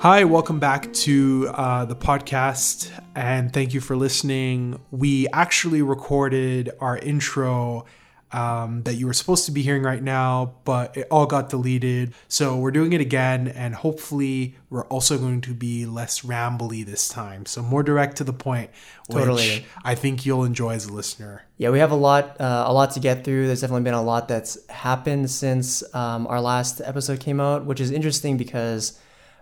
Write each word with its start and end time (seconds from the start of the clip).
Hi, 0.00 0.22
welcome 0.22 0.60
back 0.60 0.92
to 0.92 1.50
uh, 1.52 1.84
the 1.84 1.96
podcast, 1.96 2.88
and 3.16 3.52
thank 3.52 3.74
you 3.74 3.80
for 3.80 3.96
listening. 3.96 4.80
We 4.92 5.26
actually 5.32 5.82
recorded 5.82 6.70
our 6.78 6.96
intro 6.96 7.84
um, 8.30 8.84
that 8.84 8.94
you 8.94 9.08
were 9.08 9.12
supposed 9.12 9.46
to 9.46 9.50
be 9.50 9.60
hearing 9.60 9.82
right 9.82 10.00
now, 10.00 10.54
but 10.62 10.96
it 10.96 11.08
all 11.10 11.26
got 11.26 11.50
deleted. 11.50 12.14
So 12.28 12.58
we're 12.58 12.70
doing 12.70 12.92
it 12.92 13.00
again, 13.00 13.48
and 13.48 13.74
hopefully, 13.74 14.54
we're 14.70 14.86
also 14.86 15.18
going 15.18 15.40
to 15.40 15.52
be 15.52 15.84
less 15.84 16.20
rambly 16.20 16.86
this 16.86 17.08
time. 17.08 17.44
So 17.44 17.60
more 17.60 17.82
direct 17.82 18.18
to 18.18 18.24
the 18.24 18.32
point, 18.32 18.70
which 19.08 19.18
Totally. 19.18 19.66
I 19.82 19.96
think 19.96 20.24
you'll 20.24 20.44
enjoy 20.44 20.74
as 20.74 20.86
a 20.86 20.92
listener. 20.92 21.42
Yeah, 21.56 21.70
we 21.70 21.80
have 21.80 21.90
a 21.90 21.96
lot, 21.96 22.40
uh, 22.40 22.66
a 22.68 22.72
lot 22.72 22.92
to 22.92 23.00
get 23.00 23.24
through. 23.24 23.48
There's 23.48 23.62
definitely 23.62 23.82
been 23.82 23.94
a 23.94 24.02
lot 24.02 24.28
that's 24.28 24.64
happened 24.68 25.28
since 25.28 25.82
um, 25.92 26.28
our 26.28 26.40
last 26.40 26.80
episode 26.84 27.18
came 27.18 27.40
out, 27.40 27.64
which 27.64 27.80
is 27.80 27.90
interesting 27.90 28.36
because 28.36 28.96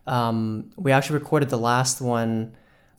um, 0.06 0.70
we 0.77 0.92
actually 0.92 1.19
recorded 1.19 1.48
the 1.51 1.59
last 1.59 2.01
one 2.01 2.55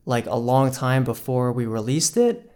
like 0.06 0.26
a 0.26 0.36
long 0.36 0.72
time 0.72 1.04
before 1.04 1.52
we 1.52 1.66
released 1.66 2.18
it, 2.18 2.52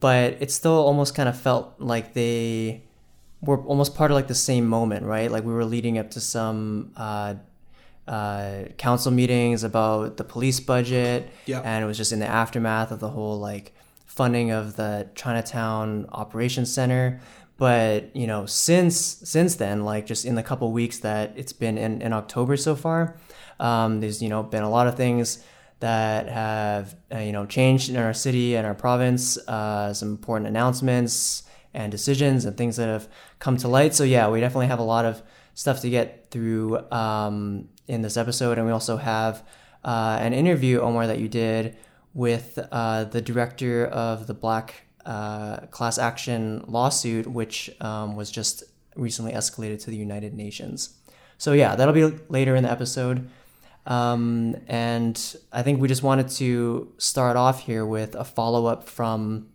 but 0.00 0.36
it 0.40 0.50
still 0.50 0.72
almost 0.84 1.14
kind 1.14 1.28
of 1.28 1.38
felt 1.40 1.74
like 1.78 2.12
they 2.12 2.82
were 3.40 3.58
almost 3.64 3.94
part 3.94 4.10
of 4.10 4.14
like 4.14 4.28
the 4.28 4.34
same 4.34 4.66
moment, 4.66 5.04
right? 5.06 5.30
Like 5.30 5.44
we 5.44 5.52
were 5.52 5.64
leading 5.64 5.96
up 5.98 6.10
to 6.12 6.20
some 6.20 6.92
uh, 6.96 7.34
uh, 8.06 8.64
council 8.78 9.10
meetings 9.12 9.64
about 9.64 10.16
the 10.16 10.24
police 10.24 10.60
budget, 10.60 11.28
Yeah. 11.46 11.60
and 11.64 11.82
it 11.84 11.86
was 11.86 11.96
just 11.96 12.12
in 12.12 12.18
the 12.20 12.26
aftermath 12.26 12.90
of 12.90 13.00
the 13.00 13.08
whole 13.10 13.38
like 13.38 13.74
funding 14.06 14.50
of 14.50 14.76
the 14.76 15.08
Chinatown 15.14 16.06
Operations 16.12 16.72
Center. 16.72 17.20
But 17.58 18.14
you 18.14 18.26
know, 18.26 18.44
since 18.46 18.96
since 18.96 19.56
then, 19.56 19.84
like 19.84 20.04
just 20.06 20.24
in 20.24 20.34
the 20.34 20.42
couple 20.42 20.70
weeks 20.72 20.98
that 21.00 21.32
it's 21.36 21.52
been 21.54 21.78
in, 21.78 22.02
in 22.02 22.12
October 22.12 22.56
so 22.58 22.76
far, 22.76 23.16
um, 23.60 24.00
there's 24.00 24.22
you 24.22 24.28
know 24.28 24.42
been 24.42 24.62
a 24.62 24.70
lot 24.70 24.86
of 24.86 24.96
things 24.96 25.44
that 25.80 26.28
have 26.28 26.96
uh, 27.14 27.18
you 27.18 27.32
know 27.32 27.46
changed 27.46 27.90
in 27.90 27.96
our 27.96 28.14
city 28.14 28.56
and 28.56 28.66
our 28.66 28.74
province. 28.74 29.36
Uh, 29.48 29.92
some 29.92 30.10
important 30.10 30.48
announcements 30.48 31.42
and 31.74 31.92
decisions 31.92 32.44
and 32.44 32.56
things 32.56 32.76
that 32.76 32.88
have 32.88 33.08
come 33.38 33.56
to 33.58 33.68
light. 33.68 33.94
So 33.94 34.04
yeah, 34.04 34.28
we 34.28 34.40
definitely 34.40 34.68
have 34.68 34.78
a 34.78 34.84
lot 34.84 35.04
of 35.04 35.22
stuff 35.54 35.80
to 35.82 35.90
get 35.90 36.30
through 36.30 36.78
um, 36.90 37.68
in 37.86 38.02
this 38.02 38.16
episode, 38.16 38.58
and 38.58 38.66
we 38.66 38.72
also 38.72 38.96
have 38.96 39.44
uh, 39.84 40.18
an 40.20 40.32
interview, 40.32 40.80
Omar, 40.80 41.06
that 41.06 41.18
you 41.18 41.28
did 41.28 41.76
with 42.14 42.58
uh, 42.72 43.04
the 43.04 43.20
director 43.20 43.86
of 43.86 44.26
the 44.26 44.34
Black 44.34 44.86
uh, 45.04 45.58
Class 45.66 45.98
Action 45.98 46.64
lawsuit, 46.66 47.26
which 47.26 47.70
um, 47.80 48.16
was 48.16 48.30
just 48.30 48.64
recently 48.96 49.32
escalated 49.32 49.82
to 49.84 49.90
the 49.90 49.96
United 49.96 50.34
Nations. 50.34 50.96
So 51.38 51.52
yeah, 51.52 51.76
that'll 51.76 51.94
be 51.94 52.18
later 52.28 52.56
in 52.56 52.64
the 52.64 52.70
episode. 52.70 53.28
Um, 53.86 54.56
and 54.66 55.36
I 55.52 55.62
think 55.62 55.80
we 55.80 55.88
just 55.88 56.02
wanted 56.02 56.28
to 56.30 56.92
start 56.98 57.36
off 57.36 57.60
here 57.60 57.86
with 57.86 58.14
a 58.14 58.24
follow 58.24 58.66
up 58.66 58.88
from 58.88 59.48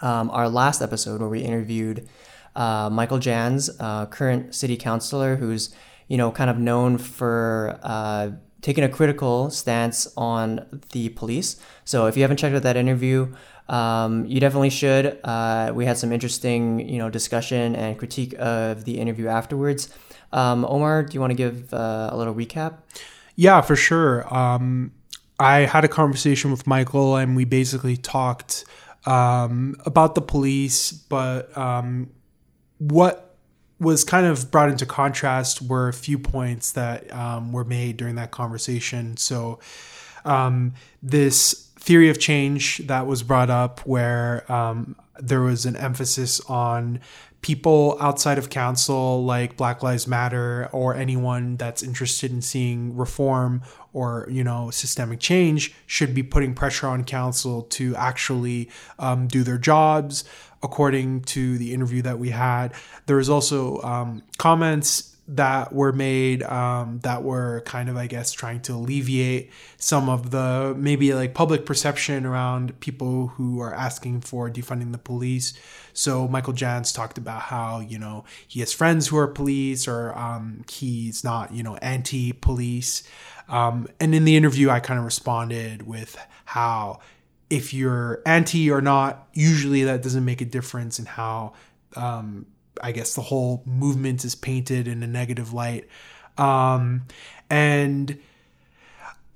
um, 0.00 0.30
our 0.30 0.48
last 0.48 0.80
episode 0.80 1.20
where 1.20 1.28
we 1.28 1.40
interviewed 1.40 2.08
uh, 2.56 2.88
Michael 2.90 3.18
Janz, 3.18 3.70
uh, 3.78 4.06
current 4.06 4.54
city 4.54 4.76
councilor, 4.76 5.36
who's 5.36 5.74
you 6.08 6.16
know 6.16 6.30
kind 6.32 6.50
of 6.50 6.58
known 6.58 6.98
for 6.98 7.78
uh, 7.82 8.30
taking 8.62 8.82
a 8.82 8.88
critical 8.88 9.50
stance 9.50 10.12
on 10.16 10.80
the 10.92 11.10
police. 11.10 11.60
So 11.84 12.06
if 12.06 12.16
you 12.16 12.22
haven't 12.22 12.38
checked 12.38 12.54
out 12.54 12.62
that 12.62 12.76
interview, 12.76 13.32
um, 13.68 14.26
you 14.26 14.40
definitely 14.40 14.70
should. 14.70 15.18
Uh, 15.22 15.72
we 15.74 15.84
had 15.84 15.98
some 15.98 16.12
interesting 16.12 16.88
you 16.88 16.98
know 16.98 17.10
discussion 17.10 17.76
and 17.76 17.98
critique 17.98 18.34
of 18.38 18.84
the 18.84 18.98
interview 18.98 19.28
afterwards. 19.28 19.94
Um, 20.32 20.64
Omar, 20.64 21.04
do 21.04 21.14
you 21.14 21.20
want 21.20 21.32
to 21.32 21.36
give 21.36 21.74
uh, 21.74 22.10
a 22.10 22.16
little 22.16 22.34
recap? 22.34 22.78
Yeah, 23.40 23.62
for 23.62 23.74
sure. 23.74 24.34
Um, 24.34 24.92
I 25.38 25.60
had 25.60 25.82
a 25.82 25.88
conversation 25.88 26.50
with 26.50 26.66
Michael, 26.66 27.16
and 27.16 27.34
we 27.34 27.46
basically 27.46 27.96
talked 27.96 28.66
um, 29.06 29.76
about 29.86 30.14
the 30.14 30.20
police, 30.20 30.92
but 30.92 31.56
um, 31.56 32.10
what 32.76 33.34
was 33.78 34.04
kind 34.04 34.26
of 34.26 34.50
brought 34.50 34.68
into 34.68 34.84
contrast 34.84 35.62
were 35.62 35.88
a 35.88 35.92
few 35.94 36.18
points 36.18 36.72
that 36.72 37.10
um, 37.14 37.50
were 37.50 37.64
made 37.64 37.96
during 37.96 38.16
that 38.16 38.30
conversation. 38.30 39.16
So, 39.16 39.58
um, 40.26 40.74
this 41.02 41.70
theory 41.78 42.10
of 42.10 42.20
change 42.20 42.86
that 42.88 43.06
was 43.06 43.22
brought 43.22 43.48
up, 43.48 43.80
where 43.86 44.44
um, 44.52 44.96
there 45.18 45.40
was 45.40 45.64
an 45.64 45.76
emphasis 45.76 46.40
on 46.40 47.00
people 47.42 47.96
outside 48.00 48.38
of 48.38 48.50
council, 48.50 49.24
like 49.24 49.56
Black 49.56 49.82
Lives 49.82 50.06
Matter, 50.06 50.68
or 50.72 50.94
anyone 50.94 51.56
that's 51.56 51.82
interested 51.82 52.30
in 52.30 52.42
seeing 52.42 52.96
reform 52.96 53.62
or 53.92 54.26
you 54.30 54.44
know 54.44 54.70
systemic 54.70 55.20
change, 55.20 55.74
should 55.86 56.14
be 56.14 56.22
putting 56.22 56.54
pressure 56.54 56.86
on 56.86 57.04
council 57.04 57.62
to 57.62 57.94
actually 57.96 58.68
um, 58.98 59.26
do 59.26 59.42
their 59.42 59.58
jobs. 59.58 60.24
According 60.62 61.22
to 61.22 61.56
the 61.56 61.72
interview 61.72 62.02
that 62.02 62.18
we 62.18 62.30
had, 62.30 62.74
there 63.06 63.16
was 63.16 63.30
also 63.30 63.80
um, 63.80 64.22
comments 64.36 65.09
that 65.32 65.72
were 65.72 65.92
made 65.92 66.42
um, 66.42 66.98
that 67.04 67.22
were 67.22 67.62
kind 67.64 67.88
of, 67.88 67.96
I 67.96 68.08
guess, 68.08 68.32
trying 68.32 68.60
to 68.62 68.74
alleviate 68.74 69.50
some 69.76 70.08
of 70.08 70.30
the 70.32 70.74
maybe 70.76 71.14
like 71.14 71.34
public 71.34 71.64
perception 71.64 72.26
around 72.26 72.78
people 72.80 73.28
who 73.28 73.60
are 73.60 73.72
asking 73.72 74.22
for 74.22 74.50
defunding 74.50 74.90
the 74.90 74.98
police. 74.98 75.54
So 75.92 76.26
Michael 76.26 76.52
Janz 76.52 76.92
talked 76.92 77.16
about 77.16 77.42
how 77.42 77.78
you 77.78 77.98
know 77.98 78.24
he 78.48 78.58
has 78.60 78.72
friends 78.72 79.06
who 79.06 79.18
are 79.18 79.28
police 79.28 79.86
or 79.86 80.16
um, 80.18 80.64
he's 80.68 81.22
not 81.22 81.54
you 81.54 81.62
know 81.62 81.76
anti-police. 81.76 83.04
Um, 83.48 83.88
and 84.00 84.14
in 84.14 84.24
the 84.24 84.36
interview, 84.36 84.68
I 84.68 84.80
kind 84.80 84.98
of 84.98 85.04
responded 85.04 85.86
with 85.86 86.18
how 86.44 87.00
if 87.50 87.72
you're 87.72 88.20
anti 88.26 88.70
or 88.70 88.80
not, 88.80 89.28
usually 89.32 89.84
that 89.84 90.02
doesn't 90.02 90.24
make 90.24 90.40
a 90.40 90.44
difference 90.44 90.98
in 90.98 91.06
how 91.06 91.52
um, 91.96 92.46
I 92.80 92.92
guess 92.92 93.14
the 93.14 93.22
whole 93.22 93.62
movement 93.66 94.24
is 94.24 94.34
painted 94.34 94.88
in 94.88 95.02
a 95.02 95.06
negative 95.06 95.52
light. 95.52 95.88
Um, 96.38 97.02
and 97.48 98.18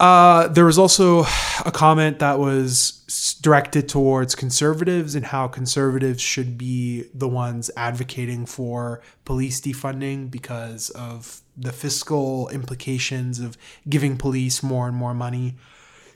uh, 0.01 0.49
there 0.49 0.65
was 0.65 0.79
also 0.79 1.21
a 1.65 1.71
comment 1.73 2.19
that 2.19 2.39
was 2.39 3.39
directed 3.43 3.89
towards 3.89 4.35
conservatives 4.35 5.15
and 5.15 5.27
how 5.27 5.47
conservatives 5.47 6.21
should 6.21 6.59
be 6.59 7.05
the 7.15 7.29
ones 7.29 7.71
advocating 7.77 8.45
for 8.45 9.01
police 9.25 9.61
defunding 9.61 10.31
because 10.31 10.91
of 10.91 11.43
the 11.57 11.73
fiscal 11.73 12.49
implications 12.49 13.39
of 13.39 13.57
giving 13.89 14.17
police 14.17 14.63
more 14.63 14.89
and 14.89 14.97
more 14.97 15.15
money. 15.15 15.55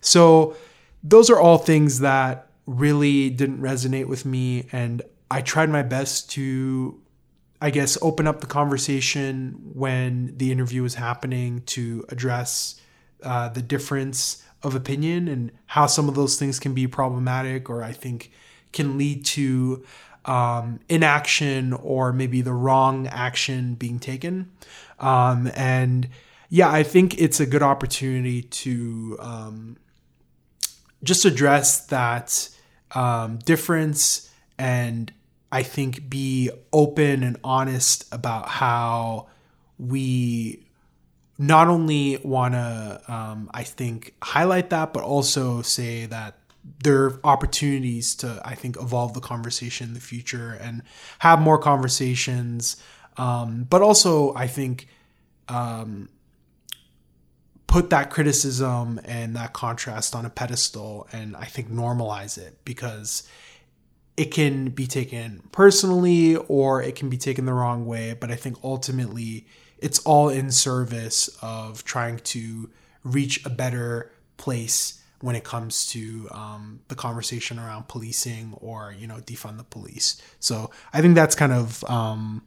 So, 0.01 0.57
those 1.03 1.31
are 1.31 1.39
all 1.39 1.59
things 1.59 2.01
that 2.01 2.49
really 2.67 3.31
didn't 3.31 3.61
resonate 3.61 4.07
with 4.07 4.25
me. 4.25 4.67
And 4.73 5.03
I 5.31 5.43
tried 5.43 5.71
my 5.71 5.83
best 5.83 6.31
to, 6.33 7.01
I 7.61 7.71
guess, 7.71 7.99
open 8.03 8.27
up 8.27 8.41
the 8.41 8.47
conversation 8.47 9.73
when 9.75 10.35
the 10.37 10.53
interview 10.53 10.85
is 10.85 10.95
happening 10.95 11.63
to 11.67 12.05
address 12.09 12.81
uh, 13.23 13.49
the 13.49 13.63
difference 13.63 14.43
of 14.63 14.75
opinion 14.75 15.29
and 15.29 15.53
how 15.67 15.87
some 15.87 16.09
of 16.09 16.15
those 16.15 16.39
things 16.39 16.59
can 16.59 16.75
be 16.75 16.87
problematic 16.87 17.69
or 17.69 17.83
I 17.83 17.93
think 17.93 18.31
can 18.73 18.99
lead 18.99 19.25
to 19.25 19.85
um, 20.25 20.81
inaction 20.89 21.73
or 21.73 22.13
maybe 22.13 22.43
the 22.43 22.53
wrong 22.53 23.07
action 23.09 23.75
being 23.75 23.99
taken. 23.99 24.51
Um, 25.01 25.51
and 25.55 26.09
yeah, 26.51 26.71
I 26.71 26.83
think 26.83 27.21
it's 27.21 27.41
a 27.41 27.47
good 27.47 27.63
opportunity 27.63 28.43
to 28.43 29.17
um, 29.21 29.77
just 31.03 31.25
address 31.25 31.87
that 31.87 32.49
um, 32.93 33.39
difference 33.39 34.31
and 34.59 35.13
I 35.51 35.63
think 35.63 36.09
be 36.09 36.51
open 36.73 37.23
and 37.23 37.39
honest 37.43 38.05
about 38.13 38.49
how 38.49 39.29
we 39.79 40.67
not 41.39 41.69
only 41.69 42.19
want 42.19 42.55
to, 42.55 43.01
um, 43.09 43.51
I 43.55 43.63
think, 43.63 44.15
highlight 44.23 44.71
that, 44.71 44.93
but 44.93 45.05
also 45.05 45.63
say 45.63 46.07
that 46.07 46.39
there 46.83 47.05
are 47.05 47.21
opportunities 47.25 48.15
to, 48.17 48.43
I 48.45 48.55
think, 48.55 48.77
evolve 48.77 49.15
the 49.15 49.21
conversation 49.21 49.89
in 49.89 49.95
the 49.95 50.01
future 50.01 50.59
and 50.61 50.83
have 51.21 51.41
more 51.41 51.59
conversations. 51.59 52.77
Um, 53.17 53.67
but 53.71 53.81
also, 53.81 54.35
I 54.35 54.49
think, 54.49 54.89
um, 55.49 56.09
put 57.69 57.91
that 57.91 58.11
criticism 58.11 59.01
and 59.05 59.37
that 59.37 59.53
contrast 59.53 60.17
on 60.17 60.25
a 60.25 60.31
pedestal 60.31 61.07
and 61.13 61.37
I 61.37 61.45
think 61.45 61.71
normalize 61.71 62.39
it 62.39 62.59
because 62.65 63.29
it 64.19 64.33
can 64.33 64.71
be 64.71 64.89
taken 64.89 65.41
personally 65.53 66.35
or 66.35 66.83
it 66.83 66.97
can 66.97 67.09
be 67.09 67.17
taken 67.17 67.47
the 67.47 67.53
wrong 67.53 67.87
way. 67.87 68.17
But 68.19 68.33
I 68.33 68.35
think 68.35 68.57
ultimately 68.65 69.47
it's 69.79 70.01
all 70.01 70.29
in 70.29 70.51
service 70.51 71.31
of 71.41 71.85
trying 71.85 72.19
to 72.19 72.69
reach 73.05 73.47
a 73.47 73.49
better 73.49 74.11
place 74.37 75.01
when 75.21 75.37
it 75.37 75.45
comes 75.45 75.87
to 75.87 76.29
um, 76.33 76.81
the 76.89 76.97
conversation 76.97 77.61
around 77.61 77.87
policing 77.87 78.55
or 78.61 78.93
you 78.99 79.07
know 79.07 79.19
defund 79.19 79.57
the 79.57 79.65
police. 79.65 80.21
So 80.41 80.73
I 80.93 81.01
think 81.01 81.15
that's 81.15 81.37
kind 81.37 81.53
of 81.53 81.85
um, 81.85 82.43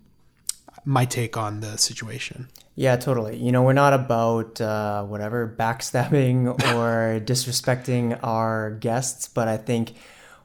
my 0.83 1.05
take 1.05 1.37
on 1.37 1.61
the 1.61 1.77
situation. 1.77 2.49
Yeah, 2.75 2.97
totally. 2.97 3.37
You 3.37 3.53
know, 3.53 3.63
we're 3.63 3.71
not 3.71 3.93
about 3.93 4.59
uh, 4.59 5.03
whatever 5.05 5.53
backstabbing 5.57 6.47
or 6.75 7.21
disrespecting 7.21 8.19
our 8.23 8.71
guests, 8.71 9.29
but 9.29 9.47
I 9.47 9.55
think 9.55 9.93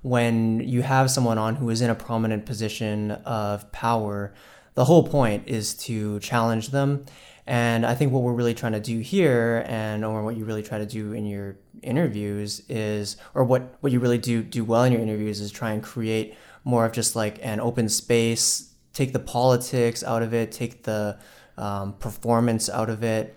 when 0.06 0.60
you 0.60 0.82
have 0.82 1.10
someone 1.10 1.36
on 1.36 1.56
who 1.56 1.68
is 1.68 1.80
in 1.80 1.90
a 1.90 1.94
prominent 1.94 2.46
position 2.46 3.10
of 3.10 3.72
power, 3.72 4.32
the 4.74 4.84
whole 4.84 5.02
point 5.02 5.48
is 5.48 5.74
to 5.74 6.20
challenge 6.20 6.68
them. 6.68 7.04
And 7.44 7.84
I 7.84 7.96
think 7.96 8.12
what 8.12 8.22
we're 8.22 8.32
really 8.32 8.54
trying 8.54 8.72
to 8.72 8.80
do 8.80 9.00
here, 9.00 9.64
and 9.66 10.04
or 10.04 10.22
what 10.22 10.36
you 10.36 10.44
really 10.44 10.62
try 10.62 10.78
to 10.78 10.86
do 10.86 11.12
in 11.12 11.26
your 11.26 11.56
interviews 11.82 12.62
is, 12.68 13.16
or 13.34 13.42
what 13.42 13.62
what 13.80 13.90
you 13.90 13.98
really 13.98 14.18
do 14.18 14.44
do 14.44 14.64
well 14.64 14.84
in 14.84 14.92
your 14.92 15.02
interviews 15.02 15.40
is 15.40 15.50
try 15.50 15.72
and 15.72 15.82
create 15.82 16.36
more 16.62 16.84
of 16.84 16.92
just 16.92 17.16
like 17.16 17.40
an 17.42 17.58
open 17.58 17.88
space, 17.88 18.74
take 18.92 19.12
the 19.12 19.18
politics 19.18 20.04
out 20.04 20.22
of 20.22 20.32
it, 20.32 20.52
take 20.52 20.84
the 20.84 21.18
um, 21.58 21.94
performance 21.94 22.68
out 22.68 22.90
of 22.90 23.02
it. 23.02 23.36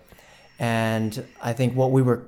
And 0.60 1.24
I 1.42 1.52
think 1.52 1.74
what 1.74 1.90
we 1.90 2.02
were 2.02 2.26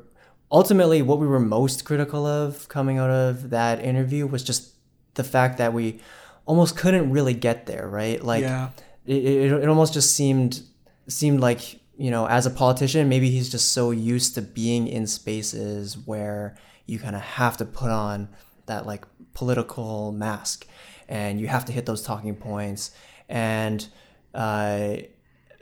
ultimately 0.52 1.02
what 1.02 1.18
we 1.18 1.26
were 1.26 1.40
most 1.40 1.84
critical 1.84 2.26
of 2.26 2.68
coming 2.68 2.98
out 2.98 3.10
of 3.10 3.50
that 3.50 3.80
interview 3.80 4.26
was 4.26 4.44
just 4.44 4.74
the 5.14 5.24
fact 5.24 5.58
that 5.58 5.72
we 5.72 6.00
almost 6.46 6.76
couldn't 6.76 7.10
really 7.10 7.34
get 7.34 7.66
there, 7.66 7.88
right? 7.88 8.22
Like 8.22 8.42
Yeah. 8.42 8.68
it, 9.06 9.24
it, 9.24 9.52
it 9.52 9.68
almost 9.68 9.94
just 9.94 10.14
seemed 10.14 10.62
seemed 11.08 11.40
like 11.40 11.80
you 11.96 12.10
know 12.10 12.26
as 12.26 12.46
a 12.46 12.50
politician 12.50 13.08
maybe 13.08 13.28
he's 13.28 13.50
just 13.50 13.72
so 13.72 13.90
used 13.90 14.34
to 14.36 14.42
being 14.42 14.86
in 14.86 15.06
spaces 15.06 15.98
where 16.06 16.56
you 16.86 16.98
kind 16.98 17.16
of 17.16 17.22
have 17.22 17.56
to 17.56 17.64
put 17.64 17.90
on 17.90 18.28
that 18.66 18.86
like 18.86 19.04
political 19.34 20.12
mask 20.12 20.66
and 21.08 21.40
you 21.40 21.48
have 21.48 21.64
to 21.64 21.72
hit 21.72 21.84
those 21.86 22.02
talking 22.02 22.34
points 22.36 22.92
and 23.28 23.88
uh, 24.34 24.96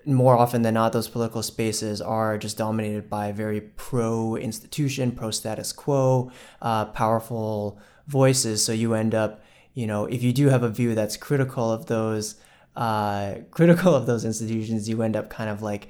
more 0.06 0.37
often 0.37 0.62
than 0.62 0.75
not 0.75 0.93
those 0.93 1.08
political 1.08 1.43
spaces 1.43 2.00
are 2.00 2.38
just 2.38 2.56
dominated 2.56 3.08
by 3.11 3.32
very 3.32 3.61
pro 3.61 4.37
institution 4.37 5.12
pro 5.12 5.31
status 5.31 5.73
quo 5.73 6.31
uh, 6.62 6.85
powerful 6.87 7.79
voices 8.06 8.64
so 8.64 8.73
you 8.73 8.94
end 8.94 9.14
up 9.14 9.43
you 9.75 9.87
know 9.87 10.06
if 10.06 10.23
you 10.23 10.32
do 10.32 10.49
have 10.49 10.62
a 10.62 10.69
view 10.69 10.94
that's 10.94 11.17
critical 11.17 11.70
of 11.70 11.87
those 11.87 12.37
uh, 12.76 13.35
critical 13.50 13.94
of 13.94 14.06
those 14.06 14.25
institutions, 14.25 14.88
you 14.88 15.02
end 15.02 15.17
up 15.17 15.31
kind 15.31 15.50
of 15.50 15.62
like, 15.62 15.88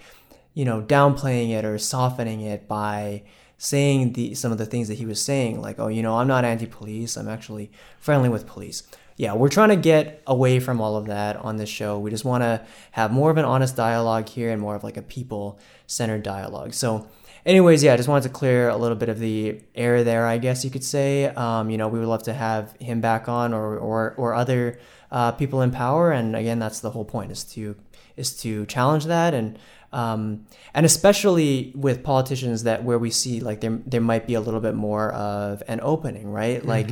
you 0.54 0.64
know, 0.64 0.82
downplaying 0.82 1.50
it 1.50 1.64
or 1.64 1.78
softening 1.78 2.40
it 2.40 2.68
by 2.68 3.22
saying 3.56 4.14
the 4.14 4.34
some 4.34 4.50
of 4.52 4.58
the 4.58 4.66
things 4.66 4.88
that 4.88 4.94
he 4.94 5.06
was 5.06 5.22
saying, 5.22 5.60
like, 5.60 5.78
oh, 5.78 5.88
you 5.88 6.02
know, 6.02 6.18
I'm 6.18 6.26
not 6.26 6.44
anti-police, 6.44 7.16
I'm 7.16 7.28
actually 7.28 7.70
friendly 7.98 8.28
with 8.28 8.46
police. 8.46 8.82
Yeah, 9.16 9.34
we're 9.34 9.48
trying 9.48 9.68
to 9.70 9.76
get 9.76 10.22
away 10.26 10.60
from 10.60 10.80
all 10.80 10.96
of 10.96 11.06
that 11.06 11.36
on 11.36 11.56
this 11.56 11.68
show. 11.68 11.98
We 11.98 12.10
just 12.10 12.24
want 12.24 12.42
to 12.42 12.64
have 12.92 13.12
more 13.12 13.30
of 13.30 13.36
an 13.36 13.44
honest 13.44 13.76
dialogue 13.76 14.28
here 14.28 14.50
and 14.50 14.60
more 14.60 14.74
of 14.74 14.82
like 14.82 14.96
a 14.96 15.02
people-centered 15.02 16.22
dialogue. 16.22 16.72
So, 16.72 17.06
anyways, 17.44 17.82
yeah, 17.82 17.94
I 17.94 17.96
just 17.96 18.08
wanted 18.08 18.28
to 18.28 18.34
clear 18.34 18.68
a 18.68 18.76
little 18.76 18.96
bit 18.96 19.08
of 19.08 19.18
the 19.18 19.60
air 19.74 20.04
there, 20.04 20.26
I 20.26 20.38
guess 20.38 20.64
you 20.64 20.70
could 20.70 20.84
say. 20.84 21.26
Um, 21.26 21.70
you 21.70 21.76
know, 21.76 21.88
we 21.88 21.98
would 21.98 22.08
love 22.08 22.22
to 22.24 22.32
have 22.32 22.74
him 22.80 23.00
back 23.00 23.28
on 23.28 23.52
or 23.52 23.76
or 23.76 24.14
or 24.16 24.34
other 24.34 24.78
uh, 25.10 25.32
people 25.32 25.60
in 25.62 25.70
power, 25.70 26.12
and 26.12 26.34
again, 26.34 26.58
that's 26.58 26.80
the 26.80 26.90
whole 26.90 27.04
point 27.04 27.30
is 27.30 27.44
to 27.44 27.76
is 28.16 28.36
to 28.42 28.66
challenge 28.66 29.06
that 29.06 29.34
and 29.34 29.58
um, 29.92 30.46
and 30.72 30.86
especially 30.86 31.72
with 31.74 32.02
politicians 32.04 32.62
that 32.62 32.84
where 32.84 32.98
we 32.98 33.10
see 33.10 33.40
like 33.40 33.60
there 33.60 33.80
there 33.86 34.00
might 34.00 34.26
be 34.26 34.34
a 34.34 34.40
little 34.40 34.60
bit 34.60 34.74
more 34.74 35.12
of 35.12 35.62
an 35.68 35.80
opening, 35.82 36.30
right? 36.30 36.64
Like 36.64 36.88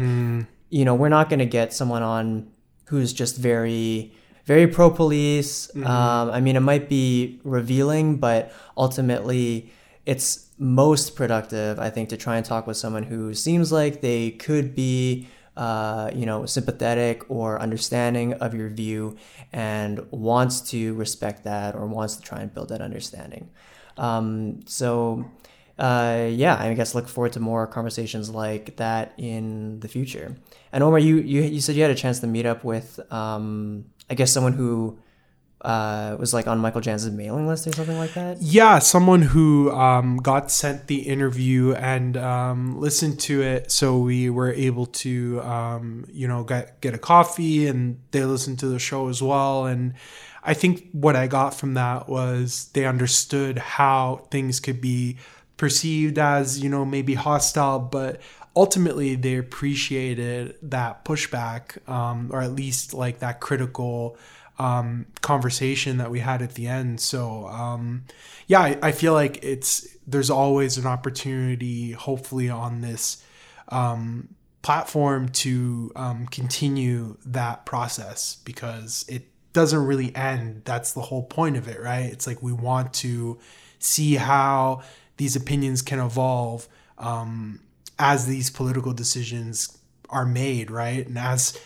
you 0.70 0.84
know, 0.84 0.94
we're 0.94 1.08
not 1.08 1.28
going 1.28 1.38
to 1.38 1.46
get 1.46 1.72
someone 1.72 2.02
on 2.02 2.50
who's 2.86 3.12
just 3.12 3.36
very 3.36 4.12
very 4.48 4.66
pro 4.66 4.90
police. 4.90 5.68
Um, 5.76 6.30
I 6.30 6.40
mean, 6.40 6.56
it 6.56 6.60
might 6.60 6.88
be 6.88 7.38
revealing, 7.44 8.16
but 8.16 8.50
ultimately, 8.78 9.70
it's 10.06 10.48
most 10.56 11.16
productive, 11.16 11.78
I 11.78 11.90
think, 11.90 12.08
to 12.08 12.16
try 12.16 12.38
and 12.38 12.46
talk 12.46 12.66
with 12.66 12.78
someone 12.78 13.02
who 13.02 13.34
seems 13.34 13.70
like 13.70 14.00
they 14.00 14.30
could 14.30 14.74
be, 14.74 15.28
uh, 15.54 16.10
you 16.14 16.24
know, 16.24 16.46
sympathetic 16.46 17.30
or 17.30 17.60
understanding 17.60 18.32
of 18.34 18.54
your 18.54 18.70
view 18.70 19.16
and 19.52 20.10
wants 20.10 20.62
to 20.70 20.94
respect 20.94 21.44
that 21.44 21.74
or 21.74 21.86
wants 21.86 22.16
to 22.16 22.22
try 22.22 22.40
and 22.40 22.54
build 22.54 22.70
that 22.70 22.80
understanding. 22.80 23.50
Um, 23.98 24.60
so, 24.64 25.30
uh, 25.78 26.26
yeah, 26.30 26.56
I 26.58 26.72
guess 26.72 26.94
look 26.94 27.06
forward 27.06 27.34
to 27.34 27.40
more 27.40 27.66
conversations 27.66 28.30
like 28.30 28.76
that 28.76 29.12
in 29.18 29.80
the 29.80 29.88
future. 29.88 30.36
And 30.72 30.84
Omar, 30.84 30.98
you, 30.98 31.16
you, 31.16 31.42
you 31.42 31.60
said 31.60 31.76
you 31.76 31.82
had 31.82 31.90
a 31.90 31.94
chance 31.94 32.20
to 32.20 32.26
meet 32.26 32.46
up 32.46 32.64
with, 32.64 33.00
um, 33.12 33.86
I 34.10 34.14
guess, 34.14 34.32
someone 34.32 34.52
who 34.52 34.98
uh, 35.60 36.16
was 36.18 36.32
like 36.32 36.46
on 36.46 36.58
Michael 36.58 36.80
Janz's 36.80 37.10
mailing 37.10 37.48
list 37.48 37.66
or 37.66 37.72
something 37.72 37.98
like 37.98 38.14
that. 38.14 38.40
Yeah, 38.40 38.78
someone 38.78 39.22
who 39.22 39.70
um, 39.72 40.18
got 40.18 40.50
sent 40.50 40.86
the 40.86 41.00
interview 41.00 41.72
and 41.72 42.16
um, 42.16 42.80
listened 42.80 43.18
to 43.20 43.42
it, 43.42 43.72
so 43.72 43.98
we 43.98 44.30
were 44.30 44.52
able 44.52 44.86
to, 44.86 45.40
um, 45.42 46.04
you 46.12 46.28
know, 46.28 46.44
get 46.44 46.80
get 46.80 46.94
a 46.94 46.98
coffee, 46.98 47.66
and 47.66 48.00
they 48.12 48.24
listened 48.24 48.60
to 48.60 48.66
the 48.66 48.78
show 48.78 49.08
as 49.08 49.20
well. 49.20 49.66
And 49.66 49.94
I 50.44 50.54
think 50.54 50.88
what 50.92 51.16
I 51.16 51.26
got 51.26 51.54
from 51.54 51.74
that 51.74 52.08
was 52.08 52.70
they 52.74 52.86
understood 52.86 53.58
how 53.58 54.26
things 54.30 54.60
could 54.60 54.80
be 54.80 55.16
perceived 55.56 56.18
as, 56.18 56.60
you 56.60 56.68
know, 56.68 56.84
maybe 56.84 57.14
hostile, 57.14 57.80
but 57.80 58.20
ultimately 58.58 59.14
they 59.14 59.36
appreciated 59.36 60.56
that 60.62 61.04
pushback, 61.04 61.88
um, 61.88 62.28
or 62.32 62.42
at 62.42 62.52
least 62.52 62.92
like 62.92 63.20
that 63.20 63.38
critical 63.38 64.16
um, 64.58 65.06
conversation 65.22 65.98
that 65.98 66.10
we 66.10 66.18
had 66.18 66.42
at 66.42 66.54
the 66.54 66.66
end. 66.66 67.00
So 67.00 67.46
um, 67.46 68.04
yeah, 68.48 68.60
I, 68.60 68.78
I 68.82 68.92
feel 68.92 69.12
like 69.12 69.44
it's 69.44 69.86
there's 70.08 70.28
always 70.28 70.76
an 70.76 70.86
opportunity, 70.86 71.92
hopefully 71.92 72.50
on 72.50 72.80
this 72.80 73.22
um, 73.68 74.34
platform 74.62 75.28
to 75.28 75.92
um, 75.94 76.26
continue 76.26 77.16
that 77.26 77.64
process 77.64 78.38
because 78.44 79.04
it 79.08 79.28
doesn't 79.52 79.86
really 79.86 80.14
end. 80.16 80.62
That's 80.64 80.92
the 80.94 81.02
whole 81.02 81.22
point 81.22 81.56
of 81.56 81.68
it, 81.68 81.80
right? 81.80 82.06
It's 82.06 82.26
like 82.26 82.42
we 82.42 82.52
want 82.52 82.92
to 82.94 83.38
see 83.78 84.16
how 84.16 84.82
these 85.16 85.36
opinions 85.36 85.80
can 85.80 86.00
evolve 86.00 86.66
um, 86.98 87.60
as 87.98 88.26
these 88.26 88.50
political 88.50 88.92
decisions 88.92 89.78
are 90.10 90.26
made, 90.26 90.70
right? 90.70 91.06
And 91.06 91.18
as 91.18 91.58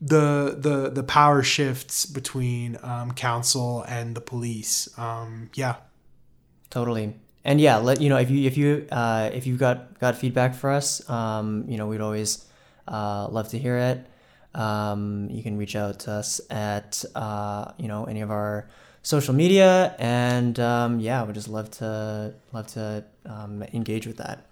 the 0.00 0.56
the 0.58 0.90
the 0.90 1.02
power 1.02 1.42
shifts 1.42 2.04
between 2.04 2.78
um, 2.82 3.12
council 3.12 3.82
and 3.88 4.14
the 4.14 4.20
police. 4.20 4.88
Um, 4.98 5.50
yeah, 5.54 5.76
Totally. 6.70 7.14
And 7.44 7.60
yeah, 7.60 7.76
let 7.76 8.00
you 8.00 8.08
know 8.08 8.16
if 8.16 8.30
you 8.30 8.46
if 8.46 8.56
you 8.56 8.86
uh, 8.90 9.30
if 9.32 9.46
you've 9.46 9.58
got 9.58 9.98
got 10.00 10.16
feedback 10.16 10.54
for 10.54 10.70
us, 10.70 11.08
um, 11.08 11.64
you 11.68 11.78
know 11.78 11.86
we'd 11.86 12.00
always 12.00 12.44
uh, 12.88 13.28
love 13.28 13.48
to 13.50 13.58
hear 13.58 13.78
it. 13.78 14.06
Um, 14.54 15.28
you 15.30 15.42
can 15.42 15.56
reach 15.56 15.76
out 15.76 16.00
to 16.00 16.12
us 16.12 16.40
at 16.50 17.04
uh, 17.14 17.72
you 17.78 17.86
know 17.86 18.04
any 18.04 18.20
of 18.20 18.30
our 18.30 18.68
social 19.02 19.32
media, 19.32 19.94
and 19.98 20.58
um, 20.58 20.98
yeah, 20.98 21.22
we'd 21.22 21.34
just 21.34 21.48
love 21.48 21.70
to 21.72 22.34
love 22.52 22.66
to 22.68 23.04
um, 23.26 23.62
engage 23.72 24.06
with 24.08 24.16
that. 24.16 24.44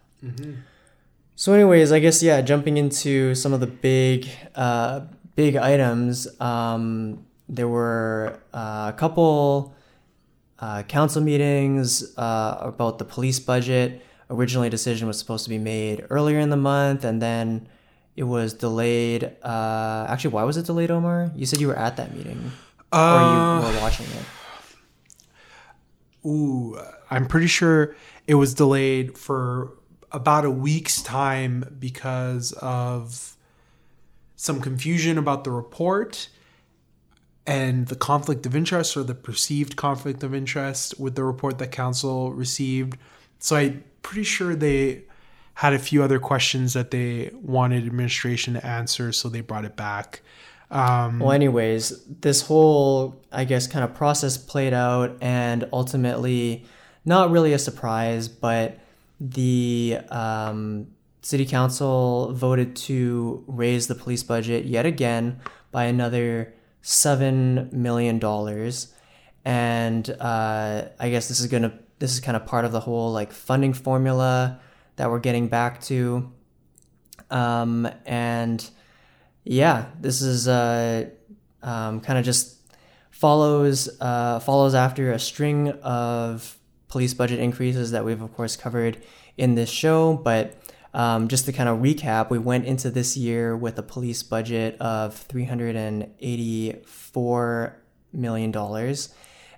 So, 1.37 1.53
anyways, 1.53 1.91
I 1.93 1.99
guess 1.99 2.23
yeah, 2.23 2.41
jumping 2.41 2.77
into 2.77 3.35
some 3.35 3.53
of 3.53 3.61
the 3.61 3.67
big 3.67 4.29
uh, 4.55 5.01
big 5.35 5.57
items. 5.57 6.29
Um, 6.41 7.27
there 7.49 7.69
were 7.69 8.41
uh, 8.53 8.93
a 8.95 8.97
couple 8.97 9.75
uh, 10.61 10.83
council 10.85 11.23
meetings 11.23 12.17
uh, 12.17 12.59
about 12.61 12.99
the 12.99 13.05
police 13.05 13.41
budget. 13.41 14.01
Originally, 14.31 14.69
a 14.69 14.71
decision 14.71 15.07
was 15.09 15.19
supposed 15.19 15.45
to 15.45 15.51
be 15.51 15.59
made 15.59 16.07
earlier 16.09 16.39
in 16.39 16.51
the 16.51 16.57
month, 16.57 17.05
and 17.05 17.21
then 17.21 17.69
it 18.17 18.23
was 18.25 18.55
delayed. 18.55 19.25
Uh, 19.43 20.07
actually, 20.09 20.31
why 20.33 20.45
was 20.45 20.57
it 20.57 20.67
delayed, 20.67 20.91
Omar? 20.91 21.31
You 21.35 21.47
said 21.47 21.61
you 21.61 21.69
were 21.69 21.77
at 21.77 21.97
that 21.97 22.15
meeting, 22.17 22.53
or 22.93 22.99
Uh, 22.99 23.61
you 23.61 23.75
were 23.75 23.81
watching 23.81 24.07
it. 24.07 24.25
Ooh, 26.27 26.79
I'm 27.11 27.27
pretty 27.27 27.49
sure 27.49 27.95
it 28.27 28.37
was 28.37 28.55
delayed 28.55 29.19
for 29.19 29.73
about 30.15 30.45
a 30.45 30.51
week's 30.51 31.03
time 31.03 31.77
because 31.79 32.53
of 32.63 33.37
some 34.37 34.61
confusion 34.61 35.19
about 35.19 35.45
the 35.45 35.51
report 35.51 36.29
and 37.47 37.89
the 37.89 37.97
conflict 37.97 38.47
of 38.47 38.55
interest 38.57 38.97
or 38.97 39.03
the 39.03 39.15
perceived 39.15 39.77
conflict 39.77 40.23
of 40.23 40.35
interest 40.35 40.99
with 40.99 41.15
the 41.17 41.25
report 41.25 41.59
that 41.59 41.73
council 41.73 42.33
received. 42.33 42.97
So 43.39 43.57
I'm 43.57 43.85
pretty 44.03 44.23
sure 44.23 44.55
they 44.55 45.03
had 45.55 45.73
a 45.73 45.79
few 45.79 46.03
other 46.03 46.19
questions 46.19 46.73
that 46.73 46.91
they 46.91 47.31
wanted 47.35 47.87
administration 47.87 48.55
to 48.55 48.67
answer, 48.67 49.13
so 49.13 49.29
they 49.29 49.41
brought 49.41 49.65
it 49.65 49.77
back. 49.77 50.23
Um, 50.71 51.21
Well, 51.21 51.33
anyways, 51.33 52.05
this 52.07 52.43
whole, 52.43 53.23
I 53.31 53.45
guess, 53.45 53.67
kind 53.67 53.85
of 53.85 53.95
process 53.95 54.37
played 54.37 54.73
out, 54.73 55.17
and 55.21 55.69
ultimately, 55.73 56.67
not 57.05 57.31
really 57.31 57.53
a 57.53 57.59
surprise, 57.59 58.29
but 58.29 58.79
the 59.21 59.99
um, 60.11 60.89
city 61.23 61.47
council 61.47 62.33
voted 62.35 62.77
to 62.77 63.45
raise 63.47 63.87
the 63.87 63.95
police 63.95 64.23
budget 64.23 64.67
yet 64.67 64.87
again 64.87 65.41
by 65.71 65.85
another 65.85 66.55
seven 66.83 67.69
million 67.73 68.19
dollars, 68.19 68.93
and 69.45 70.09
uh, 70.21 70.85
I 71.01 71.11
guess 71.11 71.29
this 71.29 71.41
is 71.41 71.47
gonna 71.47 71.79
this 71.99 72.13
is 72.13 72.21
kind 72.21 72.37
of 72.37 72.47
part 72.47 72.65
of 72.65 72.73
the 72.73 72.81
whole 72.81 73.13
like 73.13 73.33
funding 73.33 73.73
formula 73.73 74.61
that 74.97 75.11
we're 75.11 75.21
getting 75.21 75.49
back 75.49 75.81
to, 75.83 76.31
um, 77.31 77.89
and 78.07 78.69
yeah, 79.45 79.87
this 80.01 80.23
is 80.23 80.47
uh, 80.49 81.09
um, 81.63 82.01
kind 82.01 82.19
of 82.19 82.25
just 82.25 82.57
follows 83.11 83.89
uh, 84.01 84.41
follows 84.41 84.75
after 84.75 85.13
a 85.13 85.19
string 85.19 85.71
of 85.83 86.59
police 86.95 87.13
budget 87.13 87.41
increases 87.41 87.91
that 87.91 88.05
we've 88.05 88.23
of 88.23 88.33
course 88.37 88.55
covered 88.55 89.03
in 89.37 89.57
this 89.57 89.69
show, 89.69 90.15
but 90.15 90.55
um, 90.95 91.27
just 91.27 91.45
to 91.47 91.53
kind 91.53 91.69
of 91.69 91.81
recap, 91.81 92.31
we 92.31 92.39
went 92.39 92.67
into 92.67 92.89
this 92.89 93.17
year 93.17 93.57
with 93.57 93.77
a 93.81 93.83
police 93.83 94.23
budget 94.23 94.81
of 94.81 95.27
$384 95.27 97.73
million. 98.13 98.55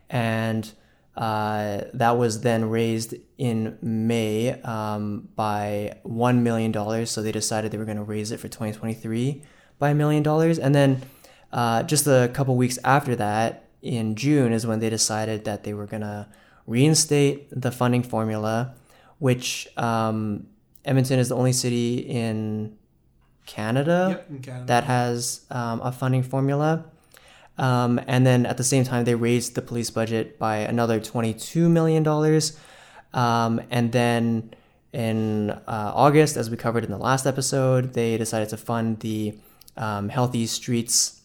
And 0.09 0.73
uh, 1.15 1.81
that 1.93 2.17
was 2.17 2.41
then 2.41 2.71
raised 2.71 3.17
in 3.37 3.77
May 3.83 4.59
um, 4.63 5.29
by 5.37 5.99
$1 6.07 6.39
million. 6.39 6.73
So 7.05 7.21
they 7.21 7.33
decided 7.33 7.71
they 7.71 7.77
were 7.77 7.85
going 7.85 7.99
to 7.99 8.03
raise 8.03 8.33
it 8.33 8.41
for 8.41 8.49
2023 8.49 9.43
by 9.79 9.91
a 9.91 9.95
million 9.95 10.23
dollars. 10.23 10.59
And 10.59 10.75
then 10.75 11.03
uh, 11.53 11.83
just 11.83 12.07
a 12.07 12.31
couple 12.33 12.57
weeks 12.57 12.79
after 12.83 13.15
that, 13.17 13.69
in 13.83 14.15
June, 14.15 14.55
is 14.55 14.67
when 14.67 14.81
they 14.81 14.89
decided 14.89 15.45
that 15.45 15.65
they 15.65 15.75
were 15.75 15.87
going 15.87 16.01
to 16.01 16.29
reinstate 16.67 17.49
the 17.51 17.71
funding 17.71 18.03
formula, 18.03 18.75
which 19.19 19.69
um, 19.77 20.47
Edmonton 20.85 21.19
is 21.19 21.29
the 21.29 21.37
only 21.37 21.53
city 21.53 21.99
in 21.99 22.77
Canada, 23.47 24.07
Yep, 24.11 24.31
in 24.31 24.39
Canada. 24.41 24.67
that 24.67 24.85
has 24.85 25.47
um, 25.51 25.81
a 25.83 25.93
funding 25.93 26.23
formula. 26.23 26.85
Um, 27.59 28.01
and 28.07 28.27
then 28.27 28.45
at 28.45 28.57
the 28.59 28.65
same 28.65 28.85
time, 28.85 29.05
they 29.05 29.15
raised 29.15 29.55
the 29.55 29.63
police 29.63 29.89
budget 29.91 30.39
by 30.39 30.57
another 30.59 31.01
$22 31.01 31.71
million. 31.71 32.07
Um, 33.15 33.63
and 33.71 33.93
then 33.93 34.53
in 34.93 35.51
uh, 35.51 35.93
August, 35.95 36.37
as 36.37 36.51
we 36.51 36.57
covered 36.57 36.85
in 36.85 36.91
the 36.91 36.99
last 36.99 37.27
episode, 37.27 37.95
they 37.95 38.17
decided 38.19 38.49
to 38.51 38.57
fund 38.57 39.01
the 39.01 39.39
um, 39.77 40.09
Healthy 40.11 40.47
Streets 40.47 41.23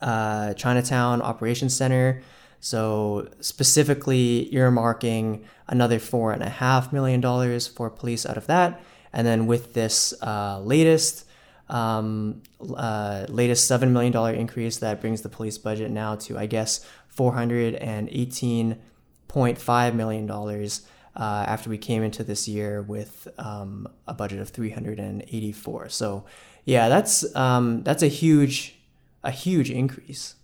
uh, 0.00 0.54
Chinatown 0.54 1.20
Operations 1.22 1.76
Center. 1.76 2.22
So 2.60 3.28
specifically 3.40 4.50
earmarking 4.52 5.44
another 5.66 5.98
four 5.98 6.32
and 6.32 6.42
a 6.42 6.48
half 6.48 6.92
million 6.92 7.20
dollars 7.20 7.66
for 7.66 7.88
police 7.88 8.26
out 8.26 8.36
of 8.36 8.46
that, 8.48 8.80
and 9.14 9.26
then 9.26 9.46
with 9.46 9.72
this 9.72 10.12
uh, 10.22 10.60
latest 10.60 11.26
um, 11.70 12.42
uh, 12.76 13.26
latest 13.28 13.66
seven 13.66 13.94
million 13.94 14.12
dollar 14.12 14.32
increase, 14.32 14.76
that 14.78 15.00
brings 15.00 15.22
the 15.22 15.30
police 15.30 15.56
budget 15.56 15.90
now 15.90 16.16
to 16.16 16.38
I 16.38 16.44
guess 16.44 16.84
four 17.08 17.32
hundred 17.32 17.76
and 17.76 18.10
eighteen 18.10 18.78
point 19.26 19.56
five 19.58 19.94
million 19.94 20.26
dollars. 20.26 20.86
Uh, 21.16 21.44
after 21.48 21.68
we 21.68 21.76
came 21.76 22.04
into 22.04 22.22
this 22.22 22.46
year 22.46 22.82
with 22.82 23.26
um, 23.36 23.88
a 24.06 24.14
budget 24.14 24.38
of 24.38 24.48
384 24.48 25.88
so 25.88 26.24
yeah 26.64 26.88
that's 26.88 27.34
um, 27.34 27.82
that's 27.82 28.04
a 28.04 28.06
huge 28.06 28.76
a 29.24 29.32
huge 29.32 29.72
increase 29.72 30.36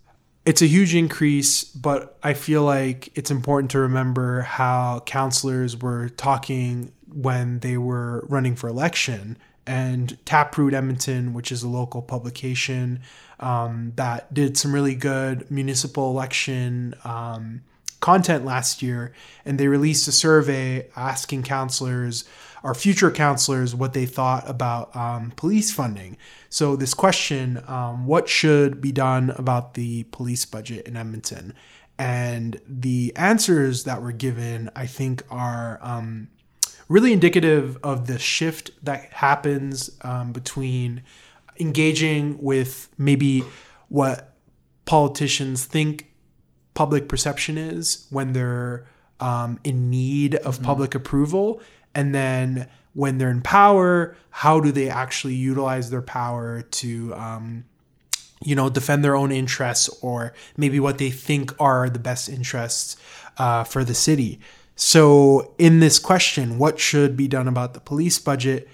it's 0.47 0.63
a 0.63 0.67
huge 0.67 0.95
increase, 0.95 1.65
but 1.65 2.17
I 2.23 2.35
feel 2.35 2.63
like 2.63 3.11
it's 3.17 3.33
important 3.33 3.73
to 3.73 3.81
remember 3.81 4.43
how 4.43 5.01
councilors 5.01 5.77
were 5.77 6.09
talking 6.09 6.93
when 7.13 7.59
they 7.59 7.77
were 7.77 8.25
running 8.29 8.55
for 8.55 8.69
election. 8.69 9.39
And 9.67 10.17
Taproot 10.25 10.73
Edmonton, 10.73 11.35
which 11.35 11.51
is 11.51 11.65
a 11.65 11.69
local 11.69 12.01
publication 12.01 13.01
um, 13.41 13.93
that 13.97 14.33
did 14.33 14.57
some 14.57 14.73
really 14.73 14.95
good 14.95 15.51
municipal 15.51 16.13
election 16.13 16.95
um, 17.03 17.63
content 17.99 18.45
last 18.45 18.83
year, 18.83 19.13
and 19.45 19.59
they 19.59 19.67
released 19.67 20.07
a 20.07 20.13
survey 20.13 20.87
asking 20.95 21.43
councilors 21.43 22.25
our 22.67 22.75
future 22.75 23.13
councilors 23.13 23.77
what 23.77 23.93
they 23.93 24.05
thought 24.07 24.43
about 24.51 24.95
um, 24.97 25.33
police 25.37 25.73
funding. 25.73 26.17
So, 26.49 26.75
this 26.75 26.95
question 26.95 27.63
um, 27.69 28.07
what 28.07 28.29
should 28.29 28.81
be 28.81 28.91
done 28.91 29.31
about 29.31 29.75
the 29.75 30.03
police 30.11 30.45
budget 30.45 30.89
in 30.89 30.97
Edmonton? 30.97 31.55
And 31.97 32.61
the 32.67 33.13
answers 33.15 33.85
that 33.85 34.03
were 34.03 34.11
given, 34.11 34.69
I 34.75 34.87
think, 34.87 35.23
are 35.31 35.79
um, 35.81 36.27
really 36.89 37.13
indicative 37.13 37.79
of 37.85 38.09
the 38.09 38.19
shift 38.19 38.73
that 38.85 39.13
happens 39.13 39.97
um, 40.03 40.33
between 40.33 41.05
engaging 41.61 42.37
with 42.43 42.89
maybe 42.99 43.45
what 43.89 44.35
politicians 44.87 45.65
think 45.65 46.11
public 46.75 47.09
perception 47.09 47.57
is 47.57 48.09
when 48.11 48.33
they're 48.33 48.87
um, 49.21 49.61
in 49.63 49.89
need 49.89 50.35
of 50.35 50.61
public 50.63 50.97
approval 50.97 51.63
and 51.97 52.15
then 52.15 52.69
when 52.93 53.19
they're 53.19 53.31
in 53.31 53.43
power 53.43 54.17
how 54.31 54.61
do 54.61 54.71
they 54.71 54.91
actually 54.91 55.35
utilize 55.35 55.89
their 55.89 56.03
power 56.03 56.61
to 56.61 57.13
um, 57.15 57.65
you 58.45 58.55
know 58.55 58.69
defend 58.69 59.03
their 59.03 59.17
own 59.17 59.33
interests 59.33 59.89
or 60.03 60.35
maybe 60.59 60.79
what 60.79 60.99
they 60.99 61.11
think 61.11 61.59
are 61.59 61.89
the 61.89 61.99
best 61.99 62.29
interests 62.29 62.97
uh, 63.39 63.65
for 63.65 63.83
the 63.83 63.95
city? 63.95 64.39
So 64.77 65.55
in 65.59 65.81
this 65.81 65.99
question 65.99 66.59
what 66.59 66.79
should 66.79 67.17
be 67.17 67.27
done 67.27 67.49
about 67.49 67.73
the 67.73 67.81
police 67.81 68.19
budget? 68.19 68.69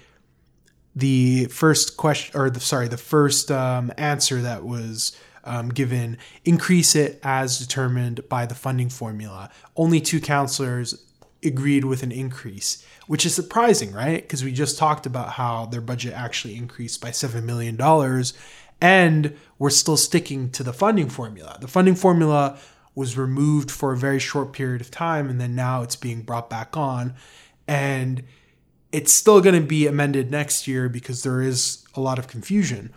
The 0.95 1.45
first 1.45 1.95
question 1.95 2.39
or 2.39 2.49
the 2.49 2.59
sorry 2.59 2.89
the 2.89 2.97
first 2.97 3.49
um, 3.49 3.91
answer 3.97 4.41
that 4.41 4.65
was 4.65 5.17
um, 5.45 5.69
given 5.69 6.17
increase 6.43 6.93
it 6.93 7.19
as 7.23 7.57
determined 7.57 8.27
by 8.27 8.45
the 8.45 8.55
funding 8.55 8.89
formula. 8.89 9.49
Only 9.77 10.01
two 10.01 10.19
councilors 10.19 10.93
agreed 11.45 11.85
with 11.85 12.03
an 12.03 12.11
increase 12.11 12.85
which 13.07 13.25
is 13.25 13.35
surprising 13.35 13.91
right 13.91 14.21
because 14.21 14.43
we 14.43 14.51
just 14.51 14.77
talked 14.77 15.05
about 15.05 15.29
how 15.31 15.65
their 15.65 15.81
budget 15.81 16.13
actually 16.13 16.55
increased 16.55 17.01
by 17.01 17.09
$7 17.09 17.43
million 17.43 17.79
and 18.81 19.37
we're 19.59 19.69
still 19.69 19.97
sticking 19.97 20.49
to 20.51 20.63
the 20.63 20.73
funding 20.73 21.09
formula 21.09 21.57
the 21.61 21.67
funding 21.67 21.95
formula 21.95 22.57
was 22.95 23.17
removed 23.17 23.71
for 23.71 23.91
a 23.91 23.97
very 23.97 24.19
short 24.19 24.53
period 24.53 24.81
of 24.81 24.91
time 24.91 25.29
and 25.29 25.41
then 25.41 25.55
now 25.55 25.81
it's 25.81 25.95
being 25.95 26.21
brought 26.21 26.49
back 26.49 26.77
on 26.77 27.13
and 27.67 28.23
it's 28.93 29.11
still 29.11 29.41
going 29.41 29.59
to 29.59 29.67
be 29.67 29.87
amended 29.87 30.29
next 30.29 30.67
year 30.67 30.87
because 30.87 31.23
there 31.23 31.41
is 31.41 31.83
a 31.95 31.99
lot 31.99 32.19
of 32.19 32.27
confusion. 32.27 32.93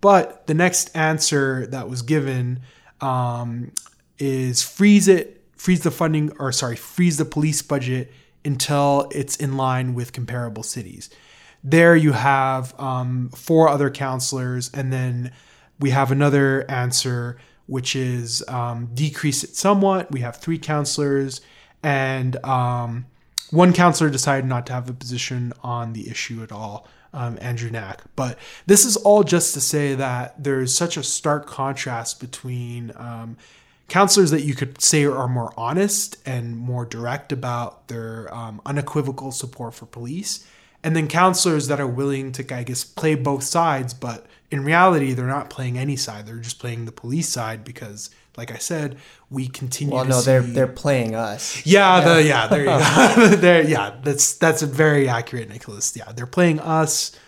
But 0.00 0.46
the 0.46 0.54
next 0.54 0.90
answer 0.96 1.66
that 1.66 1.90
was 1.90 2.00
given 2.00 2.60
um, 3.02 3.72
is 4.18 4.62
freeze 4.62 5.08
it, 5.08 5.35
freeze 5.56 5.80
the 5.80 5.90
funding, 5.90 6.32
or 6.38 6.52
sorry, 6.52 6.76
freeze 6.76 7.16
the 7.16 7.24
police 7.24 7.62
budget 7.62 8.12
until 8.44 9.08
it's 9.12 9.36
in 9.36 9.56
line 9.56 9.94
with 9.94 10.12
comparable 10.12 10.62
cities. 10.62 11.10
There 11.64 11.96
you 11.96 12.12
have 12.12 12.78
um, 12.78 13.30
four 13.30 13.68
other 13.68 13.90
councilors, 13.90 14.70
and 14.72 14.92
then 14.92 15.32
we 15.80 15.90
have 15.90 16.12
another 16.12 16.64
answer, 16.70 17.38
which 17.66 17.96
is 17.96 18.44
um, 18.48 18.90
decrease 18.94 19.42
it 19.42 19.56
somewhat. 19.56 20.12
We 20.12 20.20
have 20.20 20.36
three 20.36 20.58
councilors, 20.58 21.40
and 21.82 22.36
um, 22.44 23.06
one 23.50 23.72
councilor 23.72 24.10
decided 24.10 24.46
not 24.46 24.66
to 24.66 24.72
have 24.74 24.88
a 24.88 24.94
position 24.94 25.52
on 25.62 25.92
the 25.92 26.08
issue 26.08 26.42
at 26.42 26.52
all, 26.52 26.86
um, 27.12 27.38
Andrew 27.40 27.70
Knack. 27.70 28.02
But 28.14 28.38
this 28.66 28.84
is 28.84 28.96
all 28.96 29.24
just 29.24 29.54
to 29.54 29.60
say 29.60 29.94
that 29.94 30.42
there's 30.42 30.76
such 30.76 30.96
a 30.96 31.02
stark 31.02 31.46
contrast 31.46 32.20
between 32.20 32.92
um, 32.94 33.36
councilors 33.88 34.30
that 34.30 34.42
you 34.42 34.54
could 34.54 34.80
say 34.80 35.04
are 35.04 35.28
more 35.28 35.52
honest 35.56 36.16
and 36.26 36.56
more 36.56 36.84
direct 36.84 37.32
about 37.32 37.88
their 37.88 38.32
um, 38.34 38.60
unequivocal 38.66 39.32
support 39.32 39.74
for 39.74 39.86
police, 39.86 40.46
and 40.82 40.94
then 40.94 41.08
councilors 41.08 41.68
that 41.68 41.80
are 41.80 41.86
willing 41.86 42.32
to, 42.32 42.54
I 42.54 42.62
guess, 42.62 42.84
play 42.84 43.14
both 43.14 43.42
sides, 43.42 43.94
but 43.94 44.26
in 44.50 44.64
reality, 44.64 45.12
they're 45.12 45.26
not 45.26 45.50
playing 45.50 45.78
any 45.78 45.96
side. 45.96 46.26
They're 46.26 46.36
just 46.36 46.58
playing 46.58 46.84
the 46.84 46.92
police 46.92 47.28
side 47.28 47.64
because, 47.64 48.10
like 48.36 48.52
I 48.52 48.58
said, 48.58 48.96
we 49.28 49.48
continue. 49.48 49.94
well 49.94 50.04
no 50.04 50.20
see... 50.20 50.26
they're 50.26 50.42
they're 50.42 50.66
playing 50.68 51.16
us 51.16 51.66
Yeah, 51.66 52.00
the 52.00 52.22
yeah, 52.22 52.46
there 52.46 52.60
you 52.60 52.66
go. 52.66 53.36
there, 53.36 53.62
yeah, 53.62 53.96
that's 54.02 54.34
that's 54.36 54.62
a 54.62 54.66
very 54.66 55.08
accurate, 55.08 55.48
Nicholas. 55.48 55.96
Yeah, 55.96 56.12
they're 56.12 56.26
playing 56.26 56.60
us 56.60 57.18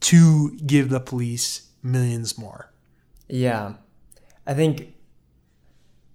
to 0.00 0.56
give 0.66 0.88
the 0.90 1.00
police 1.00 1.68
millions 1.82 2.36
more. 2.36 2.70
Yeah. 3.28 3.74
I 4.46 4.54
think 4.54 4.93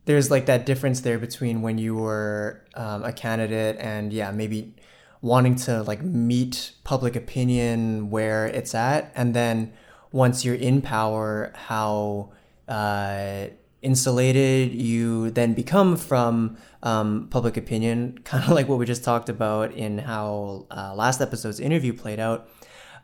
there's 0.09 0.31
like 0.31 0.47
that 0.47 0.65
difference 0.65 1.01
there 1.01 1.19
between 1.19 1.61
when 1.61 1.77
you 1.77 1.93
were 1.93 2.65
um, 2.73 3.03
a 3.03 3.13
candidate 3.13 3.77
and, 3.79 4.11
yeah, 4.11 4.31
maybe 4.31 4.73
wanting 5.21 5.53
to 5.53 5.83
like 5.83 6.01
meet 6.01 6.71
public 6.83 7.15
opinion 7.15 8.09
where 8.09 8.47
it's 8.47 8.73
at. 8.73 9.11
And 9.13 9.35
then 9.35 9.71
once 10.11 10.43
you're 10.43 10.55
in 10.55 10.81
power, 10.81 11.53
how 11.53 12.31
uh, 12.67 13.49
insulated 13.83 14.73
you 14.73 15.29
then 15.29 15.53
become 15.53 15.95
from 15.95 16.57
um, 16.81 17.27
public 17.29 17.55
opinion, 17.55 18.17
kind 18.23 18.43
of 18.43 18.49
like 18.49 18.67
what 18.67 18.79
we 18.79 18.87
just 18.87 19.03
talked 19.03 19.29
about 19.29 19.73
in 19.73 19.99
how 19.99 20.65
uh, 20.71 20.91
last 20.95 21.21
episode's 21.21 21.59
interview 21.59 21.93
played 21.93 22.19
out 22.19 22.49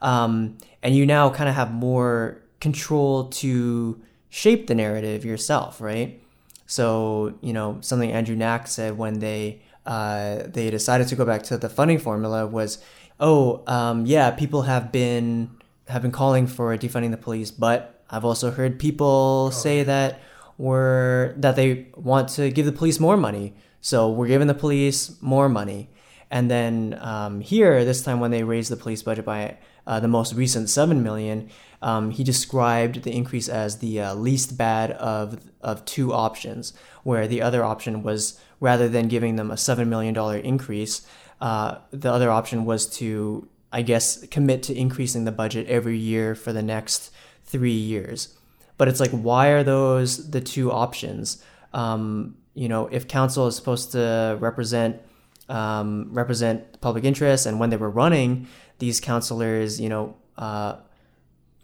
um, 0.02 0.58
and 0.82 0.96
you 0.96 1.06
now 1.06 1.30
kind 1.30 1.50
of 1.50 1.54
have 1.54 1.72
more 1.72 2.42
control 2.60 3.26
to 3.30 4.02
shape 4.30 4.66
the 4.66 4.74
narrative 4.74 5.24
yourself, 5.24 5.80
right? 5.80 6.20
So, 6.66 7.38
you 7.42 7.54
know, 7.54 7.78
something 7.82 8.12
Andrew 8.12 8.36
Knack 8.36 8.68
said 8.68 8.98
when 8.98 9.20
they 9.20 9.62
uh, 9.86 10.44
they 10.48 10.70
decided 10.72 11.08
to 11.10 11.16
go 11.16 11.26
back 11.26 11.44
to 11.44 11.58
the 11.58 11.70
funding 11.70 12.00
formula 12.00 12.48
was, 12.48 12.80
oh, 13.20 13.64
um, 13.68 14.06
yeah, 14.06 14.32
people 14.32 14.64
have 14.64 14.92
been 14.92 15.52
have 15.88 16.02
been 16.02 16.12
calling 16.12 16.48
for 16.48 16.76
defunding 16.78 17.12
the 17.12 17.18
police, 17.18 17.52
but 17.52 18.02
I've 18.10 18.26
also 18.26 18.52
heard 18.52 18.80
people 18.80 19.52
say 19.52 19.84
that 19.84 20.20
we're 20.58 21.34
that 21.38 21.56
they 21.56 21.88
want 21.96 22.30
to 22.30 22.50
give 22.50 22.66
the 22.66 22.72
police 22.72 23.00
more 23.00 23.18
money. 23.18 23.54
So 23.82 24.10
we're 24.10 24.28
giving 24.28 24.48
the 24.48 24.56
police 24.56 25.16
more 25.22 25.48
money. 25.48 25.90
And 26.32 26.50
then 26.50 26.98
um, 27.02 27.40
here, 27.42 27.86
this 27.86 28.02
time 28.02 28.20
when 28.20 28.32
they 28.32 28.44
raised 28.44 28.72
the 28.72 28.76
police 28.76 29.04
budget 29.04 29.26
by 29.26 29.58
uh, 29.88 30.00
the 30.00 30.08
most 30.08 30.34
recent 30.34 30.70
seven 30.70 31.04
million, 31.04 31.50
um, 31.82 32.12
he 32.12 32.24
described 32.24 33.04
the 33.04 33.12
increase 33.12 33.48
as 33.48 33.80
the 33.80 34.02
uh, 34.02 34.16
least 34.16 34.58
bad 34.58 34.92
of 34.92 35.40
of 35.62 35.84
two 35.86 36.14
options, 36.14 36.74
where 37.04 37.28
the 37.28 37.42
other 37.42 37.64
option 37.64 38.04
was 38.04 38.40
rather 38.60 38.88
than 38.90 39.08
giving 39.08 39.36
them 39.36 39.52
a 39.52 39.58
seven 39.58 39.90
million 39.90 40.14
dollar 40.14 40.38
increase, 40.38 41.06
uh, 41.42 41.76
the 41.92 42.12
other 42.12 42.32
option 42.32 42.66
was 42.66 42.88
to, 42.98 43.48
I 43.72 43.82
guess, 43.82 44.26
commit 44.28 44.64
to 44.64 44.76
increasing 44.76 45.26
the 45.26 45.32
budget 45.32 45.68
every 45.68 45.98
year 45.98 46.36
for 46.36 46.54
the 46.54 46.64
next 46.64 47.12
three 47.44 47.72
years. 47.72 48.36
But 48.78 48.88
it's 48.88 49.00
like, 49.00 49.12
why 49.12 49.50
are 49.50 49.64
those 49.64 50.32
the 50.32 50.42
two 50.42 50.72
options? 50.72 51.44
Um, 51.74 52.38
you 52.54 52.70
know, 52.70 52.88
if 52.88 53.08
council 53.08 53.48
is 53.48 53.56
supposed 53.56 53.92
to 53.92 54.38
represent 54.40 55.02
um, 55.48 56.10
represent 56.12 56.82
public 56.82 57.04
interest, 57.04 57.46
and 57.46 57.60
when 57.60 57.70
they 57.70 57.78
were 57.78 57.90
running, 57.90 58.48
these 58.80 59.00
councilors, 59.00 59.80
you 59.80 59.90
know, 59.90 60.16
uh, 60.38 60.78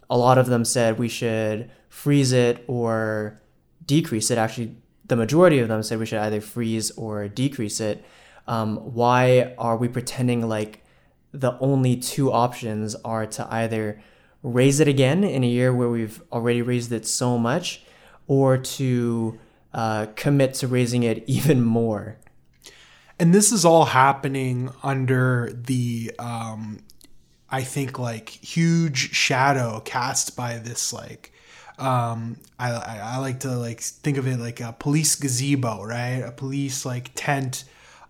a 0.08 0.16
lot 0.16 0.38
of 0.38 0.46
them 0.46 0.64
said 0.64 0.98
we 0.98 1.08
should 1.08 1.70
freeze 1.88 2.32
it 2.32 2.64
or 2.66 3.40
decrease 3.86 4.30
it. 4.30 4.38
Actually, 4.38 4.76
the 5.06 5.16
majority 5.16 5.58
of 5.58 5.68
them 5.68 5.82
said 5.82 5.98
we 5.98 6.06
should 6.06 6.18
either 6.18 6.40
freeze 6.40 6.90
or 6.92 7.28
decrease 7.28 7.80
it. 7.80 8.04
Um, 8.46 8.76
why 8.76 9.54
are 9.58 9.76
we 9.76 9.88
pretending 9.88 10.48
like 10.48 10.84
the 11.32 11.58
only 11.60 11.96
two 11.96 12.32
options 12.32 12.94
are 13.04 13.26
to 13.26 13.46
either 13.52 14.02
raise 14.42 14.80
it 14.80 14.88
again 14.88 15.24
in 15.24 15.44
a 15.44 15.46
year 15.46 15.72
where 15.72 15.88
we've 15.88 16.22
already 16.32 16.62
raised 16.62 16.92
it 16.92 17.06
so 17.06 17.38
much, 17.38 17.82
or 18.26 18.58
to 18.58 19.38
uh, 19.72 20.06
commit 20.16 20.54
to 20.54 20.68
raising 20.68 21.02
it 21.02 21.24
even 21.26 21.62
more? 21.62 22.18
And 23.18 23.32
this 23.34 23.52
is 23.52 23.64
all 23.64 23.84
happening 23.86 24.70
under 24.82 25.52
the 25.54 26.12
um, 26.18 26.80
I 27.52 27.62
think 27.62 27.98
like 27.98 28.30
huge 28.30 29.12
shadow 29.12 29.80
cast 29.84 30.34
by 30.36 30.56
this 30.56 30.92
like 30.92 31.32
um 31.78 32.38
I, 32.58 32.70
I, 32.72 33.00
I 33.02 33.16
like 33.18 33.40
to 33.40 33.50
like 33.50 33.80
think 33.80 34.16
of 34.16 34.26
it 34.26 34.38
like 34.38 34.60
a 34.60 34.74
police 34.78 35.14
gazebo 35.14 35.84
right? 35.84 36.22
A 36.24 36.32
police 36.32 36.86
like 36.86 37.10
tent 37.14 37.64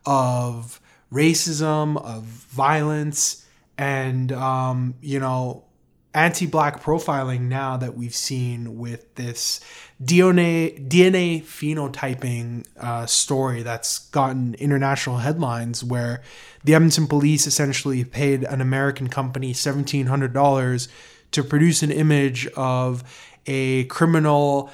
of 0.06 0.80
racism 1.12 2.02
of 2.02 2.22
violence 2.22 3.44
and 3.76 4.30
um 4.32 4.94
you 5.02 5.18
know 5.18 5.64
anti-black 6.14 6.82
profiling 6.82 7.42
now 7.42 7.76
that 7.76 7.96
we've 7.96 8.14
seen 8.14 8.78
with 8.78 9.14
this 9.14 9.60
DNA 10.02 10.88
DNA 10.88 11.42
phenotyping 11.42 12.66
uh, 12.78 13.06
story 13.06 13.62
that's 13.62 14.10
gotten 14.10 14.54
international 14.54 15.18
headlines, 15.18 15.82
where 15.82 16.22
the 16.64 16.74
Edmonton 16.74 17.06
police 17.06 17.46
essentially 17.46 18.04
paid 18.04 18.44
an 18.44 18.60
American 18.60 19.08
company 19.08 19.52
seventeen 19.52 20.06
hundred 20.06 20.32
dollars 20.32 20.88
to 21.30 21.42
produce 21.42 21.82
an 21.82 21.90
image 21.90 22.46
of 22.48 23.02
a 23.46 23.84
criminal 23.84 24.70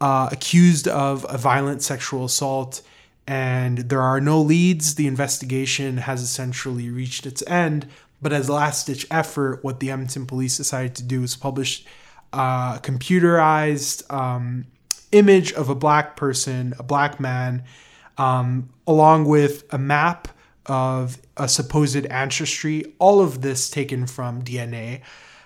uh, 0.00 0.28
accused 0.30 0.86
of 0.86 1.26
a 1.28 1.38
violent 1.38 1.82
sexual 1.82 2.24
assault. 2.24 2.82
And 3.26 3.78
there 3.90 4.00
are 4.00 4.22
no 4.22 4.40
leads. 4.40 4.94
The 4.94 5.06
investigation 5.06 5.98
has 5.98 6.22
essentially 6.22 6.88
reached 6.88 7.26
its 7.26 7.42
end. 7.46 7.86
But 8.20 8.32
as 8.32 8.48
a 8.48 8.52
last 8.52 8.86
ditch 8.86 9.06
effort, 9.10 9.62
what 9.62 9.80
the 9.80 9.90
Edmonton 9.90 10.26
police 10.26 10.56
decided 10.56 10.94
to 10.96 11.02
do 11.02 11.20
was 11.20 11.36
publish 11.36 11.84
a 12.32 12.80
computerized 12.82 14.10
um, 14.12 14.66
image 15.12 15.52
of 15.52 15.68
a 15.68 15.74
black 15.74 16.16
person, 16.16 16.74
a 16.78 16.82
black 16.82 17.20
man, 17.20 17.64
um, 18.16 18.70
along 18.86 19.24
with 19.24 19.64
a 19.72 19.78
map 19.78 20.28
of 20.66 21.18
a 21.36 21.48
supposed 21.48 22.04
ancestry. 22.06 22.94
All 22.98 23.20
of 23.20 23.40
this 23.40 23.70
taken 23.70 24.06
from 24.06 24.42
DNA. 24.42 25.02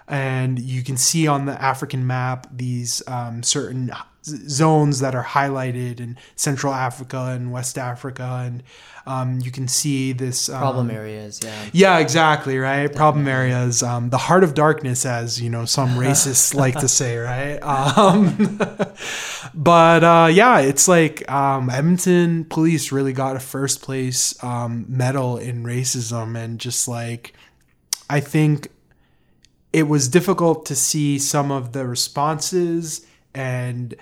And 0.08 0.58
you 0.58 0.82
can 0.82 0.96
see 0.96 1.26
on 1.26 1.46
the 1.46 1.60
African 1.62 2.06
map 2.06 2.46
these 2.50 3.02
um, 3.06 3.42
certain 3.42 3.92
zones 4.24 5.00
that 5.00 5.14
are 5.14 5.24
highlighted 5.24 6.00
in 6.00 6.16
Central 6.36 6.72
Africa 6.72 7.28
and 7.30 7.52
West 7.52 7.76
Africa, 7.76 8.42
and 8.44 8.62
um, 9.06 9.40
you 9.40 9.50
can 9.50 9.66
see 9.66 10.12
this 10.12 10.48
um, 10.48 10.58
problem 10.58 10.90
areas. 10.90 11.40
Yeah. 11.42 11.64
Yeah, 11.72 11.98
exactly. 11.98 12.58
Right. 12.58 12.82
Definitely. 12.82 12.96
Problem 12.96 13.28
areas. 13.28 13.82
Um, 13.82 14.10
the 14.10 14.18
heart 14.18 14.44
of 14.44 14.54
darkness, 14.54 15.04
as 15.04 15.40
you 15.40 15.50
know, 15.50 15.64
some 15.64 15.90
racists 15.96 16.54
like 16.54 16.78
to 16.80 16.88
say. 16.88 17.16
Right. 17.16 17.58
Um, 17.58 18.60
but 19.54 20.04
uh, 20.04 20.28
yeah, 20.32 20.60
it's 20.60 20.86
like 20.86 21.28
um, 21.30 21.68
Edmonton 21.70 22.44
police 22.44 22.92
really 22.92 23.12
got 23.12 23.36
a 23.36 23.40
first 23.40 23.82
place 23.82 24.42
um, 24.44 24.84
medal 24.88 25.36
in 25.36 25.64
racism, 25.64 26.38
and 26.38 26.58
just 26.60 26.86
like 26.86 27.34
I 28.08 28.20
think 28.20 28.68
it 29.72 29.84
was 29.84 30.08
difficult 30.08 30.66
to 30.66 30.76
see 30.76 31.18
some 31.18 31.50
of 31.50 31.72
the 31.72 31.86
responses 31.86 33.06
and 33.34 33.94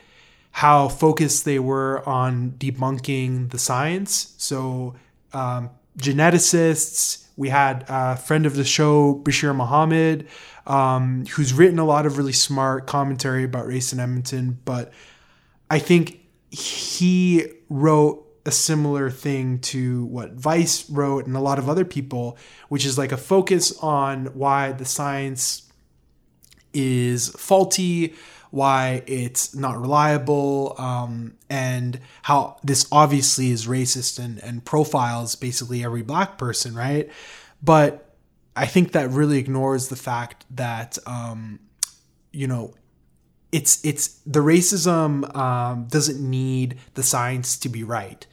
how 0.60 0.88
focused 0.88 1.46
they 1.46 1.58
were 1.58 2.06
on 2.06 2.50
debunking 2.58 3.50
the 3.50 3.58
science. 3.58 4.34
So, 4.36 4.94
um, 5.32 5.70
geneticists, 5.96 7.24
we 7.38 7.48
had 7.48 7.86
a 7.88 8.16
friend 8.16 8.44
of 8.44 8.56
the 8.56 8.64
show, 8.64 9.22
Bashir 9.24 9.56
Mohamed, 9.56 10.28
um, 10.66 11.24
who's 11.30 11.54
written 11.54 11.78
a 11.78 11.84
lot 11.86 12.04
of 12.04 12.18
really 12.18 12.34
smart 12.34 12.86
commentary 12.86 13.42
about 13.42 13.66
race 13.68 13.94
in 13.94 14.00
Edmonton. 14.00 14.58
But 14.66 14.92
I 15.70 15.78
think 15.78 16.20
he 16.50 17.46
wrote 17.70 18.22
a 18.44 18.50
similar 18.50 19.08
thing 19.08 19.60
to 19.60 20.04
what 20.04 20.32
Vice 20.32 20.90
wrote 20.90 21.26
and 21.26 21.36
a 21.36 21.40
lot 21.40 21.58
of 21.58 21.70
other 21.70 21.86
people, 21.86 22.36
which 22.68 22.84
is 22.84 22.98
like 22.98 23.12
a 23.12 23.16
focus 23.16 23.72
on 23.78 24.26
why 24.34 24.72
the 24.72 24.84
science 24.84 25.70
is 26.74 27.30
faulty, 27.30 28.14
why 28.50 29.02
it's 29.06 29.54
not 29.54 29.80
reliable, 29.80 30.74
um, 30.78 31.34
and 31.48 32.00
how 32.22 32.56
this 32.64 32.86
obviously 32.90 33.50
is 33.50 33.66
racist 33.66 34.18
and, 34.18 34.38
and 34.42 34.64
profiles 34.64 35.36
basically 35.36 35.84
every 35.84 36.02
black 36.02 36.38
person, 36.38 36.74
right? 36.74 37.08
But 37.62 38.14
I 38.56 38.66
think 38.66 38.92
that 38.92 39.10
really 39.10 39.38
ignores 39.38 39.88
the 39.88 39.96
fact 39.96 40.44
that, 40.50 40.98
um, 41.06 41.60
you 42.32 42.46
know, 42.46 42.74
it's 43.52 43.84
it's 43.84 44.20
the 44.26 44.40
racism 44.40 45.34
um, 45.36 45.86
doesn't 45.86 46.20
need 46.20 46.78
the 46.94 47.02
science 47.02 47.56
to 47.58 47.68
be 47.68 47.82
right. 47.84 48.26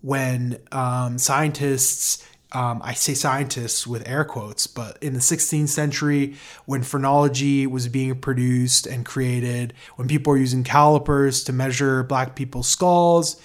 When 0.00 0.58
um, 0.72 1.18
scientists 1.18 2.24
um, 2.52 2.80
I 2.82 2.94
say 2.94 3.12
scientists 3.14 3.86
with 3.86 4.08
air 4.08 4.24
quotes, 4.24 4.66
but 4.66 4.96
in 5.02 5.12
the 5.12 5.20
16th 5.20 5.68
century, 5.68 6.36
when 6.64 6.82
phrenology 6.82 7.66
was 7.66 7.88
being 7.88 8.18
produced 8.20 8.86
and 8.86 9.04
created, 9.04 9.74
when 9.96 10.08
people 10.08 10.30
were 10.30 10.38
using 10.38 10.64
calipers 10.64 11.44
to 11.44 11.52
measure 11.52 12.02
black 12.04 12.34
people's 12.34 12.68
skulls, 12.68 13.40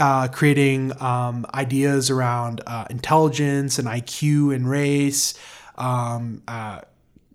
uh, 0.00 0.26
creating 0.28 1.00
um, 1.00 1.46
ideas 1.54 2.10
around 2.10 2.60
uh, 2.66 2.86
intelligence 2.90 3.78
and 3.78 3.86
IQ 3.86 4.54
and 4.54 4.68
race, 4.68 5.34
um, 5.78 6.42
uh, 6.48 6.80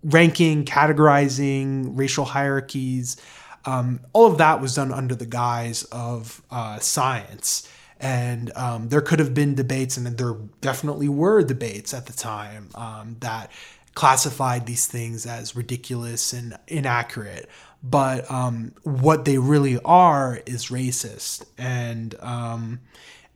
ranking, 0.02 0.66
categorizing, 0.66 1.96
racial 1.96 2.26
hierarchies, 2.26 3.16
um, 3.64 4.00
all 4.12 4.26
of 4.26 4.38
that 4.38 4.60
was 4.60 4.74
done 4.74 4.92
under 4.92 5.14
the 5.14 5.26
guise 5.26 5.84
of 5.84 6.42
uh, 6.50 6.78
science 6.78 7.68
and 8.00 8.52
um, 8.56 8.88
there 8.88 9.00
could 9.00 9.18
have 9.18 9.34
been 9.34 9.54
debates, 9.54 9.96
and 9.96 10.06
there 10.06 10.36
definitely 10.60 11.08
were 11.08 11.42
debates 11.42 11.94
at 11.94 12.06
the 12.06 12.12
time 12.12 12.68
um, 12.74 13.16
that 13.20 13.50
classified 13.94 14.66
these 14.66 14.86
things 14.86 15.24
as 15.24 15.56
ridiculous 15.56 16.32
and 16.32 16.56
inaccurate. 16.68 17.48
But 17.82 18.30
um, 18.30 18.72
what 18.82 19.24
they 19.24 19.38
really 19.38 19.78
are 19.84 20.40
is 20.46 20.66
racist, 20.66 21.46
and 21.56 22.14
um, 22.20 22.80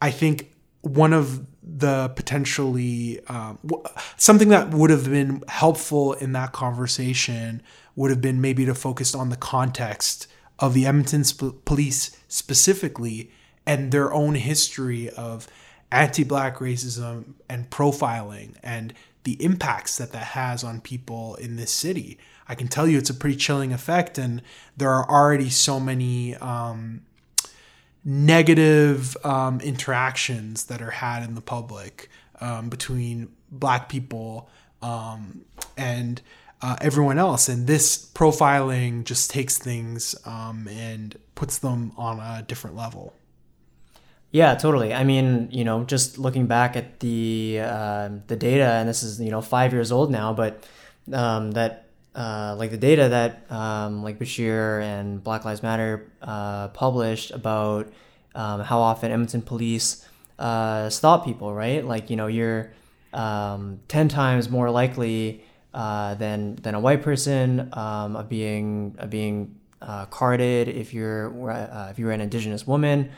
I 0.03 0.11
think 0.11 0.53
one 0.83 1.13
of 1.13 1.47
the 1.63 2.09
potentially 2.17 3.21
um, 3.29 3.59
something 4.17 4.49
that 4.49 4.71
would 4.71 4.91
have 4.91 5.05
been 5.05 5.43
helpful 5.47 6.15
in 6.15 6.33
that 6.33 6.53
conversation 6.53 7.63
would 7.97 8.11
have 8.11 8.21
been 8.21 8.41
maybe 8.41 8.65
to 8.65 8.75
focus 8.75 9.15
on 9.15 9.29
the 9.29 9.37
context 9.37 10.27
of 10.59 10.75
the 10.75 10.87
Edmonton 10.87 11.25
sp- 11.25 11.65
police 11.65 12.17
specifically 12.29 13.31
and 13.67 13.93
their 13.93 14.13
own 14.13 14.35
history 14.35 15.11
of 15.11 15.47
anti-black 15.93 16.57
racism 16.57 17.35
and 17.49 17.71
profiling 17.71 18.55
and 18.63 18.95
the 19.25 19.43
impacts 19.43 19.99
that 19.99 20.13
that 20.13 20.25
has 20.29 20.65
on 20.65 20.81
people 20.81 21.35
in 21.37 21.57
this 21.57 21.73
city. 21.73 22.19
I 22.49 22.55
can 22.55 22.69
tell 22.69 22.89
you 22.89 22.99
it's 22.99 23.11
a 23.11 23.15
pretty 23.15 23.37
chilling 23.37 23.73
effect, 23.73 24.19
and 24.19 24.43
there 24.77 24.91
are 24.91 25.09
already 25.09 25.51
so 25.51 25.79
many 25.79 26.35
um, 26.37 27.03
negative 28.05 29.17
um, 29.25 29.61
interactions 29.61 30.65
that 30.65 30.81
are 30.81 30.91
had 30.91 31.23
in 31.23 31.35
the 31.35 31.41
public 31.41 32.09
um, 32.41 32.69
between 32.69 33.29
Black 33.51 33.89
people 33.89 34.49
um, 34.83 35.45
and 35.77 36.23
uh, 36.63 36.77
everyone 36.81 37.19
else, 37.19 37.49
and 37.49 37.67
this 37.67 38.11
profiling 38.13 39.05
just 39.05 39.31
takes 39.31 39.59
things 39.59 40.15
um, 40.27 40.69
and 40.69 41.19
puts 41.35 41.59
them 41.59 41.93
on 41.97 42.19
a 42.19 42.43
different 42.43 42.77
level. 42.77 43.15
Yeah, 44.33 44.55
totally. 44.55 44.95
I 44.95 45.03
mean, 45.03 45.49
you 45.51 45.65
know, 45.65 45.83
just 45.85 46.19
looking 46.19 46.47
back 46.47 46.77
at 46.77 47.01
the 47.01 47.61
uh, 47.63 48.11
the 48.29 48.37
data, 48.37 48.65
and 48.79 48.89
this 48.89 49.03
is 49.03 49.21
you 49.21 49.31
know 49.31 49.41
five 49.41 49.73
years 49.73 49.91
old 49.91 50.11
now, 50.11 50.33
but 50.33 50.63
um, 51.13 51.51
that 51.53 51.87
uh, 52.15 52.55
like 52.57 52.71
the 52.71 52.77
data 52.77 53.09
that 53.09 53.51
um, 53.51 54.05
like 54.05 54.21
Bashir 54.21 54.83
and 54.83 55.23
Black 55.23 55.45
Lives 55.45 55.65
Matter 55.65 56.09
uh, 56.23 56.69
published 56.69 57.33
about 57.33 57.93
um, 58.37 58.61
how 58.61 58.79
often 58.79 59.11
Edmonton 59.11 59.43
police 59.43 60.07
uh, 60.39 60.89
stop 60.91 61.25
people, 61.25 61.53
right? 61.53 61.85
Like 61.85 62.09
you 62.09 62.15
know, 62.15 62.29
you're 62.29 62.71
um, 63.13 63.81
ten 63.89 64.09
times 64.09 64.49
more 64.49 64.71
likely 64.71 65.43
uh, 65.75 66.15
than 66.15 66.55
than 66.55 66.77
a 66.77 66.81
white 66.81 67.03
person 67.03 67.69
um, 67.73 68.15
of 68.15 68.29
being 68.29 68.95
of 68.99 69.11
being 69.11 69.57
uh, 69.83 70.07
carded 70.07 70.69
if 70.69 70.95
you're 70.95 71.33
if 71.91 71.99
you're 71.99 72.13
an 72.13 72.21
Indigenous 72.21 72.65
woman. 72.65 73.11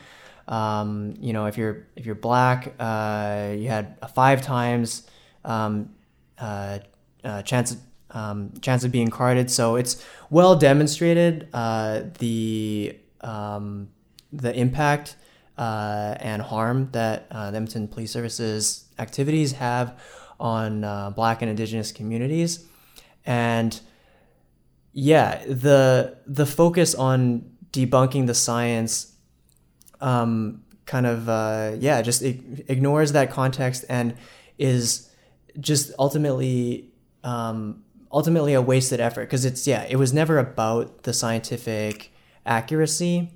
Um, 0.47 1.15
you 1.19 1.33
know, 1.33 1.45
if 1.45 1.57
you're 1.57 1.87
if 1.95 2.05
you're 2.05 2.15
black, 2.15 2.73
uh, 2.79 3.53
you 3.55 3.69
had 3.69 3.97
a 4.01 4.07
five 4.07 4.41
times 4.41 5.07
um, 5.45 5.89
uh, 6.37 6.79
uh, 7.23 7.41
chance 7.43 7.77
um, 8.11 8.53
chance 8.61 8.83
of 8.83 8.91
being 8.91 9.09
carded. 9.09 9.49
So 9.49 9.75
it's 9.75 10.03
well 10.29 10.55
demonstrated 10.55 11.47
uh, 11.53 12.03
the 12.19 12.97
um, 13.21 13.89
the 14.31 14.53
impact 14.53 15.15
uh, 15.57 16.15
and 16.19 16.41
harm 16.41 16.89
that 16.91 17.27
uh, 17.31 17.51
the 17.51 17.57
Edmonton 17.57 17.87
Police 17.87 18.11
Services 18.11 18.85
activities 18.99 19.53
have 19.53 19.99
on 20.39 20.81
Black 21.13 21.41
and 21.41 21.49
Indigenous 21.49 21.91
communities, 21.91 22.65
and 23.25 23.79
yeah, 24.91 25.43
the 25.45 26.17
the 26.27 26.45
focus 26.45 26.93
on 26.93 27.49
debunking 27.71 28.27
the 28.27 28.35
science 28.35 29.12
um, 30.03 30.61
kind 30.85 31.05
of 31.07 31.27
uh, 31.29 31.75
yeah 31.79 32.01
just 32.01 32.21
ignores 32.21 33.13
that 33.13 33.31
context 33.31 33.85
and 33.89 34.15
is 34.57 35.09
just 35.59 35.91
ultimately 35.97 36.89
um, 37.23 37.83
ultimately 38.11 38.53
a 38.53 38.61
wasted 38.61 38.99
effort. 38.99 39.21
Because 39.21 39.45
it's 39.45 39.65
yeah 39.65 39.85
it 39.89 39.95
was 39.95 40.13
never 40.13 40.37
about 40.37 41.03
the 41.03 41.13
scientific 41.13 42.11
accuracy. 42.45 43.31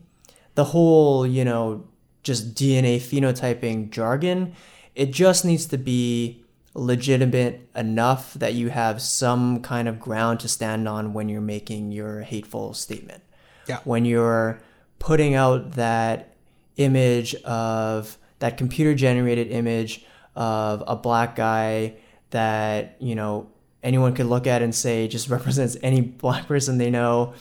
The 0.56 0.65
whole 0.65 1.25
you 1.25 1.43
know 1.45 1.88
just 2.23 2.53
dna 2.56 2.97
phenotyping 2.97 3.89
jargon 3.89 4.53
it 4.97 5.12
just 5.12 5.45
needs 5.45 5.67
to 5.67 5.77
be 5.77 6.43
legitimate 6.73 7.69
enough 7.75 8.34
that 8.34 8.56
you 8.56 8.69
have 8.69 8.99
some 8.99 9.62
kind 9.62 9.88
of 9.88 9.99
ground 9.99 10.39
to 10.39 10.47
stand 10.47 10.88
on 10.88 11.13
when 11.13 11.30
you're 11.30 11.39
making 11.39 11.91
your 11.91 12.21
hateful 12.21 12.73
statement. 12.73 13.23
Yeah. 13.67 13.80
When 13.84 14.06
you're 14.06 14.60
putting 14.97 15.36
out 15.36 15.73
that 15.73 16.34
image 16.78 17.36
of 17.44 18.18
that 18.40 18.58
computer 18.58 18.94
generated 18.94 19.52
image 19.52 20.06
of 20.36 20.84
a 20.88 20.96
black 20.96 21.36
guy 21.36 21.96
that 22.30 22.96
you 23.00 23.16
know 23.16 23.50
anyone 23.84 24.13
could 24.13 24.28
look 24.28 24.48
at 24.48 24.62
and 24.62 24.74
say 24.74 25.08
just 25.08 25.30
represents 25.38 25.78
any 25.82 26.02
black 26.02 26.48
person 26.48 26.78
they 26.78 26.90
know. 26.90 27.34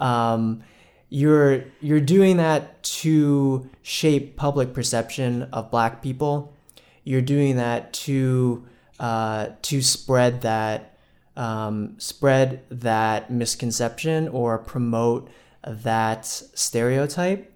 Um, 0.00 0.62
you're 1.08 1.64
you're 1.80 2.00
doing 2.00 2.38
that 2.38 2.82
to 2.82 3.68
shape 3.82 4.36
public 4.36 4.72
perception 4.72 5.44
of 5.52 5.70
black 5.70 6.02
people. 6.02 6.52
You're 7.04 7.20
doing 7.20 7.56
that 7.56 7.92
to 7.92 8.64
uh, 8.98 9.48
to 9.62 9.82
spread 9.82 10.42
that 10.42 10.96
um, 11.36 11.96
spread 11.98 12.62
that 12.70 13.30
misconception 13.30 14.28
or 14.28 14.58
promote 14.58 15.28
that 15.66 16.26
stereotype. 16.26 17.50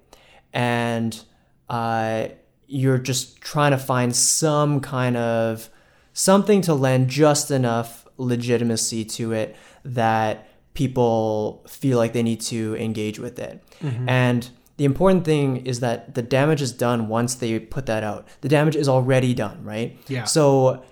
And 0.53 1.21
uh, 1.69 2.29
you're 2.67 2.99
just 2.99 3.41
trying 3.41 3.73
to 3.73 3.79
find 3.79 4.15
some 4.15 4.81
kind 4.81 5.17
of 5.17 5.71
something 6.13 6.61
to 6.63 6.75
lend 6.75 7.09
just 7.09 7.51
enough 7.51 8.07
legitimacy 8.19 9.05
to 9.05 9.33
it 9.33 9.57
that 9.85 10.49
people 10.75 11.65
feel 11.69 11.99
like 11.99 12.13
they 12.13 12.23
need 12.23 12.41
to 12.41 12.77
engage 12.77 13.19
with 13.19 13.39
it. 13.39 13.63
Mm-hmm. 13.83 14.09
And 14.09 14.51
the 14.77 14.85
important 14.85 15.25
thing 15.25 15.67
is 15.67 15.81
that 15.81 16.15
the 16.15 16.23
damage 16.23 16.63
is 16.63 16.73
done 16.73 17.09
once 17.09 17.35
they 17.37 17.59
put 17.59 17.87
that 17.87 18.05
out. 18.05 18.29
The 18.43 18.49
damage 18.49 18.77
is 18.77 18.89
already 18.89 19.35
done, 19.35 19.65
right? 19.65 19.99
Yeah. 20.07 20.25
So 20.25 20.85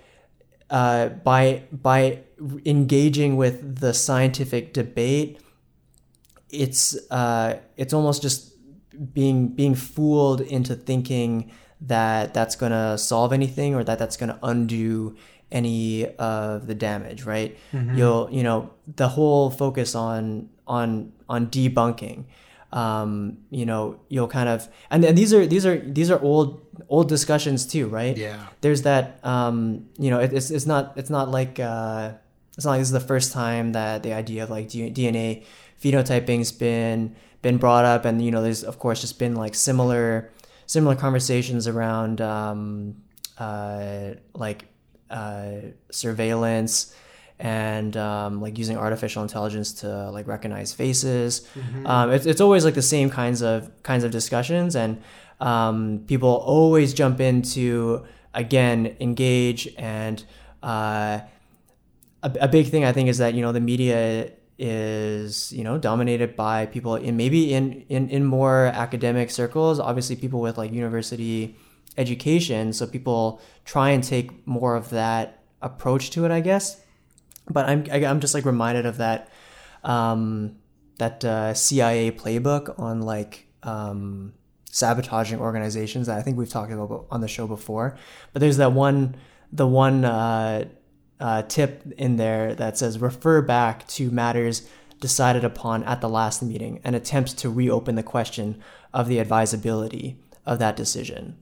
uh, 0.69 1.09
by 1.09 1.63
by 1.71 2.23
engaging 2.65 3.37
with 3.37 3.79
the 3.79 3.93
scientific 3.93 4.73
debate, 4.73 5.39
it's 6.49 6.97
uh, 7.09 7.59
it's 7.77 7.93
almost 7.93 8.21
just 8.21 8.53
being 9.13 9.49
being 9.49 9.75
fooled 9.75 10.41
into 10.41 10.75
thinking 10.75 11.51
that 11.81 12.33
that's 12.33 12.55
going 12.55 12.71
to 12.71 12.97
solve 12.97 13.31
anything 13.31 13.75
or 13.75 13.83
that 13.83 13.99
that's 13.99 14.17
going 14.17 14.29
to 14.29 14.39
undo 14.43 15.15
any 15.51 16.07
of 16.15 16.67
the 16.67 16.75
damage 16.75 17.23
right? 17.23 17.57
Mm-hmm. 17.71 17.97
you'll 17.97 18.29
you 18.31 18.43
know 18.43 18.71
the 18.95 19.07
whole 19.07 19.49
focus 19.49 19.95
on 19.95 20.49
on 20.67 21.13
on 21.29 21.47
debunking 21.47 22.25
um, 22.73 23.37
you 23.49 23.65
know 23.65 23.99
you'll 24.09 24.27
kind 24.27 24.49
of 24.49 24.67
and, 24.89 25.05
and 25.05 25.17
these 25.17 25.33
are 25.33 25.45
these 25.45 25.65
are 25.65 25.77
these 25.77 26.11
are 26.11 26.21
old 26.21 26.61
old 26.89 27.07
discussions 27.07 27.65
too 27.65 27.87
right? 27.87 28.17
Yeah. 28.17 28.47
There's 28.61 28.81
that 28.81 29.23
um, 29.23 29.87
you 29.97 30.09
know 30.09 30.19
it, 30.19 30.33
it's, 30.33 30.51
it's 30.51 30.65
not 30.65 30.93
it's 30.97 31.09
not 31.09 31.29
like 31.31 31.59
uh, 31.59 32.11
it's 32.57 32.65
not 32.65 32.71
like 32.71 32.81
this 32.81 32.89
is 32.89 32.93
the 32.93 32.99
first 32.99 33.31
time 33.31 33.71
that 33.71 34.03
the 34.03 34.13
idea 34.13 34.43
of 34.43 34.49
like 34.49 34.67
dna 34.67 35.45
phenotyping's 35.81 36.51
been 36.51 37.15
been 37.41 37.57
brought 37.57 37.85
up, 37.85 38.05
and 38.05 38.23
you 38.23 38.31
know, 38.31 38.41
there's 38.41 38.63
of 38.63 38.79
course 38.79 39.01
just 39.01 39.19
been 39.19 39.35
like 39.35 39.55
similar 39.55 40.31
similar 40.65 40.95
conversations 40.95 41.67
around 41.67 42.21
um, 42.21 42.95
uh, 43.37 44.11
like 44.33 44.65
uh, 45.09 45.51
surveillance 45.91 46.93
and 47.39 47.95
um, 47.95 48.41
like 48.41 48.57
using 48.57 48.77
artificial 48.77 49.21
intelligence 49.21 49.71
to 49.73 50.09
like 50.11 50.27
recognize 50.27 50.73
faces. 50.73 51.47
Mm-hmm. 51.55 51.87
Um, 51.87 52.11
it's, 52.11 52.25
it's 52.25 52.41
always 52.41 52.65
like 52.65 52.73
the 52.73 52.81
same 52.81 53.09
kinds 53.09 53.41
of 53.41 53.71
kinds 53.83 54.03
of 54.03 54.11
discussions, 54.11 54.75
and 54.75 55.01
um, 55.39 56.03
people 56.07 56.29
always 56.29 56.93
jump 56.93 57.19
into 57.19 58.05
again 58.33 58.95
engage 58.99 59.73
and. 59.77 60.23
Uh, 60.63 61.21
a, 62.23 62.31
a 62.41 62.47
big 62.47 62.67
thing 62.69 62.83
I 62.83 62.91
think 62.91 63.09
is 63.09 63.19
that 63.19 63.33
you 63.33 63.41
know 63.41 63.51
the 63.51 63.59
media 63.61 64.31
is 64.59 65.53
you 65.53 65.63
know 65.63 65.77
dominated 65.77 66.35
by 66.35 66.65
people 66.65 66.95
in 66.95 67.15
maybe 67.15 67.53
in, 67.53 67.85
in 67.89 68.09
in 68.09 68.25
more 68.25 68.65
academic 68.65 69.29
circles 69.29 69.79
obviously 69.79 70.15
people 70.15 70.41
with 70.41 70.57
like 70.57 70.71
university 70.71 71.55
education. 71.97 72.73
So 72.73 72.85
people 72.87 73.41
try 73.65 73.89
and 73.89 74.03
take 74.03 74.45
more 74.47 74.75
of 74.75 74.91
that 74.91 75.43
approach 75.61 76.11
to 76.11 76.25
it 76.25 76.31
i 76.31 76.39
guess. 76.39 76.79
But 77.49 77.67
i'm 77.67 77.85
i'm 77.91 78.19
just 78.19 78.33
like 78.33 78.45
reminded 78.45 78.85
of 78.85 78.97
that 78.97 79.29
um 79.83 80.57
that 80.99 81.23
uh, 81.23 81.53
cia 81.53 82.11
playbook 82.11 82.79
on 82.79 83.01
like 83.01 83.47
um 83.63 84.33
sabotaging 84.69 85.39
organizations 85.39 86.07
that 86.07 86.17
i 86.17 86.21
think 86.21 86.37
we've 86.37 86.49
talked 86.49 86.71
about 86.71 87.07
on 87.09 87.21
the 87.21 87.27
show 87.27 87.47
before. 87.47 87.97
But 88.33 88.39
there's 88.41 88.57
that 88.57 88.73
one 88.73 89.15
the 89.51 89.67
one 89.67 90.05
uh 90.05 90.65
uh, 91.19 91.41
tip 91.43 91.83
in 91.97 92.17
there 92.17 92.53
that 92.55 92.77
says 92.77 92.99
refer 92.99 93.41
back 93.41 93.87
to 93.87 94.11
matters 94.11 94.67
decided 94.99 95.43
upon 95.43 95.83
at 95.83 96.01
the 96.01 96.09
last 96.09 96.41
meeting 96.41 96.79
and 96.83 96.95
attempts 96.95 97.33
to 97.33 97.49
reopen 97.49 97.95
the 97.95 98.03
question 98.03 98.61
of 98.93 99.07
the 99.07 99.19
advisability 99.19 100.19
of 100.45 100.59
that 100.59 100.75
decision. 100.75 101.37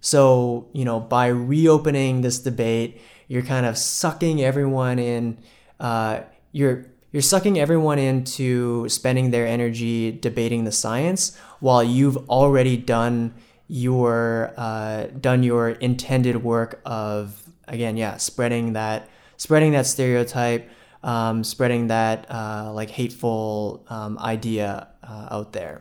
So, 0.00 0.68
you 0.72 0.84
know, 0.84 1.00
by 1.00 1.26
reopening 1.26 2.20
this 2.20 2.38
debate, 2.38 3.00
you're 3.28 3.42
kind 3.42 3.66
of 3.66 3.76
sucking 3.76 4.42
everyone 4.42 4.98
in. 4.98 5.38
Uh, 5.80 6.20
you're 6.52 6.86
you're 7.12 7.22
sucking 7.22 7.58
everyone 7.58 7.98
into 7.98 8.88
spending 8.88 9.30
their 9.30 9.46
energy 9.46 10.12
debating 10.12 10.64
the 10.64 10.72
science 10.72 11.36
while 11.60 11.82
you've 11.82 12.16
already 12.28 12.76
done 12.76 13.34
your 13.68 14.52
uh, 14.56 15.06
done 15.20 15.42
your 15.42 15.70
intended 15.70 16.42
work 16.42 16.80
of 16.84 17.45
again, 17.68 17.96
yeah, 17.96 18.16
spreading 18.18 18.72
that 18.74 19.08
spreading 19.36 19.72
that 19.72 19.86
stereotype, 19.86 20.70
um, 21.02 21.44
spreading 21.44 21.88
that 21.88 22.26
uh, 22.30 22.72
like 22.72 22.90
hateful 22.90 23.84
um, 23.88 24.18
idea 24.18 24.88
uh, 25.02 25.28
out 25.30 25.52
there. 25.52 25.80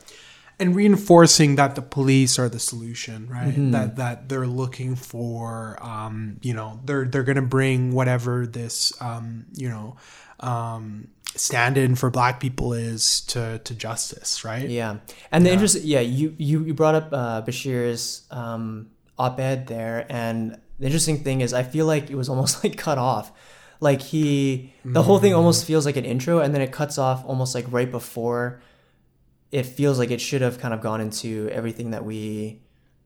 and 0.59 0.75
reinforcing 0.75 1.55
that 1.57 1.75
the 1.75 1.81
police 1.81 2.39
are 2.39 2.47
the 2.47 2.59
solution, 2.59 3.27
right? 3.27 3.53
That 3.71 3.97
that 3.97 4.29
they're 4.29 4.47
looking 4.47 4.95
for, 4.95 5.77
um, 5.83 6.39
you 6.41 6.53
know, 6.53 6.79
they're 6.85 7.05
they're 7.05 7.23
gonna 7.23 7.41
bring 7.41 7.91
whatever 7.91 8.47
this, 8.47 8.93
um, 9.01 9.45
you 9.53 9.67
know, 9.67 9.97
um, 10.39 11.09
stand-in 11.35 11.95
for 11.95 12.09
Black 12.09 12.39
people 12.39 12.71
is 12.71 13.21
to 13.35 13.59
to 13.59 13.75
justice, 13.75 14.45
right? 14.45 14.69
Yeah, 14.69 14.97
and 15.31 15.45
the 15.45 15.51
interest, 15.51 15.83
yeah, 15.83 15.99
you 15.99 16.33
you 16.37 16.63
you 16.63 16.73
brought 16.73 16.95
up 16.95 17.09
uh, 17.11 17.41
Bashir's 17.41 18.23
um, 18.31 18.87
op-ed 19.19 19.67
there, 19.67 20.05
and 20.09 20.57
the 20.79 20.85
interesting 20.85 21.23
thing 21.23 21.41
is, 21.41 21.53
I 21.53 21.63
feel 21.63 21.85
like 21.85 22.09
it 22.09 22.15
was 22.15 22.29
almost 22.29 22.63
like 22.63 22.77
cut 22.77 22.97
off. 22.97 23.31
Like 23.79 24.01
he, 24.01 24.73
the 24.85 25.03
whole 25.03 25.19
thing 25.19 25.33
mm. 25.33 25.37
almost 25.37 25.65
feels 25.65 25.85
like 25.85 25.97
an 25.97 26.05
intro, 26.05 26.39
and 26.39 26.53
then 26.53 26.61
it 26.61 26.71
cuts 26.71 26.97
off 26.97 27.25
almost 27.25 27.53
like 27.53 27.65
right 27.69 27.89
before. 27.89 28.61
It 29.51 29.63
feels 29.63 29.99
like 29.99 30.11
it 30.11 30.21
should 30.21 30.41
have 30.41 30.59
kind 30.59 30.73
of 30.73 30.81
gone 30.81 31.01
into 31.01 31.49
everything 31.49 31.91
that 31.91 32.05
we 32.05 32.61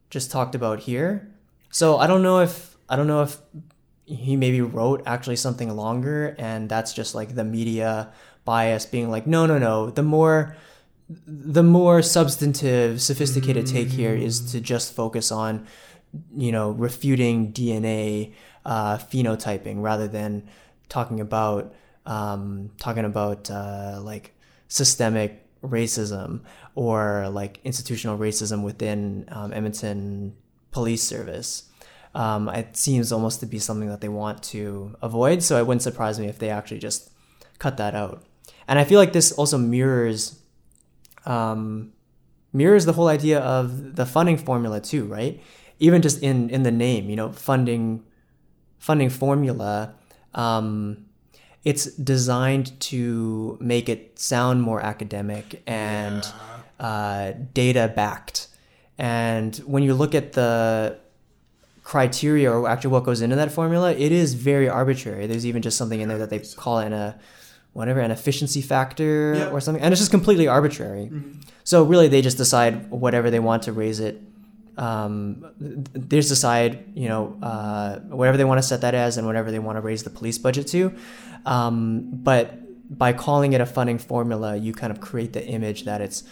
just 0.09 0.31
talked 0.31 0.55
about 0.55 0.79
here. 0.79 1.29
So 1.71 1.97
I 1.97 2.07
don't 2.07 2.23
know 2.23 2.39
if 2.39 2.77
I 2.87 2.95
don't 2.95 3.07
know 3.07 3.23
if 3.23 3.37
he 4.05 4.35
maybe 4.35 4.61
wrote 4.61 5.03
actually 5.05 5.35
something 5.35 5.75
longer, 5.75 6.35
and 6.37 6.69
that's 6.69 6.93
just 6.93 7.15
like 7.15 7.35
the 7.35 7.43
media 7.43 8.11
bias 8.45 8.85
being 8.85 9.09
like, 9.09 9.27
no, 9.27 9.45
no, 9.45 9.57
no. 9.57 9.89
The 9.89 10.03
more 10.03 10.55
the 11.25 11.63
more 11.63 12.03
substantive, 12.03 13.01
sophisticated 13.01 13.65
take 13.65 13.87
here 13.87 14.13
is 14.13 14.51
to 14.51 14.59
mm. 14.59 14.63
just 14.63 14.93
focus 14.93 15.31
on, 15.31 15.65
you 16.35 16.51
know, 16.51 16.71
refuting 16.71 17.53
DNA 17.53 18.33
uh, 18.65 18.97
phenotyping 18.97 19.81
rather 19.81 20.07
than 20.07 20.47
talking 20.87 21.19
about 21.19 21.73
um, 22.05 22.71
talking 22.79 23.05
about 23.05 23.49
uh, 23.51 23.99
like 24.01 24.33
systemic 24.67 25.45
racism 25.63 26.41
or 26.75 27.29
like 27.29 27.59
institutional 27.63 28.17
racism 28.17 28.63
within 28.63 29.25
um, 29.29 29.53
Edmonton 29.53 30.35
police 30.71 31.03
service. 31.03 31.63
Um, 32.15 32.49
it 32.49 32.75
seems 32.75 33.11
almost 33.11 33.39
to 33.41 33.45
be 33.45 33.59
something 33.59 33.89
that 33.89 34.01
they 34.01 34.09
want 34.09 34.41
to 34.43 34.95
avoid, 35.01 35.43
so 35.43 35.57
it 35.59 35.67
wouldn't 35.67 35.83
surprise 35.83 36.19
me 36.19 36.27
if 36.27 36.39
they 36.39 36.49
actually 36.49 36.79
just 36.79 37.11
cut 37.59 37.77
that 37.77 37.93
out. 37.93 38.23
And 38.67 38.79
I 38.79 38.83
feel 38.83 38.99
like 38.99 39.13
this 39.13 39.31
also 39.31 39.57
mirrors 39.57 40.39
um, 41.25 41.93
mirrors 42.53 42.85
the 42.85 42.93
whole 42.93 43.07
idea 43.07 43.39
of 43.39 43.95
the 43.95 44.05
funding 44.05 44.37
formula 44.37 44.81
too, 44.81 45.05
right? 45.05 45.41
Even 45.79 46.01
just 46.01 46.21
in 46.21 46.49
in 46.49 46.63
the 46.63 46.71
name, 46.71 47.09
you 47.09 47.15
know, 47.15 47.31
funding 47.31 48.03
funding 48.77 49.09
formula. 49.09 49.93
Um, 50.33 51.05
it's 51.65 51.85
designed 51.95 52.79
to 52.79 53.57
make 53.59 53.89
it 53.89 54.17
sound 54.17 54.61
more 54.61 54.79
academic 54.81 55.61
and 55.67 56.25
uh, 56.79 57.33
data 57.53 57.91
backed. 57.93 58.47
And 58.97 59.55
when 59.65 59.83
you 59.83 59.93
look 59.93 60.15
at 60.15 60.33
the 60.33 60.97
criteria 61.83 62.51
or 62.51 62.69
actually 62.69 62.91
what 62.91 63.03
goes 63.03 63.21
into 63.21 63.35
that 63.35 63.51
formula, 63.51 63.91
it 63.93 64.11
is 64.11 64.35
very 64.35 64.69
arbitrary. 64.69 65.27
There's 65.27 65.45
even 65.45 65.61
just 65.61 65.77
something 65.77 65.99
in 65.99 66.07
there 66.07 66.17
that 66.19 66.29
they 66.29 66.39
call 66.39 66.79
it 66.79 66.93
a 66.93 67.19
whatever 67.73 67.99
an 67.99 68.11
efficiency 68.11 68.61
factor 68.61 69.35
Yeah. 69.35 69.49
or 69.49 69.59
something, 69.61 69.83
and 69.83 69.91
it's 69.91 70.01
just 70.01 70.11
completely 70.11 70.47
arbitrary. 70.47 71.11
So 71.63 71.83
really, 71.83 72.07
they 72.07 72.21
just 72.21 72.37
decide 72.37 72.89
whatever 72.89 73.29
they 73.29 73.39
want 73.39 73.63
to 73.63 73.73
raise 73.73 73.99
it. 73.99 74.21
Um, 74.79 75.45
th- 75.59 75.87
they 76.09 76.17
just 76.17 76.29
decide, 76.29 76.71
you 76.95 77.09
know, 77.09 77.37
uh, 77.43 77.99
whatever 78.19 78.37
they 78.37 78.45
want 78.45 78.59
to 78.61 78.67
set 78.71 78.81
that 78.81 78.95
as, 78.95 79.17
and 79.17 79.27
whatever 79.27 79.51
they 79.51 79.59
want 79.59 79.75
to 79.77 79.81
raise 79.81 80.03
the 80.03 80.09
police 80.09 80.37
budget 80.37 80.67
to. 80.67 80.81
Um, 81.45 82.09
but 82.11 82.97
by 82.97 83.13
calling 83.13 83.53
it 83.53 83.61
a 83.61 83.65
funding 83.65 83.99
formula, 83.99 84.55
you 84.55 84.73
kind 84.73 84.91
of 84.91 84.99
create 85.01 85.33
the 85.33 85.45
image 85.45 85.83
that 85.83 86.01
it's 86.01 86.23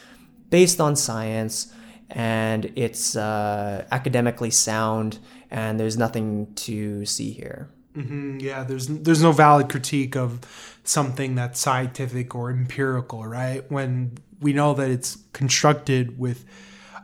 based 0.50 0.80
on 0.80 0.96
science 0.96 1.74
and 2.10 2.72
it's 2.76 3.16
uh, 3.18 3.86
academically 3.92 4.50
sound, 4.50 5.20
and 5.52 5.78
there's 5.80 5.98
nothing 5.98 6.54
to 6.56 7.06
see 7.06 7.32
here. 7.32 7.70
Mhm, 7.98 8.42
yeah, 8.42 8.64
there's 8.64 8.88
there's 8.88 9.22
no 9.22 9.32
valid 9.34 9.70
critique 9.70 10.16
of 10.16 10.40
something 10.84 11.36
that's 11.36 11.60
scientific 11.60 12.34
or 12.34 12.50
empirical, 12.50 13.26
right? 13.26 13.70
When 13.70 14.18
we 14.40 14.54
know 14.54 14.74
that 14.76 14.90
it's 14.90 15.18
constructed 15.34 16.18
with, 16.18 16.46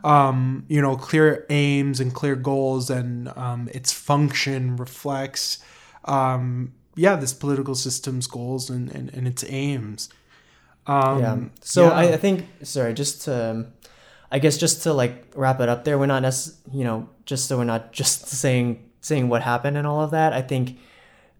um, 0.04 0.66
you 0.68 0.82
know, 0.82 0.96
clear 0.96 1.46
aims 1.48 1.98
and 1.98 2.14
clear 2.14 2.36
goals, 2.36 2.90
and 2.90 3.28
um, 3.36 3.70
its 3.72 3.90
function 3.90 4.76
reflects, 4.76 5.64
um, 6.04 6.74
yeah, 6.94 7.16
this 7.16 7.32
political 7.32 7.74
system's 7.74 8.26
goals 8.26 8.68
and, 8.68 8.94
and, 8.94 9.12
and 9.14 9.26
its 9.26 9.42
aims. 9.48 10.10
Um, 10.86 11.20
yeah. 11.20 11.38
So 11.62 11.86
yeah. 11.86 11.92
I, 11.92 12.02
I 12.12 12.16
think 12.18 12.46
sorry, 12.62 12.92
just 12.92 13.22
to 13.22 13.50
um, 13.50 13.66
I 14.30 14.38
guess 14.38 14.58
just 14.58 14.82
to 14.82 14.92
like 14.92 15.32
wrap 15.34 15.60
it 15.60 15.70
up 15.70 15.84
there, 15.84 15.98
we're 15.98 16.06
not 16.06 16.22
necess- 16.22 16.58
you 16.70 16.84
know, 16.84 17.08
just 17.24 17.48
so 17.48 17.56
we're 17.56 17.64
not 17.64 17.92
just 18.00 18.26
saying 18.26 18.90
saying 19.00 19.30
what 19.30 19.42
happened 19.42 19.78
and 19.78 19.86
all 19.86 20.02
of 20.02 20.10
that. 20.10 20.34
I 20.34 20.42
think 20.42 20.78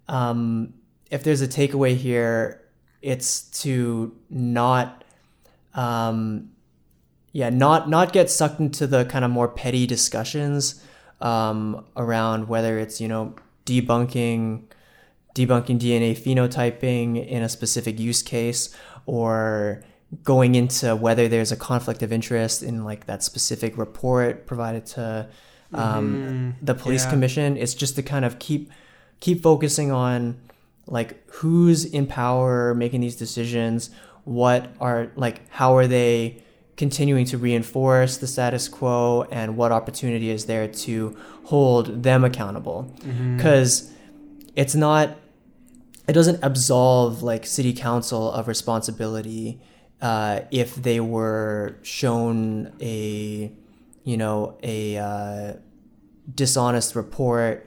um, 0.09 0.73
if 1.11 1.23
there's 1.23 1.43
a 1.43 1.49
takeaway 1.49 1.95
here, 1.95 2.63
it's 3.03 3.43
to 3.63 4.17
not 4.31 5.05
um, 5.75 6.51
yeah, 7.35 7.51
not 7.51 7.91
not 7.91 8.13
get 8.13 8.31
sucked 8.31 8.61
into 8.61 8.87
the 8.87 9.05
kind 9.05 9.25
of 9.25 9.31
more 9.31 9.49
petty 9.49 9.89
discussions 9.89 10.81
um, 11.21 11.85
around 11.97 12.47
whether 12.47 12.79
it's 12.79 13.01
you 13.01 13.09
know 13.09 13.35
debunking 13.67 14.63
debunking 15.35 15.81
DNA 15.81 16.17
phenotyping 16.17 17.27
in 17.27 17.43
a 17.43 17.49
specific 17.49 17.99
use 17.99 18.23
case 18.23 18.75
or 19.07 19.83
going 20.23 20.55
into 20.55 20.95
whether 20.95 21.27
there's 21.27 21.51
a 21.51 21.57
conflict 21.57 22.05
of 22.05 22.13
interest 22.13 22.63
in 22.63 22.85
like 22.85 23.07
that 23.07 23.25
specific 23.25 23.77
report 23.77 24.47
provided 24.47 24.87
to 24.87 25.29
um, 25.73 26.55
the 26.63 26.73
police 26.73 27.03
yeah. 27.03 27.11
commission. 27.11 27.57
It's 27.57 27.75
just 27.75 27.97
to 27.97 28.03
kind 28.05 28.25
of 28.25 28.39
keep 28.39 28.71
keep 29.19 29.43
focusing 29.43 29.91
on 29.91 30.41
like 30.87 31.29
who's 31.31 31.85
in 31.85 32.07
power 32.07 32.77
making 32.77 33.01
these 33.01 33.17
decisions 33.17 33.91
what 34.23 34.73
are 34.79 35.11
like 35.17 35.41
how 35.51 35.77
are 35.77 35.89
they 35.89 36.44
continuing 36.77 37.25
to 37.27 37.39
reinforce 37.39 38.17
the 38.17 38.27
status 38.27 38.69
quo 38.69 39.27
and 39.31 39.57
what 39.57 39.71
opportunity 39.73 40.31
is 40.31 40.47
there 40.47 40.67
to 40.69 41.17
hold 41.45 42.03
them 42.03 42.25
accountable. 42.25 42.93
Because 43.37 43.91
it's 44.57 44.75
not 44.75 45.17
it 46.07 46.13
doesn't 46.13 46.41
absolve 46.43 47.23
like 47.23 47.47
city 47.47 47.73
council 47.73 48.31
of 48.31 48.47
responsibility 48.47 49.61
uh, 50.03 50.41
if 50.51 50.75
they 50.75 51.01
were 51.01 51.77
shown 51.83 52.73
a 52.81 53.51
you 54.05 54.17
know 54.17 54.59
a 54.63 54.97
uh, 54.99 55.53
dishonest 56.35 56.95
report 56.95 57.67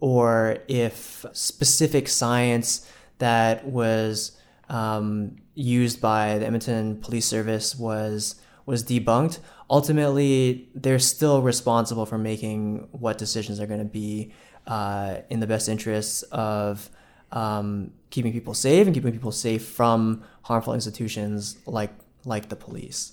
or 0.00 0.58
if 0.68 1.24
specific 1.32 2.08
science 2.08 2.88
that 3.18 3.64
was 3.66 4.36
um, 4.68 5.36
used 5.58 6.00
by 6.00 6.38
the 6.38 6.46
Edmonton 6.46 6.96
Police 7.00 7.26
Service 7.26 7.76
was 7.76 8.36
was 8.64 8.84
debunked. 8.84 9.40
Ultimately, 9.70 10.68
they're 10.74 10.98
still 10.98 11.42
responsible 11.42 12.06
for 12.06 12.18
making 12.18 12.86
what 12.92 13.18
decisions 13.18 13.60
are 13.60 13.66
going 13.66 13.80
to 13.80 13.86
be 13.86 14.32
uh, 14.66 15.16
in 15.30 15.40
the 15.40 15.46
best 15.46 15.68
interests 15.68 16.22
of 16.24 16.90
um, 17.32 17.90
keeping 18.10 18.32
people 18.32 18.54
safe 18.54 18.86
and 18.86 18.94
keeping 18.94 19.12
people 19.12 19.32
safe 19.32 19.64
from 19.64 20.22
harmful 20.42 20.74
institutions 20.74 21.56
like 21.66 21.90
like 22.24 22.48
the 22.50 22.56
police. 22.56 23.12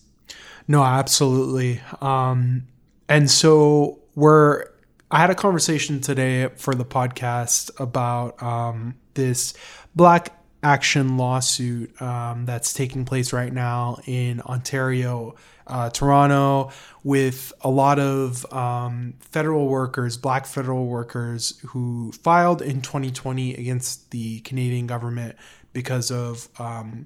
No, 0.67 0.83
absolutely. 0.83 1.81
Um, 2.01 2.67
and 3.09 3.29
so 3.29 3.99
we're. 4.13 4.65
I 5.11 5.19
had 5.19 5.29
a 5.29 5.35
conversation 5.35 6.01
today 6.01 6.49
for 6.57 6.73
the 6.75 6.83
podcast 6.83 7.71
about 7.79 8.41
um, 8.41 8.95
this 9.13 9.53
black 9.95 10.44
action 10.65 11.15
lawsuit 11.15 12.01
um, 12.01 12.45
that's 12.45 12.73
taking 12.73 13.05
place 13.05 13.31
right 13.31 13.53
now 13.53 13.99
in 14.05 14.41
Ontario, 14.41 15.35
uh, 15.67 15.91
Toronto, 15.91 16.71
with 17.03 17.53
a 17.61 17.69
lot 17.69 17.99
of 17.99 18.51
um, 18.51 19.13
federal 19.19 19.67
workers, 19.67 20.17
black 20.17 20.47
federal 20.47 20.87
workers, 20.87 21.59
who 21.67 22.11
filed 22.11 22.63
in 22.63 22.81
2020 22.81 23.53
against 23.53 24.09
the 24.09 24.39
Canadian 24.39 24.87
government 24.87 25.35
because 25.71 26.09
of 26.09 26.49
um, 26.57 27.05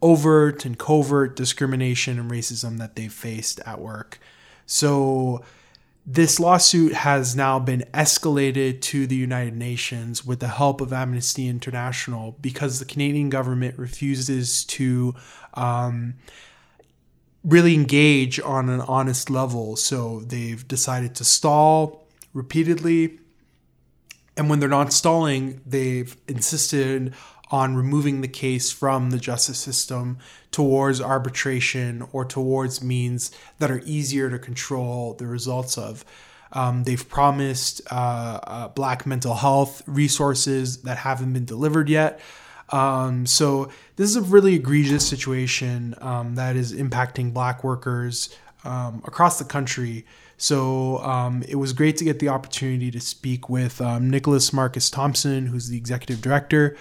overt 0.00 0.64
and 0.64 0.78
covert 0.78 1.36
discrimination 1.36 2.18
and 2.18 2.30
racism 2.30 2.78
that 2.78 2.96
they 2.96 3.08
faced 3.08 3.60
at 3.66 3.80
work. 3.80 4.18
So, 4.64 5.44
this 6.06 6.38
lawsuit 6.38 6.92
has 6.92 7.34
now 7.34 7.58
been 7.58 7.84
escalated 7.94 8.82
to 8.82 9.06
the 9.06 9.16
United 9.16 9.56
Nations 9.56 10.24
with 10.24 10.40
the 10.40 10.48
help 10.48 10.82
of 10.82 10.92
Amnesty 10.92 11.48
International 11.48 12.36
because 12.42 12.78
the 12.78 12.84
Canadian 12.84 13.30
government 13.30 13.78
refuses 13.78 14.64
to 14.66 15.14
um, 15.54 16.14
really 17.42 17.74
engage 17.74 18.38
on 18.38 18.68
an 18.68 18.82
honest 18.82 19.30
level. 19.30 19.76
So 19.76 20.20
they've 20.20 20.66
decided 20.68 21.14
to 21.16 21.24
stall 21.24 22.06
repeatedly. 22.34 23.18
And 24.36 24.50
when 24.50 24.60
they're 24.60 24.68
not 24.68 24.92
stalling, 24.92 25.62
they've 25.64 26.14
insisted 26.28 27.14
on 27.50 27.76
removing 27.76 28.20
the 28.20 28.28
case 28.28 28.72
from 28.72 29.10
the 29.10 29.18
justice 29.18 29.58
system 29.58 30.18
towards 30.50 31.00
arbitration 31.00 32.06
or 32.12 32.24
towards 32.24 32.82
means 32.82 33.30
that 33.58 33.70
are 33.70 33.82
easier 33.84 34.30
to 34.30 34.38
control 34.38 35.14
the 35.14 35.26
results 35.26 35.76
of. 35.76 36.04
Um, 36.52 36.84
they've 36.84 37.08
promised 37.08 37.82
uh, 37.90 38.40
uh, 38.44 38.68
black 38.68 39.06
mental 39.06 39.34
health 39.34 39.82
resources 39.86 40.82
that 40.82 40.98
haven't 40.98 41.32
been 41.32 41.44
delivered 41.44 41.88
yet. 41.88 42.20
Um, 42.70 43.26
so 43.26 43.70
this 43.96 44.08
is 44.08 44.16
a 44.16 44.22
really 44.22 44.54
egregious 44.54 45.06
situation 45.06 45.94
um, 46.00 46.36
that 46.36 46.56
is 46.56 46.72
impacting 46.72 47.34
black 47.34 47.62
workers 47.62 48.34
um, 48.64 49.02
across 49.04 49.38
the 49.38 49.44
country. 49.44 50.06
So 50.36 50.98
um, 50.98 51.42
it 51.48 51.56
was 51.56 51.72
great 51.72 51.96
to 51.98 52.04
get 52.04 52.18
the 52.18 52.28
opportunity 52.28 52.90
to 52.90 53.00
speak 53.00 53.48
with 53.48 53.80
um, 53.80 54.10
Nicholas 54.10 54.52
Marcus 54.52 54.90
Thompson, 54.90 55.46
who's 55.46 55.68
the 55.68 55.76
executive 55.76 56.20
director 56.20 56.76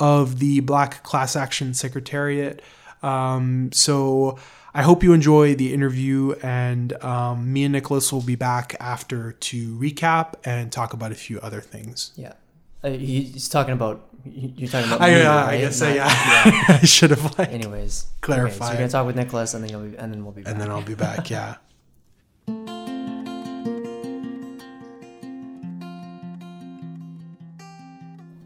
of 0.00 0.38
the 0.38 0.60
Black 0.60 1.02
Class 1.02 1.36
Action 1.36 1.74
Secretariat. 1.74 2.62
Um, 3.02 3.70
so 3.72 4.38
I 4.74 4.82
hope 4.82 5.02
you 5.02 5.12
enjoy 5.12 5.54
the 5.54 5.72
interview, 5.72 6.34
and 6.42 6.92
um, 7.02 7.52
me 7.52 7.64
and 7.64 7.72
Nicholas 7.72 8.12
will 8.12 8.22
be 8.22 8.36
back 8.36 8.76
after 8.80 9.32
to 9.32 9.76
recap 9.78 10.34
and 10.44 10.70
talk 10.70 10.92
about 10.92 11.12
a 11.12 11.14
few 11.14 11.40
other 11.40 11.60
things. 11.60 12.12
Yeah, 12.16 12.34
uh, 12.82 12.90
he's 12.90 13.48
talking 13.48 13.72
about. 13.72 14.04
You're 14.24 14.68
talking 14.68 14.90
about. 14.90 15.00
I, 15.00 15.14
me, 15.14 15.22
uh, 15.22 15.34
right? 15.34 15.54
I 15.54 15.58
guess 15.58 15.80
Not, 15.80 15.94
yeah. 15.94 16.06
yeah. 16.06 16.64
I 16.82 16.84
should 16.84 17.10
have 17.10 17.38
like. 17.38 17.50
Anyways, 17.50 18.06
clarify. 18.20 18.50
Okay, 18.50 18.58
so 18.64 18.70
we're 18.72 18.78
gonna 18.78 18.88
talk 18.88 19.06
with 19.06 19.16
Nicholas, 19.16 19.54
and 19.54 19.64
then 19.64 19.70
you'll 19.70 19.88
be, 19.88 19.96
and 19.96 20.12
then 20.12 20.24
we'll 20.24 20.32
be. 20.32 20.42
Back. 20.42 20.52
And 20.52 20.60
then 20.60 20.70
I'll 20.70 20.82
be 20.82 20.94
back. 20.94 21.30
Yeah. 21.30 21.56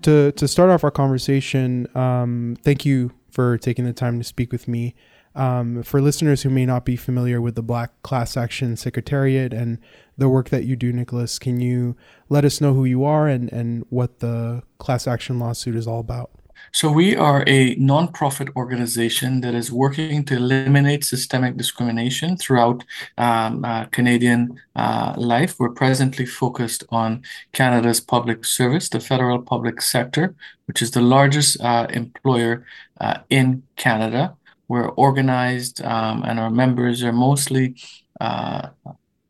To 0.03 0.33
to 0.33 0.49
start 0.49 0.71
off 0.71 0.85
our 0.85 0.91
conversation, 0.91 1.89
um, 1.97 2.57
thank 2.63 2.85
you 2.85 3.13
for 3.31 3.59
taking 3.59 3.85
the 3.85 3.93
time 3.93 4.19
to 4.19 4.25
speak 4.25 4.53
with 4.53 4.69
me. 4.69 4.95
Um, 5.35 5.83
for 5.83 6.03
listeners 6.03 6.43
who 6.43 6.51
may 6.51 6.67
not 6.67 6.85
be 6.85 6.95
familiar 6.95 7.41
with 7.41 7.55
the 7.55 7.63
Black 7.63 7.91
Class 8.03 8.37
Action 8.37 8.77
Secretariat 8.77 9.55
and 9.55 9.79
the 10.19 10.29
work 10.29 10.51
that 10.51 10.65
you 10.65 10.77
do, 10.77 10.93
Nicholas, 10.93 11.39
can 11.39 11.59
you 11.61 11.97
let 12.29 12.45
us 12.45 12.61
know 12.61 12.75
who 12.75 12.85
you 12.85 13.03
are 13.05 13.29
and, 13.29 13.51
and 13.51 13.87
what 13.89 14.19
the 14.19 14.63
class 14.79 15.07
action 15.07 15.39
lawsuit 15.39 15.75
is 15.75 15.87
all 15.87 16.01
about? 16.01 16.31
So, 16.71 16.91
we 16.91 17.17
are 17.17 17.43
a 17.47 17.75
nonprofit 17.77 18.55
organization 18.57 19.41
that 19.41 19.55
is 19.55 19.73
working 19.73 20.25
to 20.27 20.37
eliminate 20.37 21.05
systemic 21.05 21.57
discrimination 21.57 22.37
throughout 22.37 22.85
um, 23.19 23.65
uh, 23.65 23.87
Canadian 23.87 24.61
uh, 24.77 25.15
life. 25.17 25.59
We're 25.59 25.71
presently 25.71 26.25
focused 26.25 26.85
on 26.91 27.23
Canada's 27.53 28.01
public 28.01 28.45
service, 28.45 28.89
the 28.89 29.01
federal 29.01 29.43
public 29.43 29.83
sector, 29.83 30.35
which 30.67 30.81
is 30.81 30.93
the 30.93 31.03
largest 31.03 31.61
uh, 31.61 31.89
employer 31.91 32.65
uh, 33.01 33.19
in 33.29 33.65
Canada. 33.77 34.37
We're 34.69 34.89
organized, 34.91 35.83
um, 35.83 36.23
and 36.23 36.39
our 36.39 36.51
members 36.51 37.03
are 37.03 37.13
mostly 37.13 37.75
uh, 38.21 38.69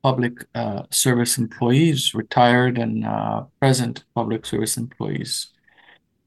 public 0.03 0.45
uh, 0.55 0.83
service 0.91 1.39
employees, 1.39 2.15
retired 2.15 2.79
and 2.79 3.05
present 3.59 4.05
public 4.15 4.47
service 4.47 4.77
employees. 4.77 5.49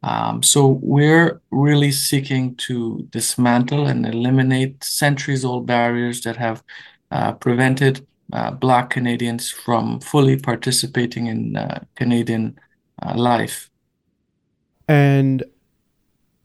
Um, 0.05 0.43
so 0.43 0.79
we're 0.83 1.41
really 1.49 1.91
seeking 1.91 2.55
to 2.57 3.07
dismantle 3.09 3.87
and 3.87 4.05
eliminate 4.05 4.83
centuries-old 4.83 5.65
barriers 5.65 6.21
that 6.21 6.35
have 6.37 6.63
uh, 7.09 7.31
prevented 7.33 8.05
uh, 8.31 8.51
Black 8.51 8.91
Canadians 8.91 9.49
from 9.49 9.99
fully 9.99 10.37
participating 10.37 11.25
in 11.25 11.55
uh, 11.55 11.83
Canadian 11.95 12.55
uh, 13.01 13.17
life. 13.17 13.71
And 14.87 15.43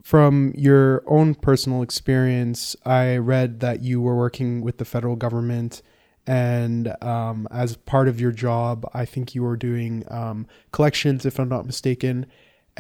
from 0.03 0.55
your 0.57 1.03
own 1.07 1.35
personal 1.35 1.83
experience, 1.83 2.75
I 2.87 3.19
read 3.19 3.61
that 3.61 3.83
you 3.83 4.01
were 4.01 4.17
working 4.17 4.63
with 4.63 4.79
the 4.79 4.87
federal 4.87 5.17
government. 5.17 5.83
And 6.27 6.95
um, 7.03 7.47
as 7.51 7.77
part 7.77 8.09
of 8.09 8.19
your 8.19 8.33
job, 8.33 8.89
I 8.95 9.05
think 9.05 9.35
you 9.35 9.43
were 9.43 9.57
doing 9.57 10.05
um, 10.09 10.47
collections, 10.73 11.27
if 11.27 11.39
I'm 11.39 11.51
not 11.51 11.67
mistaken 11.67 12.25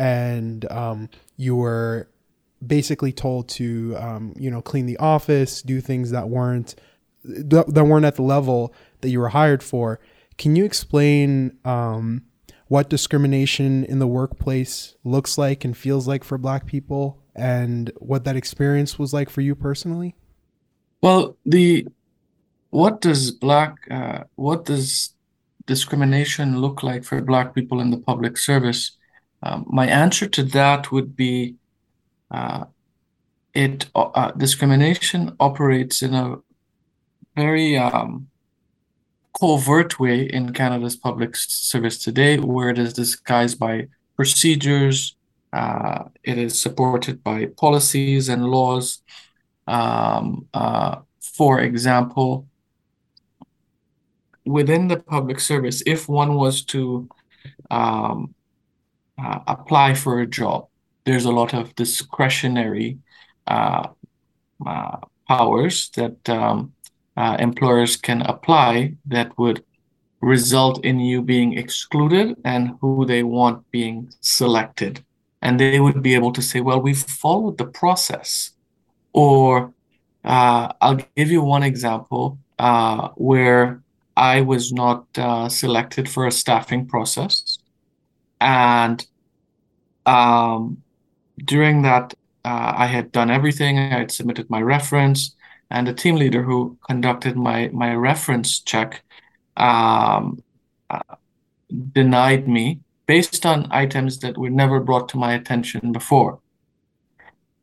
and 0.00 0.70
um, 0.72 1.10
you 1.36 1.54
were 1.54 2.08
basically 2.66 3.12
told 3.12 3.48
to 3.50 3.94
um, 3.98 4.32
you 4.36 4.50
know 4.50 4.62
clean 4.62 4.86
the 4.86 4.96
office, 4.96 5.60
do 5.60 5.80
things 5.80 6.10
that 6.10 6.28
weren't 6.28 6.74
that 7.22 7.84
weren't 7.86 8.06
at 8.06 8.16
the 8.16 8.22
level 8.22 8.74
that 9.02 9.10
you 9.10 9.20
were 9.20 9.28
hired 9.28 9.62
for. 9.62 10.00
Can 10.38 10.56
you 10.56 10.64
explain 10.64 11.58
um, 11.66 12.22
what 12.68 12.88
discrimination 12.88 13.84
in 13.84 13.98
the 13.98 14.06
workplace 14.06 14.96
looks 15.04 15.36
like 15.36 15.66
and 15.66 15.76
feels 15.76 16.08
like 16.08 16.24
for 16.24 16.38
Black 16.38 16.64
people, 16.64 17.22
and 17.36 17.92
what 17.98 18.24
that 18.24 18.36
experience 18.36 18.98
was 18.98 19.12
like 19.12 19.28
for 19.28 19.42
you 19.42 19.54
personally? 19.54 20.16
Well, 21.02 21.36
the 21.44 21.86
what 22.70 23.02
does 23.02 23.32
black 23.32 23.76
uh, 23.90 24.24
what 24.36 24.64
does 24.64 25.10
discrimination 25.66 26.58
look 26.58 26.82
like 26.82 27.04
for 27.04 27.20
Black 27.20 27.54
people 27.54 27.80
in 27.80 27.90
the 27.90 27.98
public 27.98 28.38
service? 28.38 28.96
Um, 29.42 29.66
my 29.68 29.87
answer 29.87 30.26
to 30.29 30.42
that 30.42 30.92
would 30.92 31.16
be 31.16 31.57
uh, 32.31 32.64
it 33.55 33.87
uh, 33.94 34.31
discrimination 34.33 35.35
operates 35.40 36.03
in 36.03 36.14
a 36.14 36.37
very 37.37 37.76
um, 37.76 38.29
covert 39.38 39.98
way 39.98 40.22
in 40.22 40.53
Canada's 40.53 40.96
public 40.96 41.35
service 41.37 41.98
today, 41.98 42.38
where 42.38 42.70
it 42.70 42.79
is 42.79 42.92
disguised 42.92 43.59
by 43.59 43.88
procedures, 44.16 45.16
uh, 45.53 46.05
it 46.22 46.38
is 46.38 46.61
supported 46.61 47.22
by 47.24 47.46
policies 47.57 48.29
and 48.29 48.44
laws. 48.44 49.03
Um, 49.66 50.46
uh, 50.53 50.96
for 51.20 51.61
example, 51.61 52.46
within 54.44 54.88
the 54.88 54.98
public 54.98 55.40
service, 55.40 55.83
if 55.87 56.09
one 56.09 56.35
was 56.35 56.64
to 56.66 57.09
um, 57.70 58.35
uh, 59.22 59.40
apply 59.46 59.94
for 59.94 60.20
a 60.20 60.26
job. 60.26 60.66
There's 61.04 61.24
a 61.24 61.30
lot 61.30 61.54
of 61.54 61.74
discretionary 61.74 62.98
uh, 63.46 63.88
uh, 64.66 64.98
powers 65.28 65.90
that 65.96 66.28
um, 66.28 66.72
uh, 67.16 67.37
employers 67.38 67.96
can 67.96 68.22
apply 68.22 68.94
that 69.06 69.37
would 69.38 69.64
result 70.20 70.85
in 70.85 71.00
you 71.00 71.22
being 71.22 71.56
excluded 71.56 72.37
and 72.44 72.76
who 72.80 73.06
they 73.06 73.22
want 73.22 73.70
being 73.70 74.12
selected. 74.20 75.04
And 75.42 75.59
they 75.59 75.80
would 75.80 76.02
be 76.02 76.14
able 76.14 76.33
to 76.33 76.42
say, 76.42 76.61
well, 76.61 76.80
we've 76.80 77.02
followed 77.02 77.56
the 77.56 77.66
process. 77.66 78.50
Or 79.12 79.72
uh, 80.24 80.72
I'll 80.80 81.00
give 81.16 81.30
you 81.30 81.42
one 81.42 81.62
example 81.62 82.38
uh, 82.59 83.09
where 83.14 83.83
I 84.16 84.42
was 84.42 84.72
not 84.72 85.06
selected 85.50 86.09
for 86.09 86.26
a 86.26 86.30
staffing 86.30 86.87
process 86.87 87.59
and 88.40 89.06
um, 90.06 90.82
during 91.44 91.82
that, 91.82 92.14
uh, 92.44 92.72
I 92.76 92.86
had 92.86 93.12
done 93.12 93.30
everything. 93.30 93.78
I 93.78 93.98
had 93.98 94.10
submitted 94.10 94.48
my 94.50 94.62
reference, 94.62 95.34
and 95.70 95.86
the 95.86 95.94
team 95.94 96.16
leader 96.16 96.42
who 96.42 96.78
conducted 96.86 97.36
my 97.36 97.68
my 97.72 97.94
reference 97.94 98.60
check 98.60 99.02
um, 99.56 100.42
uh, 100.88 101.16
denied 101.92 102.48
me 102.48 102.80
based 103.06 103.44
on 103.44 103.68
items 103.70 104.18
that 104.20 104.38
were 104.38 104.50
never 104.50 104.80
brought 104.80 105.08
to 105.10 105.18
my 105.18 105.34
attention 105.34 105.92
before. 105.92 106.40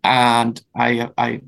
And 0.04 0.62
I 0.76 1.10
I 1.17 1.41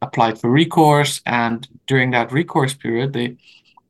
applied 0.00 0.40
for 0.40 0.50
recourse, 0.50 1.20
and 1.26 1.66
during 1.86 2.12
that 2.12 2.32
recourse 2.32 2.74
period, 2.74 3.12
the 3.12 3.36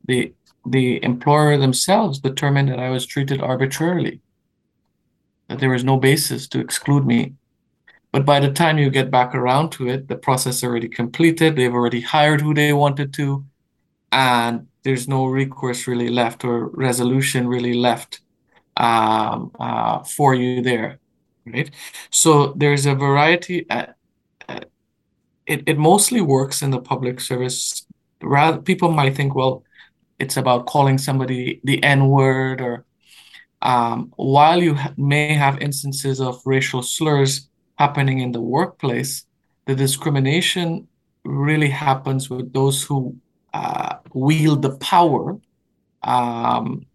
the 0.07 0.33
the 0.67 1.03
employer 1.05 1.57
themselves 1.57 2.19
determined 2.19 2.69
that 2.71 2.81
I 2.81 2.91
was 2.91 3.07
treated 3.07 3.41
arbitrarily 3.41 4.21
that 5.49 5.59
there 5.59 5.71
was 5.71 5.85
no 5.85 5.97
basis 5.97 6.49
to 6.49 6.61
exclude 6.61 7.07
me. 7.07 7.35
But 8.13 8.25
by 8.25 8.41
the 8.41 8.51
time 8.51 8.79
you 8.79 8.91
get 8.91 9.11
back 9.11 9.35
around 9.35 9.71
to 9.73 9.89
it, 9.89 10.09
the 10.09 10.17
process 10.17 10.65
already 10.65 10.89
completed. 10.89 11.57
They've 11.57 11.75
already 11.75 12.01
hired 12.01 12.41
who 12.41 12.55
they 12.55 12.73
wanted 12.73 13.13
to, 13.15 13.45
and 14.13 14.67
there's 14.83 15.09
no 15.09 15.27
recourse 15.27 15.87
really 15.87 16.09
left 16.09 16.45
or 16.45 16.69
resolution 16.69 17.47
really 17.47 17.75
left 17.75 18.21
um, 18.79 19.51
uh, 19.61 20.03
for 20.05 20.35
you 20.35 20.63
there, 20.63 21.01
right? 21.45 21.71
So 22.11 22.55
there's 22.57 22.87
a 22.87 22.95
variety. 22.95 23.69
Uh, 23.69 23.87
uh, 24.49 24.61
it 25.47 25.65
it 25.67 25.79
mostly 25.79 26.21
works 26.23 26.63
in 26.63 26.71
the 26.71 26.81
public 26.81 27.21
service. 27.21 27.87
Rather, 28.23 28.59
people 28.63 28.91
might 28.91 29.17
think, 29.17 29.35
well, 29.35 29.65
it's 30.19 30.37
about 30.37 30.67
calling 30.67 30.99
somebody 30.99 31.61
the 31.65 31.83
N 31.83 32.09
word 32.09 32.61
or 32.61 32.85
um, 33.63 34.13
while 34.17 34.63
you 34.63 34.75
ha- 34.75 34.95
may 34.97 35.35
have 35.35 35.61
instances 35.61 36.21
of 36.21 36.41
racial 36.45 36.83
slurs 36.83 37.49
happening 37.79 38.21
in 38.21 38.33
the 38.33 38.41
workplace, 38.41 39.25
the 39.67 39.75
discrimination 39.75 40.89
really 41.25 41.69
happens 41.69 42.31
with 42.31 42.53
those 42.53 42.83
who 42.83 43.17
uh, 43.55 43.97
wield 44.13 44.63
the 44.63 44.77
power 44.79 45.39
um, 46.03 46.87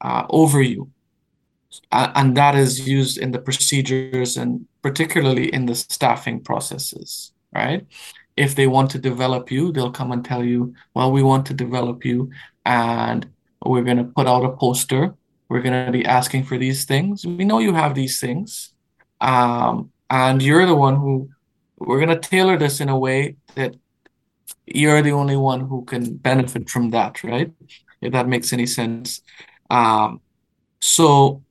uh, 0.00 0.24
over 0.30 0.62
you. 0.62 0.90
and 1.92 2.36
that 2.36 2.54
is 2.54 2.88
used 2.88 3.18
in 3.18 3.30
the 3.32 3.38
procedures 3.38 4.36
and 4.36 4.66
particularly 4.82 5.52
in 5.52 5.66
the 5.66 5.74
staffing 5.74 6.40
processes, 6.40 7.32
right? 7.54 7.86
If 8.36 8.54
they 8.54 8.66
want 8.66 8.90
to 8.92 8.98
develop 8.98 9.50
you, 9.50 9.72
they'll 9.72 9.90
come 9.90 10.12
and 10.12 10.24
tell 10.24 10.44
you, 10.44 10.74
well, 10.94 11.12
we 11.12 11.22
want 11.22 11.46
to 11.46 11.54
develop 11.54 12.04
you 12.04 12.30
and 12.64 13.28
we're 13.64 13.82
going 13.82 13.98
to 13.98 14.04
put 14.04 14.26
out 14.26 14.44
a 14.44 14.56
poster. 14.56 15.14
We're 15.48 15.62
going 15.62 15.86
to 15.86 15.92
be 15.92 16.04
asking 16.04 16.44
for 16.44 16.58
these 16.58 16.84
things. 16.84 17.26
We 17.26 17.44
know 17.44 17.58
you 17.58 17.74
have 17.74 17.94
these 17.94 18.20
things. 18.20 18.72
Um, 19.20 19.90
and 20.10 20.42
you're 20.42 20.66
the 20.66 20.74
one 20.74 20.96
who 20.96 21.30
we're 21.78 22.04
going 22.04 22.20
to 22.20 22.28
tailor 22.28 22.56
this 22.58 22.80
in 22.80 22.88
a 22.88 22.98
way 22.98 23.36
that 23.54 23.74
you're 24.66 25.02
the 25.02 25.12
only 25.12 25.36
one 25.36 25.60
who 25.60 25.84
can 25.84 26.16
benefit 26.16 26.68
from 26.68 26.90
that, 26.90 27.22
right? 27.24 27.52
If 28.00 28.12
that 28.12 28.28
makes 28.28 28.52
any 28.52 28.66
sense. 28.66 29.22
Um, 29.70 30.20
so 30.80 31.42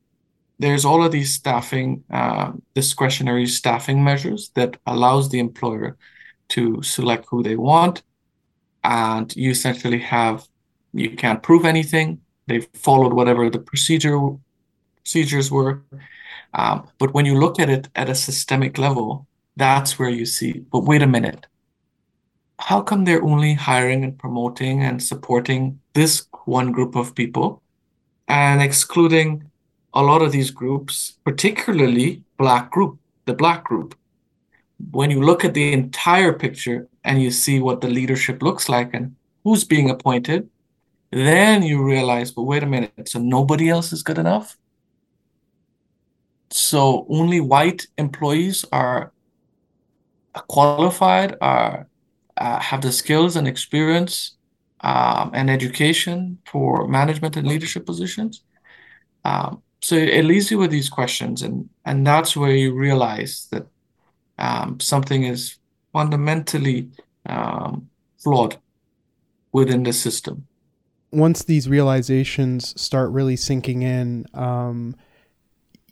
there's 0.59 0.85
all 0.85 1.03
of 1.03 1.11
these 1.11 1.33
staffing, 1.33 2.03
uh, 2.11 2.53
discretionary 2.73 3.45
staffing 3.45 4.03
measures 4.03 4.49
that 4.55 4.77
allows 4.85 5.29
the 5.29 5.39
employer 5.39 5.97
to 6.49 6.81
select 6.81 7.25
who 7.29 7.43
they 7.43 7.55
want. 7.55 8.03
And 8.83 9.35
you 9.35 9.51
essentially 9.51 9.99
have, 9.99 10.47
you 10.93 11.15
can't 11.15 11.43
prove 11.43 11.65
anything. 11.65 12.21
They've 12.47 12.67
followed 12.73 13.13
whatever 13.13 13.49
the 13.49 13.59
procedure 13.59 14.17
procedures 14.95 15.51
were. 15.51 15.83
Um, 16.53 16.89
but 16.97 17.13
when 17.13 17.25
you 17.25 17.39
look 17.39 17.59
at 17.59 17.69
it 17.69 17.87
at 17.95 18.09
a 18.09 18.15
systemic 18.15 18.77
level, 18.77 19.27
that's 19.55 19.97
where 19.97 20.09
you 20.09 20.25
see, 20.25 20.53
but 20.71 20.83
wait 20.85 21.01
a 21.01 21.07
minute. 21.07 21.47
How 22.59 22.81
come 22.81 23.05
they're 23.05 23.23
only 23.23 23.53
hiring 23.53 24.03
and 24.03 24.17
promoting 24.17 24.83
and 24.83 25.01
supporting 25.01 25.79
this 25.93 26.27
one 26.45 26.71
group 26.71 26.95
of 26.95 27.15
people 27.15 27.61
and 28.27 28.61
excluding 28.61 29.49
a 29.93 30.01
lot 30.01 30.21
of 30.21 30.31
these 30.31 30.51
groups, 30.51 31.17
particularly 31.23 32.23
black 32.37 32.69
group, 32.71 32.99
the 33.25 33.33
black 33.33 33.63
group. 33.63 33.95
When 34.91 35.09
you 35.09 35.21
look 35.21 35.43
at 35.43 35.53
the 35.53 35.73
entire 35.73 36.33
picture 36.33 36.87
and 37.03 37.21
you 37.21 37.31
see 37.31 37.59
what 37.59 37.81
the 37.81 37.89
leadership 37.89 38.43
looks 38.43 38.69
like 38.69 38.93
and 38.93 39.15
who's 39.43 39.63
being 39.63 39.89
appointed, 39.89 40.49
then 41.12 41.64
you 41.64 41.84
realize, 41.84 42.32
but 42.32 42.43
wait 42.43 42.64
a 42.64 42.66
minute, 42.66 43.08
so 43.08 43.20
nobody 43.20 43.70
else 43.70 43.93
is 43.93 44.03
good 44.03 44.18
enough? 44.18 44.58
So 46.49 47.05
only 47.10 47.39
white 47.39 47.88
employees 47.97 48.66
are 48.72 49.12
qualified, 50.47 51.36
are 51.41 51.88
uh, 52.38 52.60
have 52.60 52.82
the 52.82 52.91
skills 52.91 53.36
and 53.36 53.47
experience 53.47 54.38
um, 54.82 55.32
and 55.34 55.49
education 55.49 56.38
for 56.45 56.88
management 56.88 57.36
and 57.36 57.47
leadership 57.47 57.86
positions. 57.86 58.43
Um, 59.26 59.64
so 59.82 59.95
it 59.95 60.24
leaves 60.24 60.51
you 60.51 60.58
with 60.58 60.72
these 60.72 60.89
questions 60.89 61.41
and 61.41 61.70
and 61.86 62.05
that's 62.05 62.36
where 62.36 62.55
you 62.55 62.74
realize 62.74 63.47
that 63.51 63.68
um, 64.38 64.80
something 64.80 65.24
is 65.24 65.58
fundamentally 65.93 66.89
um, 67.26 67.89
flawed 68.18 68.58
within 69.51 69.84
the 69.84 69.93
system 69.93 70.47
once 71.12 71.43
these 71.43 71.70
realizations 71.70 72.80
start 72.80 73.12
really 73.12 73.36
sinking 73.36 73.82
in 73.82 74.26
um, 74.34 74.95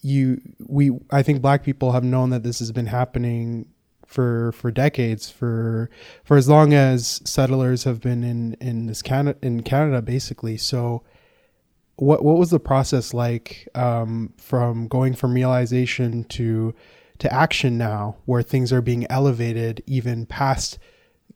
you 0.01 0.39
we 0.67 0.91
i 1.11 1.23
think 1.23 1.41
black 1.41 1.63
people 1.63 1.91
have 1.91 2.03
known 2.03 2.29
that 2.29 2.43
this 2.43 2.59
has 2.59 2.71
been 2.71 2.85
happening 2.85 3.65
for 4.05 4.51
for 4.53 4.71
decades 4.71 5.29
for 5.29 5.89
for 6.23 6.37
as 6.37 6.47
long 6.47 6.73
as 6.73 7.21
settlers 7.25 7.83
have 7.83 7.99
been 8.01 8.23
in 8.23 8.53
in 8.61 8.85
this 8.85 9.01
Canada 9.01 9.37
in 9.41 9.61
Canada 9.61 10.01
basically. 10.01 10.57
So 10.57 11.03
what 11.97 12.23
what 12.23 12.37
was 12.37 12.49
the 12.49 12.59
process 12.59 13.13
like 13.13 13.67
um, 13.75 14.33
from 14.37 14.87
going 14.87 15.13
from 15.15 15.33
realization 15.33 16.23
to 16.25 16.73
to 17.19 17.33
action 17.33 17.77
now, 17.77 18.17
where 18.25 18.41
things 18.41 18.73
are 18.73 18.81
being 18.81 19.05
elevated 19.09 19.81
even 19.85 20.25
past 20.25 20.77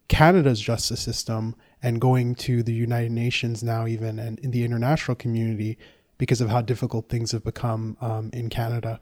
Canada's 0.08 0.60
justice 0.60 1.02
system 1.02 1.56
and 1.82 2.02
going 2.02 2.36
to 2.36 2.64
the 2.64 2.74
United 2.74 3.12
Nations 3.12 3.64
now, 3.64 3.88
even 3.88 4.20
and 4.20 4.40
in 4.40 4.52
the 4.52 4.64
international 4.64 5.16
community, 5.16 5.78
because 6.18 6.42
of 6.42 6.50
how 6.50 6.62
difficult 6.62 7.10
things 7.10 7.32
have 7.32 7.44
become 7.44 7.98
um, 8.02 8.30
in 8.34 8.50
Canada? 8.50 9.00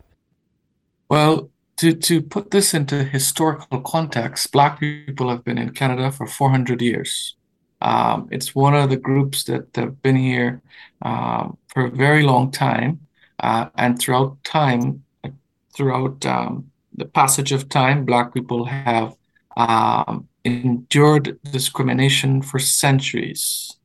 Well, 1.09 1.49
to, 1.77 1.93
to 1.93 2.21
put 2.21 2.51
this 2.51 2.73
into 2.73 3.03
historical 3.03 3.81
context, 3.81 4.51
Black 4.51 4.79
people 4.79 5.29
have 5.29 5.43
been 5.43 5.57
in 5.57 5.71
Canada 5.71 6.11
for 6.11 6.27
400 6.27 6.81
years. 6.81 7.35
Um, 7.81 8.27
it's 8.31 8.55
one 8.55 8.75
of 8.75 8.89
the 8.89 8.97
groups 8.97 9.43
that 9.45 9.75
have 9.75 10.01
been 10.01 10.15
here 10.15 10.61
um, 11.03 11.57
for 11.67 11.85
a 11.85 11.91
very 11.91 12.23
long 12.23 12.51
time, 12.51 13.01
uh, 13.39 13.69
and 13.75 13.99
throughout 13.99 14.43
time, 14.43 15.03
throughout 15.75 16.25
um, 16.25 16.71
the 16.95 17.05
passage 17.05 17.51
of 17.51 17.69
time, 17.69 18.05
Black 18.05 18.33
people 18.33 18.65
have 18.65 19.15
um, 19.55 20.27
endured 20.47 21.39
discrimination 21.43 22.41
for 22.41 22.59
centuries, 22.59 23.75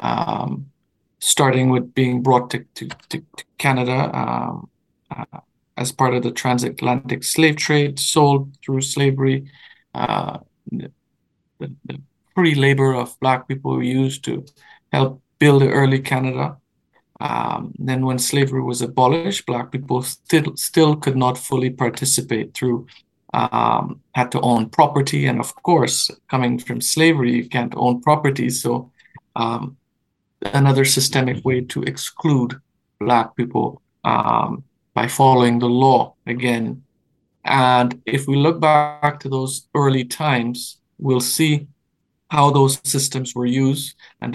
um, 0.00 0.70
starting 1.18 1.70
with 1.70 1.94
being 1.94 2.22
brought 2.22 2.50
to, 2.50 2.64
to, 2.74 2.88
to 3.08 3.22
Canada 3.58 4.10
um, 4.16 4.68
uh, 5.10 5.40
as 5.76 5.92
part 5.92 6.14
of 6.14 6.22
the 6.22 6.30
transatlantic 6.30 7.24
slave 7.24 7.56
trade, 7.56 7.98
sold 7.98 8.56
through 8.62 8.82
slavery. 8.82 9.50
Uh, 9.94 10.38
the, 10.70 10.90
the, 11.58 12.00
free 12.34 12.54
labor 12.54 12.94
of 12.94 13.20
black 13.20 13.46
people 13.46 13.76
were 13.76 13.82
used 13.82 14.24
to 14.24 14.42
help 14.90 15.20
build 15.38 15.62
early 15.62 16.00
Canada. 16.00 16.56
Um, 17.20 17.74
then 17.78 18.06
when 18.06 18.18
slavery 18.18 18.62
was 18.62 18.80
abolished, 18.80 19.44
black 19.44 19.70
people 19.70 20.00
still 20.02 20.56
still 20.56 20.96
could 20.96 21.16
not 21.16 21.36
fully 21.36 21.68
participate 21.68 22.54
through 22.54 22.86
um, 23.32 24.00
had 24.14 24.30
to 24.32 24.40
own 24.40 24.68
property, 24.68 25.26
and 25.26 25.40
of 25.40 25.54
course, 25.62 26.10
coming 26.30 26.58
from 26.58 26.80
slavery, 26.80 27.32
you 27.34 27.48
can't 27.48 27.74
own 27.76 28.00
property. 28.02 28.50
So 28.50 28.90
um, 29.36 29.76
another 30.42 30.84
systemic 30.84 31.44
way 31.44 31.62
to 31.62 31.82
exclude 31.82 32.60
black 33.00 33.34
people 33.36 33.80
um, 34.04 34.64
by 34.94 35.08
following 35.08 35.58
the 35.58 35.68
law 35.68 36.14
again. 36.26 36.82
And 37.44 38.00
if 38.06 38.26
we 38.28 38.36
look 38.36 38.60
back 38.60 39.18
to 39.20 39.28
those 39.28 39.66
early 39.74 40.04
times, 40.04 40.78
we'll 40.98 41.20
see 41.20 41.66
how 42.32 42.50
those 42.50 42.80
systems 42.94 43.34
were 43.34 43.50
used. 43.66 43.94
And 44.22 44.32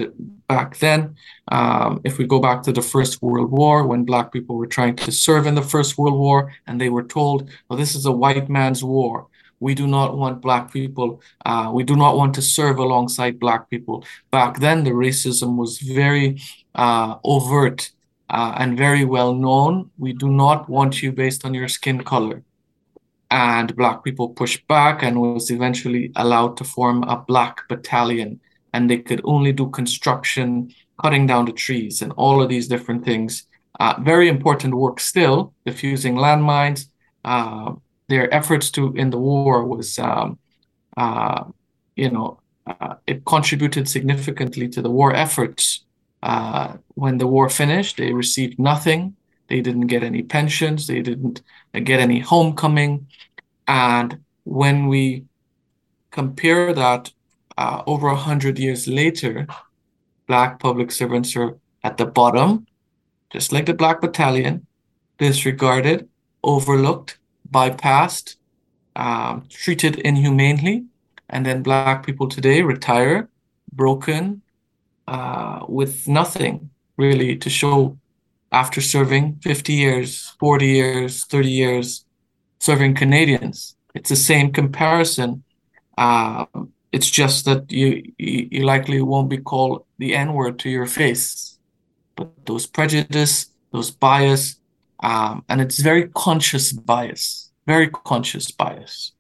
back 0.48 0.78
then, 0.78 1.16
um, 1.58 2.00
if 2.04 2.20
we 2.20 2.26
go 2.34 2.40
back 2.48 2.62
to 2.64 2.72
the 2.72 2.88
First 2.94 3.14
World 3.24 3.50
War, 3.50 3.88
when 3.88 4.04
Black 4.12 4.28
people 4.32 4.56
were 4.56 4.76
trying 4.78 4.96
to 4.98 5.12
serve 5.12 5.48
in 5.48 5.56
the 5.56 5.70
First 5.74 5.98
World 5.98 6.18
War, 6.26 6.40
and 6.68 6.80
they 6.80 6.90
were 6.90 7.08
told, 7.18 7.50
well, 7.68 7.80
this 7.80 7.96
is 7.96 8.06
a 8.06 8.18
white 8.24 8.50
man's 8.50 8.84
war. 8.84 9.26
We 9.60 9.74
do 9.74 9.88
not 9.88 10.16
want 10.16 10.44
Black 10.48 10.72
people, 10.72 11.10
uh, 11.50 11.72
we 11.74 11.84
do 11.92 11.96
not 11.96 12.16
want 12.20 12.36
to 12.36 12.42
serve 12.44 12.78
alongside 12.78 13.40
Black 13.40 13.68
people. 13.72 14.06
Back 14.30 14.60
then, 14.60 14.84
the 14.84 14.92
racism 14.92 15.50
was 15.58 15.80
very 15.80 16.40
uh, 16.76 17.16
overt 17.24 17.80
uh, 18.30 18.54
and 18.60 18.78
very 18.78 19.06
well 19.06 19.34
known. 19.34 19.90
We 19.98 20.14
do 20.14 20.30
not 20.44 20.70
want 20.70 21.02
you 21.02 21.12
based 21.12 21.44
on 21.46 21.56
your 21.56 21.70
skin 21.78 22.04
color 22.04 22.44
and 23.30 23.76
black 23.76 24.04
people 24.04 24.30
pushed 24.30 24.68
back 24.68 25.04
and 25.04 25.20
was 25.20 25.52
eventually 25.52 26.12
allowed 26.16 26.58
to 26.58 26.64
form 26.64 27.04
a 27.04 27.18
black 27.18 27.68
battalion. 27.68 28.40
And 28.74 28.90
they 28.90 29.00
could 29.00 29.22
only 29.24 29.52
do 29.52 29.70
construction 29.70 30.74
cutting 31.02 31.28
down 31.28 31.46
the 31.46 31.52
trees 31.52 32.02
and 32.02 32.14
all 32.14 32.42
of 32.42 32.50
these 32.50 32.68
different 32.68 33.04
things. 33.06 33.48
Uh, 33.80 33.96
very 34.02 34.28
important 34.28 34.74
work 34.76 35.00
still 35.00 35.54
defusing 35.66 36.16
landmines. 36.16 36.88
Uh, 37.24 37.74
their 38.08 38.34
efforts 38.34 38.72
to 38.72 38.94
in 38.96 39.10
the 39.10 39.18
war 39.18 39.66
was 39.66 40.00
um, 40.00 40.40
uh, 40.96 41.44
you 41.96 42.10
know 42.10 42.40
uh, 42.66 42.96
it 43.06 43.26
contributed 43.26 43.88
significantly 43.88 44.68
to 44.70 44.82
the 44.82 44.90
war 44.90 45.14
efforts. 45.14 45.84
Uh, 46.24 46.78
when 46.96 47.20
the 47.20 47.28
war 47.28 47.48
finished 47.48 47.98
they 47.98 48.12
received 48.12 48.58
nothing 48.58 49.16
they 49.48 49.62
didn't 49.62 49.88
get 49.88 50.04
any 50.04 50.24
pensions. 50.24 50.88
They 50.88 51.02
didn't 51.02 51.42
get 51.74 52.00
any 52.00 52.20
homecoming. 52.20 53.08
And 53.68 54.20
when 54.44 54.88
we 54.88 55.26
compare 56.12 56.74
that 56.74 57.12
uh, 57.58 57.84
over 57.88 58.08
100 58.08 58.60
years 58.60 58.88
later, 58.88 59.48
Black 60.28 60.60
public 60.60 60.92
servants 60.92 61.36
are 61.36 61.58
at 61.84 61.98
the 61.98 62.06
bottom, 62.06 62.68
just 63.30 63.52
like 63.54 63.66
the 63.66 63.74
Black 63.74 64.02
Battalion, 64.02 64.68
disregarded, 65.18 66.10
overlooked, 66.44 67.18
bypassed, 67.50 68.36
um, 68.96 69.46
treated 69.50 70.00
inhumanely. 70.00 70.86
And 71.30 71.46
then 71.46 71.64
Black 71.64 72.06
people 72.06 72.28
today 72.28 72.62
retire 72.62 73.30
broken 73.72 74.42
uh, 75.08 75.66
with 75.68 76.08
nothing 76.08 76.70
really 76.98 77.38
to 77.38 77.50
show 77.50 77.98
after 78.52 78.82
serving 78.82 79.40
50 79.42 79.74
years, 79.74 80.36
40 80.40 80.68
years, 80.68 81.26
30 81.26 81.50
years, 81.50 82.06
serving 82.60 82.96
Canadians. 82.96 83.76
It's 83.94 84.10
the 84.10 84.16
same 84.16 84.52
comparison. 84.52 85.44
Uh, 85.98 86.46
it's 86.92 87.10
just 87.10 87.46
that 87.46 87.72
you, 87.72 88.14
you, 88.18 88.48
you 88.52 88.66
likely 88.66 89.02
won't 89.02 89.30
be 89.30 89.38
called 89.38 89.86
the 89.98 90.16
N 90.16 90.34
word 90.34 90.60
to 90.60 90.70
your 90.70 90.86
face. 90.86 91.58
But 92.16 92.46
those 92.46 92.66
prejudice, 92.66 93.48
those 93.72 93.92
bias, 93.92 94.60
um, 95.02 95.44
and 95.50 95.62
it's 95.62 95.80
very 95.80 96.08
conscious 96.10 96.72
bias, 96.72 97.52
very 97.66 97.90
conscious 97.90 98.52
bias. 98.52 99.12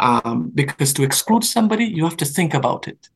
Um, 0.00 0.50
because 0.54 0.92
to 0.94 1.02
exclude 1.02 1.44
somebody, 1.44 1.84
you 1.84 2.04
have 2.04 2.16
to 2.18 2.24
think 2.24 2.52
about 2.52 2.88
it. 2.88 3.08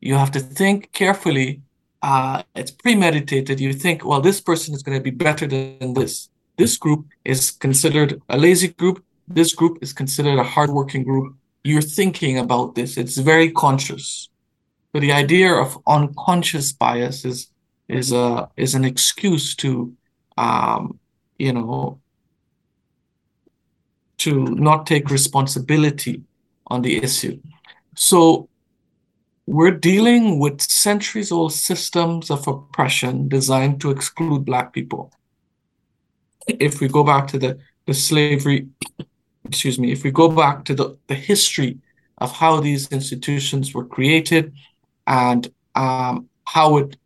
You 0.00 0.14
have 0.14 0.30
to 0.32 0.40
think 0.40 0.92
carefully. 0.92 1.62
Uh, 2.06 2.40
it's 2.54 2.70
premeditated. 2.70 3.58
You 3.58 3.72
think, 3.72 4.04
well, 4.04 4.20
this 4.20 4.40
person 4.40 4.72
is 4.76 4.82
going 4.84 4.96
to 4.96 5.02
be 5.02 5.10
better 5.10 5.44
than 5.44 5.92
this. 5.92 6.28
This 6.56 6.76
group 6.76 7.04
is 7.24 7.50
considered 7.50 8.22
a 8.28 8.38
lazy 8.38 8.68
group. 8.68 9.04
This 9.26 9.52
group 9.52 9.78
is 9.82 9.92
considered 9.92 10.38
a 10.38 10.44
hardworking 10.44 11.02
group. 11.02 11.34
You're 11.64 11.82
thinking 11.82 12.38
about 12.38 12.76
this. 12.76 12.96
It's 12.96 13.16
very 13.16 13.50
conscious. 13.50 14.28
So 14.92 15.00
the 15.00 15.10
idea 15.10 15.52
of 15.52 15.82
unconscious 15.84 16.72
bias 16.72 17.24
is 17.24 17.50
is 17.88 18.12
a 18.12 18.48
is 18.56 18.76
an 18.76 18.84
excuse 18.84 19.56
to 19.56 19.92
um, 20.38 21.00
you 21.40 21.52
know 21.54 21.98
to 24.18 24.44
not 24.68 24.86
take 24.86 25.10
responsibility 25.10 26.22
on 26.68 26.82
the 26.82 27.02
issue. 27.02 27.40
So 27.96 28.48
we're 29.46 29.70
dealing 29.70 30.40
with 30.40 30.60
centuries 30.60 31.30
old 31.30 31.52
systems 31.52 32.30
of 32.30 32.46
oppression 32.48 33.28
designed 33.28 33.80
to 33.80 33.90
exclude 33.90 34.44
Black 34.44 34.72
people. 34.72 35.12
If 36.48 36.80
we 36.80 36.88
go 36.88 37.04
back 37.04 37.28
to 37.28 37.38
the, 37.38 37.58
the 37.86 37.94
slavery, 37.94 38.68
excuse 39.44 39.78
me, 39.78 39.92
if 39.92 40.02
we 40.02 40.10
go 40.10 40.28
back 40.28 40.64
to 40.64 40.74
the, 40.74 40.98
the 41.06 41.14
history 41.14 41.78
of 42.18 42.32
how 42.32 42.60
these 42.60 42.88
institutions 42.88 43.72
were 43.72 43.84
created 43.84 44.52
and 45.06 45.52
um, 45.76 46.28
how 46.44 46.78
it 46.78 46.96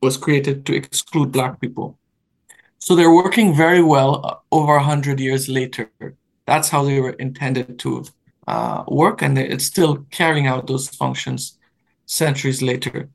was 0.00 0.16
created 0.16 0.64
to 0.66 0.74
exclude 0.74 1.32
Black 1.32 1.60
people. 1.60 1.98
So 2.78 2.96
they're 2.96 3.14
working 3.14 3.54
very 3.54 3.82
well 3.82 4.24
uh, 4.24 4.36
over 4.50 4.74
100 4.74 5.20
years 5.20 5.48
later. 5.48 5.90
That's 6.46 6.68
how 6.68 6.82
they 6.84 6.98
were 7.00 7.10
intended 7.10 7.78
to 7.80 8.04
uh, 8.46 8.84
work, 8.88 9.22
and 9.22 9.38
it's 9.38 9.64
still 9.64 10.06
carrying 10.10 10.46
out 10.46 10.66
those 10.66 10.88
functions 10.88 11.58
centuries 12.06 12.62
later. 12.62 13.08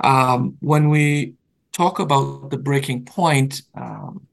Um, 0.00 0.56
when 0.60 0.88
we 0.88 1.34
talk 1.72 1.98
about 1.98 2.50
the 2.50 2.58
breaking 2.58 3.04
point, 3.04 3.62
um, 3.74 4.26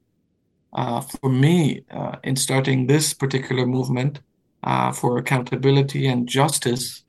uh, 0.74 1.02
for 1.02 1.30
me, 1.30 1.84
uh, 1.92 2.18
in 2.24 2.36
starting 2.36 2.88
this 2.88 3.14
particular 3.14 3.66
movement 3.66 4.20
uh, 4.64 4.92
for 4.92 5.18
accountability 5.18 6.08
and 6.08 6.28
justice, 6.28 7.04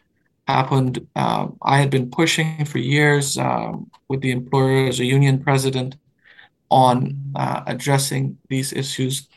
happened. 0.50 1.06
Um, 1.16 1.56
I 1.62 1.78
had 1.78 1.90
been 1.90 2.10
pushing 2.10 2.64
for 2.64 2.78
years 2.78 3.38
um, 3.38 3.90
with 4.08 4.20
the 4.20 4.32
employer 4.32 4.88
as 4.88 5.00
a 5.00 5.04
union 5.04 5.42
president 5.42 5.96
on 6.70 7.32
uh, 7.34 7.62
addressing 7.66 8.38
these 8.48 8.72
issues. 8.72 9.28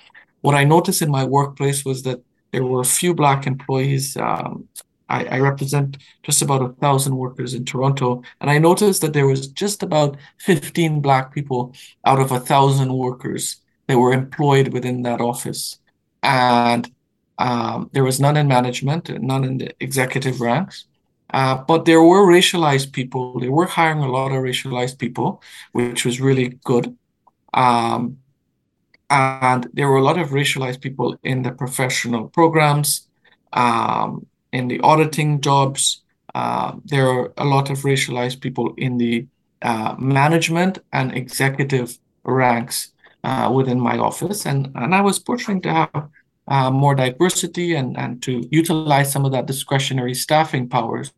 What 0.41 0.55
I 0.55 0.63
noticed 0.63 1.01
in 1.01 1.11
my 1.11 1.25
workplace 1.25 1.85
was 1.85 2.03
that 2.03 2.19
there 2.53 2.63
were 2.63 2.81
a 2.81 2.85
few 2.85 3.13
Black 3.13 3.45
employees. 3.45 4.15
Um, 4.15 4.69
I, 5.09 5.25
I, 5.25 5.39
represent 5.39 5.97
just 6.21 6.41
about 6.41 6.61
a 6.61 6.69
thousand 6.79 7.17
workers 7.17 7.53
in 7.53 7.65
Toronto, 7.65 8.23
and 8.39 8.49
I 8.49 8.57
noticed 8.57 9.01
that 9.01 9.11
there 9.11 9.27
was 9.27 9.47
just 9.47 9.83
about 9.83 10.15
15 10.39 11.01
Black 11.01 11.33
people 11.33 11.73
out 12.05 12.19
of 12.19 12.31
a 12.31 12.39
thousand 12.39 12.93
workers 12.93 13.57
that 13.87 13.97
were 13.97 14.13
employed 14.13 14.69
within 14.69 15.01
that 15.01 15.19
office. 15.19 15.77
And 16.21 16.89
um, 17.37 17.89
there 17.91 18.03
was 18.03 18.19
none 18.19 18.37
in 18.37 18.47
management, 18.47 19.09
none 19.21 19.43
in 19.43 19.57
the 19.57 19.75
executive 19.81 20.39
ranks. 20.39 20.85
Uh, 21.33 21.55
but 21.55 21.85
there 21.85 22.01
were 22.01 22.25
racialized 22.27 22.93
people. 22.93 23.39
They 23.39 23.49
were 23.49 23.65
hiring 23.65 24.03
a 24.03 24.11
lot 24.11 24.31
of 24.31 24.43
racialized 24.43 24.99
people, 24.99 25.41
which 25.71 26.05
was 26.05 26.21
really 26.21 26.59
good. 26.63 26.95
Um, 27.53 28.19
and 29.13 29.67
there 29.73 29.87
were 29.89 29.97
a 29.97 30.03
lot 30.09 30.17
of 30.17 30.29
racialized 30.29 30.81
people 30.81 31.15
in 31.23 31.43
the 31.43 31.51
professional 31.51 32.29
programs, 32.29 33.07
um, 33.53 34.25
in 34.51 34.67
the 34.67 34.79
auditing 34.81 35.39
jobs. 35.39 36.01
Uh, 36.33 36.73
there 36.85 37.07
are 37.07 37.31
a 37.37 37.45
lot 37.45 37.69
of 37.69 37.77
racialized 37.79 38.41
people 38.41 38.73
in 38.77 38.97
the 38.97 39.27
uh, 39.61 39.95
management 39.99 40.79
and 40.91 41.15
executive 41.15 41.97
ranks 42.23 42.91
uh, 43.23 43.51
within 43.53 43.79
my 43.79 43.97
office. 43.97 44.45
And, 44.45 44.71
and 44.75 44.95
I 44.95 45.01
was 45.01 45.19
pushing 45.19 45.61
to 45.61 45.71
have 45.71 46.09
uh, 46.47 46.71
more 46.71 46.95
diversity 46.95 47.75
and, 47.75 47.95
and 47.97 48.21
to 48.23 48.47
utilize 48.51 49.11
some 49.11 49.25
of 49.25 49.31
that 49.31 49.45
discretionary 49.45 50.15
staffing 50.15 50.67
powers 50.67 51.11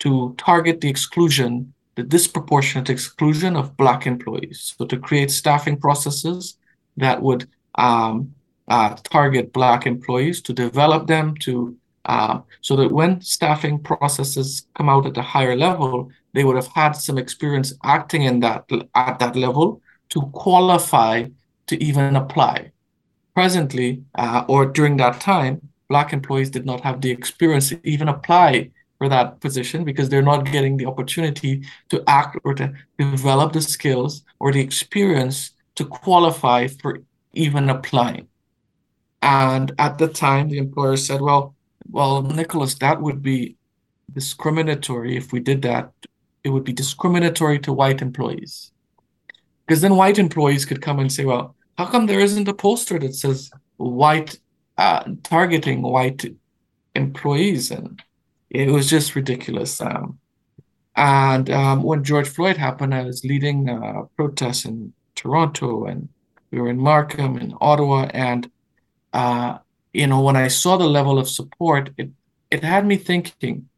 to 0.00 0.34
target 0.36 0.80
the 0.80 0.88
exclusion 0.88 1.72
the 1.96 2.02
disproportionate 2.04 2.88
exclusion 2.88 3.56
of 3.56 3.76
Black 3.76 4.06
employees. 4.06 4.74
So 4.78 4.86
to 4.86 4.96
create 4.96 5.30
staffing 5.30 5.76
processes 5.76 6.56
that 7.00 7.22
would 7.22 7.48
um, 7.76 8.34
uh, 8.68 8.94
target 9.04 9.52
Black 9.52 9.86
employees, 9.86 10.40
to 10.42 10.52
develop 10.52 11.06
them, 11.06 11.34
to 11.38 11.76
uh, 12.06 12.40
so 12.60 12.76
that 12.76 12.90
when 12.90 13.20
staffing 13.20 13.78
processes 13.78 14.66
come 14.74 14.88
out 14.88 15.06
at 15.06 15.16
a 15.16 15.22
higher 15.22 15.54
level, 15.54 16.10
they 16.32 16.44
would 16.44 16.56
have 16.56 16.68
had 16.68 16.92
some 16.92 17.18
experience 17.18 17.74
acting 17.84 18.22
in 18.22 18.40
that 18.40 18.64
at 18.94 19.18
that 19.18 19.36
level 19.36 19.82
to 20.08 20.22
qualify 20.32 21.26
to 21.66 21.82
even 21.82 22.16
apply. 22.16 22.72
Presently, 23.34 24.02
uh, 24.14 24.44
or 24.48 24.66
during 24.66 24.96
that 24.96 25.20
time, 25.20 25.60
Black 25.88 26.12
employees 26.12 26.50
did 26.50 26.64
not 26.64 26.80
have 26.80 27.00
the 27.00 27.10
experience 27.10 27.68
to 27.70 27.80
even 27.84 28.08
apply 28.08 28.70
for 28.98 29.08
that 29.08 29.40
position 29.40 29.84
because 29.84 30.08
they're 30.08 30.30
not 30.32 30.44
getting 30.52 30.76
the 30.76 30.86
opportunity 30.86 31.62
to 31.88 32.02
act 32.06 32.38
or 32.44 32.54
to 32.54 32.72
develop 32.98 33.52
the 33.52 33.62
skills 33.62 34.24
or 34.38 34.52
the 34.52 34.60
experience 34.60 35.50
to 35.80 35.86
qualify 35.86 36.66
for 36.66 37.00
even 37.32 37.70
applying. 37.70 38.28
And 39.22 39.72
at 39.78 39.96
the 39.96 40.08
time, 40.08 40.50
the 40.50 40.58
employer 40.58 40.98
said, 40.98 41.22
well, 41.22 41.54
well, 41.90 42.20
Nicholas, 42.22 42.74
that 42.76 43.00
would 43.00 43.22
be 43.22 43.56
discriminatory 44.12 45.16
if 45.16 45.32
we 45.32 45.40
did 45.40 45.62
that. 45.62 45.92
It 46.44 46.50
would 46.50 46.64
be 46.64 46.74
discriminatory 46.74 47.58
to 47.60 47.72
white 47.72 48.02
employees. 48.02 48.72
Because 49.66 49.80
then 49.80 49.96
white 49.96 50.18
employees 50.18 50.66
could 50.66 50.82
come 50.82 50.98
and 50.98 51.10
say, 51.10 51.24
well, 51.24 51.56
how 51.78 51.86
come 51.86 52.04
there 52.04 52.20
isn't 52.20 52.48
a 52.48 52.52
poster 52.52 52.98
that 52.98 53.14
says 53.14 53.50
white, 53.78 54.38
uh, 54.76 55.04
targeting 55.22 55.80
white 55.80 56.26
employees? 56.94 57.70
And 57.70 58.02
it 58.50 58.68
was 58.68 58.90
just 58.90 59.16
ridiculous. 59.16 59.80
Um, 59.80 60.18
and 60.94 61.48
um, 61.48 61.82
when 61.82 62.04
George 62.04 62.28
Floyd 62.28 62.58
happened, 62.58 62.94
I 62.94 63.04
was 63.04 63.24
leading 63.24 63.70
uh, 63.70 64.02
protests 64.16 64.66
in 64.66 64.92
Toronto, 65.20 65.84
and 65.84 66.08
we 66.50 66.60
were 66.60 66.70
in 66.70 66.78
Markham, 66.78 67.36
in 67.36 67.54
Ottawa, 67.60 68.08
and 68.14 68.50
uh, 69.12 69.58
you 69.92 70.06
know, 70.06 70.20
when 70.20 70.36
I 70.36 70.48
saw 70.48 70.76
the 70.76 70.88
level 70.88 71.18
of 71.18 71.28
support, 71.28 71.90
it 71.96 72.10
it 72.50 72.64
had 72.64 72.86
me 72.86 72.96
thinking, 72.96 73.68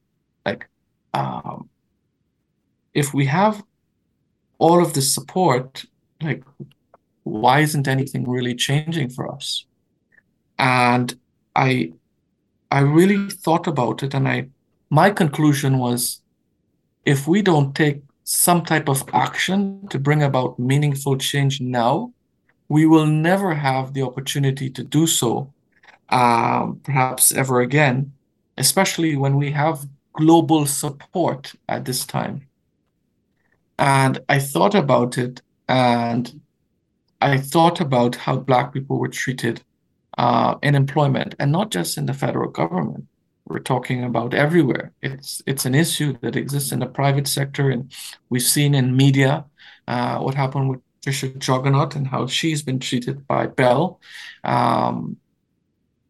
like, 0.46 0.68
um, 1.12 1.68
if 2.94 3.12
we 3.14 3.26
have 3.26 3.62
all 4.58 4.82
of 4.82 4.92
this 4.92 5.12
support, 5.14 5.84
like, 6.20 6.44
why 7.24 7.60
isn't 7.60 7.88
anything 7.88 8.28
really 8.28 8.54
changing 8.54 9.10
for 9.10 9.34
us? 9.34 9.66
And 10.58 11.14
I 11.56 11.92
I 12.70 12.80
really 12.80 13.30
thought 13.30 13.66
about 13.66 14.02
it, 14.02 14.14
and 14.14 14.28
I 14.28 14.48
my 14.90 15.10
conclusion 15.10 15.78
was 15.78 16.22
if 17.04 17.26
we 17.26 17.42
don't 17.42 17.74
take 17.74 18.02
some 18.24 18.64
type 18.64 18.88
of 18.88 19.04
action 19.12 19.86
to 19.88 19.98
bring 19.98 20.22
about 20.22 20.58
meaningful 20.58 21.16
change 21.16 21.60
now, 21.60 22.12
we 22.68 22.86
will 22.86 23.06
never 23.06 23.54
have 23.54 23.92
the 23.92 24.02
opportunity 24.02 24.70
to 24.70 24.82
do 24.82 25.06
so, 25.06 25.52
um, 26.08 26.80
perhaps 26.84 27.32
ever 27.32 27.60
again, 27.60 28.12
especially 28.56 29.16
when 29.16 29.36
we 29.36 29.50
have 29.50 29.86
global 30.12 30.66
support 30.66 31.52
at 31.68 31.84
this 31.84 32.06
time. 32.06 32.46
And 33.78 34.18
I 34.28 34.38
thought 34.38 34.74
about 34.74 35.18
it 35.18 35.42
and 35.68 36.40
I 37.20 37.38
thought 37.38 37.80
about 37.80 38.16
how 38.16 38.36
Black 38.36 38.72
people 38.72 38.98
were 38.98 39.08
treated 39.08 39.62
uh, 40.18 40.56
in 40.62 40.74
employment 40.74 41.34
and 41.38 41.50
not 41.50 41.70
just 41.70 41.98
in 41.98 42.06
the 42.06 42.14
federal 42.14 42.50
government 42.50 43.06
we're 43.52 43.58
talking 43.60 44.04
about 44.04 44.34
everywhere. 44.34 44.92
It's 45.02 45.42
it's 45.46 45.66
an 45.66 45.74
issue 45.74 46.16
that 46.22 46.36
exists 46.36 46.72
in 46.72 46.80
the 46.80 46.86
private 46.86 47.28
sector, 47.28 47.70
and 47.70 47.92
we've 48.30 48.42
seen 48.42 48.74
in 48.74 48.96
media 48.96 49.44
uh, 49.86 50.18
what 50.18 50.34
happened 50.34 50.70
with 50.70 50.80
Trisha 51.04 51.36
Juggernaut 51.38 51.96
and 51.96 52.06
how 52.06 52.26
she's 52.26 52.62
been 52.62 52.78
treated 52.78 53.26
by 53.26 53.46
Bell 53.46 54.00
um, 54.44 55.16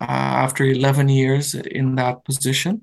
uh, 0.01 0.05
after 0.45 0.65
11 0.65 1.09
years 1.09 1.55
in 1.55 1.97
that 1.97 2.25
position. 2.25 2.83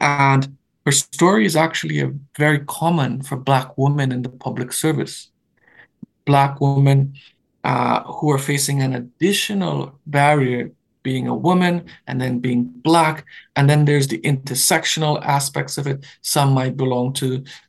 And 0.00 0.56
her 0.86 0.92
story 0.92 1.44
is 1.44 1.56
actually 1.56 2.00
a 2.00 2.12
very 2.36 2.60
common 2.60 3.22
for 3.22 3.36
Black 3.36 3.76
women 3.76 4.12
in 4.12 4.22
the 4.22 4.28
public 4.28 4.72
service. 4.72 5.30
Black 6.24 6.60
women 6.60 7.14
uh, 7.64 8.02
who 8.04 8.30
are 8.30 8.38
facing 8.38 8.82
an 8.82 8.94
additional 8.94 9.98
barrier 10.06 10.70
being 11.08 11.26
a 11.26 11.42
woman 11.48 11.74
and 12.06 12.16
then 12.20 12.34
being 12.38 12.62
black. 12.88 13.16
And 13.56 13.64
then 13.70 13.86
there's 13.86 14.08
the 14.08 14.20
intersectional 14.32 15.16
aspects 15.36 15.78
of 15.78 15.84
it. 15.92 15.98
Some 16.34 16.50
might 16.60 16.76
belong 16.76 17.06
to 17.14 17.28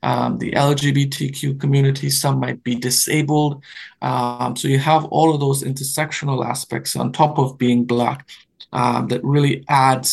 um, 0.10 0.32
the 0.42 0.52
lgbtq 0.70 1.42
community. 1.64 2.10
Some 2.10 2.38
might 2.46 2.60
be 2.70 2.76
disabled. 2.76 3.54
Um, 4.02 4.56
so 4.60 4.68
you 4.68 4.80
have 4.80 5.06
all 5.06 5.30
of 5.34 5.40
those 5.40 5.64
intersectional 5.64 6.40
aspects 6.54 6.92
on 7.02 7.06
top 7.12 7.34
of 7.40 7.58
being 7.58 7.82
black 7.86 8.28
um, 8.74 9.08
that 9.12 9.22
really 9.24 9.56
adds 9.70 10.10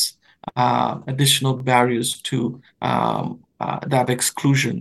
uh, 0.54 0.92
additional 1.12 1.54
barriers 1.70 2.08
to 2.30 2.36
um, 2.90 3.24
uh, 3.58 3.80
that 3.94 4.08
exclusion. 4.08 4.76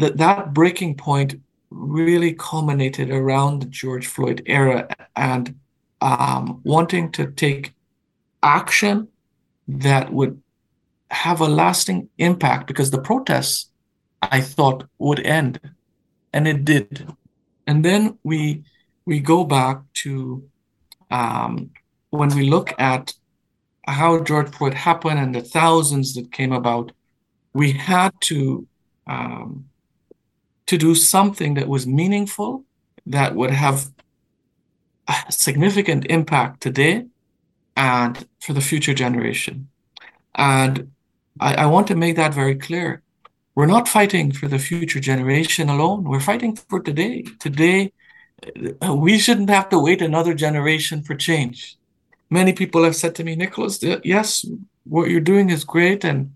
That 0.00 0.16
that 0.18 0.54
breaking 0.54 0.94
point 1.08 1.30
really 1.70 2.32
culminated 2.50 3.08
around 3.10 3.54
the 3.60 3.70
George 3.80 4.06
Floyd 4.06 4.38
era 4.46 4.86
and 5.16 5.44
um, 6.02 6.60
wanting 6.64 7.12
to 7.12 7.30
take 7.30 7.74
action 8.42 9.08
that 9.68 10.12
would 10.12 10.42
have 11.10 11.40
a 11.40 11.48
lasting 11.48 12.08
impact 12.18 12.66
because 12.66 12.90
the 12.90 13.00
protests 13.00 13.70
I 14.20 14.40
thought 14.40 14.84
would 14.98 15.20
end 15.20 15.60
and 16.32 16.48
it 16.48 16.64
did. 16.64 17.08
And 17.66 17.84
then 17.84 18.18
we 18.24 18.64
we 19.04 19.20
go 19.20 19.44
back 19.44 19.80
to 19.94 20.48
um, 21.10 21.70
when 22.10 22.34
we 22.34 22.48
look 22.48 22.74
at 22.78 23.14
how 23.86 24.22
George 24.22 24.50
Floyd 24.54 24.74
happened 24.74 25.18
and 25.18 25.34
the 25.34 25.42
thousands 25.42 26.14
that 26.14 26.32
came 26.32 26.52
about, 26.52 26.92
we 27.52 27.72
had 27.72 28.12
to 28.22 28.66
um, 29.06 29.66
to 30.66 30.78
do 30.78 30.94
something 30.94 31.54
that 31.54 31.68
was 31.68 31.86
meaningful, 31.86 32.64
that 33.06 33.34
would 33.34 33.50
have 33.50 33.90
a 35.08 35.14
significant 35.30 36.06
impact 36.06 36.60
today 36.60 37.06
and 37.76 38.26
for 38.40 38.52
the 38.52 38.60
future 38.60 38.94
generation. 38.94 39.68
And 40.34 40.92
I, 41.40 41.54
I 41.54 41.66
want 41.66 41.86
to 41.88 41.96
make 41.96 42.16
that 42.16 42.34
very 42.34 42.56
clear. 42.56 43.02
We're 43.54 43.66
not 43.66 43.88
fighting 43.88 44.32
for 44.32 44.48
the 44.48 44.58
future 44.58 45.00
generation 45.00 45.68
alone. 45.68 46.04
We're 46.04 46.20
fighting 46.20 46.56
for 46.56 46.80
today. 46.80 47.24
Today, 47.38 47.92
uh, 48.82 48.94
we 48.94 49.18
shouldn't 49.18 49.50
have 49.50 49.68
to 49.70 49.78
wait 49.78 50.02
another 50.02 50.34
generation 50.34 51.02
for 51.02 51.14
change. 51.14 51.76
Many 52.30 52.52
people 52.54 52.82
have 52.84 52.96
said 52.96 53.14
to 53.16 53.24
me, 53.24 53.36
Nicholas, 53.36 53.82
yes, 54.04 54.44
what 54.84 55.10
you're 55.10 55.20
doing 55.20 55.50
is 55.50 55.64
great, 55.64 56.04
and 56.04 56.34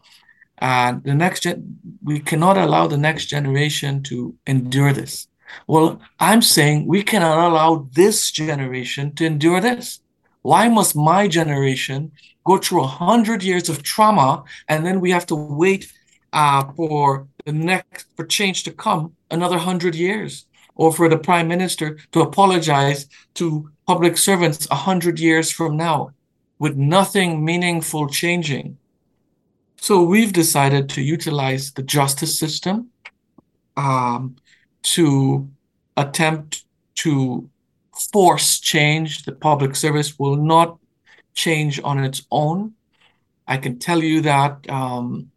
and 0.59 1.03
the 1.05 1.14
next 1.14 1.43
gen, 1.43 1.79
we 2.03 2.21
cannot 2.21 2.57
allow 2.57 2.87
the 2.87 2.99
next 2.99 3.27
generation 3.27 4.03
to 4.05 4.35
endure 4.47 4.93
this. 4.93 5.29
Well, 5.66 6.01
I'm 6.20 6.42
saying 6.42 6.86
we 6.86 7.03
cannot 7.03 7.49
allow 7.49 7.88
this 7.92 8.30
generation 8.30 9.14
to 9.14 9.26
endure 9.26 9.61
this. 9.61 10.01
Why 10.42 10.68
must 10.68 10.94
my 10.94 11.28
generation 11.28 12.12
go 12.44 12.59
through 12.59 12.84
a 12.84 12.86
hundred 12.86 13.42
years 13.42 13.68
of 13.68 13.82
trauma 13.82 14.44
and 14.68 14.86
then 14.86 15.01
we 15.01 15.11
have 15.11 15.26
to 15.26 15.34
wait 15.34 15.92
uh, 16.32 16.70
for 16.76 17.26
the 17.44 17.53
next 17.53 18.07
for 18.16 18.24
change 18.24 18.62
to 18.64 18.72
come 18.72 19.14
another 19.30 19.59
hundred 19.59 19.94
years, 19.94 20.47
or 20.74 20.92
for 20.92 21.09
the 21.09 21.18
prime 21.18 21.49
minister 21.49 21.99
to 22.12 22.20
apologize 22.20 23.09
to 23.34 23.70
public 23.86 24.16
servants 24.16 24.68
a 24.70 24.74
hundred 24.74 25.18
years 25.18 25.51
from 25.51 25.76
now, 25.76 26.11
with 26.59 26.76
nothing 26.76 27.44
meaningful 27.44 28.09
changing? 28.09 28.76
So 29.76 30.03
we've 30.03 30.32
decided 30.32 30.88
to 30.90 31.03
utilize 31.03 31.72
the 31.72 31.82
justice 31.82 32.38
system 32.38 32.90
um, 33.76 34.36
to 34.95 35.49
attempt 35.97 36.64
to 36.97 37.49
force 38.12 38.61
change. 38.61 39.24
The 39.24 39.32
public 39.32 39.74
service 39.76 40.18
will 40.18 40.37
not 40.37 40.78
change 41.34 41.80
on 41.82 42.03
its 42.03 42.26
own. 42.30 42.74
I 43.47 43.57
can 43.57 43.78
tell 43.78 44.03
you 44.03 44.20
that 44.22 44.68
um, 44.68 45.30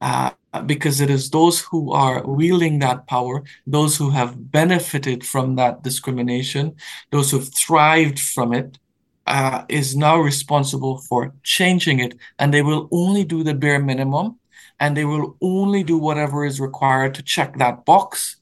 uh, 0.00 0.30
because 0.66 1.00
it 1.00 1.10
is 1.10 1.30
those 1.30 1.60
who 1.60 1.92
are 1.92 2.24
wielding 2.26 2.78
that 2.78 3.06
power, 3.06 3.42
those 3.66 3.96
who 3.96 4.10
have 4.10 4.50
benefited 4.50 5.24
from 5.24 5.56
that 5.56 5.82
discrimination, 5.82 6.76
those 7.10 7.30
who've 7.30 7.52
thrived 7.54 8.18
from 8.18 8.52
it, 8.52 8.78
uh, 9.26 9.64
is 9.68 9.94
now 9.94 10.18
responsible 10.18 10.98
for 10.98 11.34
changing 11.42 12.00
it, 12.00 12.16
and 12.38 12.52
they 12.52 12.62
will 12.62 12.88
only 12.90 13.24
do 13.24 13.42
the 13.42 13.54
bare 13.54 13.78
minimum, 13.78 14.38
and 14.80 14.96
they 14.96 15.04
will 15.04 15.36
only 15.42 15.82
do 15.82 15.98
whatever 15.98 16.46
is 16.46 16.60
required 16.60 17.14
to 17.14 17.22
check 17.22 17.58
that 17.58 17.84
box. 17.84 18.36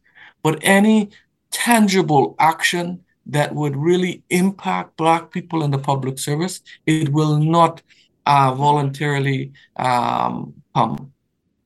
But 0.46 0.60
any 0.62 1.10
tangible 1.50 2.36
action 2.38 3.02
that 3.34 3.52
would 3.52 3.76
really 3.76 4.22
impact 4.30 4.96
Black 4.96 5.32
people 5.32 5.64
in 5.64 5.72
the 5.72 5.78
public 5.90 6.20
service, 6.20 6.60
it 6.86 7.08
will 7.08 7.36
not 7.38 7.82
uh, 8.26 8.54
voluntarily 8.54 9.50
um, 9.74 10.54
come. 10.72 11.12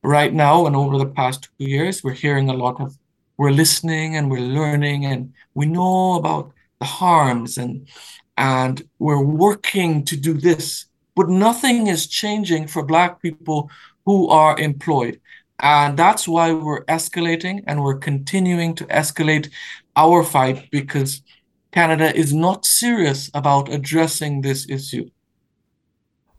Right 0.01 0.33
now, 0.33 0.65
and 0.65 0.75
over 0.75 0.97
the 0.97 1.13
past 1.19 1.43
two 1.43 1.65
years, 1.75 2.03
we're 2.03 2.21
hearing 2.25 2.49
a 2.49 2.55
lot 2.55 2.81
of, 2.81 2.97
we're 3.37 3.51
listening 3.51 4.15
and 4.15 4.31
we're 4.31 4.49
learning, 4.61 5.05
and 5.05 5.31
we 5.53 5.67
know 5.67 6.15
about 6.15 6.51
the 6.79 6.87
harms 6.87 7.59
and 7.59 7.87
and 8.35 8.81
we're 8.97 9.23
working 9.47 10.03
to 10.05 10.17
do 10.17 10.33
this, 10.33 10.85
but 11.15 11.29
nothing 11.29 11.85
is 11.85 12.07
changing 12.07 12.65
for 12.65 12.81
Black 12.83 13.21
people 13.21 13.69
who 14.07 14.27
are 14.29 14.57
employed. 14.57 15.21
And 15.61 15.97
that's 15.97 16.27
why 16.27 16.53
we're 16.53 16.83
escalating 16.85 17.63
and 17.67 17.83
we're 17.83 17.97
continuing 17.99 18.73
to 18.75 18.85
escalate 18.85 19.49
our 19.95 20.23
fight 20.23 20.69
because 20.71 21.21
Canada 21.71 22.15
is 22.15 22.33
not 22.33 22.65
serious 22.65 23.29
about 23.33 23.71
addressing 23.71 24.41
this 24.41 24.67
issue. 24.69 25.09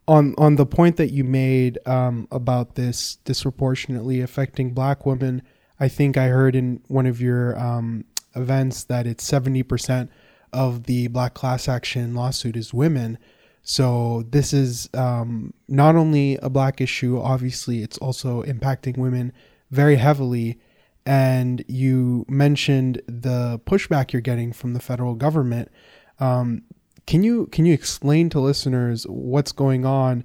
On 0.09 0.35
on 0.37 0.57
the 0.57 0.66
point 0.66 0.97
that 0.97 1.12
you 1.12 1.23
made 1.23 1.79
um, 1.87 2.27
about 2.33 2.75
this 2.75 3.16
disproportionately 3.25 4.20
affecting 4.20 4.75
Black 4.75 5.07
women, 5.07 5.43
I 5.79 5.89
think 5.89 6.16
I 6.16 6.27
heard 6.27 6.57
in 6.57 6.83
one 6.89 7.07
of 7.07 7.20
your 7.20 7.59
um, 7.59 8.05
events 8.35 8.85
that 8.85 9.07
it's 9.07 9.25
seventy 9.25 9.62
percent 9.62 10.11
of 10.53 10.85
the 10.85 11.07
black 11.09 11.35
class 11.35 11.68
action 11.68 12.14
lawsuit 12.14 12.57
is 12.57 12.75
women. 12.75 13.16
So 13.62 14.24
this 14.28 14.52
is 14.52 14.88
um, 14.94 15.54
not 15.68 15.94
only 15.94 16.36
a 16.42 16.50
black 16.50 16.80
issue, 16.80 17.20
obviously, 17.20 17.82
it's 17.82 17.98
also 17.98 18.42
impacting 18.42 18.98
women 18.98 19.32
very 19.70 19.96
heavily. 19.96 20.58
And 21.06 21.64
you 21.68 22.24
mentioned 22.28 23.02
the 23.06 23.60
pushback 23.66 24.12
you're 24.12 24.22
getting 24.22 24.52
from 24.52 24.72
the 24.74 24.80
federal 24.80 25.14
government. 25.14 25.70
Um, 26.18 26.62
can 27.06 27.24
you 27.24 27.46
can 27.46 27.64
you 27.66 27.74
explain 27.74 28.30
to 28.30 28.40
listeners 28.40 29.04
what's 29.08 29.50
going 29.50 29.84
on 29.84 30.24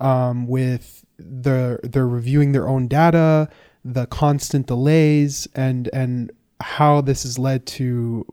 um, 0.00 0.46
with 0.46 1.04
the 1.18 1.80
they're 1.82 2.06
reviewing 2.06 2.52
their 2.52 2.68
own 2.68 2.88
data, 2.88 3.48
the 3.84 4.06
constant 4.06 4.66
delays, 4.66 5.48
and 5.54 5.88
and 5.92 6.30
how 6.60 7.00
this 7.00 7.22
has 7.22 7.38
led 7.38 7.64
to 7.64 8.26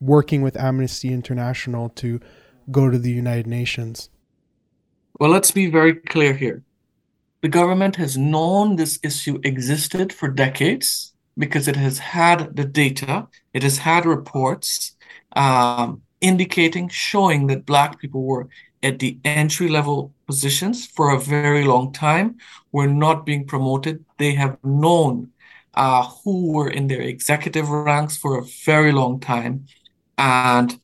working 0.00 0.42
with 0.42 0.56
Amnesty 0.56 1.12
International 1.12 1.88
to 1.90 2.20
go 2.70 2.90
to 2.90 2.98
the 2.98 3.10
United 3.10 3.46
Nations? 3.46 4.10
Well, 5.18 5.30
let's 5.30 5.50
be 5.50 5.66
very 5.70 5.94
clear 5.94 6.34
here. 6.34 6.62
The 7.42 7.48
government 7.48 7.96
has 7.96 8.16
known 8.16 8.76
this 8.76 8.98
issue 9.02 9.40
existed 9.42 10.12
for 10.12 10.28
decades 10.28 11.12
because 11.36 11.66
it 11.66 11.76
has 11.76 11.98
had 11.98 12.56
the 12.56 12.64
data, 12.64 13.26
it 13.52 13.62
has 13.62 13.78
had 13.78 14.06
reports 14.06 14.96
um, 15.34 16.02
indicating, 16.20 16.88
showing 16.88 17.46
that 17.48 17.66
Black 17.66 17.98
people 17.98 18.22
were 18.22 18.48
at 18.82 18.98
the 18.98 19.18
entry 19.24 19.68
level 19.68 20.12
positions 20.26 20.86
for 20.86 21.14
a 21.14 21.20
very 21.20 21.64
long 21.64 21.92
time, 21.92 22.36
were 22.70 22.86
not 22.86 23.26
being 23.26 23.46
promoted. 23.46 24.04
They 24.18 24.34
have 24.34 24.58
known 24.62 25.30
uh, 25.74 26.06
who 26.24 26.52
were 26.52 26.70
in 26.70 26.88
their 26.88 27.00
executive 27.00 27.68
ranks 27.68 28.16
for 28.16 28.38
a 28.38 28.44
very 28.64 28.92
long 28.92 29.20
time 29.20 29.66
and 30.18 30.78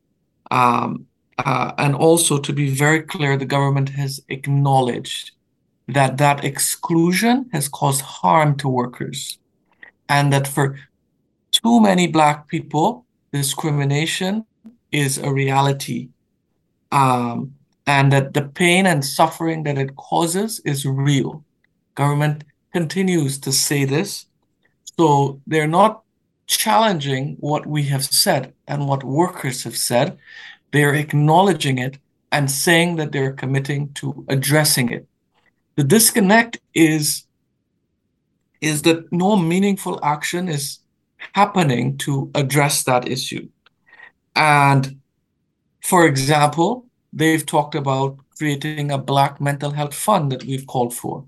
um, 0.50 1.06
uh, 1.38 1.72
and 1.78 1.94
also 1.94 2.38
to 2.38 2.52
be 2.52 2.68
very 2.70 3.02
clear, 3.02 3.36
the 3.36 3.46
government 3.46 3.90
has 3.90 4.20
acknowledged 4.28 5.32
that 5.86 6.18
that 6.18 6.44
exclusion 6.44 7.48
has 7.52 7.68
caused 7.68 8.02
harm 8.02 8.56
to 8.56 8.68
workers, 8.68 9.38
and 10.08 10.32
that 10.32 10.46
for 10.46 10.78
too 11.50 11.80
many 11.80 12.06
Black 12.06 12.48
people, 12.48 13.06
discrimination 13.32 14.44
is 14.92 15.18
a 15.18 15.32
reality, 15.32 16.08
um, 16.92 17.54
and 17.86 18.12
that 18.12 18.34
the 18.34 18.42
pain 18.42 18.86
and 18.86 19.04
suffering 19.04 19.62
that 19.62 19.78
it 19.78 19.96
causes 19.96 20.60
is 20.64 20.84
real. 20.84 21.44
Government 21.94 22.44
continues 22.72 23.38
to 23.38 23.52
say 23.52 23.84
this, 23.84 24.26
so 24.98 25.40
they're 25.46 25.66
not 25.66 26.02
challenging 26.46 27.36
what 27.40 27.66
we 27.66 27.84
have 27.84 28.04
said 28.04 28.52
and 28.66 28.88
what 28.88 29.04
workers 29.04 29.64
have 29.64 29.76
said. 29.76 30.18
They're 30.72 30.94
acknowledging 30.94 31.78
it 31.78 31.98
and 32.30 32.50
saying 32.50 32.96
that 32.96 33.12
they're 33.12 33.32
committing 33.32 33.92
to 33.94 34.24
addressing 34.28 34.90
it. 34.90 35.06
The 35.76 35.84
disconnect 35.84 36.58
is, 36.74 37.24
is 38.60 38.82
that 38.82 39.10
no 39.12 39.36
meaningful 39.36 39.98
action 40.02 40.48
is 40.48 40.80
happening 41.32 41.96
to 41.98 42.30
address 42.34 42.82
that 42.84 43.08
issue. 43.08 43.48
And 44.34 45.00
for 45.82 46.06
example, 46.06 46.86
they've 47.12 47.44
talked 47.44 47.74
about 47.74 48.18
creating 48.36 48.90
a 48.90 48.98
Black 48.98 49.40
mental 49.40 49.70
health 49.70 49.94
fund 49.94 50.30
that 50.32 50.44
we've 50.44 50.66
called 50.66 50.94
for. 50.94 51.24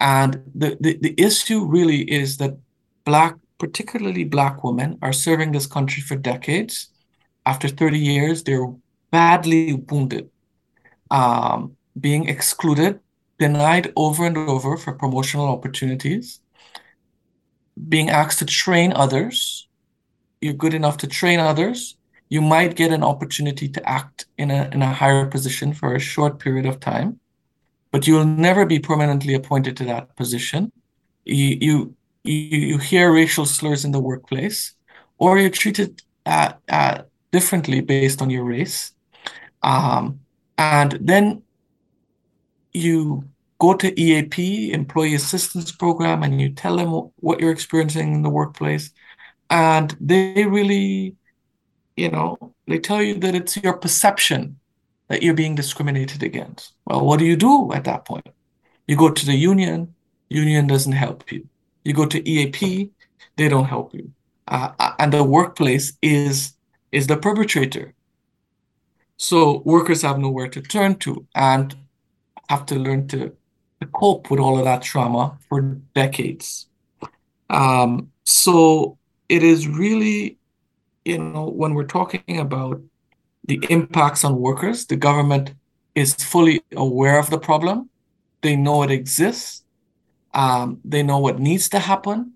And 0.00 0.42
the, 0.54 0.76
the, 0.80 0.96
the 1.00 1.14
issue 1.18 1.64
really 1.64 2.02
is 2.10 2.36
that 2.38 2.56
Black, 3.04 3.34
particularly 3.58 4.24
Black 4.24 4.62
women, 4.62 4.98
are 5.02 5.12
serving 5.12 5.52
this 5.52 5.66
country 5.66 6.02
for 6.02 6.16
decades. 6.16 6.88
After 7.48 7.66
30 7.66 7.98
years, 7.98 8.42
they're 8.42 8.74
badly 9.10 9.72
wounded, 9.72 10.28
um, 11.10 11.78
being 11.98 12.28
excluded, 12.28 13.00
denied 13.38 13.90
over 13.96 14.26
and 14.26 14.36
over 14.36 14.76
for 14.76 14.92
promotional 14.92 15.48
opportunities, 15.48 16.40
being 17.88 18.10
asked 18.10 18.40
to 18.40 18.44
train 18.44 18.92
others. 18.92 19.66
You're 20.42 20.60
good 20.62 20.74
enough 20.74 20.98
to 20.98 21.06
train 21.06 21.40
others. 21.40 21.96
You 22.28 22.42
might 22.42 22.76
get 22.76 22.92
an 22.92 23.02
opportunity 23.02 23.66
to 23.70 23.88
act 23.88 24.26
in 24.36 24.50
a, 24.50 24.68
in 24.74 24.82
a 24.82 24.92
higher 24.92 25.24
position 25.24 25.72
for 25.72 25.94
a 25.94 25.98
short 25.98 26.38
period 26.38 26.66
of 26.66 26.80
time, 26.80 27.18
but 27.92 28.06
you'll 28.06 28.26
never 28.26 28.66
be 28.66 28.78
permanently 28.78 29.32
appointed 29.32 29.74
to 29.78 29.84
that 29.86 30.14
position. 30.16 30.70
You, 31.24 31.56
you, 31.66 31.96
you, 32.24 32.58
you 32.72 32.78
hear 32.78 33.10
racial 33.10 33.46
slurs 33.46 33.86
in 33.86 33.92
the 33.92 34.00
workplace, 34.00 34.74
or 35.16 35.38
you're 35.38 35.48
treated 35.48 36.02
uh, 36.26 36.52
uh, 36.68 37.04
differently 37.30 37.80
based 37.80 38.22
on 38.22 38.30
your 38.30 38.44
race. 38.44 38.92
Um, 39.62 40.20
and 40.56 40.98
then 41.00 41.42
you 42.72 43.24
go 43.58 43.74
to 43.74 44.00
EAP, 44.00 44.72
Employee 44.72 45.14
Assistance 45.14 45.72
Program, 45.72 46.22
and 46.22 46.40
you 46.40 46.50
tell 46.50 46.76
them 46.76 47.10
what 47.16 47.40
you're 47.40 47.52
experiencing 47.52 48.14
in 48.14 48.22
the 48.22 48.30
workplace. 48.30 48.90
And 49.50 49.96
they 50.00 50.44
really, 50.46 51.16
you 51.96 52.10
know, 52.10 52.54
they 52.66 52.78
tell 52.78 53.02
you 53.02 53.14
that 53.20 53.34
it's 53.34 53.56
your 53.56 53.74
perception 53.74 54.58
that 55.08 55.22
you're 55.22 55.34
being 55.34 55.54
discriminated 55.54 56.22
against. 56.22 56.74
Well, 56.84 57.04
what 57.04 57.18
do 57.18 57.24
you 57.24 57.36
do 57.36 57.72
at 57.72 57.84
that 57.84 58.04
point? 58.04 58.28
You 58.86 58.96
go 58.96 59.10
to 59.10 59.26
the 59.26 59.34
union, 59.34 59.94
union 60.28 60.66
doesn't 60.66 60.92
help 60.92 61.30
you. 61.32 61.48
You 61.84 61.94
go 61.94 62.06
to 62.06 62.28
EAP, 62.28 62.90
they 63.36 63.48
don't 63.48 63.64
help 63.64 63.94
you. 63.94 64.12
Uh, 64.46 64.72
uh, 64.78 64.92
and 64.98 65.12
the 65.12 65.24
workplace 65.24 65.96
is 66.02 66.54
is 66.92 67.06
the 67.06 67.16
perpetrator. 67.16 67.94
So 69.16 69.62
workers 69.64 70.02
have 70.02 70.18
nowhere 70.18 70.48
to 70.48 70.60
turn 70.62 70.96
to 71.00 71.26
and 71.34 71.74
have 72.48 72.66
to 72.66 72.76
learn 72.76 73.08
to, 73.08 73.32
to 73.80 73.86
cope 73.92 74.30
with 74.30 74.40
all 74.40 74.58
of 74.58 74.64
that 74.64 74.82
trauma 74.82 75.38
for 75.48 75.60
decades. 75.94 76.68
Um, 77.50 78.10
so 78.24 78.98
it 79.28 79.42
is 79.42 79.66
really, 79.66 80.38
you 81.04 81.18
know, 81.18 81.48
when 81.48 81.74
we're 81.74 81.84
talking 81.84 82.38
about 82.38 82.80
the 83.44 83.58
impacts 83.70 84.24
on 84.24 84.36
workers, 84.36 84.86
the 84.86 84.96
government 84.96 85.54
is 85.94 86.14
fully 86.14 86.62
aware 86.76 87.18
of 87.18 87.30
the 87.30 87.38
problem. 87.38 87.90
They 88.42 88.54
know 88.54 88.82
it 88.82 88.90
exists. 88.90 89.64
Um, 90.34 90.80
they 90.84 91.02
know 91.02 91.18
what 91.18 91.40
needs 91.40 91.68
to 91.70 91.78
happen, 91.78 92.34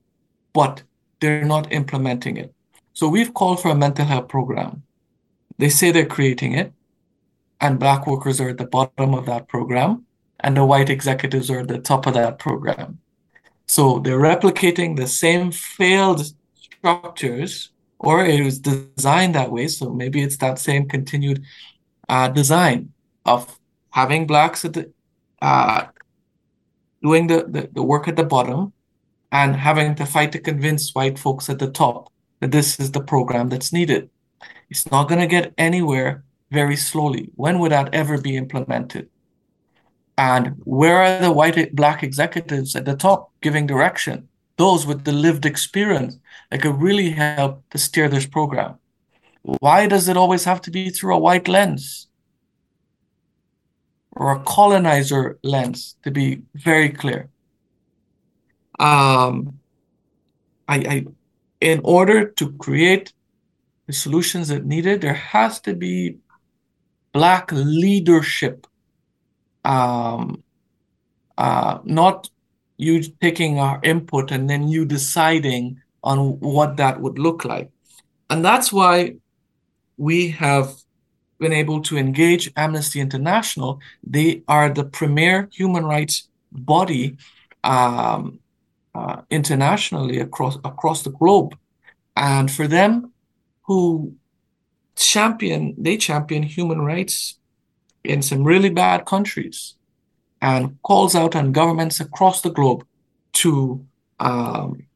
but 0.52 0.82
they're 1.20 1.44
not 1.44 1.72
implementing 1.72 2.38
it. 2.38 2.52
So 2.94 3.08
we've 3.08 3.32
called 3.32 3.60
for 3.60 3.70
a 3.70 3.74
mental 3.74 4.04
health 4.04 4.28
program. 4.28 4.82
They 5.58 5.68
say 5.68 5.90
they're 5.90 6.06
creating 6.06 6.52
it, 6.52 6.72
and 7.60 7.78
black 7.78 8.06
workers 8.06 8.40
are 8.40 8.50
at 8.50 8.58
the 8.58 8.66
bottom 8.66 9.14
of 9.14 9.26
that 9.26 9.48
program, 9.48 10.04
and 10.40 10.56
the 10.56 10.64
white 10.64 10.90
executives 10.90 11.50
are 11.50 11.60
at 11.60 11.68
the 11.68 11.78
top 11.78 12.06
of 12.06 12.14
that 12.14 12.38
program. 12.38 12.98
So 13.66 14.00
they're 14.00 14.18
replicating 14.18 14.96
the 14.96 15.06
same 15.06 15.52
failed 15.52 16.26
structures, 16.54 17.70
or 17.98 18.24
it 18.24 18.44
was 18.44 18.58
designed 18.58 19.34
that 19.34 19.52
way. 19.52 19.68
So 19.68 19.90
maybe 19.90 20.22
it's 20.22 20.36
that 20.38 20.58
same 20.58 20.88
continued 20.88 21.44
uh, 22.08 22.28
design 22.28 22.92
of 23.24 23.58
having 23.90 24.26
blacks 24.26 24.64
at 24.64 24.74
the 24.74 24.92
uh, 25.40 25.86
doing 27.02 27.26
the, 27.26 27.44
the, 27.48 27.68
the 27.72 27.82
work 27.82 28.06
at 28.06 28.16
the 28.16 28.24
bottom 28.24 28.72
and 29.32 29.56
having 29.56 29.94
to 29.96 30.06
fight 30.06 30.32
to 30.32 30.38
convince 30.38 30.94
white 30.94 31.18
folks 31.18 31.48
at 31.48 31.58
the 31.58 31.70
top 31.70 32.12
that 32.42 32.50
this 32.50 32.80
is 32.80 32.90
the 32.90 33.00
program 33.00 33.48
that's 33.48 33.72
needed. 33.72 34.10
It's 34.68 34.90
not 34.90 35.08
going 35.08 35.20
to 35.20 35.28
get 35.28 35.54
anywhere 35.56 36.24
very 36.50 36.74
slowly. 36.74 37.30
When 37.36 37.60
would 37.60 37.70
that 37.70 37.94
ever 37.94 38.20
be 38.20 38.36
implemented? 38.36 39.08
And 40.18 40.56
where 40.64 40.96
are 40.96 41.20
the 41.20 41.30
white 41.30 41.76
black 41.76 42.02
executives 42.02 42.74
at 42.74 42.84
the 42.84 42.96
top 42.96 43.30
giving 43.42 43.68
direction? 43.68 44.28
Those 44.56 44.84
with 44.84 45.04
the 45.04 45.12
lived 45.12 45.46
experience 45.46 46.18
that 46.50 46.60
could 46.60 46.82
really 46.82 47.10
help 47.10 47.62
to 47.70 47.78
steer 47.78 48.08
this 48.08 48.26
program. 48.26 48.74
Why 49.42 49.86
does 49.86 50.08
it 50.08 50.16
always 50.16 50.42
have 50.42 50.60
to 50.62 50.72
be 50.72 50.90
through 50.90 51.14
a 51.14 51.18
white 51.18 51.46
lens? 51.46 52.08
Or 54.10 54.32
a 54.32 54.40
colonizer 54.40 55.38
lens, 55.44 55.94
to 56.02 56.10
be 56.10 56.42
very 56.56 56.88
clear. 56.88 57.28
Um, 58.80 59.60
I, 60.66 60.76
I 60.94 61.06
in 61.62 61.80
order 61.84 62.26
to 62.26 62.52
create 62.54 63.12
the 63.86 63.92
solutions 63.92 64.48
that 64.48 64.64
needed, 64.64 65.00
there 65.00 65.14
has 65.14 65.60
to 65.60 65.74
be 65.74 66.18
black 67.12 67.52
leadership. 67.52 68.66
Um, 69.64 70.42
uh, 71.38 71.78
not 71.84 72.28
you 72.78 73.00
taking 73.20 73.60
our 73.60 73.78
input 73.84 74.32
and 74.32 74.50
then 74.50 74.66
you 74.66 74.84
deciding 74.84 75.80
on 76.02 76.40
what 76.40 76.76
that 76.78 77.00
would 77.00 77.20
look 77.20 77.44
like. 77.44 77.70
And 78.28 78.44
that's 78.44 78.72
why 78.72 79.14
we 79.96 80.30
have 80.30 80.74
been 81.38 81.52
able 81.52 81.80
to 81.82 81.96
engage 81.96 82.50
Amnesty 82.56 82.98
International. 82.98 83.78
They 84.02 84.42
are 84.48 84.68
the 84.68 84.84
premier 84.84 85.48
human 85.52 85.84
rights 85.84 86.28
body 86.50 87.18
um, 87.62 88.40
uh, 88.94 89.22
internationally 89.30 90.20
across 90.20 90.56
across 90.64 91.02
the 91.02 91.10
globe, 91.10 91.56
and 92.16 92.50
for 92.50 92.66
them 92.68 93.12
who 93.62 94.14
champion 94.96 95.74
they 95.78 95.96
champion 95.96 96.42
human 96.42 96.80
rights 96.82 97.38
in 98.04 98.22
some 98.22 98.44
really 98.44 98.70
bad 98.70 99.04
countries, 99.06 99.74
and 100.40 100.76
calls 100.82 101.14
out 101.14 101.34
on 101.36 101.52
governments 101.52 102.00
across 102.00 102.42
the 102.42 102.50
globe 102.50 102.84
to 103.32 103.84
um, 104.20 104.86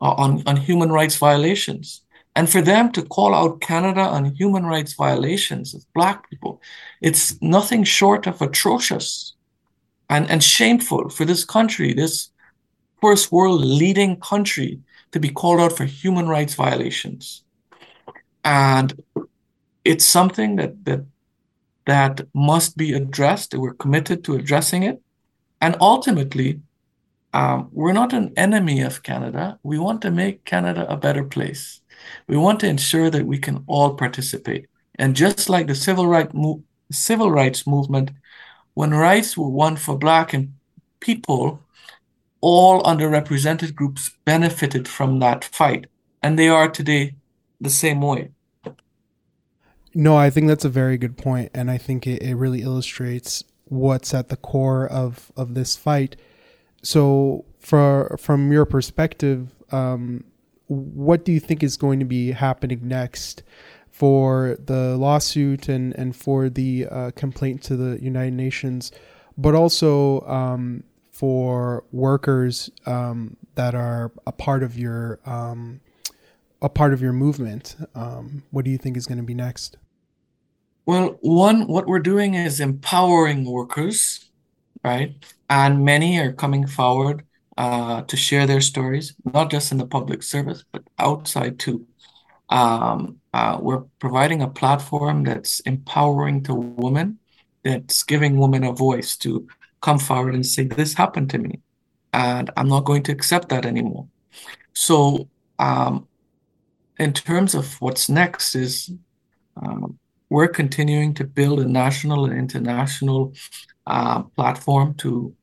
on 0.00 0.42
on 0.46 0.56
human 0.56 0.90
rights 0.90 1.16
violations. 1.16 2.02
And 2.36 2.48
for 2.48 2.62
them 2.62 2.92
to 2.92 3.02
call 3.02 3.34
out 3.34 3.60
Canada 3.60 4.02
on 4.02 4.36
human 4.36 4.64
rights 4.64 4.92
violations 4.92 5.74
of 5.74 5.84
Black 5.92 6.30
people, 6.30 6.60
it's 7.00 7.40
nothing 7.42 7.82
short 7.82 8.28
of 8.28 8.40
atrocious 8.40 9.34
and, 10.08 10.30
and 10.30 10.42
shameful 10.42 11.08
for 11.08 11.24
this 11.24 11.44
country, 11.44 11.92
this 11.92 12.30
first 13.00 13.32
world 13.32 13.64
leading 13.64 14.18
country 14.20 14.80
to 15.12 15.20
be 15.20 15.30
called 15.30 15.60
out 15.60 15.76
for 15.76 15.84
human 15.84 16.28
rights 16.28 16.54
violations. 16.54 17.44
And 18.44 18.92
it's 19.84 20.04
something 20.04 20.56
that 20.56 20.84
that 20.84 21.04
that 21.86 22.20
must 22.34 22.76
be 22.76 22.92
addressed. 22.92 23.54
We're 23.54 23.72
committed 23.72 24.22
to 24.24 24.34
addressing 24.34 24.82
it. 24.82 25.00
And 25.60 25.74
ultimately, 25.80 26.60
um, 27.32 27.68
we're 27.72 27.94
not 27.94 28.12
an 28.12 28.32
enemy 28.36 28.82
of 28.82 29.02
Canada. 29.02 29.58
We 29.62 29.78
want 29.78 30.02
to 30.02 30.10
make 30.10 30.44
Canada 30.44 30.86
a 30.90 30.96
better 30.96 31.24
place. 31.24 31.80
We 32.26 32.36
want 32.36 32.60
to 32.60 32.68
ensure 32.68 33.10
that 33.10 33.26
we 33.26 33.38
can 33.38 33.64
all 33.66 33.94
participate. 33.94 34.66
And 34.98 35.16
just 35.16 35.48
like 35.48 35.66
the 35.66 35.74
civil, 35.74 36.06
right 36.06 36.32
mo- 36.34 36.62
civil 36.92 37.30
rights 37.30 37.66
movement, 37.66 38.10
when 38.74 38.92
rights 38.92 39.36
were 39.36 39.48
won 39.48 39.76
for 39.76 39.98
Black 39.98 40.32
and 40.34 40.54
people, 41.00 41.62
all 42.40 42.82
underrepresented 42.82 43.74
groups 43.74 44.10
benefited 44.24 44.88
from 44.88 45.18
that 45.20 45.44
fight, 45.44 45.86
and 46.22 46.38
they 46.38 46.48
are 46.48 46.68
today 46.68 47.14
the 47.60 47.70
same 47.70 48.00
way. 48.00 48.30
No, 49.94 50.16
I 50.16 50.30
think 50.30 50.46
that's 50.46 50.64
a 50.64 50.68
very 50.70 50.98
good 50.98 51.16
point, 51.16 51.50
and 51.54 51.70
I 51.70 51.78
think 51.78 52.06
it, 52.06 52.22
it 52.22 52.34
really 52.36 52.62
illustrates 52.62 53.42
what's 53.64 54.14
at 54.14 54.28
the 54.28 54.36
core 54.36 54.86
of, 54.86 55.32
of 55.36 55.54
this 55.54 55.76
fight. 55.76 56.16
So, 56.82 57.44
for 57.58 58.16
from 58.20 58.52
your 58.52 58.64
perspective, 58.64 59.54
um, 59.72 60.24
what 60.68 61.24
do 61.24 61.32
you 61.32 61.40
think 61.40 61.62
is 61.62 61.76
going 61.76 61.98
to 61.98 62.04
be 62.04 62.32
happening 62.32 62.86
next 62.86 63.42
for 63.90 64.56
the 64.64 64.96
lawsuit 64.96 65.68
and, 65.68 65.92
and 65.96 66.14
for 66.14 66.48
the 66.48 66.86
uh, 66.86 67.10
complaint 67.16 67.62
to 67.64 67.76
the 67.76 68.00
United 68.00 68.34
Nations, 68.34 68.92
but 69.36 69.54
also 69.56 70.20
um, 70.20 70.84
for 71.18 71.82
workers 71.90 72.70
um, 72.86 73.36
that 73.56 73.74
are 73.74 74.12
a 74.24 74.30
part 74.30 74.62
of 74.62 74.78
your 74.78 75.18
um, 75.26 75.80
a 76.62 76.68
part 76.68 76.92
of 76.92 77.02
your 77.02 77.12
movement. 77.12 77.74
Um, 77.96 78.44
what 78.52 78.64
do 78.64 78.70
you 78.70 78.78
think 78.78 78.96
is 78.96 79.06
going 79.06 79.18
to 79.18 79.24
be 79.24 79.34
next? 79.34 79.76
Well, 80.86 81.18
one, 81.20 81.66
what 81.66 81.88
we're 81.88 81.98
doing 81.98 82.34
is 82.34 82.60
empowering 82.60 83.44
workers, 83.44 84.30
right? 84.84 85.16
And 85.50 85.84
many 85.84 86.20
are 86.20 86.32
coming 86.32 86.68
forward 86.68 87.26
uh, 87.56 88.02
to 88.02 88.16
share 88.16 88.46
their 88.46 88.60
stories, 88.60 89.14
not 89.24 89.50
just 89.50 89.72
in 89.72 89.78
the 89.78 89.86
public 89.86 90.22
service, 90.22 90.64
but 90.70 90.84
outside 91.00 91.58
too. 91.58 91.84
Um, 92.48 93.18
uh, 93.34 93.58
we're 93.60 93.82
providing 93.98 94.42
a 94.42 94.48
platform 94.48 95.24
that's 95.24 95.58
empowering 95.60 96.44
to 96.44 96.54
women 96.54 97.18
that's 97.64 98.04
giving 98.04 98.38
women 98.38 98.62
a 98.62 98.72
voice 98.72 99.16
to 99.16 99.48
come 99.80 99.98
forward 99.98 100.34
and 100.34 100.44
say, 100.44 100.64
This 100.64 100.94
happened 100.94 101.30
to 101.30 101.38
me, 101.38 101.60
and 102.12 102.50
I'm 102.56 102.68
not 102.68 102.84
going 102.84 103.02
to 103.04 103.12
accept 103.12 103.48
that 103.50 103.64
anymore. 103.64 104.08
So, 104.72 105.28
um, 105.58 106.06
in 106.98 107.12
terms 107.12 107.54
of 107.54 107.80
what's 107.80 108.08
next, 108.08 108.54
is 108.54 108.90
um, 109.56 109.98
we're 110.30 110.48
continuing 110.48 111.14
to 111.14 111.24
build 111.24 111.60
a 111.60 111.68
national 111.68 112.24
and 112.24 112.34
international 112.34 113.34
uh, 113.86 114.22
platform 114.22 114.94
to 114.94 115.34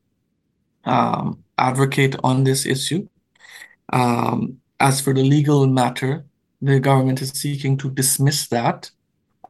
um, 0.84 1.42
advocate 1.58 2.16
on 2.22 2.44
this 2.44 2.66
issue. 2.66 3.08
Um, 3.92 4.58
as 4.78 5.00
for 5.00 5.12
the 5.14 5.22
legal 5.22 5.66
matter, 5.66 6.26
the 6.60 6.80
government 6.80 7.22
is 7.22 7.30
seeking 7.30 7.76
to 7.78 7.90
dismiss 7.90 8.48
that 8.48 8.90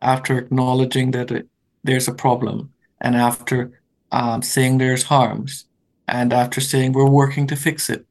after 0.03 0.39
acknowledging 0.39 1.11
that 1.13 1.31
it, 1.31 1.49
there's 1.85 2.09
a 2.09 2.15
problem 2.15 2.73
and 3.01 3.17
after 3.17 3.81
um, 4.13 4.43
saying 4.43 4.79
there's 4.79 5.05
harms 5.05 5.67
and 6.09 6.33
after 6.33 6.61
saying 6.61 6.93
we're 6.93 7.09
working 7.09 7.47
to 7.49 7.57
fix 7.57 7.91
it. 7.91 8.07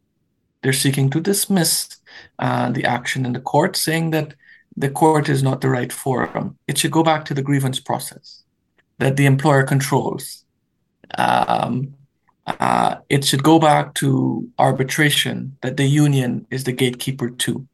They're 0.62 0.74
seeking 0.74 1.10
to 1.12 1.22
dismiss 1.22 1.98
uh, 2.40 2.72
the 2.72 2.86
action 2.86 3.26
in 3.26 3.34
the 3.34 3.40
court, 3.40 3.76
saying 3.76 4.12
that 4.12 4.34
the 4.76 4.90
court 4.90 5.30
is 5.30 5.44
not 5.44 5.62
the 5.62 5.70
right 5.70 5.94
forum. 5.94 6.58
It 6.68 6.78
should 6.78 6.92
go 6.92 7.04
back 7.04 7.26
to 7.26 7.34
the 7.34 7.44
grievance 7.44 7.80
process 7.80 8.44
that 8.98 9.16
the 9.16 9.26
employer 9.26 9.64
controls. 9.64 10.44
Um, 11.18 11.94
uh, 12.48 12.98
it 13.10 13.24
should 13.26 13.44
go 13.44 13.60
back 13.60 13.94
to 13.96 14.50
arbitration 14.60 15.58
that 15.62 15.78
the 15.78 15.86
union 15.86 16.46
is 16.50 16.64
the 16.64 16.72
gatekeeper 16.72 17.30
to. 17.30 17.68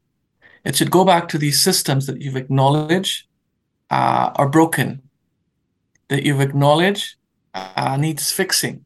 It 0.64 0.76
should 0.76 0.90
go 0.90 1.04
back 1.04 1.28
to 1.28 1.38
these 1.38 1.62
systems 1.62 2.06
that 2.06 2.20
you've 2.20 2.36
acknowledged 2.36 3.26
uh, 3.90 4.30
are 4.36 4.48
broken, 4.48 5.02
that 6.08 6.22
you've 6.24 6.40
acknowledged 6.40 7.16
uh, 7.54 7.96
needs 7.96 8.32
fixing. 8.32 8.84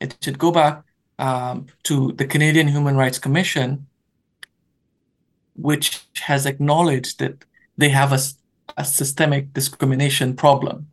It 0.00 0.16
should 0.20 0.38
go 0.38 0.50
back 0.50 0.82
um, 1.18 1.66
to 1.84 2.12
the 2.12 2.26
Canadian 2.26 2.68
Human 2.68 2.96
Rights 2.96 3.18
Commission, 3.18 3.86
which 5.54 6.04
has 6.22 6.46
acknowledged 6.46 7.18
that 7.20 7.44
they 7.76 7.90
have 7.90 8.12
a, 8.12 8.18
a 8.76 8.84
systemic 8.84 9.52
discrimination 9.52 10.34
problem. 10.34 10.88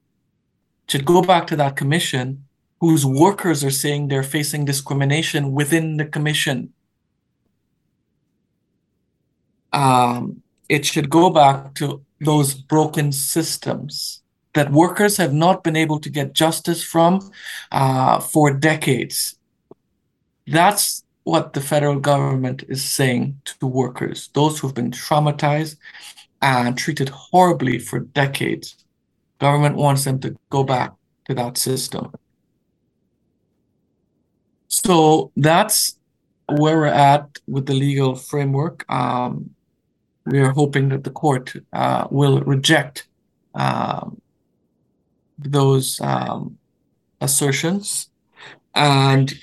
It 0.86 0.91
should 0.91 1.05
go 1.05 1.22
back 1.22 1.47
to 1.47 1.55
that 1.57 1.76
commission 1.76 2.45
whose 2.80 3.05
workers 3.05 3.63
are 3.63 3.72
saying 3.72 4.07
they're 4.07 4.24
facing 4.24 4.65
discrimination 4.65 5.51
within 5.51 5.97
the 5.97 6.05
commission. 6.05 6.74
Um, 9.74 10.41
it 10.70 10.86
should 10.86 11.09
go 11.09 11.30
back 11.30 11.74
to 11.76 12.03
those 12.22 12.53
broken 12.53 13.11
systems 13.11 14.18
that 14.54 14.72
workers 14.72 15.18
have 15.18 15.34
not 15.34 15.64
been 15.64 15.76
able 15.76 16.00
to 16.00 16.10
get 16.10 16.34
justice 16.34 16.84
from 16.84 17.32
uh, 17.72 18.20
for 18.20 18.52
decades. 18.54 19.36
That's 20.47 21.04
what 21.24 21.54
the 21.54 21.62
federal 21.62 22.00
government 22.00 22.64
is 22.68 22.84
saying 22.84 23.39
to 23.45 23.68
workers, 23.68 24.30
those 24.34 24.60
who've 24.60 24.74
been 24.74 24.91
traumatized 24.91 25.78
and 26.41 26.78
treated 26.78 27.10
horribly 27.10 27.78
for 27.78 28.00
decades. 28.00 28.76
Government 29.39 29.76
wants 29.76 30.04
them 30.06 30.20
to 30.22 30.36
go 30.50 30.64
back 30.64 30.93
to 31.26 31.36
that 31.36 31.58
system. 31.58 32.12
So 34.68 35.32
that's 35.36 35.97
where 36.47 36.78
we're 36.78 36.86
at 36.88 37.38
with 37.47 37.68
the 37.68 37.74
legal 37.74 38.16
framework. 38.16 38.86
Um, 38.91 39.52
we 40.26 40.39
are 40.39 40.52
hoping 40.52 40.89
that 40.89 41.04
the 41.04 41.12
court 41.12 41.54
uh, 41.74 42.08
will 42.10 42.41
reject 42.41 43.08
um, 43.56 44.22
those 45.40 46.00
um, 46.02 46.58
assertions. 47.22 48.10
And 48.76 49.34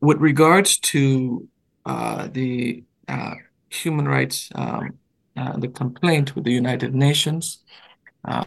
with 0.00 0.18
regards 0.18 0.78
to 0.78 1.48
uh, 1.84 2.28
the 2.32 2.84
uh, 3.08 3.34
human 3.70 4.06
rights, 4.06 4.50
um, 4.54 4.98
uh, 5.36 5.56
the 5.58 5.68
complaint 5.68 6.34
with 6.34 6.44
the 6.44 6.52
United 6.52 6.94
Nations, 6.94 7.58
uh, 8.24 8.44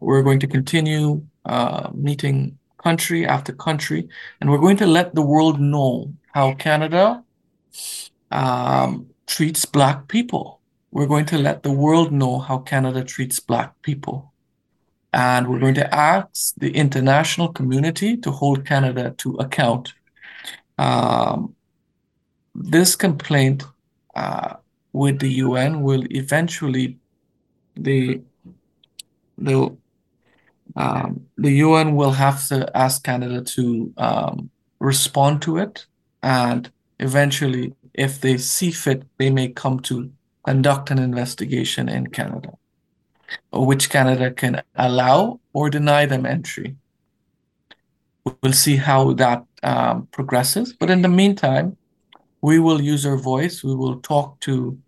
we're 0.00 0.22
going 0.22 0.40
to 0.40 0.46
continue 0.46 1.24
uh, 1.44 1.90
meeting 1.94 2.58
country 2.78 3.26
after 3.26 3.52
country, 3.52 4.08
and 4.40 4.50
we're 4.50 4.58
going 4.58 4.76
to 4.76 4.86
let 4.86 5.14
the 5.14 5.22
world 5.22 5.60
know 5.60 6.12
how 6.32 6.54
Canada 6.54 7.24
um, 8.30 9.06
treats 9.26 9.64
Black 9.64 10.08
people. 10.08 10.60
We're 10.90 11.06
going 11.06 11.26
to 11.26 11.38
let 11.38 11.62
the 11.62 11.72
world 11.72 12.12
know 12.12 12.38
how 12.38 12.58
Canada 12.58 13.04
treats 13.04 13.40
Black 13.40 13.80
people. 13.82 14.27
And 15.12 15.48
we're 15.48 15.60
going 15.60 15.74
to 15.74 15.94
ask 15.94 16.54
the 16.56 16.70
international 16.70 17.48
community 17.48 18.16
to 18.18 18.30
hold 18.30 18.66
Canada 18.66 19.14
to 19.18 19.34
account. 19.36 19.94
Um, 20.76 21.54
this 22.54 22.94
complaint 22.96 23.64
uh, 24.14 24.56
with 24.92 25.18
the 25.20 25.30
UN 25.46 25.82
will 25.82 26.04
eventually 26.10 26.98
the 27.76 28.20
the 29.38 29.76
um, 30.76 31.26
the 31.36 31.52
UN 31.52 31.94
will 31.96 32.12
have 32.12 32.46
to 32.48 32.76
ask 32.76 33.02
Canada 33.02 33.42
to 33.42 33.92
um, 33.96 34.50
respond 34.80 35.40
to 35.42 35.56
it, 35.56 35.86
and 36.22 36.70
eventually, 37.00 37.74
if 37.94 38.20
they 38.20 38.36
see 38.36 38.70
fit, 38.70 39.04
they 39.18 39.30
may 39.30 39.48
come 39.48 39.80
to 39.80 40.10
conduct 40.44 40.90
an 40.90 40.98
investigation 40.98 41.88
in 41.88 42.08
Canada 42.08 42.52
which 43.52 43.90
Canada 43.90 44.30
can 44.30 44.62
allow 44.76 45.40
or 45.52 45.70
deny 45.70 46.06
them 46.06 46.26
entry. 46.26 46.76
We'll 48.42 48.52
see 48.52 48.76
how 48.76 49.12
that 49.14 49.44
um, 49.62 50.08
progresses. 50.12 50.74
But 50.74 50.90
in 50.90 51.02
the 51.02 51.08
meantime, 51.08 51.76
we 52.40 52.58
will 52.58 52.80
use 52.80 53.06
our 53.06 53.16
voice. 53.16 53.64
We 53.64 53.74
will 53.74 54.00
talk 54.00 54.38
to 54.40 54.78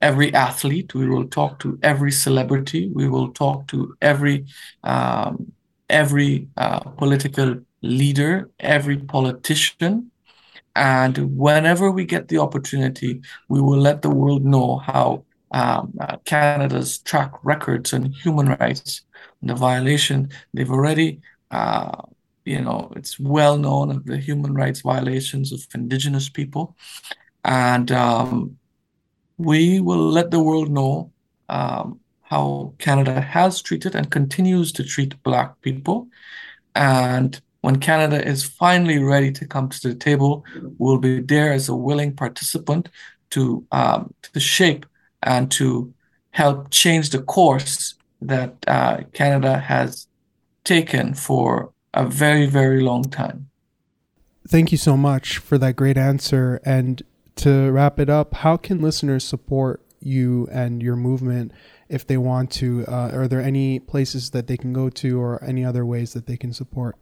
every 0.00 0.32
athlete. 0.34 0.94
We 0.94 1.08
will 1.08 1.26
talk 1.26 1.58
to 1.60 1.78
every 1.82 2.12
celebrity. 2.12 2.90
We 2.94 3.08
will 3.08 3.32
talk 3.32 3.66
to 3.68 3.96
every 4.00 4.46
um, 4.84 5.52
every 5.90 6.48
uh, 6.56 6.80
political 6.80 7.60
leader, 7.82 8.50
every 8.60 8.98
politician. 8.98 10.10
And 10.76 11.36
whenever 11.36 11.90
we 11.90 12.04
get 12.04 12.28
the 12.28 12.38
opportunity, 12.38 13.20
we 13.48 13.60
will 13.60 13.78
let 13.78 14.02
the 14.02 14.10
world 14.10 14.44
know 14.44 14.78
how 14.78 15.24
um, 15.54 15.94
uh, 16.00 16.16
Canada's 16.24 16.98
track 16.98 17.32
records 17.44 17.94
on 17.94 18.06
human 18.06 18.48
rights, 18.60 19.02
and 19.40 19.48
the 19.50 19.54
violation, 19.54 20.28
they've 20.52 20.70
already, 20.70 21.20
uh, 21.52 22.02
you 22.44 22.60
know, 22.60 22.92
it's 22.96 23.20
well 23.20 23.56
known 23.56 23.92
of 23.92 24.04
the 24.04 24.18
human 24.18 24.52
rights 24.52 24.80
violations 24.80 25.52
of 25.52 25.64
Indigenous 25.72 26.28
people. 26.28 26.76
And 27.44 27.92
um, 27.92 28.58
we 29.38 29.78
will 29.78 30.08
let 30.10 30.32
the 30.32 30.42
world 30.42 30.70
know 30.70 31.12
um, 31.48 32.00
how 32.22 32.74
Canada 32.78 33.20
has 33.20 33.62
treated 33.62 33.94
and 33.94 34.10
continues 34.10 34.72
to 34.72 34.82
treat 34.82 35.22
Black 35.22 35.60
people. 35.60 36.08
And 36.74 37.40
when 37.60 37.78
Canada 37.78 38.26
is 38.26 38.42
finally 38.42 38.98
ready 38.98 39.30
to 39.30 39.46
come 39.46 39.68
to 39.68 39.88
the 39.88 39.94
table, 39.94 40.44
we'll 40.78 40.98
be 40.98 41.20
there 41.20 41.52
as 41.52 41.68
a 41.68 41.76
willing 41.76 42.16
participant 42.16 42.88
to 43.30 43.64
um, 43.70 44.12
to 44.32 44.40
shape 44.40 44.84
and 45.24 45.50
to 45.52 45.92
help 46.30 46.70
change 46.70 47.10
the 47.10 47.22
course 47.22 47.94
that 48.20 48.54
uh, 48.66 49.00
Canada 49.12 49.58
has 49.58 50.06
taken 50.64 51.14
for 51.14 51.72
a 51.92 52.06
very, 52.06 52.46
very 52.46 52.80
long 52.80 53.04
time. 53.04 53.48
Thank 54.48 54.72
you 54.72 54.78
so 54.78 54.96
much 54.96 55.38
for 55.38 55.58
that 55.58 55.76
great 55.76 55.96
answer. 55.96 56.60
And 56.64 57.02
to 57.36 57.70
wrap 57.70 57.98
it 57.98 58.10
up, 58.10 58.34
how 58.34 58.56
can 58.56 58.80
listeners 58.80 59.24
support 59.24 59.80
you 60.00 60.48
and 60.52 60.82
your 60.82 60.96
movement 60.96 61.52
if 61.88 62.06
they 62.06 62.16
want 62.16 62.50
to? 62.52 62.84
Uh, 62.86 63.10
are 63.12 63.28
there 63.28 63.40
any 63.40 63.78
places 63.78 64.30
that 64.30 64.46
they 64.46 64.56
can 64.56 64.72
go 64.72 64.90
to 64.90 65.20
or 65.20 65.42
any 65.42 65.64
other 65.64 65.86
ways 65.86 66.12
that 66.12 66.26
they 66.26 66.36
can 66.36 66.52
support? 66.52 66.96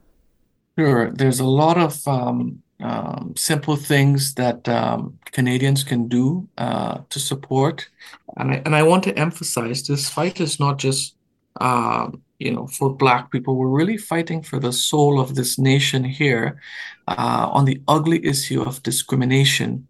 Sure. 0.79 1.11
There's 1.11 1.41
a 1.41 1.47
lot 1.47 1.79
of 1.79 2.07
um, 2.07 2.63
um, 2.83 3.35
simple 3.37 3.77
things 3.77 4.35
that 4.35 4.69
um, 4.69 5.19
Canadians 5.27 5.85
can 5.85 6.09
do 6.09 6.49
uh, 6.59 6.99
to 7.09 7.19
support. 7.19 7.89
And 8.37 8.53
I, 8.53 8.63
and 8.65 8.77
I 8.77 8.83
want 8.83 9.05
to 9.05 9.19
emphasize 9.19 9.87
this 9.87 10.09
fight 10.09 10.41
is 10.41 10.59
not 10.59 10.79
just 10.79 11.15
uh, 11.61 12.11
you 12.39 12.51
know 12.51 12.67
for 12.67 12.95
Black 12.95 13.31
people. 13.31 13.57
We're 13.57 13.69
really 13.69 13.97
fighting 13.97 14.43
for 14.43 14.59
the 14.59 14.73
soul 14.73 15.21
of 15.21 15.35
this 15.35 15.59
nation 15.59 16.05
here 16.05 16.61
uh, 17.09 17.49
on 17.53 17.65
the 17.65 17.81
ugly 17.89 18.25
issue 18.27 18.63
of 18.63 18.83
discrimination 18.83 19.87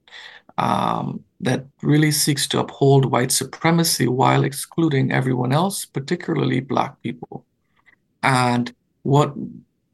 um, 0.59 1.25
that 1.41 1.65
really 1.83 2.11
seeks 2.11 2.47
to 2.49 2.61
uphold 2.61 3.07
white 3.07 3.33
supremacy 3.33 4.07
while 4.07 4.45
excluding 4.45 5.11
everyone 5.11 5.53
else, 5.53 5.85
particularly 5.85 6.61
Black 6.61 7.01
people. 7.03 7.45
And 8.23 8.75
what 9.03 9.35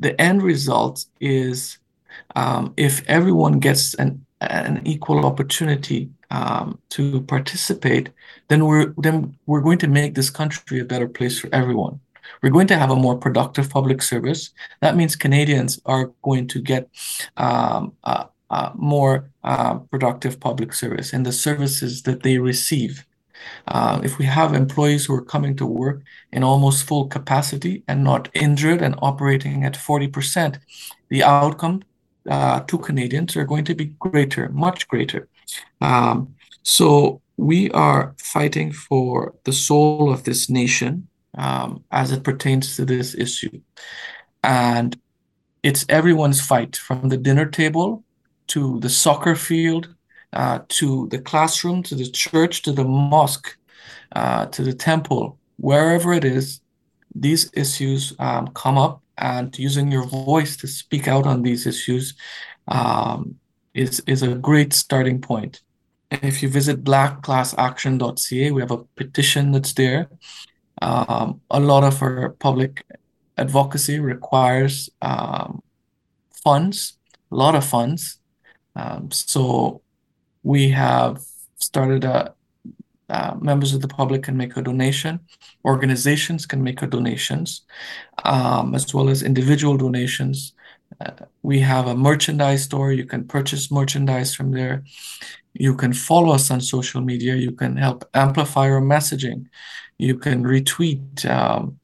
the 0.00 0.20
end 0.20 0.42
result 0.42 1.06
is 1.20 1.78
um, 2.36 2.74
if 2.76 3.06
everyone 3.08 3.58
gets 3.58 3.94
an, 3.94 4.24
an 4.40 4.82
equal 4.84 5.24
opportunity 5.26 6.10
um, 6.30 6.78
to 6.90 7.22
participate, 7.22 8.10
then 8.48 8.66
we're 8.66 8.94
then 8.98 9.36
we're 9.46 9.60
going 9.60 9.78
to 9.78 9.88
make 9.88 10.14
this 10.14 10.30
country 10.30 10.80
a 10.80 10.84
better 10.84 11.08
place 11.08 11.40
for 11.40 11.48
everyone. 11.52 12.00
We're 12.42 12.50
going 12.50 12.66
to 12.68 12.78
have 12.78 12.90
a 12.90 12.96
more 12.96 13.16
productive 13.16 13.70
public 13.70 14.02
service. 14.02 14.50
That 14.80 14.96
means 14.96 15.16
Canadians 15.16 15.80
are 15.86 16.12
going 16.22 16.46
to 16.48 16.60
get 16.60 16.88
um, 17.36 17.94
more 18.74 19.30
uh, 19.44 19.78
productive 19.90 20.40
public 20.40 20.72
service 20.72 21.12
in 21.12 21.22
the 21.22 21.32
services 21.32 22.02
that 22.02 22.22
they 22.22 22.38
receive. 22.38 23.04
Uh, 23.68 24.00
if 24.02 24.18
we 24.18 24.24
have 24.24 24.52
employees 24.52 25.06
who 25.06 25.14
are 25.14 25.24
coming 25.24 25.56
to 25.56 25.66
work 25.66 26.02
in 26.32 26.42
almost 26.42 26.86
full 26.86 27.06
capacity 27.06 27.84
and 27.86 28.02
not 28.02 28.28
injured 28.34 28.82
and 28.82 28.96
operating 29.00 29.64
at 29.64 29.74
40%, 29.74 30.58
the 31.08 31.22
outcome 31.22 31.82
uh, 32.28 32.60
to 32.60 32.78
Canadians 32.78 33.36
are 33.36 33.44
going 33.44 33.64
to 33.64 33.74
be 33.74 33.86
greater, 33.98 34.48
much 34.50 34.86
greater. 34.88 35.28
Um, 35.80 36.34
so 36.62 37.20
we 37.36 37.70
are 37.70 38.14
fighting 38.18 38.72
for 38.72 39.34
the 39.44 39.52
soul 39.52 40.12
of 40.12 40.24
this 40.24 40.50
nation 40.50 41.08
um, 41.36 41.84
as 41.90 42.12
it 42.12 42.22
pertains 42.24 42.76
to 42.76 42.84
this 42.84 43.14
issue. 43.14 43.60
And 44.42 44.98
it's 45.62 45.86
everyone's 45.88 46.40
fight 46.40 46.76
from 46.76 47.08
the 47.08 47.16
dinner 47.16 47.46
table 47.46 48.04
to 48.48 48.80
the 48.80 48.88
soccer 48.88 49.34
field 49.34 49.94
uh, 50.32 50.60
to 50.68 51.08
the 51.08 51.18
classroom 51.18 51.82
to 51.84 51.94
the 51.94 52.10
church 52.10 52.62
to 52.62 52.72
the 52.72 52.84
mosque 52.84 53.56
uh, 54.12 54.46
to 54.46 54.62
the 54.62 54.72
temple, 54.72 55.38
wherever 55.56 56.12
it 56.12 56.24
is, 56.24 56.60
these 57.14 57.50
issues 57.54 58.14
um, 58.18 58.48
come 58.48 58.78
up, 58.78 59.02
and 59.18 59.56
using 59.58 59.90
your 59.90 60.06
voice 60.06 60.56
to 60.58 60.66
speak 60.66 61.08
out 61.08 61.26
on 61.26 61.42
these 61.42 61.66
issues 61.66 62.14
um, 62.68 63.36
is 63.74 64.00
is 64.06 64.22
a 64.22 64.34
great 64.34 64.72
starting 64.72 65.20
point. 65.20 65.62
If 66.10 66.42
you 66.42 66.48
visit 66.48 66.84
blackclassaction.ca, 66.84 68.50
we 68.50 68.62
have 68.62 68.70
a 68.70 68.84
petition 68.96 69.52
that's 69.52 69.74
there. 69.74 70.08
Um, 70.80 71.40
a 71.50 71.60
lot 71.60 71.84
of 71.84 72.02
our 72.02 72.30
public 72.30 72.84
advocacy 73.36 74.00
requires 74.00 74.88
um, 75.02 75.62
funds, 76.32 76.96
a 77.30 77.36
lot 77.36 77.54
of 77.54 77.64
funds. 77.64 78.20
Um, 78.74 79.10
so 79.10 79.82
we 80.42 80.70
have 80.70 81.20
started 81.56 82.04
a 82.04 82.34
uh, 83.08 83.34
members 83.40 83.74
of 83.74 83.80
the 83.80 83.88
public 83.88 84.22
can 84.22 84.36
make 84.36 84.56
a 84.56 84.62
donation, 84.62 85.20
organizations 85.64 86.46
can 86.46 86.62
make 86.62 86.82
a 86.82 86.86
donations, 86.86 87.62
um, 88.24 88.74
as 88.74 88.92
well 88.92 89.08
as 89.08 89.22
individual 89.22 89.76
donations. 89.76 90.52
Uh, 91.00 91.12
we 91.42 91.60
have 91.60 91.86
a 91.86 91.96
merchandise 91.96 92.64
store. 92.64 92.92
You 92.92 93.06
can 93.06 93.26
purchase 93.26 93.70
merchandise 93.70 94.34
from 94.34 94.52
there. 94.52 94.84
You 95.54 95.74
can 95.74 95.92
follow 95.92 96.34
us 96.34 96.50
on 96.50 96.60
social 96.60 97.00
media. 97.00 97.34
You 97.36 97.52
can 97.52 97.76
help 97.76 98.04
amplify 98.14 98.70
our 98.70 98.80
messaging. 98.80 99.46
You 99.98 100.16
can 100.16 100.44
retweet 100.44 101.28
um, 101.28 101.78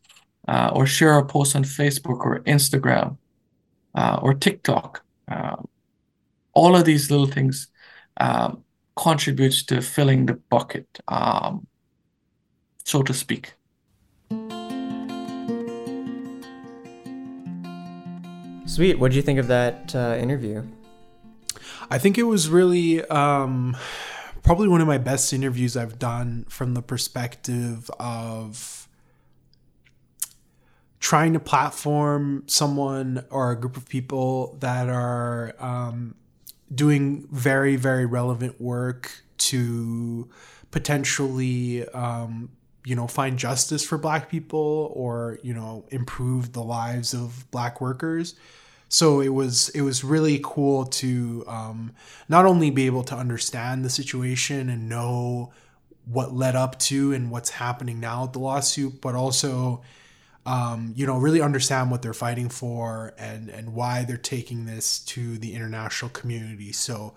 uh, 0.47 0.71
or 0.75 0.87
share 0.87 1.19
a 1.19 1.25
post 1.25 1.57
on 1.57 1.65
Facebook 1.65 2.21
or 2.21 2.41
Instagram 2.41 3.17
uh, 3.95 4.19
or 4.23 4.35
TikTok. 4.35 5.03
Um, 5.29 5.69
all 6.53 6.77
of 6.77 6.85
these 6.85 7.11
little 7.11 7.27
things 7.27 7.69
um, 8.19 8.64
contributes 8.97 9.63
to 9.65 9.81
filling 9.81 10.27
the 10.27 10.35
bucket, 10.35 10.87
um, 11.09 11.67
so 12.85 13.03
to 13.03 13.13
speak. 13.13 13.55
Sweet. 18.67 18.99
What 18.99 19.11
did 19.11 19.17
you 19.17 19.23
think 19.23 19.39
of 19.39 19.47
that 19.49 19.95
uh, 19.95 20.17
interview? 20.19 20.65
I 21.91 21.99
think 21.99 22.19
it 22.19 22.25
was 22.25 22.49
really 22.49 23.05
um, 23.07 23.77
probably 24.43 24.69
one 24.69 24.81
of 24.81 24.87
my 24.87 24.99
best 24.99 25.33
interviews 25.33 25.77
I've 25.77 25.99
done 25.99 26.45
from 26.49 26.75
the 26.75 26.83
perspective 26.83 27.91
of 28.01 28.89
trying 30.99 31.35
to 31.35 31.41
platform 31.41 32.43
someone 32.47 33.25
or 33.31 33.53
a 33.53 33.61
group 33.61 33.77
of 33.77 33.87
people 33.89 34.57
that 34.61 34.89
are 34.89 35.55
um, 35.59 36.15
doing 36.75 37.27
very, 37.31 37.77
very 37.77 38.07
relevant 38.07 38.61
work 38.61 39.11
to 39.37 40.29
potentially 40.71 41.89
um, 41.91 42.51
you 42.85 42.95
know 42.95 43.07
find 43.07 43.39
justice 43.39 43.85
for 43.85 43.97
black 43.97 44.29
people 44.29 44.93
or 44.95 45.39
you 45.43 45.55
know 45.55 45.85
improve 45.91 46.53
the 46.53 46.63
lives 46.63 47.15
of 47.15 47.51
black 47.51 47.81
workers. 47.81 48.35
So 48.89 49.21
it 49.21 49.31
was 49.31 49.71
it 49.71 49.81
was 49.81 50.05
really 50.05 50.41
cool 50.43 50.87
to 50.87 51.45
um, 51.47 51.93
not 52.29 52.45
only 52.45 52.71
be 52.71 52.87
able 52.87 53.03
to 53.05 53.17
understand 53.17 53.85
the 53.85 53.91
situation 53.91 54.69
and 54.69 54.89
know 54.89 55.53
what 56.05 56.35
led 56.35 56.55
up 56.55 56.79
to 56.79 57.13
and 57.13 57.31
what's 57.31 57.51
happening 57.51 57.99
now 57.99 58.25
at 58.25 58.35
the 58.35 58.39
lawsuit, 58.39 59.01
but 59.01 59.15
also 59.15 59.83
um, 60.47 60.93
you 60.97 61.07
know 61.07 61.19
really 61.19 61.41
understand 61.41 61.91
what 61.91 62.03
they're 62.03 62.15
fighting 62.15 62.49
for 62.49 63.15
and 63.19 63.49
and 63.49 63.75
why 63.75 64.05
they're 64.05 64.17
taking 64.17 64.67
this 64.67 64.99
to 65.01 65.39
the 65.39 65.55
international 65.55 66.11
community. 66.11 66.73
So. 66.73 67.15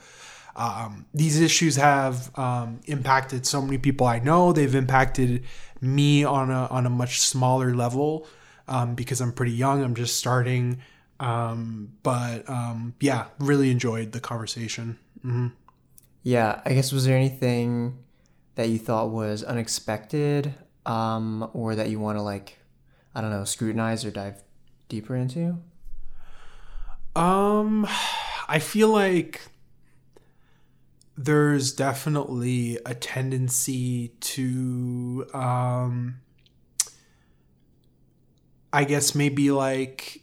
Um, 0.59 1.05
these 1.13 1.39
issues 1.39 1.75
have 1.75 2.36
um, 2.36 2.80
impacted 2.86 3.45
so 3.45 3.61
many 3.61 3.78
people 3.78 4.07
I 4.07 4.17
know. 4.17 4.53
They've 4.53 4.73
impacted 4.73 5.43
me 5.82 6.23
on 6.23 6.49
a 6.49 6.65
on 6.65 6.88
a 6.88 6.89
much 6.89 7.19
smaller 7.19 7.75
level 7.75 8.25
um, 8.67 8.95
because 8.95 9.21
I'm 9.21 9.34
pretty 9.34 9.51
young. 9.51 9.84
I'm 9.84 9.93
just 9.93 10.17
starting 10.17 10.82
um, 11.19 11.93
but 12.03 12.47
um, 12.49 12.93
yeah, 12.99 13.25
really 13.39 13.71
enjoyed 13.71 14.11
the 14.11 14.19
conversation. 14.19 14.97
Mm-hmm. 15.19 15.47
Yeah, 16.23 16.61
I 16.65 16.73
guess 16.73 16.91
was 16.91 17.05
there 17.05 17.17
anything 17.17 17.97
that 18.55 18.69
you 18.69 18.78
thought 18.78 19.09
was 19.09 19.43
unexpected, 19.43 20.53
um, 20.86 21.49
or 21.53 21.75
that 21.75 21.89
you 21.89 21.99
want 21.99 22.17
to 22.17 22.21
like, 22.21 22.57
I 23.18 23.22
don't 23.22 23.32
know, 23.32 23.45
scrutinize 23.45 24.05
or 24.05 24.11
dive 24.11 24.43
deeper 24.89 25.15
into? 25.15 25.57
Um, 27.15 27.88
I 28.47 28.59
feel 28.59 28.89
like 28.89 29.41
there's 31.18 31.74
definitely 31.74 32.78
a 32.86 32.93
tendency 32.93 34.09
to 34.20 35.26
um 35.34 36.20
I 38.72 38.84
guess 38.84 39.15
maybe 39.15 39.49
like 39.49 40.22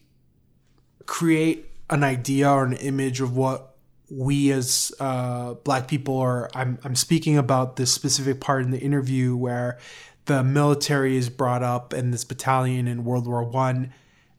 create 1.05 1.73
an 1.91 2.05
idea 2.05 2.49
or 2.49 2.65
an 2.65 2.75
image 2.75 3.21
of 3.21 3.37
what 3.37 3.75
we 4.09 4.53
as 4.53 4.93
uh, 5.01 5.55
black 5.55 5.89
people 5.89 6.19
are 6.19 6.49
I'm, 6.55 6.79
I'm 6.85 6.95
speaking 6.95 7.39
about 7.39 7.75
this 7.75 7.93
specific 7.93 8.41
part 8.41 8.63
in 8.63 8.71
the 8.71 8.79
interview 8.79 9.35
where 9.35 9.79
the 10.27 10.43
military 10.43 11.17
is 11.17 11.29
brought 11.29 11.63
up 11.63 11.93
in 11.93 12.11
this 12.11 12.25
battalion 12.25 12.89
in 12.89 13.05
world 13.05 13.27
war 13.27 13.43
one 13.43 13.93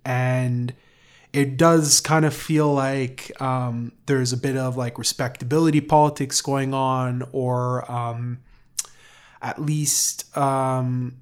and 0.04 0.74
it 1.34 1.58
does 1.58 2.00
kind 2.00 2.24
of 2.24 2.34
feel 2.34 2.74
like 2.74 3.30
um, 3.42 3.92
there's 4.06 4.32
a 4.32 4.38
bit 4.38 4.56
of 4.56 4.78
like 4.78 4.98
respectability 4.98 5.82
politics 5.82 6.42
going 6.42 6.74
on 6.74 7.24
or 7.34 7.90
um, 7.92 8.40
at 9.42 9.62
least 9.62 10.36
um, 10.38 11.18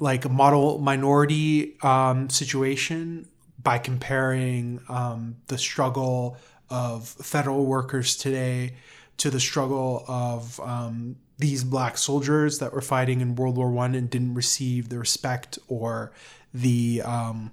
like 0.00 0.24
a 0.24 0.28
model 0.30 0.78
minority 0.78 1.76
um, 1.82 2.30
situation 2.30 3.28
by 3.62 3.76
comparing 3.76 4.80
um, 4.88 5.36
the 5.48 5.58
struggle 5.58 6.38
of 6.70 7.06
federal 7.06 7.66
workers 7.66 8.16
today 8.16 8.74
to 9.18 9.30
the 9.30 9.40
struggle 9.40 10.04
of 10.08 10.58
um, 10.60 11.16
these 11.38 11.64
black 11.64 11.96
soldiers 11.96 12.58
that 12.58 12.72
were 12.72 12.80
fighting 12.80 13.20
in 13.20 13.36
World 13.36 13.56
War 13.56 13.70
One 13.70 13.94
and 13.94 14.10
didn't 14.10 14.34
receive 14.34 14.88
the 14.88 14.98
respect 14.98 15.58
or 15.68 16.12
the 16.52 17.02
um, 17.04 17.52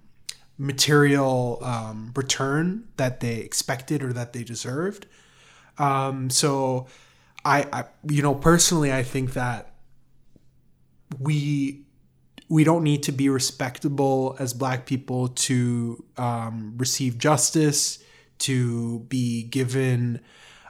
material 0.58 1.60
um, 1.62 2.12
return 2.16 2.88
that 2.98 3.20
they 3.20 3.36
expected 3.36 4.02
or 4.04 4.12
that 4.14 4.34
they 4.34 4.44
deserved. 4.44 5.06
Um, 5.78 6.30
so, 6.30 6.88
I, 7.44 7.68
I, 7.72 7.84
you 8.10 8.22
know, 8.22 8.34
personally, 8.34 8.92
I 8.92 9.04
think 9.04 9.34
that 9.34 9.74
we 11.20 11.86
we 12.48 12.64
don't 12.64 12.84
need 12.84 13.04
to 13.04 13.12
be 13.12 13.28
respectable 13.30 14.36
as 14.40 14.54
black 14.54 14.86
people 14.86 15.30
to 15.30 16.04
um, 16.18 16.74
receive 16.78 17.18
justice, 17.18 18.04
to 18.40 19.00
be 19.00 19.44
given 19.44 20.22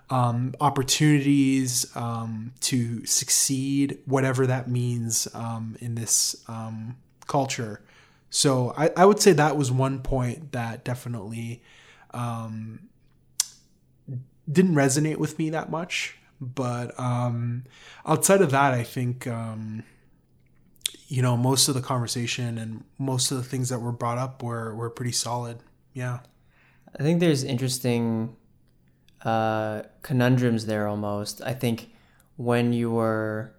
um, 0.10 0.54
opportunities 0.62 1.96
um, 1.96 2.54
to 2.62 3.06
succeed, 3.06 3.98
whatever 4.06 4.46
that 4.48 4.70
means 4.70 5.28
um, 5.34 5.76
in 5.80 5.96
this 5.96 6.44
um, 6.48 6.98
culture. 7.28 7.82
So 8.30 8.74
I, 8.78 8.92
I, 8.98 9.06
would 9.06 9.20
say 9.20 9.34
that 9.34 9.58
was 9.58 9.72
one 9.72 10.00
point 10.00 10.52
that 10.52 10.84
definitely 10.84 11.64
um, 12.12 12.90
didn't 14.52 14.76
resonate 14.76 15.18
with 15.18 15.40
me 15.40 15.50
that 15.52 15.72
much. 15.72 16.18
But 16.42 16.94
outside 17.00 18.42
of 18.42 18.52
that, 18.52 18.74
I 18.74 18.84
think 18.84 19.26
you 21.08 21.22
know, 21.22 21.38
most 21.38 21.68
of 21.68 21.76
the 21.76 21.82
conversation 21.82 22.58
and 22.58 22.84
most 22.98 23.32
of 23.32 23.38
the 23.38 23.44
things 23.44 23.70
that 23.70 23.80
were 23.80 23.92
brought 23.92 24.18
up 24.18 24.42
were, 24.42 24.74
were 24.76 24.90
pretty 24.90 25.12
solid. 25.12 25.60
Yeah. 25.94 26.20
I 26.98 27.04
think 27.04 27.20
there's 27.20 27.44
interesting 27.44 28.36
uh, 29.26 29.82
conundrums 30.04 30.68
there 30.68 30.88
almost. 30.88 31.42
I 31.42 31.54
think 31.54 31.90
when 32.38 32.72
you 32.74 32.92
were, 32.92 33.56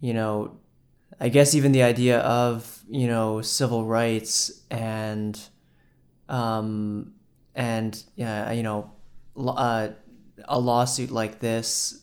you 0.00 0.14
know, 0.14 0.56
I 1.20 1.28
guess 1.28 1.54
even 1.54 1.72
the 1.72 1.82
idea 1.82 2.20
of 2.20 2.82
you 2.88 3.06
know 3.06 3.40
civil 3.40 3.84
rights 3.84 4.62
and 4.70 5.38
um 6.28 7.12
and 7.54 8.02
yeah 8.16 8.50
you 8.52 8.62
know 8.62 8.90
uh, 9.36 9.88
a 10.46 10.58
lawsuit 10.58 11.10
like 11.10 11.38
this 11.40 12.00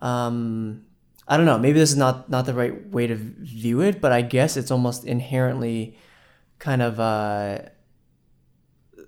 um 0.00 0.84
I 1.26 1.36
don't 1.36 1.46
know 1.46 1.58
maybe 1.58 1.78
this 1.78 1.90
is 1.90 1.96
not 1.96 2.30
not 2.30 2.46
the 2.46 2.54
right 2.54 2.88
way 2.90 3.06
to 3.06 3.14
view 3.14 3.80
it 3.80 4.00
but 4.00 4.12
I 4.12 4.22
guess 4.22 4.56
it's 4.56 4.70
almost 4.70 5.04
inherently 5.04 5.96
kind 6.58 6.82
of 6.82 7.00
uh 7.00 7.58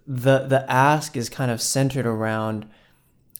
the 0.07 0.40
the 0.40 0.70
ask 0.70 1.16
is 1.16 1.28
kind 1.28 1.50
of 1.50 1.61
centered 1.61 2.07
around 2.07 2.66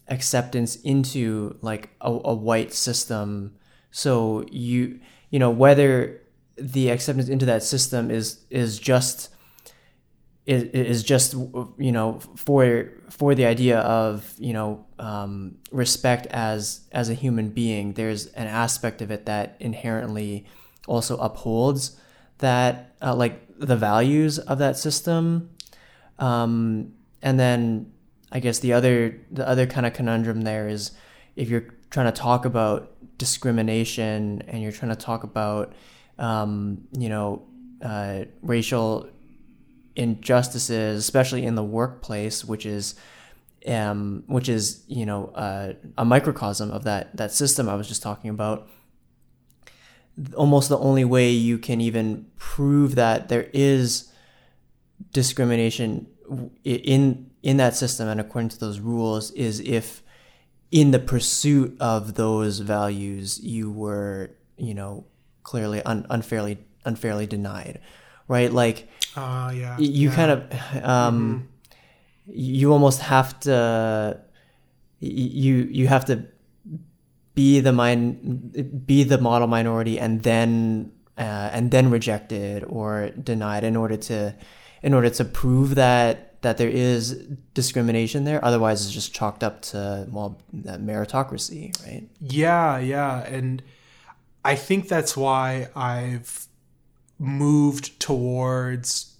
acceptance 0.07 0.75
into 0.77 1.57
like 1.61 1.89
a, 2.01 2.09
a 2.11 2.33
white 2.33 2.73
system. 2.73 3.55
So 3.91 4.45
you 4.51 4.99
you 5.29 5.39
know 5.39 5.49
whether 5.49 6.21
the 6.57 6.89
acceptance 6.89 7.29
into 7.29 7.45
that 7.45 7.63
system 7.63 8.09
is 8.09 8.45
is 8.49 8.79
just 8.79 9.29
is, 10.45 10.63
is 10.63 11.03
just 11.03 11.33
you 11.33 11.91
know 11.91 12.19
for 12.35 12.91
for 13.09 13.35
the 13.35 13.45
idea 13.45 13.79
of 13.79 14.33
you 14.37 14.53
know 14.53 14.85
um, 14.99 15.57
respect 15.71 16.27
as 16.27 16.81
as 16.91 17.09
a 17.09 17.13
human 17.13 17.49
being 17.49 17.93
there's 17.93 18.27
an 18.27 18.47
aspect 18.47 19.01
of 19.01 19.11
it 19.11 19.25
that 19.25 19.57
inherently 19.59 20.45
also 20.87 21.17
upholds 21.17 21.99
that 22.39 22.95
uh, 23.01 23.15
like 23.15 23.41
the 23.57 23.75
values 23.75 24.37
of 24.37 24.59
that 24.59 24.77
system 24.77 25.49
um, 26.19 26.93
and 27.21 27.39
then 27.39 27.91
I 28.31 28.39
guess 28.39 28.59
the 28.59 28.73
other 28.73 29.19
the 29.31 29.47
other 29.47 29.65
kind 29.65 29.85
of 29.85 29.93
conundrum 29.93 30.41
there 30.41 30.67
is 30.67 30.91
if 31.35 31.49
you're 31.49 31.73
trying 31.89 32.07
to 32.07 32.11
talk 32.11 32.45
about 32.45 32.91
discrimination 33.17 34.43
and 34.47 34.61
you're 34.61 34.71
trying 34.71 34.91
to 34.91 34.97
talk 34.97 35.23
about 35.23 35.73
um, 36.17 36.87
you 36.97 37.09
know 37.09 37.43
uh, 37.81 38.25
racial 38.41 39.09
injustices, 39.95 40.99
especially 40.99 41.45
in 41.45 41.55
the 41.55 41.63
workplace, 41.63 42.43
which 42.43 42.65
is 42.65 42.95
um, 43.67 44.23
which 44.27 44.49
is 44.49 44.83
you 44.87 45.05
know 45.05 45.27
uh, 45.35 45.73
a 45.97 46.05
microcosm 46.05 46.71
of 46.71 46.83
that 46.83 47.15
that 47.15 47.31
system 47.31 47.69
I 47.69 47.75
was 47.75 47.87
just 47.87 48.01
talking 48.01 48.29
about. 48.29 48.67
Almost 50.35 50.69
the 50.69 50.77
only 50.77 51.03
way 51.03 51.31
you 51.31 51.57
can 51.57 51.81
even 51.81 52.27
prove 52.37 52.95
that 52.95 53.27
there 53.27 53.49
is 53.53 54.11
discrimination 55.11 56.07
in 56.63 57.29
in 57.43 57.57
that 57.57 57.75
system 57.75 58.07
and 58.07 58.19
according 58.19 58.49
to 58.49 58.59
those 58.59 58.79
rules 58.79 59.31
is 59.31 59.59
if 59.59 60.01
in 60.71 60.91
the 60.91 60.99
pursuit 60.99 61.75
of 61.79 62.15
those 62.15 62.59
values 62.59 63.39
you 63.39 63.71
were 63.71 64.31
you 64.57 64.73
know 64.73 65.05
clearly 65.43 65.81
un- 65.83 66.05
unfairly 66.09 66.57
unfairly 66.85 67.27
denied 67.27 67.79
right 68.27 68.51
like 68.51 68.89
uh, 69.15 69.51
yeah, 69.55 69.77
you 69.77 70.09
yeah. 70.09 70.15
kind 70.15 70.31
of 70.31 70.39
um, 70.83 71.47
mm-hmm. 72.27 72.31
you 72.33 72.71
almost 72.71 72.99
have 73.01 73.39
to 73.39 74.19
you 74.99 75.55
you 75.71 75.87
have 75.87 76.05
to 76.05 76.25
be 77.35 77.59
the 77.59 77.71
min- 77.71 78.83
be 78.85 79.03
the 79.03 79.17
model 79.17 79.47
minority 79.47 79.99
and 79.99 80.23
then 80.23 80.91
uh, 81.17 81.49
and 81.53 81.71
then 81.71 81.89
rejected 81.89 82.63
or 82.67 83.11
denied 83.11 83.63
in 83.63 83.75
order 83.75 83.95
to 83.95 84.35
in 84.85 84.93
order 84.93 85.09
to 85.09 85.25
prove 85.25 85.75
that 85.75 86.39
that 86.43 86.59
there 86.59 86.69
is 86.69 87.13
discrimination 87.55 88.23
there. 88.23 88.43
Otherwise, 88.45 88.85
it's 88.85 88.93
just 88.93 89.11
chalked 89.13 89.43
up 89.43 89.63
to 89.63 90.07
well 90.11 90.39
meritocracy, 90.55 91.73
right? 91.85 92.07
Yeah, 92.21 92.77
yeah, 92.77 93.25
and 93.25 93.63
I 94.45 94.55
think 94.55 94.87
that's 94.87 95.17
why 95.17 95.69
I've 95.75 96.47
moved 97.17 97.99
towards 97.99 99.11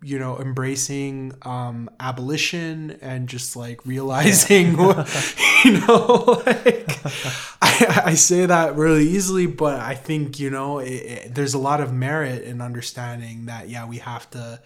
you 0.00 0.18
know 0.18 0.38
embracing 0.38 1.32
um 1.42 1.88
abolition 2.00 2.98
and 3.02 3.28
just 3.28 3.54
like 3.54 3.84
realizing 3.84 4.70
you 5.64 5.72
know 5.86 6.42
like 6.46 6.98
I, 7.62 8.02
I 8.06 8.14
say 8.14 8.46
that 8.46 8.74
really 8.74 9.06
easily 9.08 9.46
but 9.46 9.78
i 9.78 9.94
think 9.94 10.40
you 10.40 10.50
know 10.50 10.80
it, 10.80 10.90
it, 10.90 11.34
there's 11.34 11.54
a 11.54 11.58
lot 11.58 11.80
of 11.80 11.92
merit 11.92 12.42
in 12.42 12.60
understanding 12.60 13.46
that 13.46 13.68
yeah 13.68 13.86
we 13.86 13.98
have 13.98 14.28
to 14.30 14.60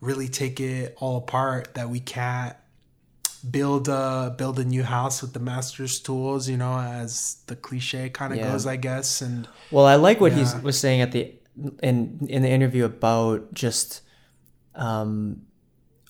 really 0.00 0.28
take 0.28 0.60
it 0.60 0.94
all 0.98 1.16
apart 1.16 1.74
that 1.74 1.88
we 1.88 2.00
can't 2.00 2.56
build 3.48 3.88
a 3.88 4.34
build 4.36 4.58
a 4.58 4.64
new 4.64 4.82
house 4.82 5.22
with 5.22 5.32
the 5.32 5.38
master's 5.38 6.00
tools 6.00 6.48
you 6.48 6.56
know 6.56 6.78
as 6.78 7.36
the 7.46 7.54
cliche 7.54 8.08
kind 8.08 8.32
of 8.32 8.38
yeah. 8.38 8.50
goes 8.50 8.66
i 8.66 8.76
guess 8.76 9.20
and 9.22 9.48
well 9.70 9.86
i 9.86 9.94
like 9.94 10.20
what 10.20 10.32
yeah. 10.32 10.58
he 10.58 10.60
was 10.60 10.78
saying 10.78 11.00
at 11.00 11.12
the 11.12 11.32
in 11.82 12.26
in 12.28 12.42
the 12.42 12.48
interview 12.48 12.84
about 12.84 13.52
just 13.54 14.02
um 14.74 15.42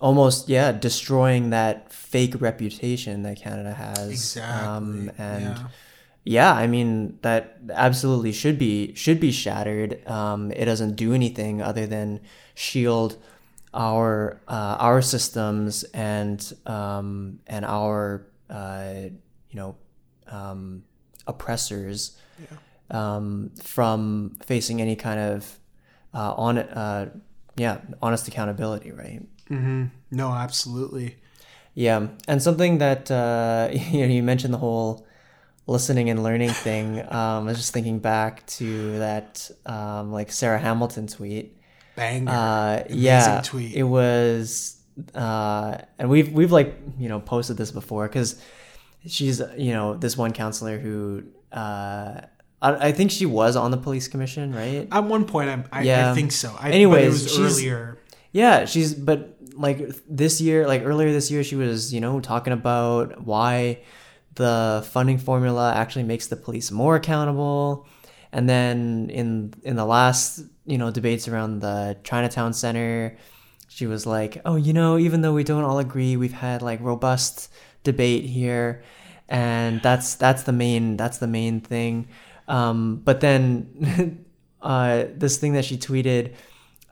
almost 0.01 0.49
yeah 0.49 0.72
destroying 0.72 1.51
that 1.51 1.93
fake 1.93 2.41
reputation 2.41 3.22
that 3.22 3.36
canada 3.36 3.74
has 3.74 4.11
exactly 4.11 4.66
um, 4.66 5.11
and 5.18 5.45
yeah. 5.45 5.68
yeah. 6.24 6.53
i 6.55 6.66
mean 6.66 7.18
that 7.22 7.59
absolutely 7.74 8.32
should 8.32 8.59
be 8.59 8.95
should 8.95 9.20
be 9.20 9.30
shattered 9.30 10.07
um 10.09 10.51
it 10.53 10.64
doesn't 10.64 10.97
do 10.97 11.12
anything 11.12 11.61
other 11.61 11.86
than 11.86 12.20
shield 12.55 13.18
our 13.75 14.41
uh, 14.49 14.77
our 14.79 15.03
systems 15.03 15.85
and 15.85 16.53
um, 16.66 17.41
and 17.47 17.64
our 17.64 18.27
uh, 18.51 18.95
you 19.51 19.57
know 19.57 19.77
um, 20.27 20.85
oppressors 21.27 22.16
yeah. 22.41 22.57
um, 22.91 23.51
from 23.62 24.37
facing 24.45 24.81
any 24.81 24.97
kind 24.97 25.21
of 25.21 25.59
uh, 26.14 26.33
on 26.35 26.59
uh, 26.59 27.11
yeah 27.57 27.79
honest 28.03 28.29
accountability, 28.29 28.93
right? 28.93 29.23
Mm-hmm. 29.51 29.87
No, 30.11 30.33
absolutely. 30.33 31.16
Yeah, 31.75 32.09
and 32.27 32.43
something 32.43 32.79
that 32.79 33.11
uh, 33.11 33.69
you 33.73 34.01
know 34.01 34.12
you 34.12 34.23
mentioned 34.23 34.55
the 34.55 34.59
whole 34.59 35.07
listening 35.66 36.09
and 36.09 36.23
learning 36.23 36.51
thing. 36.51 37.01
Um, 37.01 37.11
I 37.11 37.43
was 37.43 37.59
just 37.59 37.75
thinking 37.75 37.99
back 37.99 38.47
to 38.47 38.99
that 38.99 39.51
um, 39.66 40.11
like 40.11 40.33
Sarah 40.33 40.59
Hamilton 40.59 41.07
tweet 41.07 41.57
banger. 41.99 42.30
Uh, 42.30 42.84
yeah, 42.88 43.42
tweet. 43.44 43.74
It 43.74 43.82
was, 43.82 44.80
uh, 45.14 45.78
and 45.99 46.09
we've 46.09 46.32
we've 46.32 46.53
like 46.53 46.78
you 46.99 47.09
know 47.09 47.20
posted 47.20 47.57
this 47.57 47.70
before 47.70 48.09
because 48.09 48.40
she's 49.07 49.42
you 49.57 49.72
know 49.72 49.94
this 49.94 50.16
one 50.16 50.32
councilor 50.32 50.78
who 50.78 51.24
uh, 51.53 52.20
I, 52.61 52.88
I, 52.88 52.92
think 52.92 53.11
she 53.11 53.26
was 53.26 53.57
on 53.57 53.70
the 53.70 53.76
police 53.76 54.09
commission, 54.09 54.55
right? 54.55 54.88
At 54.90 55.05
one 55.05 55.24
point, 55.24 55.49
I, 55.49 55.64
I 55.72 55.82
yeah. 55.82 56.11
I 56.11 56.14
think 56.14 56.32
so. 56.32 56.55
I, 56.59 56.70
Anyways, 56.70 57.26
it 57.26 57.40
was 57.40 57.59
earlier. 57.59 57.99
Yeah, 58.32 58.64
she's 58.64 58.94
but 58.94 59.36
like 59.55 59.90
this 60.09 60.40
year, 60.40 60.66
like 60.66 60.82
earlier 60.84 61.12
this 61.12 61.30
year, 61.30 61.42
she 61.42 61.57
was 61.57 61.92
you 61.92 62.01
know 62.01 62.20
talking 62.20 62.53
about 62.53 63.24
why 63.24 63.82
the 64.34 64.86
funding 64.92 65.18
formula 65.18 65.74
actually 65.74 66.05
makes 66.05 66.28
the 66.28 66.36
police 66.36 66.70
more 66.70 66.94
accountable 66.96 67.86
and 68.33 68.49
then 68.49 69.11
in 69.11 69.55
in 69.62 69.76
the 69.76 69.85
last 69.85 70.43
you 70.66 70.79
know 70.79 70.91
debates 70.91 71.29
around 71.29 71.61
the 71.61 71.97
Chinatown 72.05 72.53
Center, 72.53 73.16
she 73.68 73.87
was 73.87 74.07
like, 74.07 74.41
"Oh, 74.45 74.57
you 74.57 74.72
know, 74.72 74.99
even 74.99 75.22
though 75.22 75.35
we 75.35 75.45
don't 75.45 75.64
all 75.64 75.79
agree, 75.79 76.16
we've 76.16 76.33
had 76.33 76.62
like 76.62 76.81
robust 76.81 77.51
debate 77.85 78.24
here, 78.24 78.83
and 79.29 79.81
that's 79.83 80.14
that's 80.16 80.43
the 80.43 80.53
main 80.53 80.97
that's 80.97 81.18
the 81.18 81.26
main 81.26 81.61
thing." 81.61 82.09
Um, 82.49 82.97
but 83.05 83.20
then 83.20 84.24
uh, 84.62 85.05
this 85.14 85.37
thing 85.39 85.53
that 85.55 85.64
she 85.64 85.76
tweeted 85.76 86.35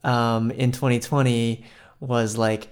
um, 0.04 0.50
in 0.50 0.72
2020 0.72 1.64
was 2.00 2.36
like, 2.38 2.68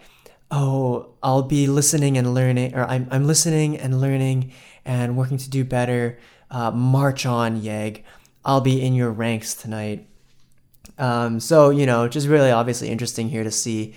"Oh, 0.51 1.15
I'll 1.23 1.43
be 1.43 1.67
listening 1.67 2.17
and 2.17 2.33
learning, 2.35 2.75
or 2.75 2.85
I'm 2.85 3.09
I'm 3.11 3.27
listening 3.27 3.77
and 3.77 4.01
learning 4.01 4.53
and 4.85 5.17
working 5.17 5.39
to 5.39 5.51
do 5.51 5.65
better. 5.65 6.19
Uh, 6.51 6.71
march 6.71 7.27
on, 7.27 7.61
Yeg." 7.61 8.05
I'll 8.45 8.61
be 8.61 8.85
in 8.85 8.95
your 8.95 9.11
ranks 9.11 9.55
tonight. 9.55 10.09
Um, 10.99 11.41
so 11.41 11.71
you 11.71 11.87
know, 11.87 12.09
just 12.09 12.29
really 12.29 12.51
obviously 12.51 12.89
interesting 12.89 13.29
here 13.29 13.45
to 13.45 13.51
see 13.51 13.95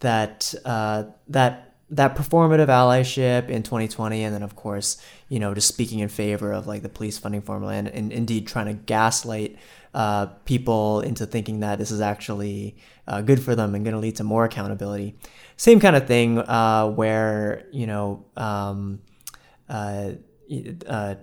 that 0.00 0.54
uh, 0.64 1.04
that 1.28 1.74
that 1.90 2.14
performative 2.14 2.66
allyship 2.66 3.48
in 3.48 3.62
2020, 3.62 4.22
and 4.22 4.34
then 4.34 4.42
of 4.42 4.54
course, 4.54 5.00
you 5.28 5.40
know, 5.40 5.54
just 5.54 5.68
speaking 5.68 6.00
in 6.00 6.08
favor 6.08 6.52
of 6.52 6.66
like 6.66 6.82
the 6.82 6.88
police 6.88 7.18
funding 7.18 7.40
formula, 7.40 7.72
and, 7.72 7.88
and 7.88 8.12
indeed 8.12 8.46
trying 8.46 8.66
to 8.66 8.74
gaslight 8.74 9.56
uh, 9.94 10.26
people 10.44 11.00
into 11.00 11.24
thinking 11.26 11.60
that 11.60 11.78
this 11.78 11.90
is 11.90 12.00
actually 12.00 12.76
uh, 13.06 13.22
good 13.22 13.42
for 13.42 13.54
them 13.54 13.74
and 13.74 13.84
going 13.84 13.94
to 13.94 14.00
lead 14.00 14.16
to 14.16 14.24
more 14.24 14.44
accountability. 14.44 15.16
Same 15.56 15.80
kind 15.80 15.96
of 15.96 16.06
thing 16.06 16.38
uh, 16.38 16.88
where 16.88 17.66
you 17.72 17.86
know 17.86 18.26
um, 18.36 19.00
uh, 19.68 20.12
uh, 20.86 21.14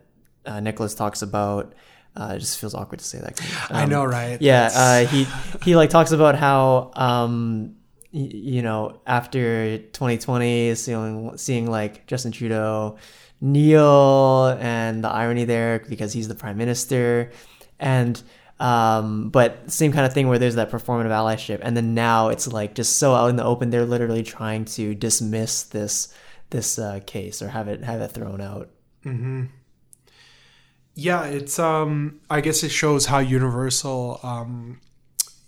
Nicholas 0.61 0.95
talks 0.95 1.21
about 1.21 1.73
uh, 2.15 2.33
it 2.35 2.39
just 2.39 2.59
feels 2.59 2.73
awkward 2.73 2.99
to 2.99 3.05
say 3.05 3.19
that. 3.19 3.39
Um, 3.69 3.77
I 3.77 3.85
know, 3.85 4.03
right? 4.05 4.41
Yeah, 4.41 4.69
uh, 4.73 5.05
he 5.05 5.27
he 5.63 5.75
like 5.75 5.89
talks 5.89 6.11
about 6.11 6.35
how 6.35 6.91
um, 6.95 7.75
y- 8.13 8.29
you 8.33 8.61
know 8.61 8.99
after 9.05 9.77
2020, 9.77 10.75
seeing 10.75 11.37
seeing 11.37 11.69
like 11.69 12.07
Justin 12.07 12.31
Trudeau 12.31 12.97
kneel 13.41 14.47
and 14.59 15.03
the 15.03 15.09
irony 15.09 15.45
there 15.45 15.83
because 15.89 16.13
he's 16.13 16.27
the 16.27 16.35
prime 16.35 16.57
minister, 16.57 17.31
and 17.79 18.21
Um, 18.57 19.31
but 19.31 19.69
same 19.69 19.91
kind 19.91 20.05
of 20.05 20.13
thing 20.13 20.29
where 20.29 20.39
there's 20.39 20.55
that 20.55 20.71
performative 20.71 21.11
allyship, 21.11 21.59
and 21.61 21.75
then 21.75 21.93
now 21.93 22.29
it's 22.29 22.47
like 22.47 22.73
just 22.73 22.95
so 22.97 23.13
out 23.13 23.29
in 23.29 23.35
the 23.35 23.43
open. 23.43 23.69
They're 23.69 23.83
literally 23.85 24.23
trying 24.23 24.63
to 24.79 24.95
dismiss 24.95 25.63
this 25.63 26.07
this 26.51 26.79
uh, 26.79 27.01
case 27.05 27.41
or 27.41 27.49
have 27.49 27.67
it 27.67 27.83
have 27.83 27.99
it 27.99 28.11
thrown 28.11 28.39
out. 28.39 28.69
Yeah, 30.95 31.26
it's 31.26 31.59
um 31.59 32.22
I 32.30 32.41
guess 32.41 32.63
it 32.63 32.69
shows 32.69 33.05
how 33.07 33.19
universal 33.19 34.19
um 34.23 34.80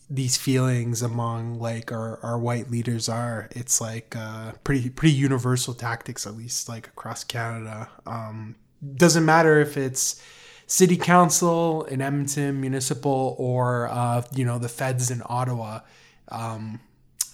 these 0.09 0.37
feelings 0.37 1.01
among 1.01 1.59
like 1.59 1.91
our, 1.91 2.19
our 2.23 2.37
white 2.37 2.69
leaders 2.69 3.07
are. 3.09 3.47
It's 3.51 3.79
like 3.81 4.15
uh 4.15 4.53
pretty 4.63 4.89
pretty 4.89 5.15
universal 5.15 5.73
tactics 5.73 6.27
at 6.27 6.35
least 6.35 6.67
like 6.69 6.87
across 6.87 7.23
Canada. 7.23 7.89
Um 8.05 8.55
doesn't 8.95 9.25
matter 9.25 9.59
if 9.59 9.77
it's 9.77 10.21
city 10.67 10.97
council 10.97 11.83
in 11.85 12.01
Edmonton 12.01 12.59
municipal 12.59 13.35
or 13.39 13.87
uh 13.89 14.23
you 14.35 14.43
know 14.45 14.59
the 14.59 14.69
feds 14.69 15.09
in 15.09 15.21
Ottawa. 15.25 15.79
Um 16.27 16.81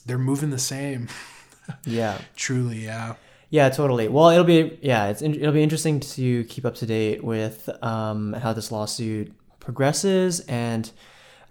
they're 0.06 0.18
moving 0.20 0.52
the 0.52 0.60
same. 0.60 1.08
Yeah. 1.86 2.18
Truly, 2.36 2.84
yeah. 2.84 3.16
Yeah, 3.54 3.70
totally. 3.70 4.08
Well, 4.08 4.30
it'll 4.30 4.46
be 4.46 4.80
yeah, 4.82 5.10
it's 5.10 5.22
it'll 5.22 5.54
be 5.54 5.62
interesting 5.62 6.00
to 6.00 6.44
keep 6.46 6.66
up 6.66 6.74
to 6.78 6.88
date 6.88 7.24
with 7.24 7.70
um, 7.84 8.34
how 8.34 8.52
this 8.52 8.72
lawsuit 8.72 9.32
progresses 9.60 10.40
and 10.48 10.90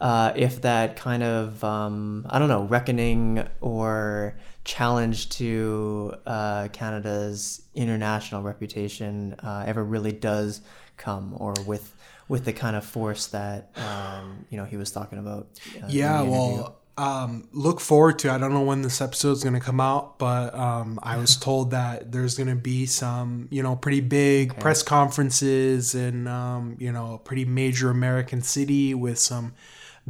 uh, 0.01 0.33
if 0.35 0.63
that 0.63 0.97
kind 0.97 1.23
of 1.23 1.63
um, 1.63 2.27
I 2.29 2.41
don't 2.41 2.49
know 2.49 2.65
reckoning 2.65 3.47
or 3.61 4.37
challenge 4.65 5.29
to 5.39 6.15
uh, 6.27 6.67
Canada's 6.73 7.63
international 7.73 8.43
reputation 8.43 9.37
uh, 9.39 9.63
ever 9.65 9.85
really 9.85 10.11
does 10.11 10.61
come, 10.97 11.37
or 11.37 11.55
with 11.69 11.95
with 12.27 12.45
the 12.45 12.53
kind 12.53 12.75
of 12.75 12.85
force 12.85 13.29
that 13.29 13.71
um, 13.77 14.45
you 14.51 14.57
know 14.57 14.65
he 14.65 14.77
was 14.77 14.91
talking 14.91 15.21
about. 15.21 15.47
uh, 15.81 15.87
Yeah, 15.89 16.23
well, 16.23 16.82
um, 17.03 17.49
look 17.51 17.81
forward 17.81 18.21
to. 18.21 18.31
I 18.31 18.39
don't 18.39 18.55
know 18.55 18.63
when 18.63 18.83
this 18.83 19.01
episode 19.01 19.33
is 19.33 19.43
going 19.43 19.55
to 19.55 19.61
come 19.61 19.81
out, 19.81 20.21
but 20.21 20.55
um, 20.55 21.01
I 21.03 21.17
was 21.17 21.37
told 21.49 21.73
that 21.73 22.13
there's 22.13 22.37
going 22.37 22.49
to 22.49 22.55
be 22.55 22.87
some, 22.87 23.49
you 23.51 23.61
know, 23.61 23.75
pretty 23.75 24.01
big 24.01 24.57
press 24.61 24.85
conferences 24.85 25.97
in, 25.97 26.29
um, 26.29 26.77
you 26.79 26.93
know, 26.93 27.15
a 27.15 27.19
pretty 27.19 27.45
major 27.45 27.91
American 27.91 28.41
city 28.41 28.95
with 28.95 29.19
some 29.19 29.53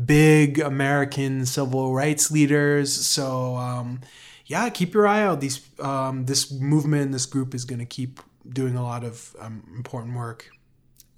big 0.05 0.59
American 0.59 1.47
civil 1.47 1.94
rights 1.94 2.31
leaders. 2.31 2.93
So, 2.93 3.56
um, 3.56 4.02
yeah, 4.44 4.69
keep 4.69 4.93
your 4.93 5.06
eye 5.06 5.23
out. 5.23 5.40
These, 5.40 5.66
um, 5.81 6.27
this 6.27 6.52
movement, 6.52 7.12
this 7.12 7.24
group 7.24 7.55
is 7.55 7.64
going 7.64 7.78
to 7.78 7.86
keep 7.86 8.20
doing 8.47 8.77
a 8.77 8.82
lot 8.82 9.02
of 9.02 9.35
um, 9.40 9.62
important 9.77 10.14
work. 10.14 10.51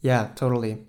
Yeah, 0.02 0.28
totally. 0.36 0.84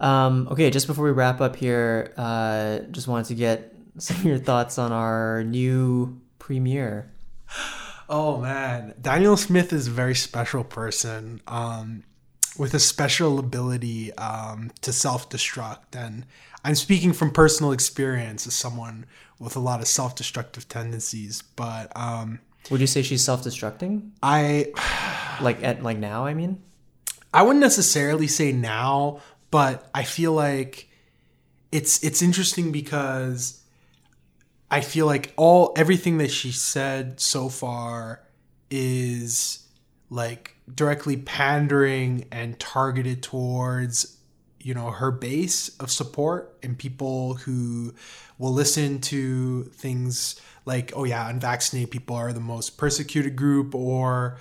Um, 0.00 0.48
okay, 0.50 0.70
just 0.70 0.88
before 0.88 1.04
we 1.04 1.12
wrap 1.12 1.40
up 1.40 1.54
here, 1.54 2.14
uh, 2.16 2.80
just 2.90 3.06
wanted 3.06 3.26
to 3.26 3.34
get 3.36 3.77
some 3.98 4.16
of 4.16 4.24
your 4.24 4.38
thoughts 4.38 4.78
on 4.78 4.92
our 4.92 5.44
new 5.44 6.20
premiere. 6.38 7.10
Oh 8.08 8.38
man, 8.38 8.94
Danielle 9.00 9.36
Smith 9.36 9.72
is 9.72 9.86
a 9.86 9.90
very 9.90 10.14
special 10.14 10.64
person 10.64 11.42
um, 11.46 12.04
with 12.58 12.72
a 12.74 12.78
special 12.78 13.38
ability 13.38 14.14
um, 14.14 14.70
to 14.80 14.92
self-destruct, 14.92 15.94
and 15.94 16.24
I'm 16.64 16.74
speaking 16.74 17.12
from 17.12 17.30
personal 17.30 17.72
experience 17.72 18.46
as 18.46 18.54
someone 18.54 19.06
with 19.38 19.56
a 19.56 19.60
lot 19.60 19.80
of 19.80 19.86
self-destructive 19.86 20.68
tendencies. 20.68 21.42
But 21.42 21.92
um, 21.96 22.40
Would 22.70 22.80
you 22.80 22.86
say 22.86 23.02
she's 23.02 23.22
self-destructing? 23.24 24.10
I, 24.22 24.72
Like 25.40 25.62
at 25.62 25.82
like 25.84 25.98
now? 25.98 26.24
I 26.26 26.34
mean, 26.34 26.60
I 27.32 27.42
wouldn't 27.42 27.60
necessarily 27.60 28.26
say 28.26 28.50
now, 28.50 29.20
but 29.50 29.88
I 29.94 30.02
feel 30.02 30.32
like 30.32 30.88
it's 31.70 32.02
it's 32.02 32.22
interesting 32.22 32.72
because 32.72 33.57
I 34.70 34.80
feel 34.80 35.06
like 35.06 35.32
all 35.36 35.72
everything 35.76 36.18
that 36.18 36.30
she 36.30 36.52
said 36.52 37.20
so 37.20 37.48
far 37.48 38.20
is 38.70 39.66
like 40.10 40.56
directly 40.72 41.16
pandering 41.16 42.26
and 42.30 42.58
targeted 42.58 43.22
towards 43.22 44.16
you 44.60 44.74
know 44.74 44.90
her 44.90 45.10
base 45.10 45.68
of 45.78 45.90
support 45.90 46.58
and 46.62 46.76
people 46.76 47.34
who 47.34 47.94
will 48.38 48.52
listen 48.52 49.00
to 49.00 49.64
things 49.64 50.40
like 50.66 50.92
oh 50.94 51.04
yeah 51.04 51.28
unvaccinated 51.28 51.90
people 51.90 52.16
are 52.16 52.32
the 52.32 52.40
most 52.40 52.76
persecuted 52.76 53.36
group 53.36 53.74
or 53.74 54.38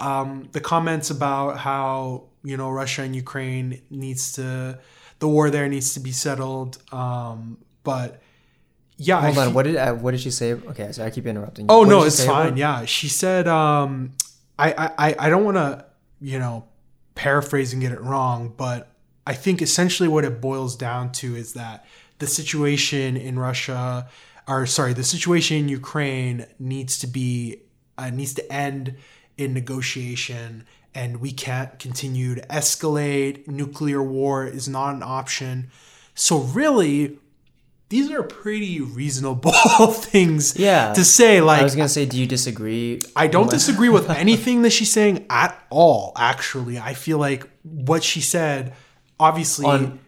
um, 0.00 0.48
the 0.52 0.60
comments 0.60 1.10
about 1.10 1.58
how 1.58 2.24
you 2.42 2.56
know 2.56 2.70
Russia 2.70 3.02
and 3.02 3.14
Ukraine 3.14 3.82
needs 3.90 4.32
to 4.32 4.78
the 5.18 5.28
war 5.28 5.50
there 5.50 5.68
needs 5.68 5.94
to 5.94 6.00
be 6.00 6.12
settled. 6.12 6.78
Um, 6.92 7.58
but 7.84 8.22
yeah 9.08 9.20
hold 9.24 9.38
I 9.38 9.46
on. 9.46 9.54
What 9.54 9.64
did 9.64 9.76
uh, 9.76 9.94
what 9.94 10.10
did 10.12 10.20
she 10.20 10.30
say? 10.30 10.52
Okay, 10.54 10.92
so 10.92 11.04
I 11.04 11.10
keep 11.10 11.26
interrupting. 11.26 11.64
you. 11.64 11.68
Oh 11.74 11.80
What 11.80 11.88
no, 11.88 12.02
it's 12.04 12.16
say 12.16 12.24
about- 12.24 12.48
fine. 12.48 12.56
Yeah, 12.56 12.84
she 12.84 13.08
said, 13.08 13.48
um, 13.48 14.12
I, 14.58 14.68
I, 14.72 14.86
I- 15.08 15.16
I 15.24 15.26
don't 15.30 15.44
want 15.44 15.56
to, 15.56 15.84
you 16.20 16.38
know, 16.38 16.54
paraphrase 17.14 17.72
and 17.72 17.80
get 17.82 17.92
it 17.92 18.00
wrong, 18.00 18.52
but 18.56 18.80
I 19.26 19.34
think 19.34 19.62
essentially 19.62 20.08
what 20.08 20.24
it 20.24 20.40
boils 20.40 20.76
down 20.76 21.12
to 21.20 21.34
is 21.36 21.54
that 21.54 21.84
the 22.18 22.26
situation 22.26 23.16
in 23.16 23.38
Russia, 23.38 24.08
or 24.46 24.66
sorry, 24.66 24.92
the 24.92 25.04
situation 25.04 25.56
in 25.62 25.68
Ukraine 25.68 26.46
needs 26.58 26.98
to 26.98 27.06
be 27.06 27.62
uh, 27.98 28.10
needs 28.10 28.34
to 28.34 28.44
end 28.52 28.96
in 29.38 29.54
negotiation, 29.54 30.66
and 30.94 31.10
we 31.20 31.32
can't 31.32 31.78
continue 31.78 32.34
to 32.34 32.42
escalate. 32.48 33.46
Nuclear 33.48 34.02
war 34.02 34.46
is 34.46 34.68
not 34.68 34.94
an 34.94 35.02
option. 35.02 35.70
So 36.14 36.38
really. 36.40 37.18
These 37.90 38.10
are 38.12 38.22
pretty 38.22 38.80
reasonable 38.80 39.52
things 39.92 40.56
Yeah. 40.56 40.92
to 40.94 41.04
say. 41.04 41.40
Like, 41.40 41.60
I 41.60 41.64
was 41.64 41.74
gonna 41.74 41.88
say, 41.88 42.06
do 42.06 42.18
you 42.18 42.26
disagree? 42.26 43.00
I 43.16 43.26
don't 43.26 43.50
disagree 43.50 43.88
with 43.88 44.08
anything 44.24 44.62
that 44.62 44.70
she's 44.70 44.92
saying 44.92 45.26
at 45.28 45.60
all. 45.70 46.12
Actually, 46.16 46.78
I 46.78 46.94
feel 46.94 47.18
like 47.18 47.48
what 47.64 48.02
she 48.04 48.20
said, 48.20 48.74
obviously, 49.18 49.66
On- 49.66 49.98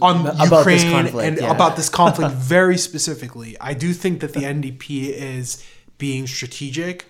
on, 0.00 0.26
about 0.26 0.64
this 0.64 0.82
Ukraine 0.84 1.04
conflict, 1.04 1.26
and 1.28 1.38
yeah. 1.38 1.50
about 1.50 1.76
this 1.76 1.88
conflict 1.88 2.34
very 2.56 2.76
specifically. 2.78 3.56
I 3.60 3.74
do 3.74 3.92
think 3.92 4.20
that 4.20 4.32
the 4.34 4.40
NDP 4.40 5.08
is 5.10 5.64
being 5.98 6.26
strategic 6.26 7.06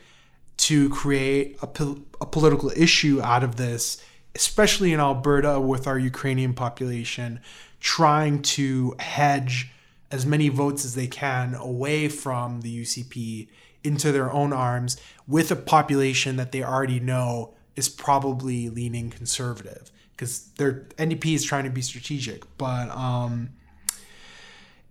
to 0.58 0.88
create 0.90 1.58
a, 1.62 1.66
pol- 1.66 1.98
a 2.20 2.26
political 2.26 2.70
issue 2.76 3.20
out 3.22 3.42
of 3.42 3.56
this, 3.56 4.00
especially 4.34 4.92
in 4.92 5.00
Alberta 5.00 5.60
with 5.60 5.86
our 5.88 5.98
Ukrainian 5.98 6.54
population, 6.54 7.40
trying 7.80 8.42
to 8.42 8.94
hedge 9.00 9.70
as 10.12 10.26
many 10.26 10.48
votes 10.50 10.84
as 10.84 10.94
they 10.94 11.06
can 11.06 11.54
away 11.54 12.08
from 12.08 12.60
the 12.60 12.82
UCP 12.82 13.48
into 13.82 14.12
their 14.12 14.30
own 14.30 14.52
arms 14.52 14.96
with 15.26 15.50
a 15.50 15.56
population 15.56 16.36
that 16.36 16.52
they 16.52 16.62
already 16.62 17.00
know 17.00 17.54
is 17.74 17.88
probably 17.88 18.68
leaning 18.68 19.10
conservative 19.10 19.90
because 20.12 20.50
their 20.58 20.82
NDP 20.98 21.34
is 21.34 21.44
trying 21.44 21.64
to 21.64 21.70
be 21.70 21.80
strategic. 21.80 22.44
But 22.58 22.90
um, 22.90 23.50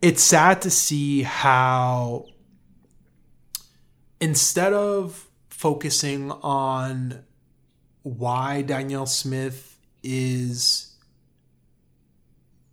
it's 0.01 0.23
sad 0.23 0.63
to 0.63 0.71
see 0.71 1.21
how 1.21 2.25
instead 4.19 4.73
of 4.73 5.27
focusing 5.49 6.31
on 6.31 7.23
why 8.01 8.63
Danielle 8.63 9.05
Smith 9.05 9.77
is 10.03 10.95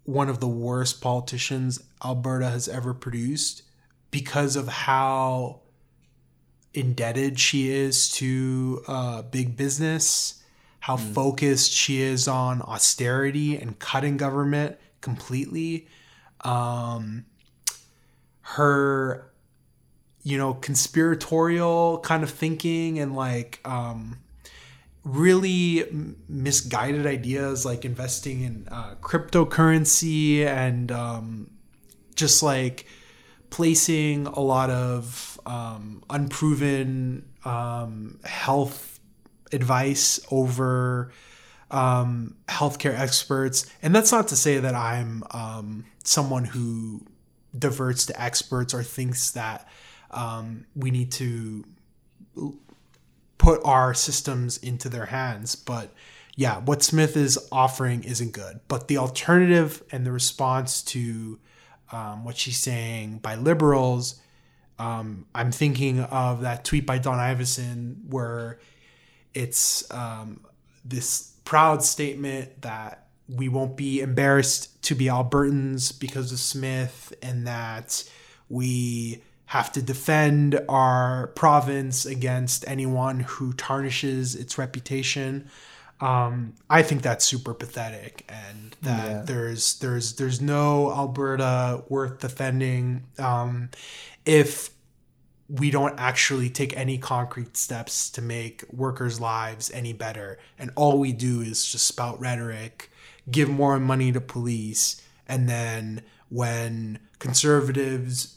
one 0.05 0.31
of 0.31 0.41
the 0.41 0.49
worst 0.49 1.03
politicians 1.03 1.83
Alberta 2.05 2.51
has 2.51 2.69
ever 2.69 2.95
produced 2.95 3.63
because 4.11 4.57
of 4.57 4.69
how 4.69 5.61
indebted 6.75 7.39
she 7.39 7.71
is 7.71 8.09
to 8.11 8.83
uh, 8.87 9.23
big 9.23 9.57
business, 9.57 10.43
how 10.81 10.97
focused 10.97 11.73
she 11.73 12.01
is 12.01 12.29
on 12.29 12.63
austerity 12.63 13.57
and 13.57 13.79
cutting 13.79 14.17
government 14.17 14.79
completely. 15.01 15.89
Um, 16.43 17.27
her, 18.43 19.31
you 20.23 20.39
know, 20.39 20.55
conspiratorial 20.55 21.99
kind 22.01 22.23
of 22.23 22.31
thinking 22.31 22.99
and 22.99 23.15
like 23.15 23.61
um, 23.65 24.19
really 25.05 25.85
misguided 26.29 27.07
ideas 27.07 27.65
like 27.65 27.85
investing 27.85 28.43
in 28.43 28.69
uh, 28.71 28.95
cryptocurrency 29.01 30.47
and 30.47 30.93
um, 30.93 31.51
just 32.19 32.43
like 32.43 32.87
placing 33.49 34.27
a 34.27 34.41
lot 34.41 34.69
of 34.69 35.41
um, 35.47 36.03
unproven 36.11 37.25
um, 37.45 38.21
health 38.25 39.01
advice 39.53 40.21
over 40.31 41.13
um, 41.71 42.37
healthcare 42.49 42.99
experts. 42.99 43.71
And 43.83 43.95
that's 43.95 44.13
not 44.13 44.29
to 44.29 44.37
say 44.37 44.59
that 44.59 44.75
I'm 44.75 45.23
um, 45.31 45.87
someone 46.05 46.45
who 46.45 47.07
diverts 47.57 48.07
to 48.07 48.21
experts 48.21 48.75
or 48.75 48.83
thinks 48.83 49.31
that 49.31 49.67
um, 50.11 50.67
we 50.75 50.91
need 50.91 51.13
to 51.13 51.65
put 53.39 53.61
our 53.65 53.95
systems 53.95 54.59
into 54.59 54.89
their 54.89 55.07
hands. 55.07 55.55
But 55.55 55.95
yeah, 56.37 56.59
what 56.59 56.83
Smith 56.83 57.17
is 57.17 57.39
offering 57.51 58.05
isn't 58.05 58.33
good. 58.33 58.61
But 58.69 58.89
the 58.89 58.99
alternative 58.99 59.83
and 59.91 60.05
the 60.05 60.13
response 60.13 60.83
to 60.83 61.39
um, 61.93 62.25
what 62.25 62.37
she's 62.37 62.59
saying 62.59 63.19
by 63.19 63.35
liberals, 63.35 64.21
um, 64.79 65.27
I'm 65.35 65.51
thinking 65.51 66.01
of 66.01 66.43
that 66.43 66.65
tweet 66.65 66.87
by 66.87 66.99
Don 66.99 67.19
Iveson 67.19 68.07
where 68.09 68.59
it's 69.35 69.89
um, 69.93 70.45
this 70.85 71.35
proud 71.45 71.83
statement 71.83 72.63
that 72.63 73.07
we 73.29 73.49
won't 73.49 73.77
be 73.77 74.01
embarrassed 74.01 74.83
to 74.83 74.95
be 74.95 75.07
Albertans 75.07 75.99
because 75.99 76.33
of 76.33 76.39
Smith 76.39 77.13
and 77.23 77.47
that 77.47 78.05
we 78.49 79.23
have 79.47 79.73
to 79.73 79.83
defend 79.83 80.61
our 80.69 81.29
province 81.29 82.05
against 82.05 82.67
anyone 82.69 83.21
who 83.21 83.53
tarnishes 83.55 84.35
its 84.35 84.59
reputation. 84.59 85.49
Um, 86.01 86.55
I 86.71 86.83
think 86.83 87.03
that's 87.03 87.25
super 87.25 87.55
pathetic, 87.55 88.25
and 88.29 88.77
that 88.83 89.09
Yeah. 89.09 89.23
there's 89.25 89.79
there's 89.81 90.15
there's 90.15 90.41
no 90.41 90.93
Alberta 90.93 91.83
worth 91.89 92.21
defending 92.21 93.05
um, 93.19 93.71
if 94.25 94.71
we 95.49 95.71
don't 95.71 95.99
actually 95.99 96.51
take 96.51 96.77
any 96.77 96.99
concrete 96.99 97.57
steps 97.57 98.11
to 98.11 98.23
make 98.23 98.65
workers' 98.73 99.21
lives 99.21 99.71
any 99.73 99.93
better, 99.93 100.39
and 100.59 100.71
all 100.77 100.99
we 100.99 101.13
do 101.13 101.41
is 101.41 101.67
just 101.71 101.87
spout 101.87 102.21
rhetoric, 102.21 102.91
give 103.31 103.49
more 103.49 103.79
money 103.81 104.13
to 104.13 104.21
police, 104.21 105.01
and 105.27 105.49
then 105.49 106.03
when 106.29 106.99
conservatives 107.19 108.37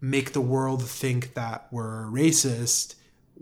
make 0.00 0.32
the 0.32 0.40
world 0.40 0.82
think 0.88 1.34
that 1.34 1.66
we're 1.70 2.04
racist, 2.06 2.94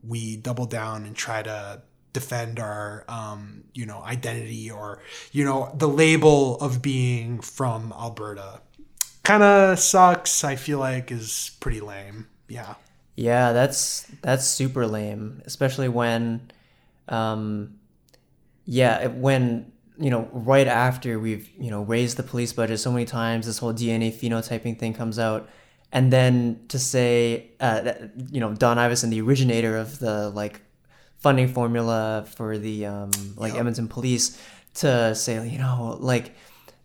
we 0.07 0.36
double 0.36 0.66
down 0.66 1.05
and 1.05 1.16
try 1.16 1.43
to 1.43 1.82
defend 2.12 2.59
our 2.59 3.05
um, 3.09 3.64
you 3.74 3.86
know 3.86 4.02
identity 4.02 4.70
or 4.70 5.02
you 5.32 5.44
know 5.44 5.72
the 5.76 5.89
label 5.89 6.56
of 6.56 6.82
being 6.82 7.40
from 7.40 7.93
Alberta. 7.93 8.60
Kind 9.22 9.43
of 9.43 9.78
sucks. 9.78 10.44
I 10.44 10.56
feel 10.56 10.78
like 10.78 11.12
is 11.12 11.51
pretty 11.60 11.80
lame. 11.80 12.28
Yeah. 12.48 12.74
Yeah, 13.18 13.52
that's 13.52 14.06
that's 14.22 14.47
super 14.47 14.86
lame, 14.86 15.43
especially 15.44 15.89
when, 15.89 16.52
um, 17.09 17.80
yeah, 18.64 19.09
when 19.09 19.72
you 19.98 20.09
know 20.09 20.28
right 20.32 20.68
after 20.68 21.18
we've 21.18 21.51
you 21.59 21.68
know 21.68 21.82
raised 21.82 22.16
the 22.16 22.22
police 22.22 22.52
budget 22.52 22.78
so 22.78 22.93
many 22.93 23.06
times, 23.06 23.47
this 23.47 23.59
whole 23.59 23.74
DNA 23.74 24.12
phenotyping 24.12 24.78
thing 24.78 24.94
comes 24.94 25.18
out, 25.18 25.48
and 25.90 26.12
then 26.12 26.60
to 26.68 26.78
say, 26.78 27.51
uh, 27.59 27.80
that, 27.80 28.12
you 28.30 28.39
know, 28.39 28.55
Don 28.55 28.76
Iveson, 28.76 29.10
the 29.10 29.20
originator 29.20 29.76
of 29.76 29.98
the 29.98 30.30
like 30.30 30.60
funding 31.19 31.49
formula 31.49 32.24
for 32.36 32.59
the 32.59 32.86
um, 32.86 33.11
like 33.36 33.53
Yep. 33.53 33.61
Edmonton 33.61 33.89
police, 33.89 34.40
to 34.74 35.15
say, 35.15 35.47
you 35.49 35.59
know, 35.59 35.97
like 36.01 36.35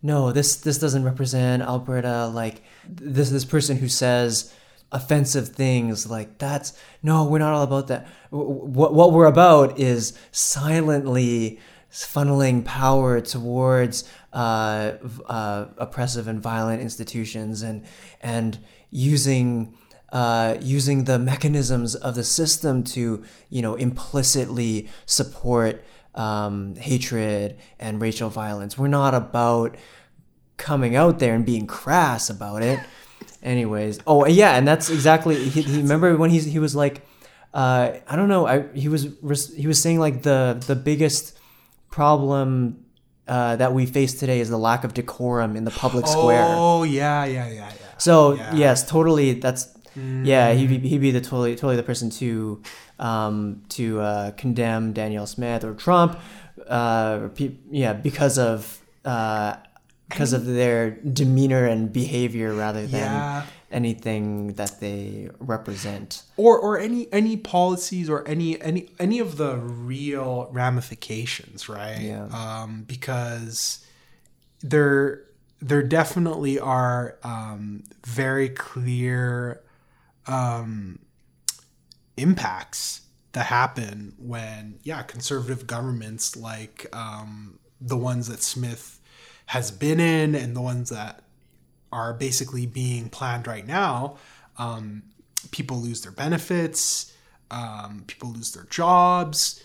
no, 0.02 0.32
this 0.32 0.56
this 0.56 0.78
doesn't 0.78 1.04
represent 1.04 1.62
Alberta. 1.62 2.26
Like 2.26 2.62
this 2.88 3.30
this 3.30 3.44
person 3.44 3.76
who 3.78 3.88
says 3.88 4.52
offensive 4.92 5.48
things 5.48 6.08
like 6.08 6.38
that's 6.38 6.72
no, 7.02 7.24
we're 7.24 7.38
not 7.38 7.52
all 7.54 7.62
about 7.62 7.88
that. 7.88 8.06
What 8.30 8.94
what 8.94 9.12
we're 9.12 9.26
about 9.26 9.78
is 9.78 10.12
silently 10.30 11.58
funneling 11.90 12.64
power 12.64 13.20
towards 13.20 14.04
uh, 14.32 14.94
uh, 15.26 15.66
oppressive 15.78 16.26
and 16.26 16.40
violent 16.40 16.82
institutions 16.82 17.62
and 17.62 17.84
and 18.20 18.58
using 18.90 19.74
uh, 20.14 20.56
using 20.62 21.04
the 21.04 21.18
mechanisms 21.18 21.96
of 21.96 22.14
the 22.14 22.24
system 22.24 22.84
to 22.84 23.22
you 23.50 23.60
know 23.60 23.74
implicitly 23.74 24.88
support 25.04 25.84
um, 26.14 26.76
hatred 26.76 27.58
and 27.80 28.00
racial 28.00 28.30
violence. 28.30 28.78
We're 28.78 28.88
not 28.88 29.12
about 29.12 29.76
coming 30.56 30.94
out 30.94 31.18
there 31.18 31.34
and 31.34 31.44
being 31.44 31.66
crass 31.66 32.30
about 32.30 32.62
it. 32.62 32.78
Anyways, 33.42 33.98
oh 34.06 34.24
yeah, 34.26 34.56
and 34.56 34.66
that's 34.66 34.88
exactly. 34.88 35.48
He, 35.50 35.62
he 35.62 35.82
remember 35.82 36.16
when 36.16 36.30
he's 36.30 36.44
he 36.44 36.60
was 36.60 36.76
like, 36.76 37.02
uh, 37.52 37.94
I 38.08 38.16
don't 38.16 38.28
know. 38.28 38.46
I 38.46 38.68
he 38.72 38.88
was 38.88 39.08
he 39.54 39.66
was 39.66 39.82
saying 39.82 39.98
like 39.98 40.22
the 40.22 40.62
the 40.66 40.76
biggest 40.76 41.36
problem 41.90 42.84
uh, 43.26 43.56
that 43.56 43.74
we 43.74 43.84
face 43.84 44.14
today 44.14 44.38
is 44.38 44.48
the 44.48 44.58
lack 44.58 44.84
of 44.84 44.94
decorum 44.94 45.56
in 45.56 45.64
the 45.64 45.70
public 45.72 46.06
square. 46.06 46.46
Oh 46.56 46.84
yeah, 46.84 47.24
yeah, 47.24 47.48
yeah, 47.48 47.54
yeah. 47.68 47.98
So 47.98 48.34
Yeah. 48.34 48.54
yes, 48.54 48.88
totally. 48.88 49.32
That's 49.34 49.74
yeah. 49.96 50.52
He'd 50.52 50.68
be, 50.82 50.88
he'd 50.88 51.00
be 51.00 51.10
the 51.10 51.20
totally 51.20 51.54
totally 51.54 51.76
the 51.76 51.82
person 51.82 52.10
to 52.10 52.62
um, 52.98 53.62
to 53.70 54.00
uh, 54.00 54.30
condemn 54.32 54.92
Danielle 54.92 55.26
Smith 55.26 55.64
or 55.64 55.74
Trump. 55.74 56.18
Uh, 56.68 57.28
pe- 57.34 57.56
yeah, 57.70 57.92
because 57.92 58.38
of 58.38 58.80
uh, 59.04 59.56
because 60.08 60.32
of 60.32 60.46
their 60.46 60.92
demeanor 60.92 61.66
and 61.66 61.92
behavior 61.92 62.52
rather 62.54 62.86
than 62.86 63.00
Yeah. 63.00 63.46
anything 63.70 64.52
that 64.54 64.78
they 64.80 65.28
represent. 65.40 66.22
or 66.36 66.58
or 66.58 66.78
any 66.78 67.12
any 67.12 67.36
policies 67.36 68.08
or 68.08 68.26
any 68.28 68.60
any 68.62 68.88
any 69.00 69.18
of 69.18 69.36
the 69.36 69.56
real 69.56 70.48
ramifications 70.52 71.68
right 71.68 72.00
Yeah. 72.00 72.26
um 72.26 72.84
because 72.86 73.84
there 74.60 75.22
there 75.60 75.82
definitely 75.82 76.58
are 76.58 77.16
um 77.24 77.82
very 78.06 78.48
clear 78.48 79.60
um 80.26 80.98
impacts 82.16 83.02
that 83.32 83.46
happen 83.46 84.14
when 84.18 84.78
yeah 84.82 85.02
conservative 85.02 85.66
governments 85.66 86.36
like 86.36 86.86
um 86.92 87.58
the 87.80 87.96
ones 87.96 88.28
that 88.28 88.42
Smith 88.42 89.00
has 89.46 89.70
been 89.70 90.00
in 90.00 90.34
and 90.34 90.56
the 90.56 90.60
ones 90.60 90.90
that 90.90 91.22
are 91.92 92.14
basically 92.14 92.66
being 92.66 93.08
planned 93.08 93.46
right 93.46 93.66
now 93.66 94.16
um, 94.56 95.02
people 95.50 95.76
lose 95.76 96.02
their 96.02 96.12
benefits 96.12 97.12
um, 97.54 98.04
people 98.06 98.30
lose 98.30 98.52
their 98.52 98.64
jobs. 98.64 99.62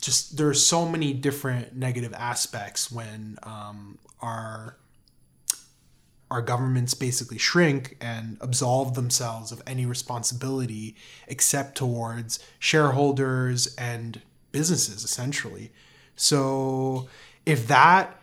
Just 0.00 0.36
there's 0.36 0.66
so 0.66 0.88
many 0.88 1.12
different 1.12 1.76
negative 1.76 2.12
aspects 2.14 2.90
when 2.90 3.38
um, 3.44 3.98
our 4.20 4.76
our 6.30 6.42
governments 6.42 6.94
basically 6.94 7.38
shrink 7.38 7.96
and 8.00 8.36
absolve 8.40 8.94
themselves 8.94 9.50
of 9.50 9.62
any 9.66 9.86
responsibility 9.86 10.94
except 11.26 11.76
towards 11.76 12.38
shareholders 12.58 13.74
and 13.76 14.20
businesses 14.52 15.04
essentially. 15.04 15.72
So 16.16 17.08
if 17.46 17.66
that 17.68 18.20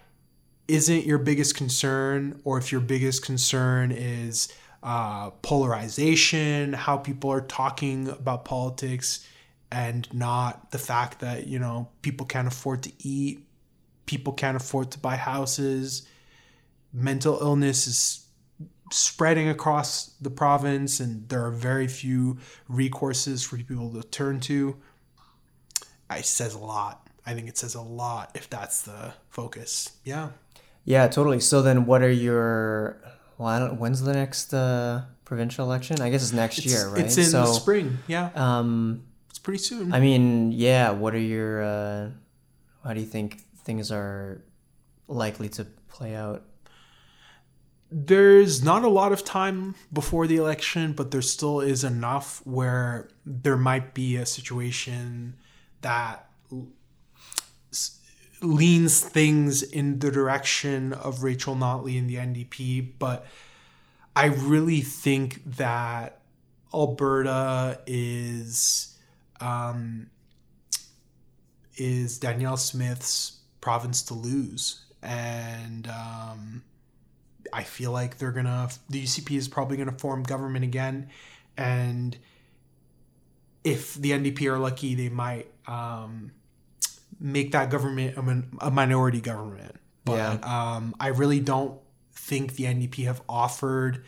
isn't 0.67 1.05
your 1.05 1.17
biggest 1.17 1.55
concern, 1.55 2.41
or 2.43 2.57
if 2.57 2.71
your 2.71 2.81
biggest 2.81 3.23
concern 3.23 3.91
is 3.91 4.51
uh, 4.83 5.31
polarization, 5.41 6.73
how 6.73 6.97
people 6.97 7.31
are 7.31 7.41
talking 7.41 8.09
about 8.09 8.45
politics, 8.45 9.27
and 9.71 10.07
not 10.13 10.71
the 10.71 10.77
fact 10.77 11.19
that 11.19 11.47
you 11.47 11.59
know 11.59 11.89
people 12.01 12.25
can't 12.25 12.47
afford 12.47 12.83
to 12.83 12.91
eat, 12.99 13.45
people 14.05 14.33
can't 14.33 14.57
afford 14.57 14.91
to 14.91 14.99
buy 14.99 15.15
houses, 15.15 16.07
mental 16.95 17.37
illness 17.41 17.87
is 17.87 18.25
spreading 18.91 19.49
across 19.49 20.11
the 20.21 20.29
province, 20.29 20.99
and 20.99 21.27
there 21.29 21.43
are 21.45 21.51
very 21.51 21.87
few 21.87 22.37
recourses 22.69 23.45
for 23.45 23.57
people 23.57 23.91
to 23.93 24.01
turn 24.07 24.39
to. 24.41 24.77
i 26.09 26.21
says 26.21 26.53
a 26.53 26.59
lot. 26.59 27.07
I 27.25 27.33
think 27.33 27.49
it 27.49 27.57
says 27.57 27.75
a 27.75 27.81
lot 27.81 28.31
if 28.35 28.49
that's 28.49 28.83
the 28.83 29.13
focus. 29.29 29.97
Yeah. 30.03 30.29
Yeah, 30.83 31.07
totally. 31.07 31.39
So 31.39 31.61
then, 31.63 31.85
what 31.87 32.01
are 32.03 32.11
your? 32.11 33.01
Well, 33.37 33.47
I 33.49 33.59
don't. 33.59 33.79
When's 33.79 34.01
the 34.03 34.13
next 34.13 34.53
uh, 34.53 35.01
provincial 35.25 35.65
election? 35.65 35.99
I 35.99 36.09
guess 36.11 36.21
it's 36.21 36.31
next 36.31 36.59
It's, 36.59 36.67
year, 36.67 36.89
right? 36.89 37.03
it's 37.03 37.17
in 37.17 37.25
so, 37.25 37.41
the 37.41 37.53
spring. 37.53 37.97
Yeah, 38.07 38.29
Um, 38.35 39.03
it's 39.29 39.39
pretty 39.39 39.57
soon. 39.57 39.91
I 39.93 39.99
mean, 39.99 40.51
yeah. 40.51 40.91
What 40.91 41.15
are 41.15 41.19
your? 41.19 41.63
Uh, 41.63 42.09
how 42.83 42.93
do 42.93 42.99
you 42.99 43.07
think 43.07 43.41
things 43.63 43.91
are 43.91 44.43
likely 45.07 45.49
to 45.49 45.65
play 45.89 46.15
out? 46.15 46.43
There's 47.91 48.63
not 48.63 48.83
a 48.83 48.89
lot 48.89 49.11
of 49.11 49.23
time 49.23 49.75
before 49.93 50.27
the 50.27 50.37
election, 50.37 50.93
but 50.93 51.11
there 51.11 51.21
still 51.21 51.61
is 51.61 51.83
enough 51.83 52.41
where 52.45 53.09
there 53.25 53.57
might 53.57 53.93
be 53.93 54.15
a 54.15 54.25
situation 54.25 55.35
that 55.81 56.27
leans 58.41 59.01
things 59.01 59.63
in 59.63 59.99
the 59.99 60.11
direction 60.11 60.93
of 60.93 61.23
Rachel 61.23 61.55
Notley 61.55 61.97
and 61.97 62.09
the 62.09 62.15
NDP. 62.15 62.93
But 62.97 63.25
I 64.15 64.25
really 64.25 64.81
think 64.81 65.41
that 65.57 66.21
Alberta 66.73 67.79
is 67.85 68.97
um, 69.39 70.09
is 71.77 72.17
Danielle 72.17 72.57
Smith's 72.57 73.39
province 73.61 74.01
to 74.03 74.13
lose, 74.13 74.85
and 75.01 75.87
um, 75.87 76.63
I 77.55 77.63
feel 77.63 77.91
like 77.91 78.17
they're 78.17 78.31
gonna 78.31 78.69
the 78.89 79.03
UCP 79.03 79.37
is 79.37 79.47
probably 79.47 79.77
gonna 79.77 79.97
form 79.97 80.23
government 80.23 80.65
again, 80.65 81.09
and 81.57 82.17
if 83.63 83.95
the 83.95 84.11
NDP 84.11 84.45
are 84.51 84.59
lucky, 84.59 84.93
they 84.95 85.09
might 85.09 85.47
um, 85.67 86.31
make 87.19 87.51
that 87.53 87.69
government 87.71 88.17
a, 88.17 88.21
min- 88.21 88.49
a 88.59 88.69
minority 88.69 89.21
government. 89.21 89.75
But 90.03 90.17
Yeah. 90.17 90.73
um, 90.75 90.95
I 90.99 91.07
really 91.07 91.39
don't 91.39 91.79
think 92.13 92.55
the 92.55 92.65
NDP 92.65 93.05
have 93.05 93.21
offered 93.27 94.03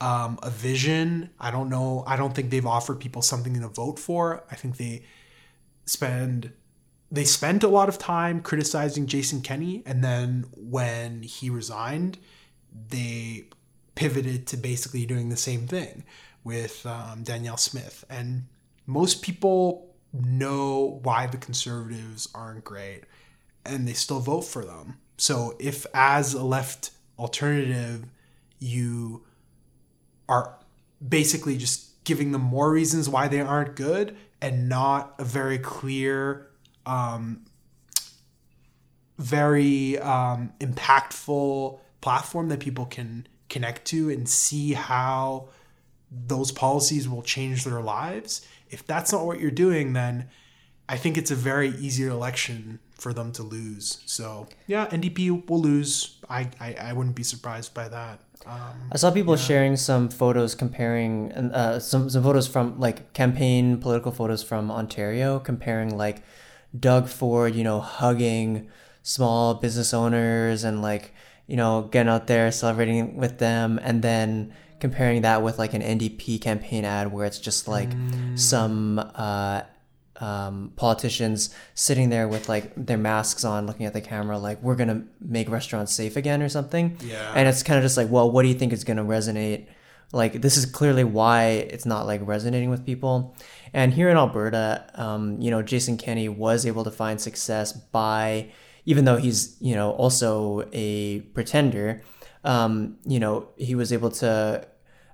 um, 0.00 0.38
a 0.42 0.50
vision. 0.50 1.30
I 1.40 1.50
don't 1.50 1.68
know. 1.68 2.04
I 2.06 2.16
don't 2.16 2.34
think 2.34 2.50
they've 2.50 2.66
offered 2.66 3.00
people 3.00 3.22
something 3.22 3.58
to 3.60 3.68
vote 3.68 3.98
for. 3.98 4.44
I 4.50 4.54
think 4.54 4.76
they 4.76 5.04
spend 5.86 6.52
they 7.10 7.24
spent 7.24 7.62
a 7.62 7.68
lot 7.68 7.88
of 7.88 7.98
time 7.98 8.40
criticizing 8.42 9.06
Jason 9.06 9.40
Kenney, 9.40 9.82
and 9.86 10.02
then 10.04 10.44
when 10.56 11.22
he 11.22 11.48
resigned, 11.50 12.18
they 12.88 13.48
pivoted 13.94 14.46
to 14.48 14.56
basically 14.56 15.06
doing 15.06 15.28
the 15.28 15.36
same 15.36 15.66
thing 15.66 16.04
with 16.44 16.84
um, 16.86 17.22
Danielle 17.22 17.56
Smith. 17.56 18.04
And 18.08 18.44
most 18.86 19.22
people 19.22 19.94
know 20.12 21.00
why 21.02 21.26
the 21.26 21.36
conservatives 21.36 22.28
aren't 22.34 22.64
great, 22.64 23.02
and 23.64 23.86
they 23.86 23.92
still 23.92 24.20
vote 24.20 24.42
for 24.42 24.64
them. 24.64 24.98
So 25.16 25.56
if, 25.58 25.86
as 25.94 26.34
a 26.34 26.44
left 26.44 26.90
alternative, 27.18 28.04
you 28.58 29.24
are 30.28 30.58
basically 31.06 31.56
just 31.56 32.04
giving 32.04 32.32
them 32.32 32.42
more 32.42 32.70
reasons 32.70 33.08
why 33.08 33.28
they 33.28 33.40
aren't 33.40 33.74
good 33.74 34.16
and 34.40 34.68
not 34.68 35.14
a 35.18 35.24
very 35.24 35.58
clear 35.58 36.48
um, 36.84 37.44
very 39.18 39.98
um, 39.98 40.52
impactful 40.60 41.78
platform 42.00 42.48
that 42.48 42.60
people 42.60 42.86
can 42.86 43.26
connect 43.48 43.84
to 43.86 44.10
and 44.10 44.28
see 44.28 44.72
how 44.72 45.48
those 46.10 46.52
policies 46.52 47.08
will 47.08 47.22
change 47.22 47.64
their 47.64 47.80
lives. 47.80 48.46
If 48.70 48.86
that's 48.86 49.12
not 49.12 49.26
what 49.26 49.40
you're 49.40 49.50
doing, 49.50 49.92
then 49.92 50.28
I 50.88 50.96
think 50.96 51.18
it's 51.18 51.30
a 51.30 51.34
very 51.34 51.70
easy 51.70 52.06
election 52.06 52.78
for 52.96 53.12
them 53.12 53.32
to 53.32 53.42
lose. 53.42 54.02
So 54.06 54.48
yeah, 54.66 54.86
NDP 54.86 55.48
will 55.48 55.60
lose. 55.60 56.18
I 56.28 56.48
I, 56.60 56.74
I 56.74 56.92
wouldn't 56.92 57.16
be 57.16 57.22
surprised 57.24 57.74
by 57.74 57.88
that. 57.88 58.20
Um, 58.44 58.90
I 58.92 58.96
saw 58.96 59.10
people 59.10 59.36
sharing 59.36 59.76
some 59.76 60.08
photos 60.08 60.54
comparing 60.54 61.32
uh, 61.32 61.80
some 61.80 62.08
some 62.08 62.22
photos 62.22 62.46
from 62.46 62.78
like 62.78 63.12
campaign 63.12 63.78
political 63.78 64.12
photos 64.12 64.42
from 64.42 64.70
Ontario 64.70 65.38
comparing 65.40 65.96
like 65.96 66.22
Doug 66.78 67.08
Ford, 67.08 67.54
you 67.54 67.64
know, 67.64 67.80
hugging 67.80 68.68
small 69.02 69.54
business 69.54 69.94
owners 69.94 70.64
and 70.64 70.82
like 70.82 71.12
you 71.46 71.56
know 71.56 71.88
getting 71.90 72.10
out 72.10 72.26
there 72.26 72.50
celebrating 72.52 73.16
with 73.16 73.38
them, 73.38 73.78
and 73.82 74.02
then 74.02 74.52
comparing 74.80 75.22
that 75.22 75.42
with 75.42 75.58
like 75.58 75.74
an 75.74 75.82
NDP 75.82 76.40
campaign 76.40 76.84
ad 76.84 77.10
where 77.12 77.26
it's 77.26 77.38
just 77.38 77.66
like 77.66 77.90
some 78.34 78.98
uh, 78.98 79.62
um, 80.20 80.72
politicians 80.76 81.54
sitting 81.74 82.10
there 82.10 82.28
with 82.28 82.48
like 82.48 82.72
their 82.76 82.98
masks 82.98 83.44
on, 83.44 83.66
looking 83.66 83.86
at 83.86 83.92
the 83.92 84.00
camera, 84.00 84.38
like 84.38 84.62
we're 84.62 84.76
gonna 84.76 85.04
make 85.20 85.48
restaurants 85.48 85.92
safe 85.92 86.16
again 86.16 86.42
or 86.42 86.48
something. 86.48 86.96
Yeah. 87.00 87.32
And 87.34 87.48
it's 87.48 87.62
kind 87.62 87.78
of 87.78 87.84
just 87.84 87.96
like, 87.96 88.10
well, 88.10 88.30
what 88.30 88.42
do 88.42 88.48
you 88.48 88.54
think 88.54 88.72
is 88.72 88.84
gonna 88.84 89.04
resonate? 89.04 89.66
Like 90.12 90.40
this 90.40 90.56
is 90.56 90.66
clearly 90.66 91.04
why 91.04 91.46
it's 91.46 91.86
not 91.86 92.06
like 92.06 92.20
resonating 92.24 92.70
with 92.70 92.84
people. 92.86 93.36
And 93.72 93.92
here 93.92 94.08
in 94.08 94.16
Alberta, 94.16 94.88
um, 94.94 95.40
you 95.40 95.50
know, 95.50 95.62
Jason 95.62 95.96
Kenney 95.96 96.28
was 96.28 96.64
able 96.64 96.84
to 96.84 96.90
find 96.90 97.20
success 97.20 97.72
by, 97.72 98.50
even 98.86 99.04
though 99.04 99.16
he's 99.16 99.56
you 99.60 99.74
know 99.74 99.90
also 99.90 100.66
a 100.72 101.20
pretender, 101.34 102.02
um, 102.44 102.96
you 103.04 103.20
know, 103.20 103.48
he 103.56 103.74
was 103.74 103.92
able 103.92 104.10
to 104.10 104.66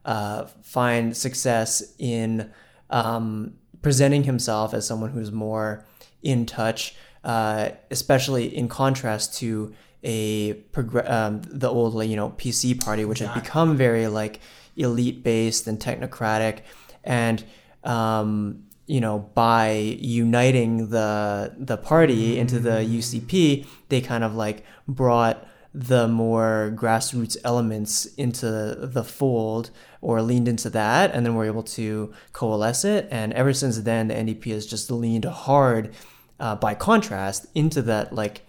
uh, 0.05 0.45
find 0.63 1.17
success 1.17 1.95
in 1.99 2.53
um, 2.91 3.55
presenting 3.81 4.25
himself 4.25 4.75
as 4.75 4.87
someone 4.87 5.11
who's 5.11 5.33
more 5.33 5.87
in 6.23 6.47
touch, 6.47 6.95
uh, 7.25 7.71
especially 7.91 8.55
in 8.55 8.69
contrast 8.69 9.39
to 9.39 9.75
a 10.03 10.55
progr- 10.73 11.09
um, 11.11 11.41
the 11.47 11.69
old 11.69 12.05
you 12.05 12.17
know 12.17 12.31
PC 12.31 12.83
party, 12.85 13.05
which 13.05 13.21
had 13.21 13.33
become 13.35 13.77
very 13.77 14.07
like 14.09 14.41
elite 14.77 15.25
based 15.25 15.67
and 15.67 15.81
technocratic, 15.81 16.61
and 17.03 17.45
um, 17.85 18.65
you 18.93 19.01
know 19.01 19.21
by 19.35 19.71
uniting 20.01 20.91
the 20.91 21.55
the 21.57 21.79
party 21.79 22.39
into 22.39 22.59
the 22.59 22.85
UCP, 22.99 23.67
they 23.89 24.03
kind 24.03 24.23
of 24.23 24.35
like 24.35 24.67
brought 24.87 25.49
the 25.75 26.07
more 26.07 26.71
grassroots 26.77 27.39
elements 27.43 28.05
into 28.17 28.51
the 28.79 29.03
fold 29.03 29.71
or 30.03 30.21
leaned 30.21 30.47
into 30.47 30.69
that 30.69 31.11
and 31.15 31.25
then 31.25 31.35
we're 31.35 31.47
able 31.47 31.63
to 31.63 32.13
coalesce 32.35 32.85
it. 32.85 33.09
And 33.11 33.33
ever 33.33 33.55
since 33.55 33.79
then 33.79 34.09
the 34.09 34.15
ndp 34.15 34.45
has 34.53 34.67
just 34.67 34.91
leaned 34.91 35.25
hard 35.25 35.95
uh, 36.39 36.57
by 36.57 36.75
contrast 36.75 37.47
into 37.55 37.81
that 37.83 38.13
like 38.13 38.43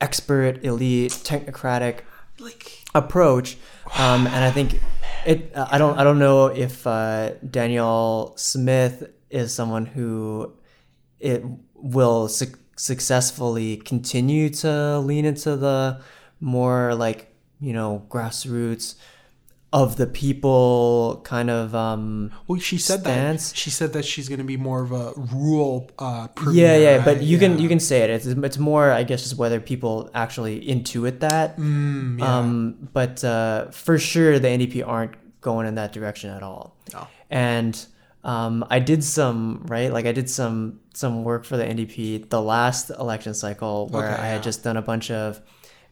expert 0.00 0.64
elite 0.64 1.12
technocratic 1.12 2.00
like 2.40 2.82
approach. 2.92 3.56
Um, 3.96 4.26
and 4.26 4.44
i 4.44 4.50
think 4.50 4.80
it 5.24 5.52
i 5.54 5.78
don't 5.78 5.96
i 5.96 6.02
don't 6.02 6.18
know 6.18 6.46
if 6.46 6.86
uh, 6.86 7.34
danielle 7.48 8.36
smith 8.36 9.12
is 9.30 9.52
someone 9.54 9.86
who 9.86 10.52
it 11.20 11.44
will 11.74 12.28
su- 12.28 12.46
successfully 12.76 13.76
continue 13.78 14.48
to 14.50 14.98
lean 15.00 15.24
into 15.24 15.56
the 15.56 16.00
more 16.40 16.94
like 16.94 17.34
you 17.60 17.72
know 17.72 18.04
grassroots 18.08 18.94
of 19.72 19.96
the 19.96 20.06
people 20.06 21.20
kind 21.24 21.50
of 21.50 21.74
um 21.74 22.30
well, 22.46 22.58
she 22.60 22.78
said 22.78 23.00
stance. 23.00 23.50
that 23.50 23.56
she 23.56 23.68
said 23.70 23.92
that 23.92 24.04
she's 24.04 24.28
going 24.28 24.38
to 24.38 24.44
be 24.44 24.56
more 24.56 24.82
of 24.82 24.92
a 24.92 25.12
rural 25.34 25.90
uh 25.98 26.04
yeah 26.04 26.26
premier, 26.34 26.78
yeah 26.78 27.04
but 27.04 27.16
right? 27.16 27.22
you 27.24 27.38
can 27.38 27.58
you 27.58 27.68
can 27.68 27.80
say 27.80 28.00
it 28.02 28.10
it's, 28.10 28.26
it's 28.26 28.58
more 28.58 28.90
i 28.92 29.02
guess 29.02 29.22
just 29.22 29.36
whether 29.36 29.60
people 29.60 30.08
actually 30.14 30.60
intuit 30.66 31.20
that 31.20 31.56
Mm, 31.58 32.20
yeah. 32.20 32.38
um 32.38 32.88
but 32.92 33.24
uh 33.24 33.70
for 33.70 33.98
sure 33.98 34.38
the 34.38 34.48
ndp 34.48 34.86
aren't 34.86 35.14
going 35.40 35.66
in 35.66 35.74
that 35.76 35.92
direction 35.92 36.30
at 36.30 36.42
all 36.42 36.76
No. 36.92 37.06
and 37.30 37.86
um, 38.32 38.64
I 38.68 38.78
did 38.90 39.04
some 39.04 39.62
right, 39.68 39.90
like 39.96 40.04
I 40.06 40.12
did 40.12 40.28
some 40.28 40.80
some 40.94 41.22
work 41.24 41.44
for 41.44 41.56
the 41.56 41.64
NDP 41.64 42.28
the 42.28 42.42
last 42.42 42.90
election 42.90 43.34
cycle 43.34 43.86
where 43.88 44.04
Okay, 44.10 44.22
I 44.22 44.26
yeah. 44.26 44.32
had 44.34 44.42
just 44.42 44.64
done 44.64 44.76
a 44.76 44.82
bunch 44.82 45.10
of 45.10 45.40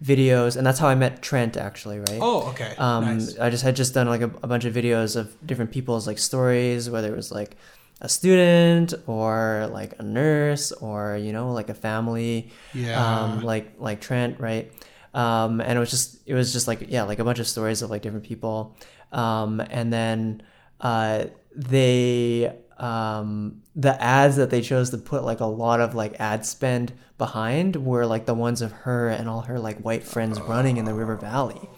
videos, 0.03 0.57
and 0.57 0.67
that's 0.67 0.79
how 0.83 0.89
I 0.89 0.97
met 0.97 1.23
Trent 1.23 1.57
actually, 1.57 1.99
right? 2.01 2.19
oh 2.21 2.49
okay 2.51 2.75
um, 2.79 3.05
nice. 3.05 3.39
I 3.39 3.51
just 3.51 3.63
had 3.63 3.77
just 3.77 3.95
done 3.95 4.09
like 4.09 4.21
a, 4.23 4.31
a 4.43 4.49
bunch 4.49 4.65
of 4.65 4.75
videos 4.75 5.15
of 5.17 5.27
different 5.47 5.71
people's 5.71 6.07
like 6.07 6.19
stories, 6.19 6.91
whether 6.91 7.13
it 7.13 7.17
was 7.17 7.31
like 7.31 7.57
a 8.01 8.09
student 8.09 8.93
or 9.07 9.69
like 9.73 9.95
a 10.01 10.03
nurse 10.03 10.73
or 10.73 11.17
you 11.17 11.33
know 11.33 11.53
like 11.53 11.69
a 11.71 11.75
family, 11.75 12.51
Yeah. 12.75 12.99
um, 12.99 13.43
like 13.45 13.75
like 13.79 14.01
Trent, 14.01 14.41
right? 14.41 14.73
Um, 15.15 15.61
and 15.61 15.77
it 15.77 15.81
was 15.81 15.91
just 15.91 16.19
it 16.27 16.35
was 16.35 16.53
just 16.53 16.67
like 16.67 16.87
yeah, 16.89 17.05
like 17.05 17.21
a 17.21 17.25
bunch 17.25 17.39
of 17.39 17.47
stories 17.47 17.83
of 17.83 17.91
like 17.91 18.03
different 18.03 18.25
people, 18.27 18.77
um, 19.13 19.61
and 19.71 19.93
then 19.93 20.43
uh, 20.81 21.25
they 21.55 22.55
um, 22.79 23.63
the 23.77 24.01
ads 24.03 24.37
that 24.37 24.51
they 24.51 24.61
chose 24.61 24.91
to 24.91 24.99
put 24.99 25.25
like 25.25 25.41
a 25.41 25.47
lot 25.47 25.81
of 25.81 25.95
like 25.95 26.19
ad 26.19 26.45
spend 26.45 26.93
behind 27.19 27.77
were 27.77 28.07
like 28.07 28.27
the 28.27 28.35
ones 28.35 28.63
of 28.63 28.73
her 28.73 29.09
and 29.09 29.29
all 29.29 29.43
her 29.43 29.59
like 29.59 29.79
white 29.79 30.03
friends 30.05 30.41
running 30.41 30.77
in 30.77 30.85
the 30.85 30.95
river 30.95 31.17
valley. 31.17 31.69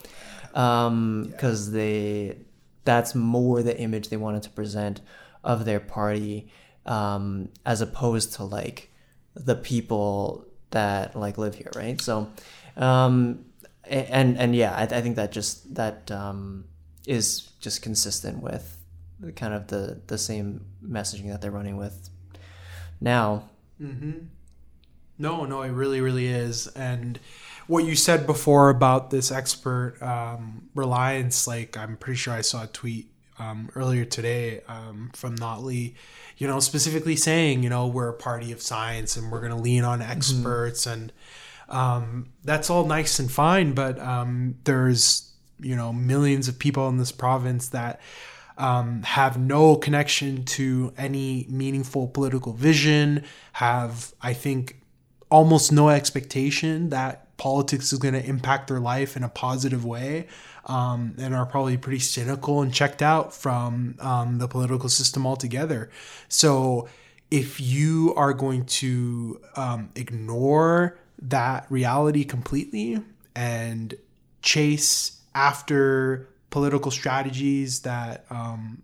Um 0.55 1.29
because 1.31 1.71
they 1.73 2.39
that's 2.85 3.15
more 3.15 3.63
the 3.63 3.79
image 3.79 4.09
they 4.09 4.17
wanted 4.17 4.43
to 4.45 4.51
present 4.51 5.03
of 5.45 5.65
their 5.67 5.81
party 5.81 6.49
um 6.87 7.51
as 7.67 7.83
opposed 7.83 8.33
to 8.35 8.45
like 8.45 8.91
the 9.35 9.55
people 9.55 10.47
that 10.71 11.15
like 11.15 11.37
live 11.37 11.55
here 11.57 11.71
right? 11.75 12.01
So 12.01 12.31
um 12.77 13.45
and 13.85 14.37
and 14.39 14.57
yeah 14.57 14.75
i, 14.75 14.83
I 14.83 15.01
think 15.01 15.15
that 15.17 15.31
just 15.31 15.75
that 15.77 16.11
um 16.11 16.65
is 17.07 17.43
just 17.61 17.83
consistent 17.83 18.43
with 18.43 18.76
kind 19.35 19.55
of 19.55 19.69
the 19.69 20.01
the 20.07 20.19
same 20.19 20.67
messaging 20.85 21.31
that 21.31 21.41
they're 21.41 21.51
running 21.51 21.77
with 21.77 22.11
now 23.01 23.49
Mm-hmm. 23.81 24.13
No, 25.19 25.45
no, 25.45 25.63
it 25.63 25.71
really, 25.71 26.01
really 26.01 26.27
is. 26.27 26.67
And 26.69 27.19
what 27.67 27.85
you 27.85 27.97
said 27.97 28.27
before 28.27 28.71
about 28.71 29.11
this 29.11 29.31
expert 29.31 29.97
um, 30.03 30.69
reliance, 30.75 31.47
like 31.47 31.77
I'm 31.77 31.97
pretty 31.97 32.17
sure 32.17 32.35
I 32.35 32.43
saw 32.43 32.65
a 32.65 32.69
tweet 32.69 33.11
um, 33.39 33.71
earlier 33.75 34.05
today 34.05 34.61
um, 34.69 35.11
from 35.15 35.37
Notley, 35.37 35.95
you 36.39 36.47
know, 36.47 36.61
specifically 36.61 37.17
saying, 37.17 37.63
you 37.63 37.71
know, 37.71 37.87
we're 37.87 38.09
a 38.09 38.15
party 38.15 38.53
of 38.53 38.63
science 38.63 39.17
and 39.17 39.33
we're 39.33 39.41
going 39.41 39.53
to 39.53 39.59
lean 39.59 39.85
on 39.85 40.03
experts, 40.03 40.87
and 40.87 41.13
um, 41.69 42.29
that's 42.45 42.71
all 42.71 42.85
nice 42.85 43.19
and 43.19 43.31
fine. 43.31 43.73
But 43.73 43.99
um, 43.99 44.57
there's, 44.65 45.33
you 45.61 45.77
know, 45.77 45.93
millions 45.93 46.47
of 46.49 46.59
people 46.59 46.89
in 46.89 46.99
this 46.99 47.13
province 47.13 47.69
that 47.71 48.01
um, 48.59 49.03
have 49.03 49.39
no 49.39 49.77
connection 49.77 50.45
to 50.45 50.93
any 50.97 51.47
meaningful 51.49 52.09
political 52.09 52.53
vision, 52.53 53.25
have, 53.55 54.15
I 54.23 54.33
think, 54.33 54.81
almost 55.31 55.73
no 55.73 55.89
expectation 55.89 56.91
that 56.91 57.37
politics 57.37 57.93
is 57.93 57.99
going 57.99 58.15
to 58.15 58.25
impact 58.25 58.69
their 58.69 58.81
life 58.81 59.17
in 59.17 59.23
a 59.23 59.29
positive 59.29 59.85
way 59.85 60.27
um, 60.67 61.15
and 61.19 61.35
are 61.35 61.47
probably 61.47 61.77
pretty 61.77 61.99
cynical 61.99 62.63
and 62.63 62.73
checked 62.73 63.03
out 63.03 63.35
from 63.35 63.97
um, 64.01 64.39
the 64.39 64.49
political 64.49 64.89
system 64.89 65.27
altogether. 65.27 65.91
So 66.29 66.89
if 67.31 67.61
you 67.61 68.15
are 68.17 68.33
going 68.33 68.67
to 68.67 69.41
um, 69.57 69.91
ignore 69.95 70.99
that 71.21 71.67
reality 71.71 72.25
completely 72.25 73.03
and 73.35 73.95
chase 74.43 75.21
after 75.35 76.29
political 76.57 76.91
strategies 76.91 77.81
that 77.81 78.25
um, 78.31 78.81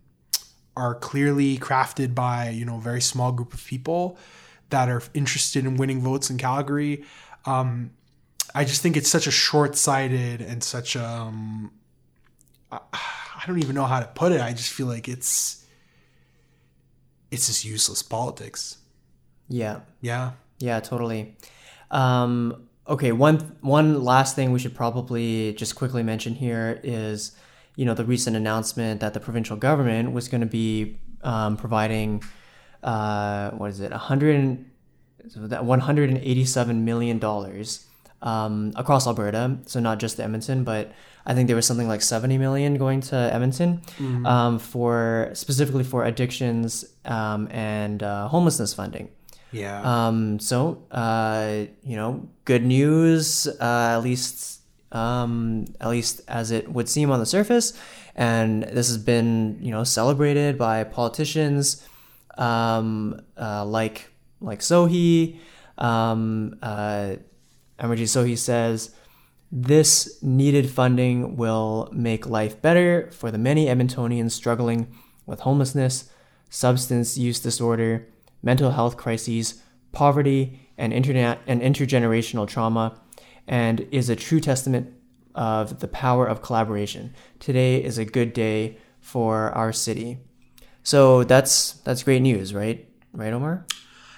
are 0.77 0.93
clearly 0.93 1.57
crafted 1.57 2.13
by 2.13 2.49
you 2.49 2.65
know 2.65 2.77
a 2.77 2.79
very 2.79 3.01
small 3.01 3.31
group 3.31 3.51
of 3.51 3.65
people 3.65 4.15
that 4.69 4.89
are 4.89 5.01
interested 5.15 5.65
in 5.65 5.75
winning 5.75 5.99
votes 5.99 6.29
in 6.29 6.37
Calgary. 6.37 7.03
Um, 7.47 7.89
I 8.53 8.63
just 8.63 8.83
think 8.83 8.95
it's 8.95 9.09
such 9.09 9.25
a 9.25 9.31
short-sighted 9.31 10.39
and 10.39 10.63
such 10.63 10.95
a 10.95 11.03
um, 11.03 11.71
I 12.71 13.43
don't 13.47 13.57
even 13.57 13.73
know 13.73 13.85
how 13.85 14.01
to 14.01 14.05
put 14.05 14.31
it. 14.31 14.39
I 14.39 14.51
just 14.51 14.71
feel 14.71 14.85
like 14.85 15.09
it's 15.09 15.65
it's 17.31 17.47
just 17.47 17.65
useless 17.65 18.03
politics. 18.03 18.77
Yeah. 19.49 19.79
Yeah. 19.99 20.33
Yeah, 20.59 20.79
totally. 20.79 21.35
Um, 21.89 22.69
okay, 22.87 23.11
one 23.11 23.57
one 23.61 24.03
last 24.03 24.35
thing 24.35 24.51
we 24.51 24.59
should 24.59 24.75
probably 24.75 25.53
just 25.53 25.75
quickly 25.75 26.03
mention 26.03 26.35
here 26.35 26.79
is, 26.83 27.31
you 27.75 27.85
know, 27.85 27.93
the 27.93 28.05
recent 28.05 28.35
announcement 28.35 29.01
that 29.01 29.13
the 29.13 29.19
provincial 29.19 29.57
government 29.57 30.11
was 30.11 30.27
going 30.27 30.41
to 30.41 30.47
be 30.47 30.99
um, 31.23 31.57
providing, 31.57 32.23
uh, 32.83 33.51
what 33.51 33.69
is 33.69 33.79
it, 33.79 33.91
a 33.91 33.97
hundred, 33.97 34.65
that 35.35 35.65
one 35.65 35.79
hundred 35.79 36.09
and 36.09 36.19
eighty-seven 36.19 36.85
million 36.85 37.17
dollars 37.19 37.87
um, 38.21 38.71
across 38.75 39.07
Alberta. 39.07 39.57
So 39.65 39.79
not 39.79 39.99
just 39.99 40.19
Edmonton, 40.19 40.63
but 40.63 40.91
I 41.25 41.33
think 41.33 41.47
there 41.47 41.55
was 41.55 41.65
something 41.65 41.87
like 41.87 42.01
70 42.01 42.37
million 42.37 42.75
going 42.77 42.99
to 43.01 43.15
Edmonton 43.15 43.81
Mm-hmm. 43.97 44.25
um, 44.25 44.59
for 44.59 45.29
specifically 45.33 45.83
for 45.83 46.03
addictions 46.03 46.83
um, 47.05 47.47
and 47.51 48.03
uh, 48.03 48.27
homelessness 48.27 48.73
funding. 48.73 49.09
Yeah. 49.51 49.81
Um, 50.07 50.39
so 50.39 50.83
uh, 50.91 51.65
you 51.83 51.95
know, 51.95 52.27
good 52.45 52.65
news, 52.65 53.47
uh, 53.47 53.95
at 53.97 53.99
least 53.99 54.61
um, 54.93 55.65
at 55.81 55.89
least 55.89 56.21
as 56.27 56.51
it 56.51 56.71
would 56.71 56.87
seem 56.87 57.11
on 57.11 57.19
the 57.19 57.25
surface, 57.25 57.77
and 58.15 58.63
this 58.63 58.87
has 58.87 58.97
been 58.97 59.57
you 59.61 59.71
know 59.71 59.83
celebrated 59.83 60.57
by 60.57 60.83
politicians 60.83 61.87
um, 62.37 63.19
uh, 63.37 63.65
like 63.65 64.09
like 64.39 64.59
Sohi. 64.59 65.39
Um, 65.77 66.57
uh, 66.61 67.15
Sohi 67.79 68.37
says. 68.37 68.95
This 69.55 70.17
needed 70.23 70.67
funding 70.67 71.37
will 71.37 71.87
make 71.91 72.25
life 72.25 72.59
better 72.59 73.11
for 73.11 73.29
the 73.29 73.37
many 73.37 73.67
Edmontonians 73.67 74.31
struggling 74.31 74.87
with 75.27 75.41
homelessness, 75.41 76.09
substance 76.49 77.19
use 77.19 77.39
disorder, 77.39 78.07
mental 78.41 78.71
health 78.71 78.97
crises, 78.97 79.61
poverty, 79.91 80.59
and 80.77 80.91
internet 80.91 81.39
and 81.47 81.61
intergenerational 81.61 82.47
trauma, 82.47 82.99
and 83.47 83.87
is 83.91 84.09
a 84.09 84.15
true 84.15 84.39
testament 84.39 84.93
of 85.35 85.79
the 85.79 85.87
power 85.87 86.25
of 86.25 86.41
collaboration. 86.41 87.13
Today 87.39 87.83
is 87.83 87.97
a 87.97 88.05
good 88.05 88.33
day 88.33 88.77
for 88.99 89.51
our 89.51 89.73
city. 89.73 90.19
So 90.83 91.23
that's 91.23 91.73
that's 91.85 92.03
great 92.03 92.21
news, 92.21 92.53
right? 92.53 92.87
Right, 93.13 93.33
Omar? 93.33 93.65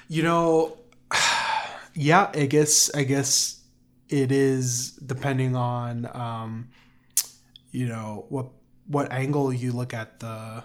You 0.07 0.23
know, 0.23 0.77
yeah, 1.93 2.31
I 2.34 2.45
guess 2.45 2.93
I 2.93 3.03
guess 3.03 3.61
it 4.10 4.31
is 4.31 4.91
depending 4.91 5.56
on 5.56 6.10
um, 6.14 6.69
you 7.72 7.88
know 7.88 8.26
what 8.30 8.47
what 8.88 9.11
angle 9.11 9.52
you 9.53 9.72
look 9.72 9.93
at 9.93 10.19
the 10.19 10.64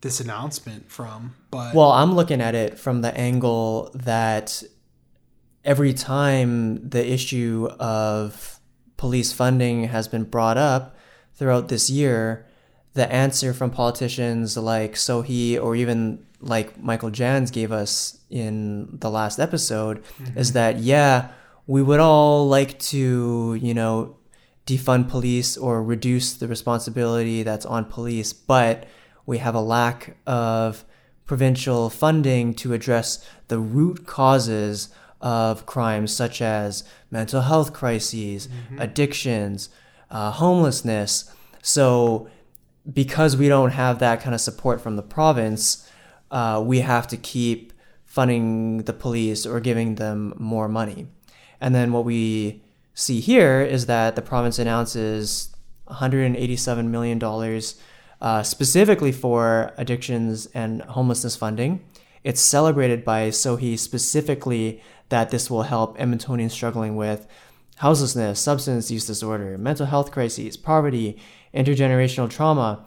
this 0.00 0.20
announcement 0.20 0.90
from. 0.90 1.34
But 1.50 1.74
Well, 1.74 1.90
I'm 1.90 2.14
looking 2.14 2.40
at 2.40 2.54
it 2.54 2.78
from 2.78 3.00
the 3.02 3.16
angle 3.16 3.90
that 3.94 4.62
every 5.66 5.92
time 5.92 6.88
the 6.88 7.04
issue 7.12 7.68
of 7.80 8.60
police 8.96 9.32
funding 9.32 9.84
has 9.84 10.08
been 10.08 10.24
brought 10.24 10.56
up 10.56 10.96
throughout 11.34 11.68
this 11.68 11.90
year, 11.90 12.46
the 12.94 13.12
answer 13.12 13.52
from 13.52 13.70
politicians 13.70 14.56
like 14.56 14.94
Sohi 14.94 15.60
or 15.62 15.76
even 15.76 16.24
like 16.40 16.80
Michael 16.80 17.10
Janz 17.10 17.52
gave 17.52 17.72
us 17.72 18.18
in 18.30 18.98
the 19.00 19.10
last 19.10 19.38
episode 19.38 20.02
mm-hmm. 20.04 20.38
is 20.38 20.52
that, 20.52 20.78
yeah, 20.78 21.32
we 21.66 21.82
would 21.82 22.00
all 22.00 22.48
like 22.48 22.78
to, 22.78 23.58
you 23.60 23.74
know, 23.74 24.16
defund 24.66 25.08
police 25.08 25.56
or 25.56 25.82
reduce 25.82 26.34
the 26.34 26.48
responsibility 26.48 27.42
that's 27.42 27.66
on 27.66 27.84
police, 27.84 28.32
but 28.32 28.86
we 29.26 29.38
have 29.38 29.54
a 29.54 29.60
lack 29.60 30.16
of 30.26 30.84
provincial 31.24 31.90
funding 31.90 32.54
to 32.54 32.72
address 32.72 33.26
the 33.48 33.58
root 33.58 34.06
causes 34.06 34.88
of 35.20 35.66
crimes 35.66 36.12
such 36.14 36.42
as 36.42 36.84
mental 37.10 37.42
health 37.42 37.72
crises, 37.72 38.48
addictions, 38.78 39.68
uh, 40.10 40.30
homelessness. 40.30 41.32
So, 41.62 42.28
because 42.92 43.36
we 43.36 43.48
don't 43.48 43.70
have 43.70 43.98
that 43.98 44.20
kind 44.20 44.34
of 44.34 44.40
support 44.40 44.80
from 44.80 44.96
the 44.96 45.02
province, 45.02 45.90
uh, 46.30 46.62
we 46.64 46.80
have 46.80 47.08
to 47.08 47.16
keep 47.16 47.72
funding 48.04 48.78
the 48.84 48.92
police 48.92 49.44
or 49.44 49.60
giving 49.60 49.96
them 49.96 50.34
more 50.38 50.68
money. 50.68 51.06
And 51.60 51.74
then 51.74 51.92
what 51.92 52.04
we 52.04 52.62
see 52.94 53.20
here 53.20 53.60
is 53.60 53.86
that 53.86 54.16
the 54.16 54.22
province 54.22 54.58
announces 54.58 55.54
$187 55.88 56.86
million 56.86 57.62
uh, 58.20 58.42
specifically 58.42 59.12
for 59.12 59.72
addictions 59.76 60.46
and 60.54 60.82
homelessness 60.82 61.36
funding. 61.36 61.84
It's 62.26 62.40
celebrated 62.40 63.04
by 63.04 63.28
Sohi 63.28 63.78
specifically 63.78 64.82
that 65.10 65.30
this 65.30 65.48
will 65.48 65.62
help 65.62 65.96
Edmontonians 65.96 66.50
struggling 66.50 66.96
with 66.96 67.28
houselessness, 67.76 68.40
substance 68.40 68.90
use 68.90 69.06
disorder, 69.06 69.56
mental 69.56 69.86
health 69.86 70.10
crises, 70.10 70.56
poverty, 70.56 71.22
intergenerational 71.54 72.28
trauma. 72.28 72.84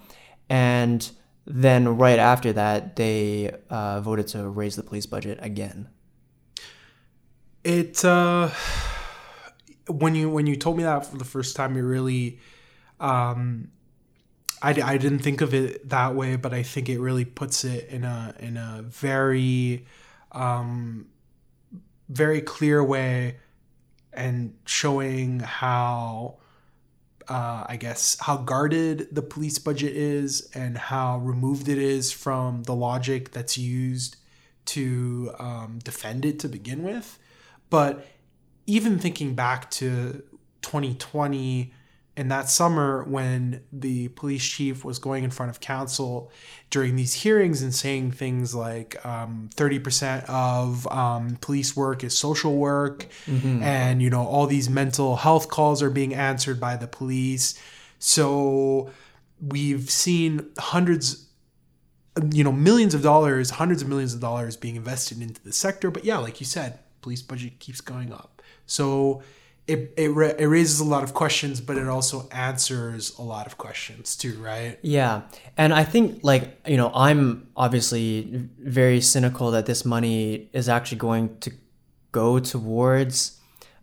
And 0.50 1.10
then 1.46 1.98
right 1.98 2.20
after 2.20 2.52
that, 2.52 2.98
they 2.98 3.56
uh, 3.70 4.02
voted 4.02 4.28
to 4.34 4.50
raise 4.50 4.76
the 4.76 4.84
police 4.84 5.06
budget 5.06 5.40
again. 5.42 5.88
it 7.64 8.04
uh 8.04 8.50
when 9.88 10.16
you 10.16 10.30
when 10.30 10.48
you 10.48 10.58
told 10.58 10.76
me 10.76 10.84
that 10.84 11.06
for 11.06 11.18
the 11.18 11.26
first 11.26 11.56
time 11.56 11.78
it 11.78 11.82
really 11.82 12.40
um 13.00 13.70
I, 14.62 14.70
I 14.82 14.98
didn't 14.98 15.20
think 15.20 15.42
of 15.42 15.54
it 15.54 15.90
that 15.90 16.16
way 16.16 16.36
but 16.36 16.54
i 16.54 16.64
think 16.64 16.90
it 16.90 17.00
really 17.00 17.26
puts 17.26 17.64
it 17.64 17.90
in 17.90 18.04
a 18.04 18.36
in 18.40 18.58
a 18.58 18.84
very 18.84 19.86
um 20.32 21.08
very 22.10 22.42
clear 22.42 22.84
way 22.84 23.38
and 24.12 24.56
showing 24.66 25.40
how 25.40 26.40
uh, 27.30 27.64
I 27.68 27.78
guess 27.78 28.18
how 28.20 28.38
guarded 28.38 29.08
the 29.12 29.22
police 29.22 29.60
budget 29.60 29.96
is 29.96 30.50
and 30.54 30.78
how 30.78 31.20
removed 31.20 31.70
it 31.70 31.78
is 31.78 32.12
from 32.12 32.64
the 32.64 32.74
logic 32.74 33.32
that's 33.32 33.58
used 33.58 34.16
to 34.66 35.32
um, 35.38 35.80
defend 35.84 36.26
it 36.26 36.40
to 36.40 36.50
begin 36.50 36.82
with. 36.84 37.20
But 37.70 38.08
even 38.66 38.98
thinking 38.98 39.36
back 39.36 39.70
to 39.72 40.24
2020 40.64 41.72
and 42.20 42.30
that 42.30 42.50
summer 42.50 43.06
when 43.06 43.62
the 43.72 44.10
police 44.10 44.44
chief 44.44 44.84
was 44.84 45.00
going 45.00 45.24
in 45.24 45.32
front 45.32 45.50
of 45.50 45.62
council 45.62 46.30
during 46.70 46.98
these 46.98 47.14
hearings 47.14 47.62
and 47.62 47.74
saying 47.74 48.12
things 48.12 48.54
like 48.54 49.04
um, 49.06 49.50
30% 49.56 50.26
of 50.26 50.86
um, 50.92 51.38
police 51.40 51.78
work 51.78 52.04
is 52.04 52.18
social 52.18 52.58
work 52.58 53.08
and 53.64 54.02
you 54.02 54.10
know 54.10 54.26
all 54.26 54.48
these 54.48 54.70
mental 54.70 55.16
health 55.16 55.48
calls 55.48 55.82
are 55.82 55.90
being 55.90 56.14
answered 56.14 56.60
by 56.60 56.76
the 56.76 56.88
police. 56.88 57.58
So 58.00 58.90
we've 59.42 59.90
seen 59.90 60.46
hundreds 60.58 61.26
you 62.34 62.44
know 62.44 62.52
millions 62.52 62.94
of 62.94 63.02
dollars 63.02 63.52
hundreds 63.52 63.82
of 63.82 63.88
millions 63.88 64.14
of 64.14 64.20
dollars 64.20 64.58
being 64.58 64.76
invested 64.76 65.22
into 65.22 65.42
the 65.42 65.54
sector. 65.54 65.90
But 65.90 66.04
yeah 66.04 66.18
like 66.18 66.42
you 66.42 66.46
said 66.46 66.80
police 67.02 67.22
budget 67.22 67.60
keeps 67.60 67.80
going 67.80 68.12
up. 68.12 68.42
So 68.66 69.24
it, 69.70 69.94
it, 69.98 70.10
ra- 70.10 70.36
it 70.38 70.46
raises 70.46 70.80
a 70.80 70.84
lot 70.94 71.04
of 71.04 71.14
questions 71.14 71.62
but 71.62 71.78
it 71.78 71.88
also 71.88 72.28
answers 72.32 73.18
a 73.18 73.22
lot 73.34 73.46
of 73.50 73.58
questions 73.66 74.16
too 74.16 74.34
right 74.42 74.78
Yeah. 74.82 75.22
And 75.58 75.74
I 75.74 75.84
think, 75.84 76.06
like, 76.24 76.44
you 76.72 76.78
know, 76.78 76.90
I'm 76.94 77.48
obviously 77.56 78.48
very 78.60 79.02
cynical 79.02 79.52
that 79.52 79.66
this 79.66 79.84
money 79.86 80.50
is 80.54 80.68
actually 80.70 81.00
going 81.10 81.38
to 81.46 81.52
go 82.12 82.40
towards, 82.40 83.40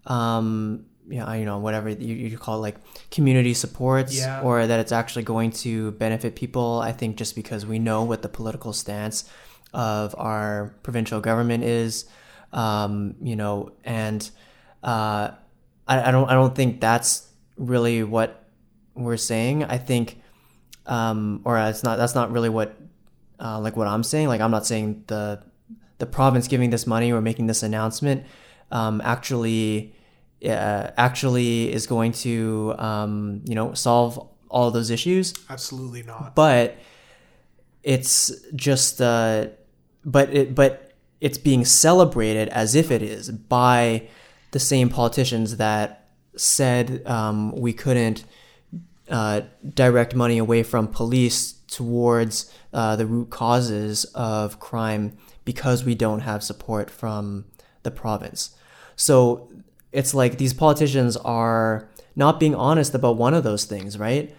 um, 0.07 0.85
you 1.09 1.19
know, 1.21 1.33
you 1.33 1.45
know 1.45 1.59
whatever 1.59 1.89
you, 1.91 2.15
you 2.33 2.39
call 2.39 2.57
it, 2.59 2.63
like 2.69 2.77
community 3.11 3.55
supports, 3.55 4.17
Yeah. 4.17 4.41
or 4.43 4.67
that 4.67 4.81
it's 4.81 4.93
actually 4.93 5.23
going 5.25 5.51
to 5.65 5.93
benefit 5.93 6.35
people. 6.35 6.81
I 6.81 6.93
think 6.93 7.17
just 7.17 7.35
because 7.37 7.65
we 7.67 7.79
know 7.79 8.03
what 8.05 8.23
the 8.23 8.29
political 8.29 8.73
stance 8.73 9.25
of 9.73 10.15
our 10.19 10.75
provincial 10.83 11.21
government 11.21 11.63
is, 11.65 12.07
um, 12.53 13.15
you 13.23 13.37
know, 13.37 13.73
and 13.85 14.29
uh, 14.83 15.31
I, 15.87 16.09
I 16.09 16.11
don't 16.11 16.29
I 16.29 16.35
don't 16.35 16.55
think 16.55 16.81
that's 16.81 17.29
really 17.57 18.03
what 18.03 18.45
we're 18.95 19.17
saying. 19.17 19.65
I 19.65 19.79
think 19.79 20.21
um, 20.87 21.41
or 21.45 21.59
it's 21.59 21.83
not 21.83 21.99
that's 21.99 22.15
not 22.15 22.31
really 22.33 22.49
what 22.49 22.77
uh, 23.41 23.61
like 23.61 23.77
what 23.77 23.87
I'm 23.87 24.03
saying. 24.03 24.29
Like 24.29 24.41
I'm 24.41 24.51
not 24.51 24.67
saying 24.67 25.05
the 25.07 25.43
the 25.99 26.07
province 26.07 26.49
giving 26.49 26.71
this 26.71 26.87
money 26.87 27.13
or 27.13 27.21
making 27.21 27.47
this 27.47 27.63
announcement 27.63 28.25
um, 28.71 29.01
actually 29.05 29.95
uh, 30.45 30.91
actually 30.97 31.73
is 31.73 31.87
going 31.87 32.13
to 32.13 32.75
um, 32.79 33.43
you 33.45 33.55
know 33.55 33.75
solve 33.75 34.29
all 34.49 34.71
those 34.71 34.91
issues. 34.91 35.35
Absolutely 35.49 36.03
not. 36.03 36.35
But 36.35 36.77
it's 37.83 38.33
just 38.55 39.01
uh, 39.01 39.47
but 40.05 40.35
it 40.35 40.55
but 40.55 40.93
it's 41.21 41.39
being 41.39 41.65
celebrated 41.65 42.49
as 42.49 42.75
if 42.75 42.91
it 42.91 43.03
is 43.03 43.31
by 43.31 44.09
the 44.57 44.61
same 44.61 44.89
politicians 44.89 45.59
that 45.59 46.09
said 46.35 47.07
um, 47.07 47.53
we 47.53 47.75
couldn't 47.75 48.25
uh, 49.11 49.43
direct 49.75 50.15
money 50.15 50.39
away 50.39 50.63
from 50.63 50.89
police 50.89 51.53
towards 51.67 52.51
uh, 52.73 52.97
the 52.97 53.05
root 53.05 53.29
causes 53.29 54.07
of 54.15 54.59
crime 54.59 55.15
because 55.45 55.85
we 55.85 55.95
don't 55.95 56.21
have 56.21 56.43
support 56.43 56.91
from 56.91 57.45
the 57.83 57.91
province. 57.91 58.57
So 58.97 59.51
it's 59.93 60.15
like 60.15 60.39
these 60.39 60.55
politicians 60.55 61.19
are 61.19 61.91
not 62.15 62.41
being 62.41 62.55
honest 62.55 62.95
about 62.95 63.19
one 63.19 63.35
of 63.35 63.45
those 63.45 63.67
things, 63.67 63.99
right? 63.99 64.35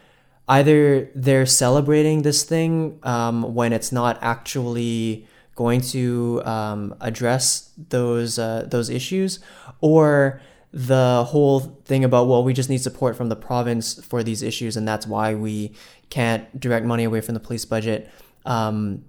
Either 0.48 1.11
they're 1.14 1.45
celebrating 1.45 2.23
this 2.23 2.44
thing 2.44 2.98
um, 3.03 3.53
when 3.53 3.72
it's 3.72 3.91
not 3.91 4.18
actually 4.23 5.27
going 5.57 5.81
to 5.81 6.41
um, 6.45 6.95
address 7.01 7.73
those 7.89 8.39
uh, 8.39 8.65
those 8.71 8.89
issues, 8.89 9.39
or 9.81 10.41
the 10.71 11.25
whole 11.27 11.59
thing 11.59 12.03
about 12.05 12.27
well 12.27 12.43
we 12.43 12.53
just 12.53 12.69
need 12.69 12.79
support 12.79 13.15
from 13.15 13.29
the 13.29 13.35
province 13.35 14.03
for 14.05 14.21
these 14.21 14.43
issues 14.43 14.75
and 14.75 14.85
that's 14.88 15.07
why 15.07 15.34
we 15.34 15.73
can't 16.09 16.59
direct 16.59 16.85
money 16.85 17.05
away 17.05 17.21
from 17.21 17.34
the 17.34 17.39
police 17.39 17.63
budget 17.63 18.11
um, 18.45 19.03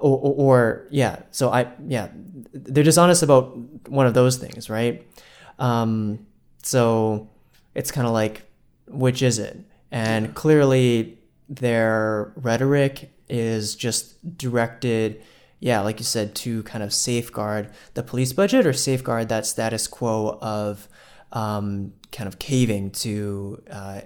or, 0.00 0.18
or, 0.18 0.34
or, 0.34 0.86
yeah 0.90 1.22
so 1.30 1.50
i 1.50 1.68
yeah 1.86 2.08
they're 2.52 2.82
dishonest 2.84 3.22
about 3.22 3.56
one 3.88 4.06
of 4.06 4.14
those 4.14 4.36
things 4.36 4.68
right? 4.68 5.06
Um, 5.58 6.26
so 6.62 7.28
it's 7.74 7.90
kind 7.90 8.06
of 8.06 8.12
like 8.12 8.42
which 8.88 9.22
is 9.22 9.38
it? 9.38 9.58
And 9.90 10.34
clearly 10.34 11.18
their 11.48 12.32
rhetoric 12.36 13.10
is 13.28 13.74
just 13.74 14.36
directed 14.36 15.22
yeah 15.64 15.80
like 15.80 15.98
you 15.98 16.04
said 16.04 16.28
to 16.34 16.62
kind 16.64 16.84
of 16.84 16.92
safeguard 16.92 17.64
the 17.94 18.02
police 18.02 18.32
budget 18.32 18.66
or 18.66 18.72
safeguard 18.72 19.28
that 19.28 19.44
status 19.46 19.86
quo 19.86 20.38
of 20.40 20.88
um, 21.32 21.92
kind 22.12 22.28
of 22.28 22.38
caving 22.38 22.90
to 22.92 23.60
uh, 23.70 24.00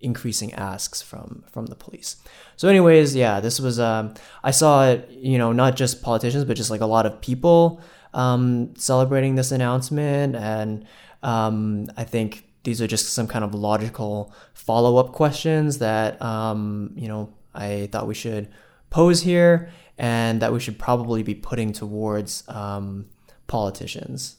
increasing 0.00 0.54
asks 0.54 1.02
from 1.02 1.44
from 1.50 1.66
the 1.66 1.74
police. 1.74 2.16
So, 2.56 2.68
anyways, 2.68 3.14
yeah, 3.14 3.40
this 3.40 3.60
was 3.60 3.78
um, 3.80 4.14
I 4.42 4.50
saw 4.50 4.88
it, 4.88 5.10
you 5.10 5.38
know, 5.38 5.52
not 5.52 5.76
just 5.76 6.02
politicians, 6.02 6.44
but 6.44 6.56
just 6.56 6.70
like 6.70 6.80
a 6.80 6.86
lot 6.86 7.06
of 7.06 7.20
people 7.20 7.80
um, 8.14 8.74
celebrating 8.76 9.34
this 9.34 9.52
announcement, 9.52 10.36
and 10.36 10.86
um, 11.22 11.86
I 11.96 12.04
think 12.04 12.44
these 12.64 12.80
are 12.80 12.86
just 12.86 13.12
some 13.12 13.26
kind 13.26 13.44
of 13.44 13.54
logical 13.54 14.32
follow 14.54 14.96
up 14.96 15.12
questions 15.12 15.78
that 15.78 16.20
um, 16.22 16.92
you 16.96 17.08
know 17.08 17.32
I 17.54 17.88
thought 17.90 18.06
we 18.06 18.14
should 18.14 18.48
pose 18.90 19.22
here, 19.22 19.70
and 19.98 20.40
that 20.40 20.52
we 20.52 20.60
should 20.60 20.78
probably 20.78 21.22
be 21.22 21.34
putting 21.34 21.72
towards 21.72 22.44
um, 22.48 23.06
politicians. 23.46 24.36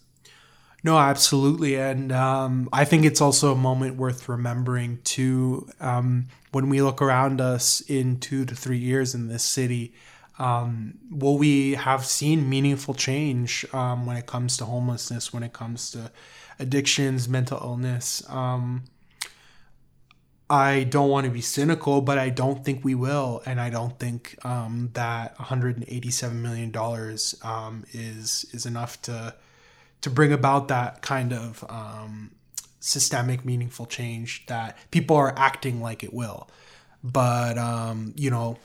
No, 0.84 0.98
absolutely. 0.98 1.76
And 1.76 2.12
um, 2.12 2.70
I 2.72 2.86
think 2.86 3.04
it's 3.04 3.20
also 3.20 3.52
a 3.52 3.56
moment 3.56 3.98
worth 3.98 4.30
remembering 4.30 5.00
too. 5.04 5.68
Um, 5.80 6.28
when 6.52 6.70
we 6.70 6.82
look 6.82 7.02
around 7.02 7.42
us 7.42 7.82
in 7.82 8.20
two 8.20 8.46
to 8.46 8.56
three 8.56 8.78
years 8.78 9.14
in 9.14 9.28
this 9.28 9.44
city, 9.44 9.94
um, 10.40 10.98
will 11.12 11.38
we 11.38 11.74
have 11.74 12.06
seen 12.06 12.50
meaningful 12.50 12.94
change 12.94 13.66
um, 13.74 14.06
when 14.06 14.16
it 14.16 14.26
comes 14.26 14.56
to 14.58 14.66
homelessness, 14.66 15.34
when 15.34 15.44
it 15.44 15.52
comes 15.52 15.92
to 15.92 16.12
addictions, 16.60 17.28
mental 17.28 17.60
illness? 17.62 18.24
Um, 20.50 20.58
I 20.58 20.84
don't 20.84 21.10
want 21.10 21.26
to 21.26 21.32
be 21.32 21.42
cynical, 21.42 22.02
but 22.02 22.18
I 22.18 22.30
don't 22.30 22.64
think 22.66 22.84
we 22.84 22.96
will, 22.96 23.42
and 23.46 23.60
I 23.62 23.70
don't 23.70 23.98
think 24.00 24.38
um, 24.46 24.90
that 24.94 25.38
187 25.40 26.42
million 26.42 26.72
dollars 26.72 27.36
is 27.94 28.46
is 28.54 28.66
enough 28.66 29.02
to 29.04 29.36
to 30.02 30.10
bring 30.10 30.32
about 30.32 30.70
that 30.70 31.02
kind 31.02 31.34
of 31.34 31.64
um, 31.70 32.32
systemic, 32.80 33.44
meaningful 33.46 33.86
change 33.86 34.46
that 34.48 34.78
people 34.92 35.16
are 35.16 35.34
acting 35.38 35.82
like 35.82 36.04
it 36.04 36.14
will. 36.14 36.50
But 37.04 37.58
um, 37.58 38.14
you 38.16 38.30
know, 38.30 38.58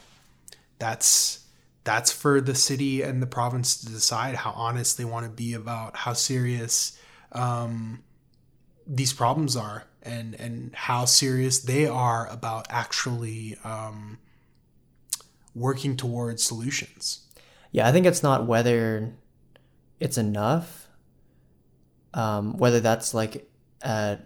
that's 0.78 1.40
that's 1.84 2.10
for 2.10 2.40
the 2.40 2.54
city 2.54 3.02
and 3.02 3.20
the 3.22 3.26
province 3.26 3.76
to 3.78 3.86
decide 3.86 4.36
how 4.36 4.52
honest 4.52 4.96
they 4.96 5.04
want 5.04 5.26
to 5.26 5.30
be 5.30 5.52
about 5.52 5.96
how 5.96 6.14
serious 6.14 6.98
um, 7.32 8.02
these 8.86 9.12
problems 9.12 9.56
are 9.56 9.84
and 10.04 10.34
and 10.34 10.74
how 10.74 11.04
serious 11.04 11.60
they 11.60 11.86
are 11.86 12.26
about 12.28 12.66
actually 12.70 13.56
um, 13.64 14.18
working 15.54 15.96
towards 15.96 16.42
solutions. 16.42 17.20
Yeah, 17.72 17.88
I 17.88 17.92
think 17.92 18.06
it's 18.06 18.22
not 18.22 18.46
whether 18.46 19.12
it's 20.00 20.18
enough 20.18 20.84
um, 22.14 22.56
whether 22.56 22.80
that's 22.80 23.12
like 23.12 23.48
a, 23.82 24.18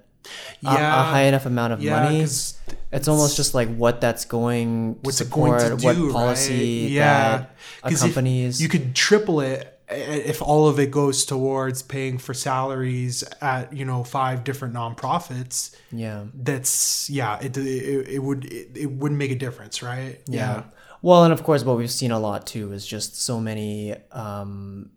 yeah, 0.60 0.96
a, 0.96 1.00
a 1.00 1.04
high 1.04 1.22
enough 1.22 1.46
amount 1.46 1.72
of 1.72 1.82
yeah, 1.82 2.02
money. 2.02 2.20
It's, 2.20 2.58
it's 2.92 3.08
almost 3.08 3.36
just 3.36 3.54
like 3.54 3.74
what 3.74 4.00
that's 4.00 4.24
going 4.26 5.00
to 5.02 5.12
support, 5.12 5.60
to 5.60 5.76
do, 5.76 5.84
what 5.84 6.12
policy 6.12 6.84
right? 6.84 6.92
yeah. 6.92 7.38
that 7.38 7.56
accompanies. 7.82 8.62
You 8.62 8.68
could 8.68 8.94
triple 8.94 9.40
it 9.40 9.77
if 9.90 10.42
all 10.42 10.68
of 10.68 10.78
it 10.78 10.90
goes 10.90 11.24
towards 11.24 11.82
paying 11.82 12.18
for 12.18 12.34
salaries 12.34 13.24
at 13.40 13.72
you 13.72 13.84
know 13.84 14.04
five 14.04 14.44
different 14.44 14.74
nonprofits 14.74 15.74
yeah 15.90 16.24
that's 16.34 17.08
yeah 17.08 17.38
it 17.40 17.56
it, 17.56 18.08
it 18.08 18.18
would 18.18 18.44
it, 18.44 18.68
it 18.76 18.90
wouldn't 18.90 19.18
make 19.18 19.30
a 19.30 19.36
difference 19.36 19.82
right 19.82 20.20
yeah. 20.26 20.56
yeah. 20.56 20.62
well 21.00 21.24
and 21.24 21.32
of 21.32 21.42
course 21.42 21.64
what 21.64 21.76
we've 21.76 21.90
seen 21.90 22.10
a 22.10 22.18
lot 22.18 22.46
too 22.46 22.72
is 22.72 22.86
just 22.86 23.20
so 23.20 23.40
many 23.40 23.94
um 24.12 24.90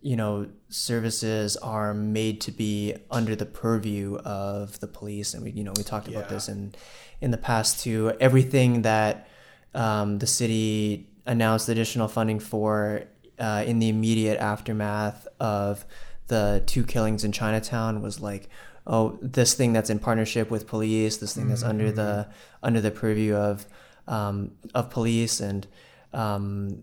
you 0.00 0.16
know, 0.16 0.48
services 0.68 1.56
are 1.56 1.92
made 1.92 2.40
to 2.42 2.52
be 2.52 2.94
under 3.10 3.34
the 3.34 3.46
purview 3.46 4.16
of 4.18 4.78
the 4.80 4.86
police, 4.86 5.34
and 5.34 5.42
we, 5.42 5.50
you 5.50 5.64
know, 5.64 5.72
we 5.76 5.82
talked 5.82 6.08
about 6.08 6.24
yeah. 6.24 6.34
this 6.34 6.48
in 6.48 6.74
in 7.20 7.30
the 7.30 7.38
past 7.38 7.80
too. 7.80 8.12
Everything 8.20 8.82
that 8.82 9.28
um, 9.74 10.18
the 10.18 10.26
city 10.26 11.10
announced 11.26 11.68
additional 11.68 12.08
funding 12.08 12.38
for 12.38 13.02
uh, 13.38 13.64
in 13.66 13.78
the 13.78 13.88
immediate 13.88 14.38
aftermath 14.38 15.26
of 15.40 15.84
the 16.28 16.62
two 16.66 16.84
killings 16.84 17.24
in 17.24 17.32
Chinatown 17.32 18.02
was 18.02 18.20
like, 18.20 18.48
oh, 18.86 19.18
this 19.20 19.54
thing 19.54 19.72
that's 19.72 19.90
in 19.90 19.98
partnership 19.98 20.50
with 20.50 20.66
police, 20.66 21.18
this 21.18 21.34
thing 21.34 21.48
that's 21.48 21.60
mm-hmm. 21.60 21.70
under 21.70 21.92
the 21.92 22.02
mm-hmm. 22.02 22.32
under 22.62 22.80
the 22.80 22.90
purview 22.90 23.34
of 23.34 23.66
um, 24.06 24.52
of 24.74 24.90
police, 24.90 25.40
and 25.40 25.66
um, 26.12 26.82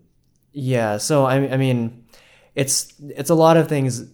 yeah. 0.52 0.96
So 0.98 1.24
I, 1.24 1.36
I 1.52 1.56
mean 1.56 2.04
it's 2.54 2.92
it's 3.00 3.30
a 3.30 3.34
lot 3.34 3.56
of 3.56 3.68
things 3.68 4.04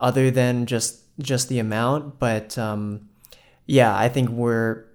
other 0.00 0.30
than 0.30 0.66
just 0.66 1.02
just 1.20 1.48
the 1.48 1.58
amount, 1.58 2.18
but 2.18 2.56
um, 2.56 3.08
yeah, 3.66 3.96
I 3.96 4.08
think 4.08 4.30
we're 4.30 4.86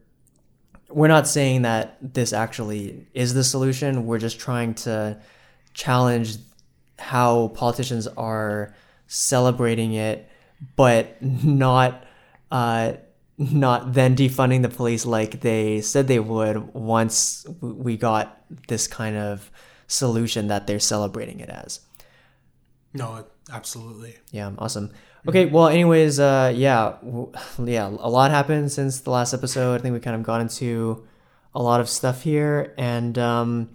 we're 0.89 1.07
not 1.07 1.27
saying 1.27 1.63
that 1.63 1.97
this 2.01 2.33
actually 2.33 3.07
is 3.13 3.33
the 3.33 3.43
solution. 3.43 4.05
We're 4.05 4.19
just 4.19 4.39
trying 4.39 4.73
to 4.75 5.19
challenge 5.73 6.37
how 6.97 7.49
politicians 7.49 8.07
are 8.07 8.73
celebrating 9.07 9.93
it, 9.93 10.29
but 10.75 11.21
not 11.21 12.03
uh, 12.51 12.93
not 13.37 13.93
then 13.93 14.15
defunding 14.15 14.61
the 14.61 14.69
police 14.69 15.05
like 15.05 15.41
they 15.41 15.81
said 15.81 16.07
they 16.07 16.19
would 16.19 16.73
once 16.73 17.45
we 17.61 17.97
got 17.97 18.41
this 18.67 18.87
kind 18.87 19.17
of 19.17 19.51
solution 19.87 20.47
that 20.47 20.67
they're 20.67 20.79
celebrating 20.79 21.39
it 21.39 21.49
as. 21.49 21.81
No, 22.93 23.25
absolutely. 23.51 24.15
Yeah, 24.31 24.51
awesome. 24.57 24.91
Okay, 25.27 25.47
well, 25.47 25.67
anyways, 25.67 26.19
uh, 26.19 26.53
yeah, 26.55 26.95
yeah, 27.63 27.87
a 27.87 28.09
lot 28.09 28.31
happened 28.31 28.71
since 28.71 29.01
the 29.01 29.09
last 29.09 29.33
episode. 29.33 29.79
I 29.79 29.83
think 29.83 29.93
we 29.93 29.99
kind 29.99 30.15
of 30.15 30.23
got 30.23 30.39
into 30.39 31.05
a 31.53 31.61
lot 31.61 31.81
of 31.81 31.89
stuff 31.89 32.21
here, 32.21 32.73
and 32.77 33.17
um, 33.17 33.69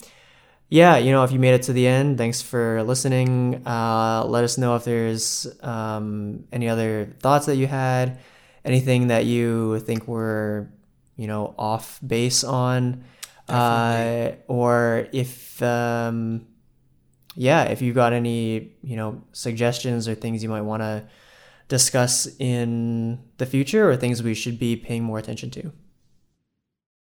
yeah, 0.70 0.98
you 0.98 1.10
know, 1.10 1.24
if 1.24 1.32
you 1.32 1.40
made 1.40 1.54
it 1.54 1.62
to 1.64 1.72
the 1.72 1.86
end, 1.86 2.16
thanks 2.16 2.40
for 2.40 2.84
listening. 2.84 3.66
Uh, 3.66 4.24
let 4.24 4.44
us 4.44 4.56
know 4.56 4.76
if 4.76 4.84
there's 4.84 5.48
um, 5.62 6.44
any 6.52 6.68
other 6.68 7.12
thoughts 7.18 7.46
that 7.46 7.56
you 7.56 7.66
had, 7.66 8.20
anything 8.64 9.08
that 9.08 9.24
you 9.26 9.80
think 9.80 10.06
were, 10.06 10.70
you 11.16 11.26
know, 11.26 11.54
off 11.58 11.98
base 12.06 12.44
on, 12.44 13.02
uh, 13.48 14.30
or 14.46 15.08
if 15.12 15.60
um, 15.60 16.46
yeah, 17.34 17.64
if 17.64 17.82
you've 17.82 17.96
got 17.96 18.12
any, 18.12 18.72
you 18.84 18.94
know, 18.94 19.24
suggestions 19.32 20.06
or 20.06 20.14
things 20.14 20.40
you 20.40 20.48
might 20.48 20.62
want 20.62 20.82
to 20.82 21.04
discuss 21.66 22.28
in 22.38 23.18
the 23.38 23.46
future 23.46 23.90
or 23.90 23.96
things 23.96 24.22
we 24.22 24.34
should 24.34 24.58
be 24.58 24.76
paying 24.76 25.02
more 25.02 25.18
attention 25.18 25.50
to. 25.50 25.72